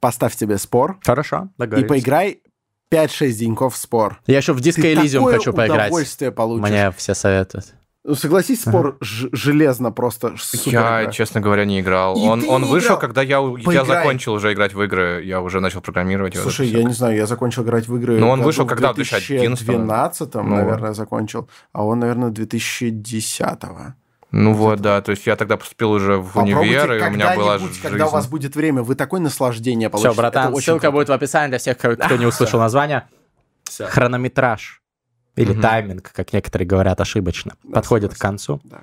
поставь 0.00 0.36
себе 0.36 0.58
спор 0.58 0.98
Хорошо, 1.04 1.48
и 1.56 1.58
договорились. 1.58 1.88
поиграй 1.88 2.40
5-6 2.90 3.32
деньков 3.32 3.76
спор. 3.76 4.20
Я 4.26 4.38
еще 4.38 4.52
в 4.52 4.60
Elysium 4.60 5.18
такое 5.20 5.38
хочу 5.38 5.52
поиграть. 5.52 5.88
удовольствие 5.88 6.30
получишь. 6.32 6.68
Мне 6.68 6.90
все 6.96 7.14
советуют. 7.14 7.66
Ну, 8.02 8.14
согласись, 8.14 8.62
спор 8.62 8.96
ж- 9.02 9.28
железно 9.32 9.92
просто 9.92 10.32
супер 10.38 10.72
Я, 10.72 11.02
игра. 11.02 11.12
честно 11.12 11.42
говоря, 11.42 11.66
не 11.66 11.80
играл. 11.80 12.16
И 12.16 12.26
он 12.26 12.48
он 12.48 12.62
не 12.62 12.68
вышел, 12.68 12.88
играл. 12.96 12.98
когда 13.00 13.20
я, 13.22 13.40
я 13.70 13.84
закончил 13.84 14.32
уже 14.32 14.54
играть 14.54 14.72
в 14.72 14.82
игры, 14.82 15.22
я 15.22 15.42
уже 15.42 15.60
начал 15.60 15.82
программировать. 15.82 16.34
Слушай, 16.34 16.68
я 16.68 16.82
не 16.82 16.94
знаю, 16.94 17.14
я 17.16 17.26
закончил 17.26 17.62
играть 17.62 17.88
в 17.88 17.96
игры. 17.96 18.18
Ну, 18.18 18.30
он 18.30 18.38
году 18.38 18.46
вышел 18.46 18.66
когда? 18.66 18.92
В 18.92 18.96
2011? 18.96 19.66
2012, 19.66 20.34
Ну, 20.34 20.42
наверное, 20.42 20.94
закончил. 20.94 21.48
А 21.72 21.84
он, 21.84 21.98
наверное, 21.98 22.30
2010. 22.30 23.58
Ну 24.32 24.52
вот, 24.54 24.80
да, 24.80 25.00
то 25.02 25.10
есть 25.10 25.26
я 25.26 25.34
тогда 25.36 25.56
поступил 25.56 25.90
уже 25.90 26.16
в 26.18 26.36
универ, 26.36 26.92
и 26.92 27.02
у 27.02 27.10
меня 27.10 27.34
была 27.34 27.58
жизнь. 27.58 27.80
когда 27.82 28.06
у 28.06 28.10
вас 28.10 28.26
будет 28.28 28.54
время, 28.54 28.82
вы 28.82 28.94
такое 28.94 29.20
наслаждение 29.20 29.90
получите. 29.90 30.10
Все, 30.12 30.16
братан, 30.16 30.54
ссылка 30.56 30.80
круто. 30.82 30.92
будет 30.92 31.08
в 31.08 31.12
описании 31.12 31.48
для 31.48 31.58
всех, 31.58 31.78
кто 31.78 32.16
не 32.16 32.26
услышал 32.26 32.60
название. 32.60 33.08
Всё. 33.64 33.86
Хронометраж. 33.86 34.82
Или 35.36 35.52
Мгм. 35.52 35.62
тайминг, 35.62 36.12
как 36.12 36.32
некоторые 36.32 36.66
говорят 36.66 37.00
ошибочно, 37.00 37.54
Да, 37.64 37.74
подходит 37.76 38.10
к 38.12 38.16
согласен. 38.16 38.30
концу. 38.38 38.60
Да. 38.64 38.80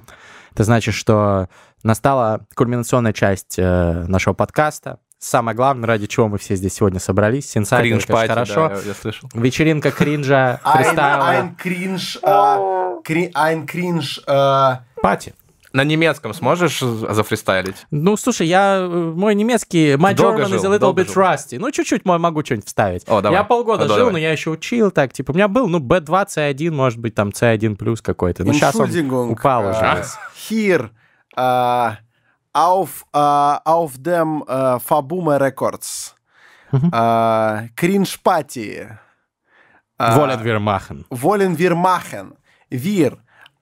Это 0.54 0.64
значит, 0.64 0.94
что 0.96 1.50
настала 1.84 2.46
кульминационная 2.56 3.14
часть 3.14 3.56
э, 3.60 4.06
нашего 4.08 4.34
подкаста. 4.34 5.00
Самое 5.20 5.56
главное, 5.56 5.88
ради 5.88 6.06
чего 6.06 6.28
мы 6.28 6.38
все 6.38 6.56
здесь 6.56 6.76
сегодня 6.76 7.00
собрались. 7.00 7.50
Синсайдер, 7.50 7.90
Кринж 7.92 8.06
конечно, 8.06 8.14
пати, 8.16 8.28
хорошо. 8.30 8.70
да, 8.70 8.76
я, 8.76 8.88
я 8.90 8.94
слышал. 8.94 9.30
Вечеринка 9.34 9.92
кринжа, 9.92 10.62
фристайла. 10.76 11.30
ein 11.32 11.56
кринж, 11.56 12.20
а, 12.22 12.60
кри- 13.04 13.32
ein 13.34 13.66
кринж, 13.66 14.22
а, 14.28 14.82
Пати. 15.02 15.34
На 15.74 15.84
немецком 15.84 16.34
сможешь 16.34 16.80
зафристайлить? 16.80 17.86
Ну, 17.92 18.16
слушай, 18.16 18.48
я 18.48 18.78
э, 18.80 18.88
мой 18.88 19.36
немецкий, 19.36 19.94
my 19.96 20.14
Долго 20.16 20.44
German 20.44 20.46
is 20.56 20.62
жил, 20.62 20.72
a 20.74 20.78
little 20.78 20.94
bit 20.94 21.06
жил. 21.14 21.24
rusty. 21.24 21.60
Ну, 21.60 21.70
чуть-чуть 21.72 22.06
мо- 22.06 22.18
могу 22.18 22.44
что-нибудь 22.44 22.68
вставить. 22.68 23.04
О, 23.08 23.22
давай. 23.22 23.38
Я 23.40 23.44
полгода 23.44 23.84
О, 23.84 23.88
жил, 23.88 23.98
давай. 23.98 24.14
но 24.14 24.18
я 24.18 24.32
еще 24.32 24.50
учил, 24.52 24.92
так, 24.92 25.14
типа, 25.14 25.32
у 25.32 25.34
меня 25.36 25.48
был, 25.48 25.68
ну, 25.68 25.80
B2, 25.80 26.26
C1, 26.28 26.72
может 26.72 27.00
быть, 27.00 27.14
там 27.16 27.30
C1 27.30 27.76
плюс 27.76 28.02
какой-то. 28.02 28.44
Ну, 28.46 28.54
сейчас 28.54 28.76
он 28.76 28.90
упал 29.32 29.64
уже. 29.68 29.80
а, 29.80 30.04
Hier, 30.50 30.90
а, 31.36 31.98
auf, 32.58 33.06
а, 33.14 33.60
auf 33.64 33.94
dem 33.98 34.44
а, 34.48 34.80
Fabume 34.80 35.40
Records. 35.40 36.16
Мгм. 36.72 36.90
А, 36.92 37.64
Cringe 37.76 38.10
Party. 38.24 38.88
А, 39.98 40.16
Wollen 40.18 40.44
wir 40.44 40.60
machen. 40.60 41.06
Wollen 41.10 41.58
wir 41.58 41.76
machen. 41.76 42.34
Wir. 42.70 43.18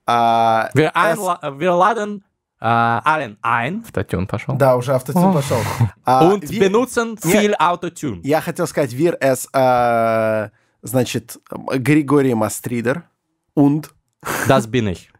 а, 0.06 0.68
Wir, 0.74 0.88
es- 0.88 0.94
einla- 0.94 1.58
wir 1.58 1.72
laden 1.72 2.22
äh, 2.60 2.64
allen 2.66 3.36
ein 3.42 3.82
В 3.84 3.92
Татюн 3.92 4.26
пошел. 4.26 4.56
Да, 4.56 4.76
уже 4.76 4.92
автотюн 4.94 5.32
пошел. 5.32 5.58
А, 6.04 6.24
und 6.24 6.48
wir- 6.50 6.58
benutzen 6.60 7.16
viel 7.18 7.54
Autotune. 7.58 8.20
Я 8.24 8.40
хотел 8.40 8.66
сказать 8.66 8.92
wir 8.96 9.16
es, 9.20 9.46
а, 9.52 10.50
значит, 10.82 11.38
Григорий 11.78 12.34
Мастридер. 12.34 13.02
Und. 13.54 13.90
Das 14.48 14.66
bin 14.66 14.88
ich. 14.88 15.10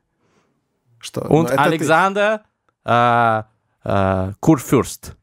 Что? 0.98 1.20
Ну, 1.28 1.36
Und 1.40 1.50
это 1.50 1.56
ты. 1.56 1.62
Alexander 1.62 2.40
äh, 2.84 3.42
Kurfürst. 4.40 5.16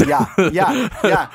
Ja, 0.00 0.28
ja, 0.52 0.72
ja. 1.02 1.30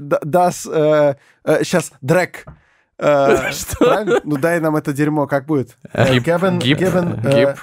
D- 0.00 0.18
das 0.22 0.66
äh, 0.66 1.14
äh, 1.44 1.64
сейчас 1.64 1.92
Дрек. 2.00 2.44
Äh, 2.98 3.50
правильно? 3.78 4.20
Ну 4.24 4.36
дай 4.36 4.60
нам 4.60 4.76
это 4.76 4.92
дерьмо, 4.92 5.26
как 5.26 5.46
будет? 5.46 5.76
Э, 5.92 6.18
geben, 6.18 6.58
э. 7.24 7.54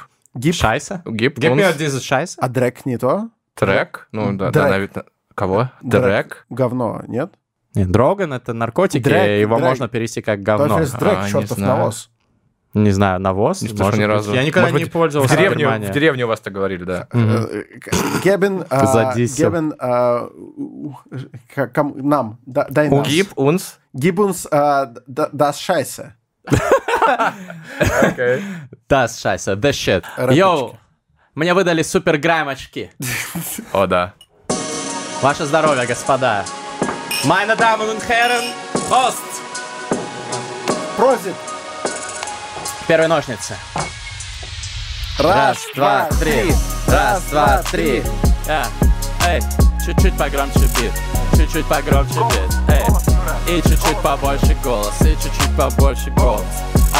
Scheiße. 0.56 1.02
гип, 1.06 1.40
Gib 1.40 1.56
mir 1.56 1.68
унс, 1.68 1.78
dieses 1.78 2.04
Scheiße. 2.04 2.38
А 2.40 2.48
Дрек 2.50 2.86
не 2.86 2.98
то? 2.98 3.30
трек. 3.56 4.08
Ну 4.12 4.34
да, 4.38 4.52
да, 4.52 4.70
наверное. 4.70 5.06
Кого? 5.36 5.72
Дрек? 5.82 6.46
Говно, 6.50 7.02
нет? 7.08 7.32
Нет, 7.74 7.92
Дроган 7.92 8.34
это 8.34 8.54
наркотики, 8.54 9.04
его 9.40 9.60
можно 9.60 9.88
перевести 9.88 10.22
как 10.22 10.42
говно. 10.42 10.80
Дрек, 10.80 11.18
А, 11.20 11.30
чертов 11.30 11.58
навоз. 11.58 12.10
Не 12.74 12.92
знаю, 12.92 13.20
навоз. 13.20 13.62
Не 13.62 13.74
может 13.74 13.98
ни 14.00 14.04
разу. 14.04 14.34
Я 14.34 14.44
никогда 14.44 14.70
Может 14.70 14.80
не 14.88 14.92
пользовался 14.92 15.34
В 15.34 15.38
деревне, 15.38 15.64
Германией. 15.64 15.90
в 15.90 15.94
деревне 15.94 16.26
у 16.26 16.28
вас 16.28 16.40
так 16.42 16.54
говорили, 16.54 16.84
да. 16.84 17.08
Э, 17.12 17.64
э, 19.80 20.28
у- 20.58 20.94
к- 21.56 21.68
ком- 21.74 21.96
нам, 21.98 22.38
да- 22.46 22.68
дай 22.70 22.90
нам. 22.90 23.04
Гип, 23.04 23.32
унс. 23.36 23.78
D- 25.08 25.30
das 25.34 25.54
Scheiße. 25.60 26.14
Das 28.90 29.20
Scheiße, 29.20 29.56
the 29.56 29.72
shit. 29.72 30.04
Йоу, 30.34 30.78
мне 31.36 31.54
выдали 31.54 31.82
супер 31.84 32.18
грайм 32.18 32.48
очки. 32.50 32.92
О, 33.74 33.88
да. 33.88 34.14
Ваше 35.22 35.46
здоровье, 35.46 35.86
господа. 35.88 36.44
Meine 37.26 37.56
Damen 37.58 37.90
und 37.90 38.02
Herren, 38.08 38.44
Prost! 38.90 39.24
Прозит. 40.96 41.34
Первые 42.88 43.10
ножницы. 43.10 43.58
Раз, 45.20 45.58
два, 45.76 46.08
три. 46.22 46.54
Раз, 46.88 47.24
два, 47.24 47.62
три. 47.70 48.02
А, 48.48 48.66
Эй, 49.28 49.42
чуть-чуть 49.86 50.18
погромче 50.18 50.62
бит, 50.80 50.94
чуть-чуть 51.36 51.66
погромче 51.66 52.22
бит. 52.30 52.56
Эй, 52.70 53.58
и 53.58 53.62
чуть-чуть 53.62 53.98
побольше 53.98 54.56
голос, 54.64 54.94
и 55.02 55.18
чуть-чуть 55.22 55.58
побольше 55.58 56.12
голос. 56.12 56.46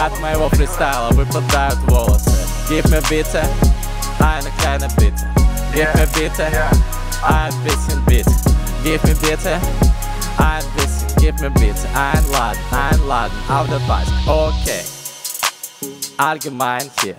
От 0.02 0.20
моего 0.20 0.50
фристайла 0.50 1.10
выпадают 1.12 1.80
волосы. 1.88 2.36
Give 2.68 2.90
me 2.90 3.00
bitte, 3.10 3.48
eine 4.20 4.52
kleine 4.60 4.90
Bitte. 4.98 5.26
Give 5.74 5.90
me 5.96 6.06
bitte, 6.08 6.52
ein 7.24 7.54
bisschen 7.64 8.04
Bitte. 8.06 8.32
Give 8.84 9.00
me 9.08 9.16
bitte, 9.22 9.58
ein 10.38 10.64
bisschen. 10.76 11.08
Give 11.18 11.42
me 11.42 11.50
bitte, 11.52 11.88
einladen, 11.96 12.60
einladen 12.74 13.32
auf 13.48 13.70
der 13.70 13.80
Bike. 13.88 14.08
Okay. 14.28 14.97
Allgemein 16.18 16.90
hier. 17.04 17.16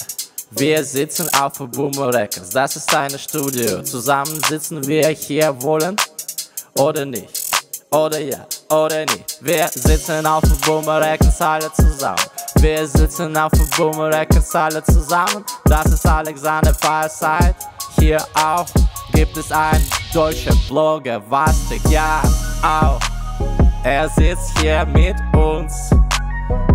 Wir 0.51 0.83
sitzen 0.83 1.29
auf 1.35 1.53
Boomer 1.59 2.13
Records, 2.13 2.51
das 2.51 2.75
ist 2.75 2.93
eine 2.93 3.17
Studio. 3.17 3.81
Zusammen 3.83 4.41
sitzen 4.49 4.85
wir 4.89 5.09
hier 5.11 5.55
wollen 5.63 5.95
oder 6.77 7.05
nicht? 7.05 7.29
Oder 7.91 8.19
ja, 8.19 8.45
oder 8.69 9.03
nicht? 9.03 9.39
Wir 9.41 9.69
sitzen 9.69 10.27
auf 10.27 10.43
Boomer 10.67 11.01
Records 11.01 11.41
alle 11.41 11.73
zusammen. 11.75 12.19
Wir 12.57 12.89
sitzen 12.89 13.37
auf 13.37 13.53
Boomer 13.77 14.13
Records 14.13 14.53
alle 14.57 14.83
zusammen. 14.83 15.45
Das 15.67 15.87
ist 15.87 16.05
Alexander 16.05 16.75
Fallzeit. 16.75 17.55
Hier 18.01 18.21
auch 18.35 18.67
gibt 19.13 19.37
es 19.37 19.53
einen 19.53 19.87
deutschen 20.13 20.59
Blogger, 20.67 21.23
Vastik, 21.31 21.83
ja, 21.89 22.21
auch. 22.63 22.99
Er 23.85 24.09
sitzt 24.09 24.59
hier 24.59 24.85
mit 24.87 25.17
uns. 25.37 25.91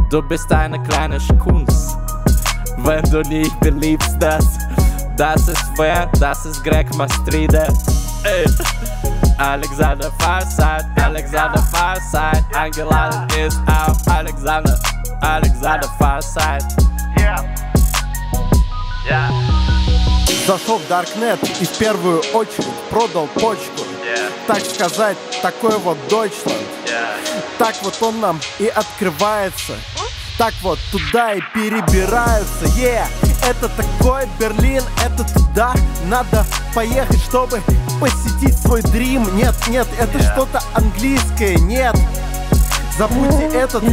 Du 0.09 0.21
bist 0.21 0.49
eine 0.51 0.81
kleine 0.83 1.17
Kunst 1.43 1.97
wenn 2.83 3.03
du 3.03 3.21
nicht 3.21 3.59
beliebst 3.59 4.15
das. 4.19 4.45
Das 5.17 5.47
ist 5.47 5.71
wer? 5.77 6.09
Das 6.19 6.45
ist 6.45 6.63
Greg 6.63 6.93
Mastride. 6.95 7.67
Ey. 8.23 8.45
Alexander 9.37 10.11
Farside, 10.19 10.85
Alexander 10.95 11.61
Farside, 11.71 12.43
eingeladen 12.53 13.27
ist 13.45 13.59
auf 13.67 13.97
Alexander, 14.07 14.79
Alexander 15.21 15.89
Farside. 15.99 16.65
Yeah. 17.17 17.43
Yeah. 19.05 19.29
Зашел 20.45 20.77
в 20.77 20.87
Даркнет 20.87 21.39
и 21.61 21.65
в 21.65 21.77
первую 21.77 22.19
очередь 22.33 22.67
продал 22.89 23.27
почку. 23.27 23.81
Yeah. 24.03 24.31
Так 24.47 24.61
сказать, 24.61 25.17
такой 25.41 25.77
вот 25.79 25.97
Deutschland. 26.09 26.63
Yeah. 26.85 27.43
Так 27.57 27.75
вот 27.81 27.95
он 28.01 28.19
нам 28.19 28.39
и 28.59 28.67
открывается. 28.67 29.73
Так 30.37 30.53
вот, 30.61 30.79
туда 30.91 31.33
и 31.33 31.41
перебираются, 31.53 32.65
yeah 32.77 33.05
Это 33.47 33.69
такой 33.69 34.27
Берлин, 34.39 34.83
это 35.05 35.23
туда 35.31 35.73
надо 36.07 36.45
поехать, 36.73 37.21
чтобы 37.21 37.61
посетить 37.99 38.57
свой 38.57 38.81
дрим 38.81 39.35
Нет, 39.35 39.55
нет, 39.67 39.87
это 39.99 40.17
yeah. 40.17 40.33
что-то 40.33 40.61
английское, 40.73 41.55
нет 41.55 41.95
Забудьте 42.97 43.45
этот... 43.53 43.83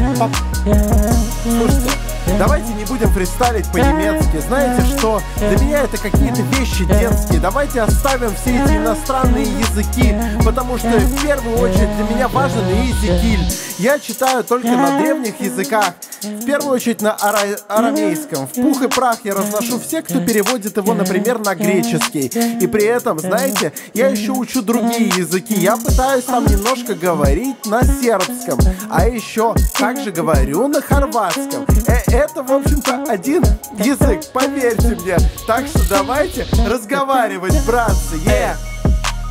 Слушайте, 1.42 1.90
Давайте 2.38 2.72
не 2.74 2.84
будем 2.84 3.10
фристайлить 3.10 3.66
по-немецки. 3.72 4.38
Знаете 4.46 4.86
что? 4.96 5.20
Для 5.36 5.58
меня 5.58 5.82
это 5.82 5.98
какие-то 5.98 6.42
вещи 6.42 6.84
детские. 6.84 7.40
Давайте 7.40 7.82
оставим 7.82 8.34
все 8.36 8.62
эти 8.62 8.76
иностранные 8.76 9.44
языки, 9.44 10.14
потому 10.44 10.78
что 10.78 10.88
в 10.88 11.22
первую 11.22 11.58
очередь 11.58 11.94
для 11.96 12.14
меня 12.14 12.28
важен 12.28 12.62
изикиль. 12.68 13.46
Я 13.78 13.98
читаю 13.98 14.44
только 14.44 14.68
на 14.68 14.98
древних 14.98 15.40
языках. 15.40 15.94
В 16.22 16.44
первую 16.44 16.74
очередь 16.74 17.01
на 17.01 17.12
ара- 17.14 17.59
арамейском. 17.68 18.47
В 18.47 18.52
пух 18.52 18.82
и 18.82 18.88
прах 18.88 19.18
я 19.24 19.34
разношу 19.34 19.78
всех, 19.80 20.05
кто 20.05 20.20
переводит 20.20 20.76
его, 20.76 20.94
например, 20.94 21.38
на 21.38 21.55
греческий. 21.55 22.30
И 22.60 22.66
при 22.66 22.84
этом, 22.84 23.18
знаете, 23.18 23.72
я 23.94 24.09
еще 24.09 24.32
учу 24.32 24.62
другие 24.62 25.09
языки. 25.09 25.55
Я 25.55 25.76
пытаюсь 25.76 26.24
там 26.24 26.47
немножко 26.47 26.94
говорить 26.94 27.64
на 27.66 27.82
сербском. 27.82 28.59
А 28.90 29.09
еще 29.09 29.55
также 29.78 30.10
говорю 30.10 30.68
на 30.68 30.80
хорватском. 30.82 31.64
Э 31.86 32.01
это, 32.12 32.42
в 32.42 32.52
общем-то, 32.52 33.05
один 33.09 33.42
язык, 33.78 34.26
поверьте 34.32 34.97
мне. 35.01 35.16
Так 35.47 35.66
что 35.66 35.80
давайте 35.88 36.47
разговаривать, 36.66 37.55
братцы. 37.66 38.16
Yeah. 38.26 38.56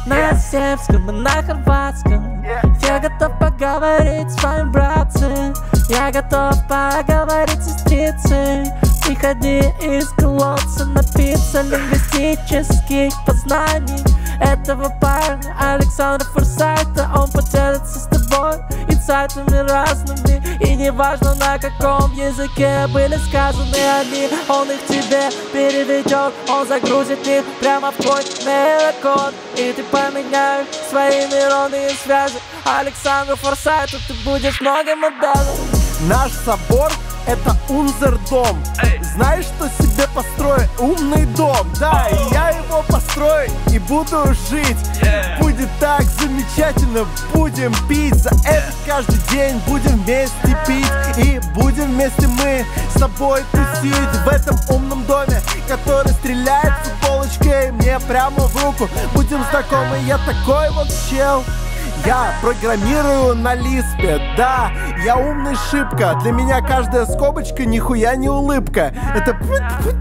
На 0.10 0.34
сербском 0.34 1.08
и 1.08 1.14
на 1.14 1.30
хорватском. 1.44 2.44
Я 2.82 2.98
готов 2.98 3.38
поговорить 3.38 4.32
с 4.32 4.44
вами, 4.44 4.72
братцы 4.72 5.54
Я 5.88 6.10
готов 6.12 6.56
поговорить 6.68 7.62
с 7.62 7.76
сестрицей 7.76 8.89
Приходи 9.10 9.62
из 9.82 10.08
колодца 10.10 10.86
напиться 10.86 11.64
лингвистических 11.64 13.12
познаний 13.26 14.04
Этого 14.40 14.96
парня 15.02 15.56
Александра 15.60 16.28
Форсайта 16.28 17.10
Он 17.18 17.28
поделится 17.32 17.98
с 18.02 18.04
тобой 18.04 18.58
инсайтами 18.88 19.68
разными. 19.68 20.64
И 20.64 20.76
неважно 20.76 21.34
на 21.34 21.58
каком 21.58 22.14
языке 22.14 22.86
были 22.90 23.16
сказаны 23.16 23.78
они 24.00 24.30
Он 24.48 24.70
их 24.70 24.86
тебе 24.86 25.32
переведет 25.52 26.32
Он 26.48 26.68
загрузит 26.68 27.26
их 27.26 27.46
прямо 27.60 27.90
в 27.90 27.96
твой 27.96 28.24
нейрокод 28.46 29.34
И 29.58 29.74
ты 29.74 29.82
поменяешь 29.86 30.68
свои 30.88 31.26
нейронные 31.26 31.90
связи. 32.06 32.38
Александру 32.64 33.36
Форсайту 33.38 33.98
ты 34.08 34.14
будешь 34.24 34.62
многим 34.62 35.04
обязан 35.04 35.79
Наш 36.02 36.32
собор 36.46 36.90
это 37.28 37.58
Унзер-дом. 37.68 38.58
Знаешь, 39.16 39.46
что 39.46 39.68
себе 39.84 40.08
построю? 40.16 40.68
Умный 40.80 41.26
дом. 41.26 41.68
Да, 41.78 42.08
и 42.10 42.34
я 42.34 42.50
его 42.52 42.84
построю 42.88 43.50
и 43.72 43.80
буду 43.80 44.24
жить. 44.50 44.78
Будет 45.40 45.70
так 45.80 46.04
замечательно, 46.04 47.06
будем 47.34 47.74
пить. 47.88 48.16
За 48.16 48.30
это 48.46 48.72
каждый 48.86 49.20
день 49.30 49.62
будем 49.68 50.02
вместе 50.04 50.58
пить. 50.66 51.18
И 51.18 51.42
будем 51.54 51.92
вместе 51.92 52.28
мы 52.28 52.66
с 52.96 53.00
тобой 53.00 53.44
тусить 53.52 53.94
В 54.26 54.28
этом 54.30 54.58
умном 54.70 55.04
доме, 55.06 55.42
который 55.68 56.14
стреляет 56.14 56.74
футболочкой 56.84 57.72
мне 57.74 58.00
прямо 58.08 58.40
в 58.40 58.64
руку. 58.64 58.90
Будем 59.14 59.44
знакомы, 59.52 59.98
я 60.08 60.18
такой 60.20 60.70
вот 60.72 60.88
чел 61.10 61.44
я 62.06 62.34
программирую 62.42 63.36
на 63.36 63.56
лиспе, 63.56 64.20
да, 64.38 64.72
я 65.04 65.18
умный 65.18 65.56
шибко. 65.56 66.18
Для 66.22 66.32
меня 66.32 66.62
каждая 66.62 67.06
скобочка 67.06 67.66
нихуя 67.66 68.16
не 68.16 68.30
улыбка. 68.30 68.94
Это, 69.16 69.38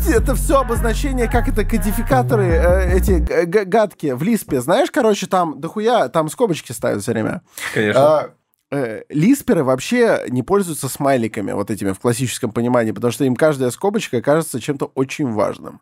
это 0.08 0.34
все 0.34 0.60
обозначение, 0.60 1.28
как 1.28 1.48
это 1.48 1.64
кодификаторы, 1.64 2.46
э, 2.46 2.96
эти 2.98 3.44
гадки 3.64 4.12
в 4.12 4.22
лиспе. 4.22 4.60
Знаешь, 4.60 4.90
короче, 4.90 5.26
там 5.26 5.60
дохуя, 5.60 6.08
там 6.08 6.28
скобочки 6.28 6.72
ставят 6.72 7.02
все 7.02 7.12
время. 7.12 7.42
Конечно. 7.74 8.00
А, 8.00 8.30
э, 8.70 9.02
Лисперы 9.08 9.64
вообще 9.64 10.24
не 10.28 10.42
пользуются 10.42 10.88
смайликами 10.88 11.52
вот 11.52 11.70
этими 11.70 11.92
в 11.92 11.98
классическом 11.98 12.52
понимании, 12.52 12.92
потому 12.92 13.12
что 13.12 13.24
им 13.24 13.34
каждая 13.34 13.70
скобочка 13.70 14.22
кажется 14.22 14.60
чем-то 14.60 14.92
очень 14.94 15.32
важным. 15.32 15.80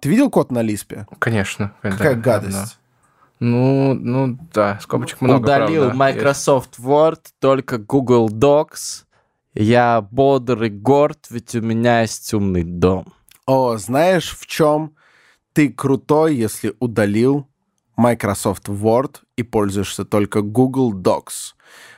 Ты 0.00 0.08
видел 0.10 0.30
код 0.30 0.52
на 0.52 0.62
Лиспе? 0.62 1.06
Конечно. 1.18 1.72
Какая 1.80 2.14
гадость. 2.14 2.56
Да. 2.56 2.85
Ну, 3.38 3.94
ну 3.94 4.38
да, 4.52 4.78
скобочек 4.80 5.20
много, 5.20 5.42
Удалил 5.42 5.90
правда, 5.90 5.98
Microsoft 5.98 6.78
есть. 6.78 6.86
Word, 6.88 7.20
только 7.38 7.78
Google 7.78 8.28
Docs. 8.28 9.04
Я 9.54 10.00
бодр 10.00 10.64
и 10.64 10.68
горд, 10.68 11.26
ведь 11.30 11.54
у 11.54 11.60
меня 11.60 12.02
есть 12.02 12.32
умный 12.34 12.62
дом. 12.62 13.12
О, 13.46 13.76
знаешь, 13.76 14.36
в 14.36 14.46
чем 14.46 14.94
ты 15.52 15.70
крутой, 15.70 16.36
если 16.36 16.74
удалил 16.78 17.48
Microsoft 17.96 18.68
Word 18.68 19.20
и 19.36 19.42
пользуешься 19.42 20.04
только 20.04 20.42
Google 20.42 20.92
Docs? 20.92 21.55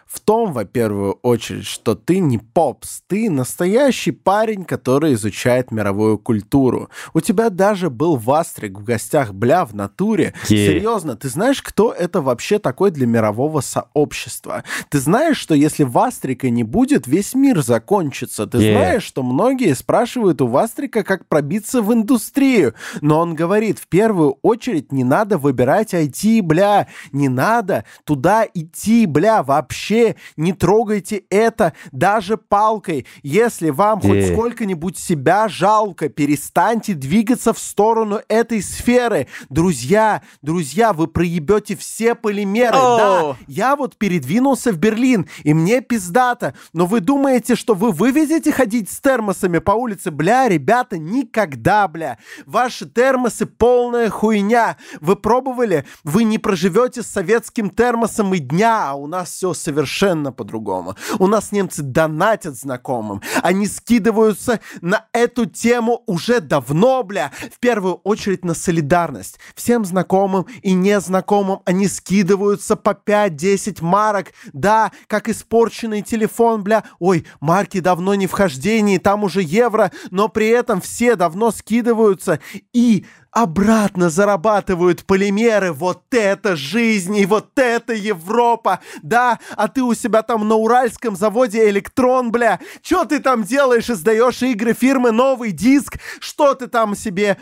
В 0.09 0.21
том, 0.21 0.53
во 0.53 0.65
первую 0.65 1.19
очередь, 1.23 1.67
что 1.67 1.95
ты 1.95 2.19
не 2.19 2.39
попс, 2.39 3.03
ты 3.07 3.29
настоящий 3.29 4.11
парень, 4.11 4.65
который 4.65 5.13
изучает 5.13 5.71
мировую 5.71 6.19
культуру. 6.19 6.89
У 7.13 7.21
тебя 7.21 7.51
даже 7.51 7.91
был 7.91 8.17
Вастрик 8.17 8.79
в 8.79 8.85
гостях, 8.85 9.35
бля, 9.35 9.67
в 9.67 9.75
натуре. 9.75 10.33
Yeah. 10.45 10.67
Серьезно, 10.67 11.15
ты 11.15 11.29
знаешь, 11.29 11.61
кто 11.61 11.93
это 11.93 12.23
вообще 12.23 12.59
такой 12.59 12.91
для 12.91 13.07
мирового 13.07 13.61
сообщества? 13.61 14.65
Ты 14.89 14.99
знаешь, 14.99 15.37
что 15.37 15.55
если 15.55 15.85
Вастрика 15.85 16.49
не 16.49 16.65
будет, 16.65 17.07
весь 17.07 17.35
мир 17.35 17.63
закончится. 17.63 18.47
Ты 18.47 18.59
yeah. 18.59 18.73
знаешь, 18.73 19.03
что 19.03 19.23
многие 19.23 19.75
спрашивают 19.75 20.41
у 20.41 20.47
Вастрика, 20.47 21.03
как 21.03 21.27
пробиться 21.27 21.83
в 21.83 21.93
индустрию. 21.93 22.75
Но 23.03 23.21
он 23.21 23.35
говорит, 23.35 23.79
в 23.79 23.89
первую 23.89 24.39
очередь 24.41 24.91
не 24.91 25.05
надо 25.05 25.37
выбирать 25.37 25.93
IT, 25.93 26.41
бля, 26.41 26.89
не 27.13 27.29
надо 27.29 27.85
туда 28.05 28.47
идти, 28.55 29.05
бля, 29.05 29.43
вообще 29.43 29.98
вообще 29.99 30.17
не 30.37 30.53
трогайте 30.53 31.25
это 31.31 31.73
даже 31.93 32.37
палкой. 32.37 33.07
Если 33.23 33.71
вам 33.71 34.01
хоть 34.01 34.33
сколько-нибудь 34.33 34.99
себя 34.99 35.49
жалко, 35.49 36.09
перестаньте 36.09 36.95
двигаться 36.95 37.53
в 37.53 37.59
сторону 37.59 38.21
этой 38.29 38.63
сферы. 38.63 39.29
Друзья, 39.49 40.23
друзья, 40.43 40.93
вы 40.93 41.07
проебете 41.07 41.77
все 41.77 42.15
полимеры. 42.15 42.73
Да, 42.73 43.37
я 43.47 43.77
вот 43.77 43.97
передвинулся 43.97 44.73
в 44.73 44.79
Берлин, 44.79 45.29
и 45.43 45.55
мне 45.55 45.81
пиздато. 45.81 46.55
Но 46.73 46.87
вы 46.87 47.01
думаете, 47.01 47.57
что 47.57 47.75
вы 47.75 47.93
вывезете 47.93 48.53
ходить 48.53 48.91
с 48.91 49.01
термосами 49.01 49.59
по 49.59 49.73
улице? 49.73 50.11
Бля, 50.11 50.49
ребята, 50.49 50.99
никогда, 50.99 51.89
бля. 51.89 52.19
Ваши 52.47 52.89
термосы 52.89 53.47
полная 53.47 54.11
хуйня. 54.11 54.77
Вы 55.01 55.17
пробовали? 55.17 55.85
Вы 56.05 56.25
не 56.25 56.39
проживете 56.39 57.03
с 57.03 57.07
советским 57.07 57.71
термосом 57.71 58.35
и 58.35 58.39
дня, 58.39 58.91
а 58.91 58.95
у 58.95 59.07
нас 59.07 59.31
все 59.31 59.55
совершенно 59.55 59.88
по-другому. 60.33 60.95
У 61.19 61.27
нас 61.27 61.53
немцы 61.53 61.83
донатят 61.83 62.57
знакомым. 62.57 63.23
Они 63.43 63.67
скидываются 63.67 64.61
на 64.81 65.07
эту 65.13 65.47
тему 65.47 66.03
уже 66.07 66.41
давно, 66.41 67.03
бля. 67.03 67.33
В 67.53 67.59
первую 67.59 67.95
очередь 68.05 68.45
на 68.45 68.55
солидарность. 68.55 69.39
Всем 69.55 69.85
знакомым 69.85 70.47
и 70.63 70.73
незнакомым 70.73 71.61
они 71.65 71.89
скидываются 71.89 72.77
по 72.77 72.91
5-10 72.91 73.83
марок. 73.83 74.29
Да, 74.53 74.93
как 75.07 75.29
испорченный 75.29 76.03
телефон, 76.03 76.63
бля. 76.63 76.85
Ой, 76.99 77.27
марки 77.41 77.81
давно 77.81 78.15
не 78.15 78.27
в 78.27 78.33
хождении, 78.33 78.99
там 78.99 79.25
уже 79.25 79.43
евро, 79.43 79.91
но 80.11 80.29
при 80.29 80.49
этом 80.49 80.81
все 80.81 81.17
давно 81.17 81.51
скидываются 81.51 82.41
и 82.73 83.07
обратно 83.31 84.11
зарабатывают 84.11 85.05
полимеры. 85.05 85.73
Вот 85.73 86.03
это 86.11 86.57
жизнь 86.57 87.17
и 87.17 87.27
вот 87.27 87.59
это 87.59 87.93
Европа. 87.93 88.81
Да, 89.03 89.39
а 89.57 89.69
ты 89.69 89.83
у 89.83 89.95
себя 89.95 90.23
там 90.23 90.47
на 90.49 90.55
Уральском 90.57 91.17
заводе 91.17 91.69
Электрон, 91.69 92.31
бля. 92.31 92.61
Чё 92.83 93.05
ты 93.05 93.21
там 93.21 93.43
делаешь? 93.43 93.91
Издаешь 93.91 94.43
игры 94.43 94.73
фирмы 94.73 95.13
«Новый 95.13 95.53
диск»? 95.53 95.99
Что 96.21 96.55
ты 96.55 96.67
там 96.67 96.95
себе 96.95 97.39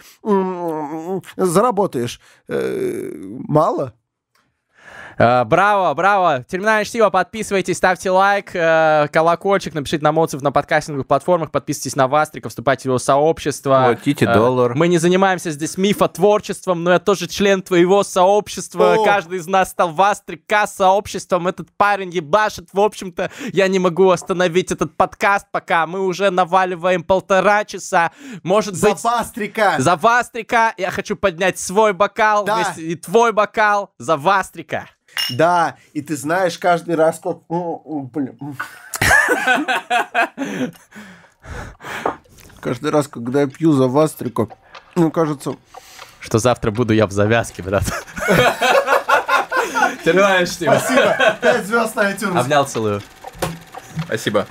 заработаешь? 1.36 2.20
Э, 2.48 3.12
мало? 3.48 3.94
Э, 5.18 5.44
Браво, 5.44 5.94
браво. 5.94 6.44
Терминальное 6.47 6.84
чтиво. 6.84 7.09
Подписывайтесь, 7.09 7.78
ставьте 7.78 8.10
лайк, 8.10 8.51
э, 8.55 9.09
колокольчик, 9.10 9.72
напишите 9.72 10.05
нам 10.05 10.18
отзыв 10.18 10.43
на 10.43 10.52
подкастинговых 10.52 11.06
платформах, 11.06 11.51
подписывайтесь 11.51 11.97
на 11.97 12.06
Вастрика, 12.06 12.51
вступайте 12.51 12.82
в 12.82 12.84
его 12.86 12.98
сообщество. 12.98 13.82
Платите 13.86 14.26
Э, 14.26 14.34
доллар. 14.34 14.74
Мы 14.74 14.88
не 14.88 14.98
занимаемся 14.98 15.51
здесь 15.52 15.78
мифотворчеством, 15.78 16.84
но 16.84 16.93
я 16.93 16.98
тоже 16.98 17.28
член 17.28 17.62
твоего 17.62 18.02
сообщества. 18.02 18.94
О. 18.94 19.05
Каждый 19.05 19.38
из 19.38 19.47
нас 19.47 19.70
стал 19.70 19.90
Вастрика 19.93 20.66
сообществом. 20.66 21.48
Этот 21.48 21.68
парень 21.76 22.10
ебашит. 22.10 22.68
В 22.74 22.80
общем-то, 22.80 23.30
я 23.52 23.68
не 23.68 23.78
могу 23.78 24.10
остановить 24.10 24.70
этот 24.70 24.97
подкаст, 24.97 25.47
пока 25.51 25.86
мы 25.86 26.01
уже 26.01 26.30
наваливаем 26.30 27.02
полтора 27.02 27.64
часа. 27.64 28.10
Может 28.43 28.74
За 28.74 28.90
быть... 28.90 29.02
Вастрика! 29.02 29.76
За 29.78 29.97
Вастрика 29.97 30.74
я 30.76 30.90
хочу 30.90 31.16
поднять 31.16 31.59
свой 31.59 31.94
бокал 31.94 32.44
Да. 32.44 32.56
вместе- 32.56 32.82
и 32.82 32.94
твой 32.97 33.32
бокал 33.32 33.93
за 33.98 34.16
Вастрика. 34.18 34.86
Да, 35.31 35.77
и 35.93 36.03
ты 36.03 36.16
знаешь 36.16 36.59
каждый 36.59 36.94
раз, 36.94 37.20
как... 37.23 37.39
блин. 37.48 38.57
Каждый 42.61 42.90
раз, 42.90 43.09
когда 43.09 43.43
я 43.43 43.47
пью 43.47 43.73
за 43.73 43.86
Вастрика, 43.86 44.48
ну, 44.94 45.11
кажется... 45.11 45.57
Что 46.20 46.39
завтра 46.39 46.70
буду 46.70 46.93
я 46.93 47.07
в 47.07 47.12
завязке, 47.12 47.62
брат. 47.62 47.85
Терминальное 50.05 50.47
чтиво. 50.47 50.74
Спасибо. 50.78 51.36
Пять 51.40 51.66
звезд 51.66 51.94
на 51.94 52.12
iTunes. 52.12 52.39
Обнял 52.39 52.65
целую. 52.65 53.03
Спасибо. 54.05 54.47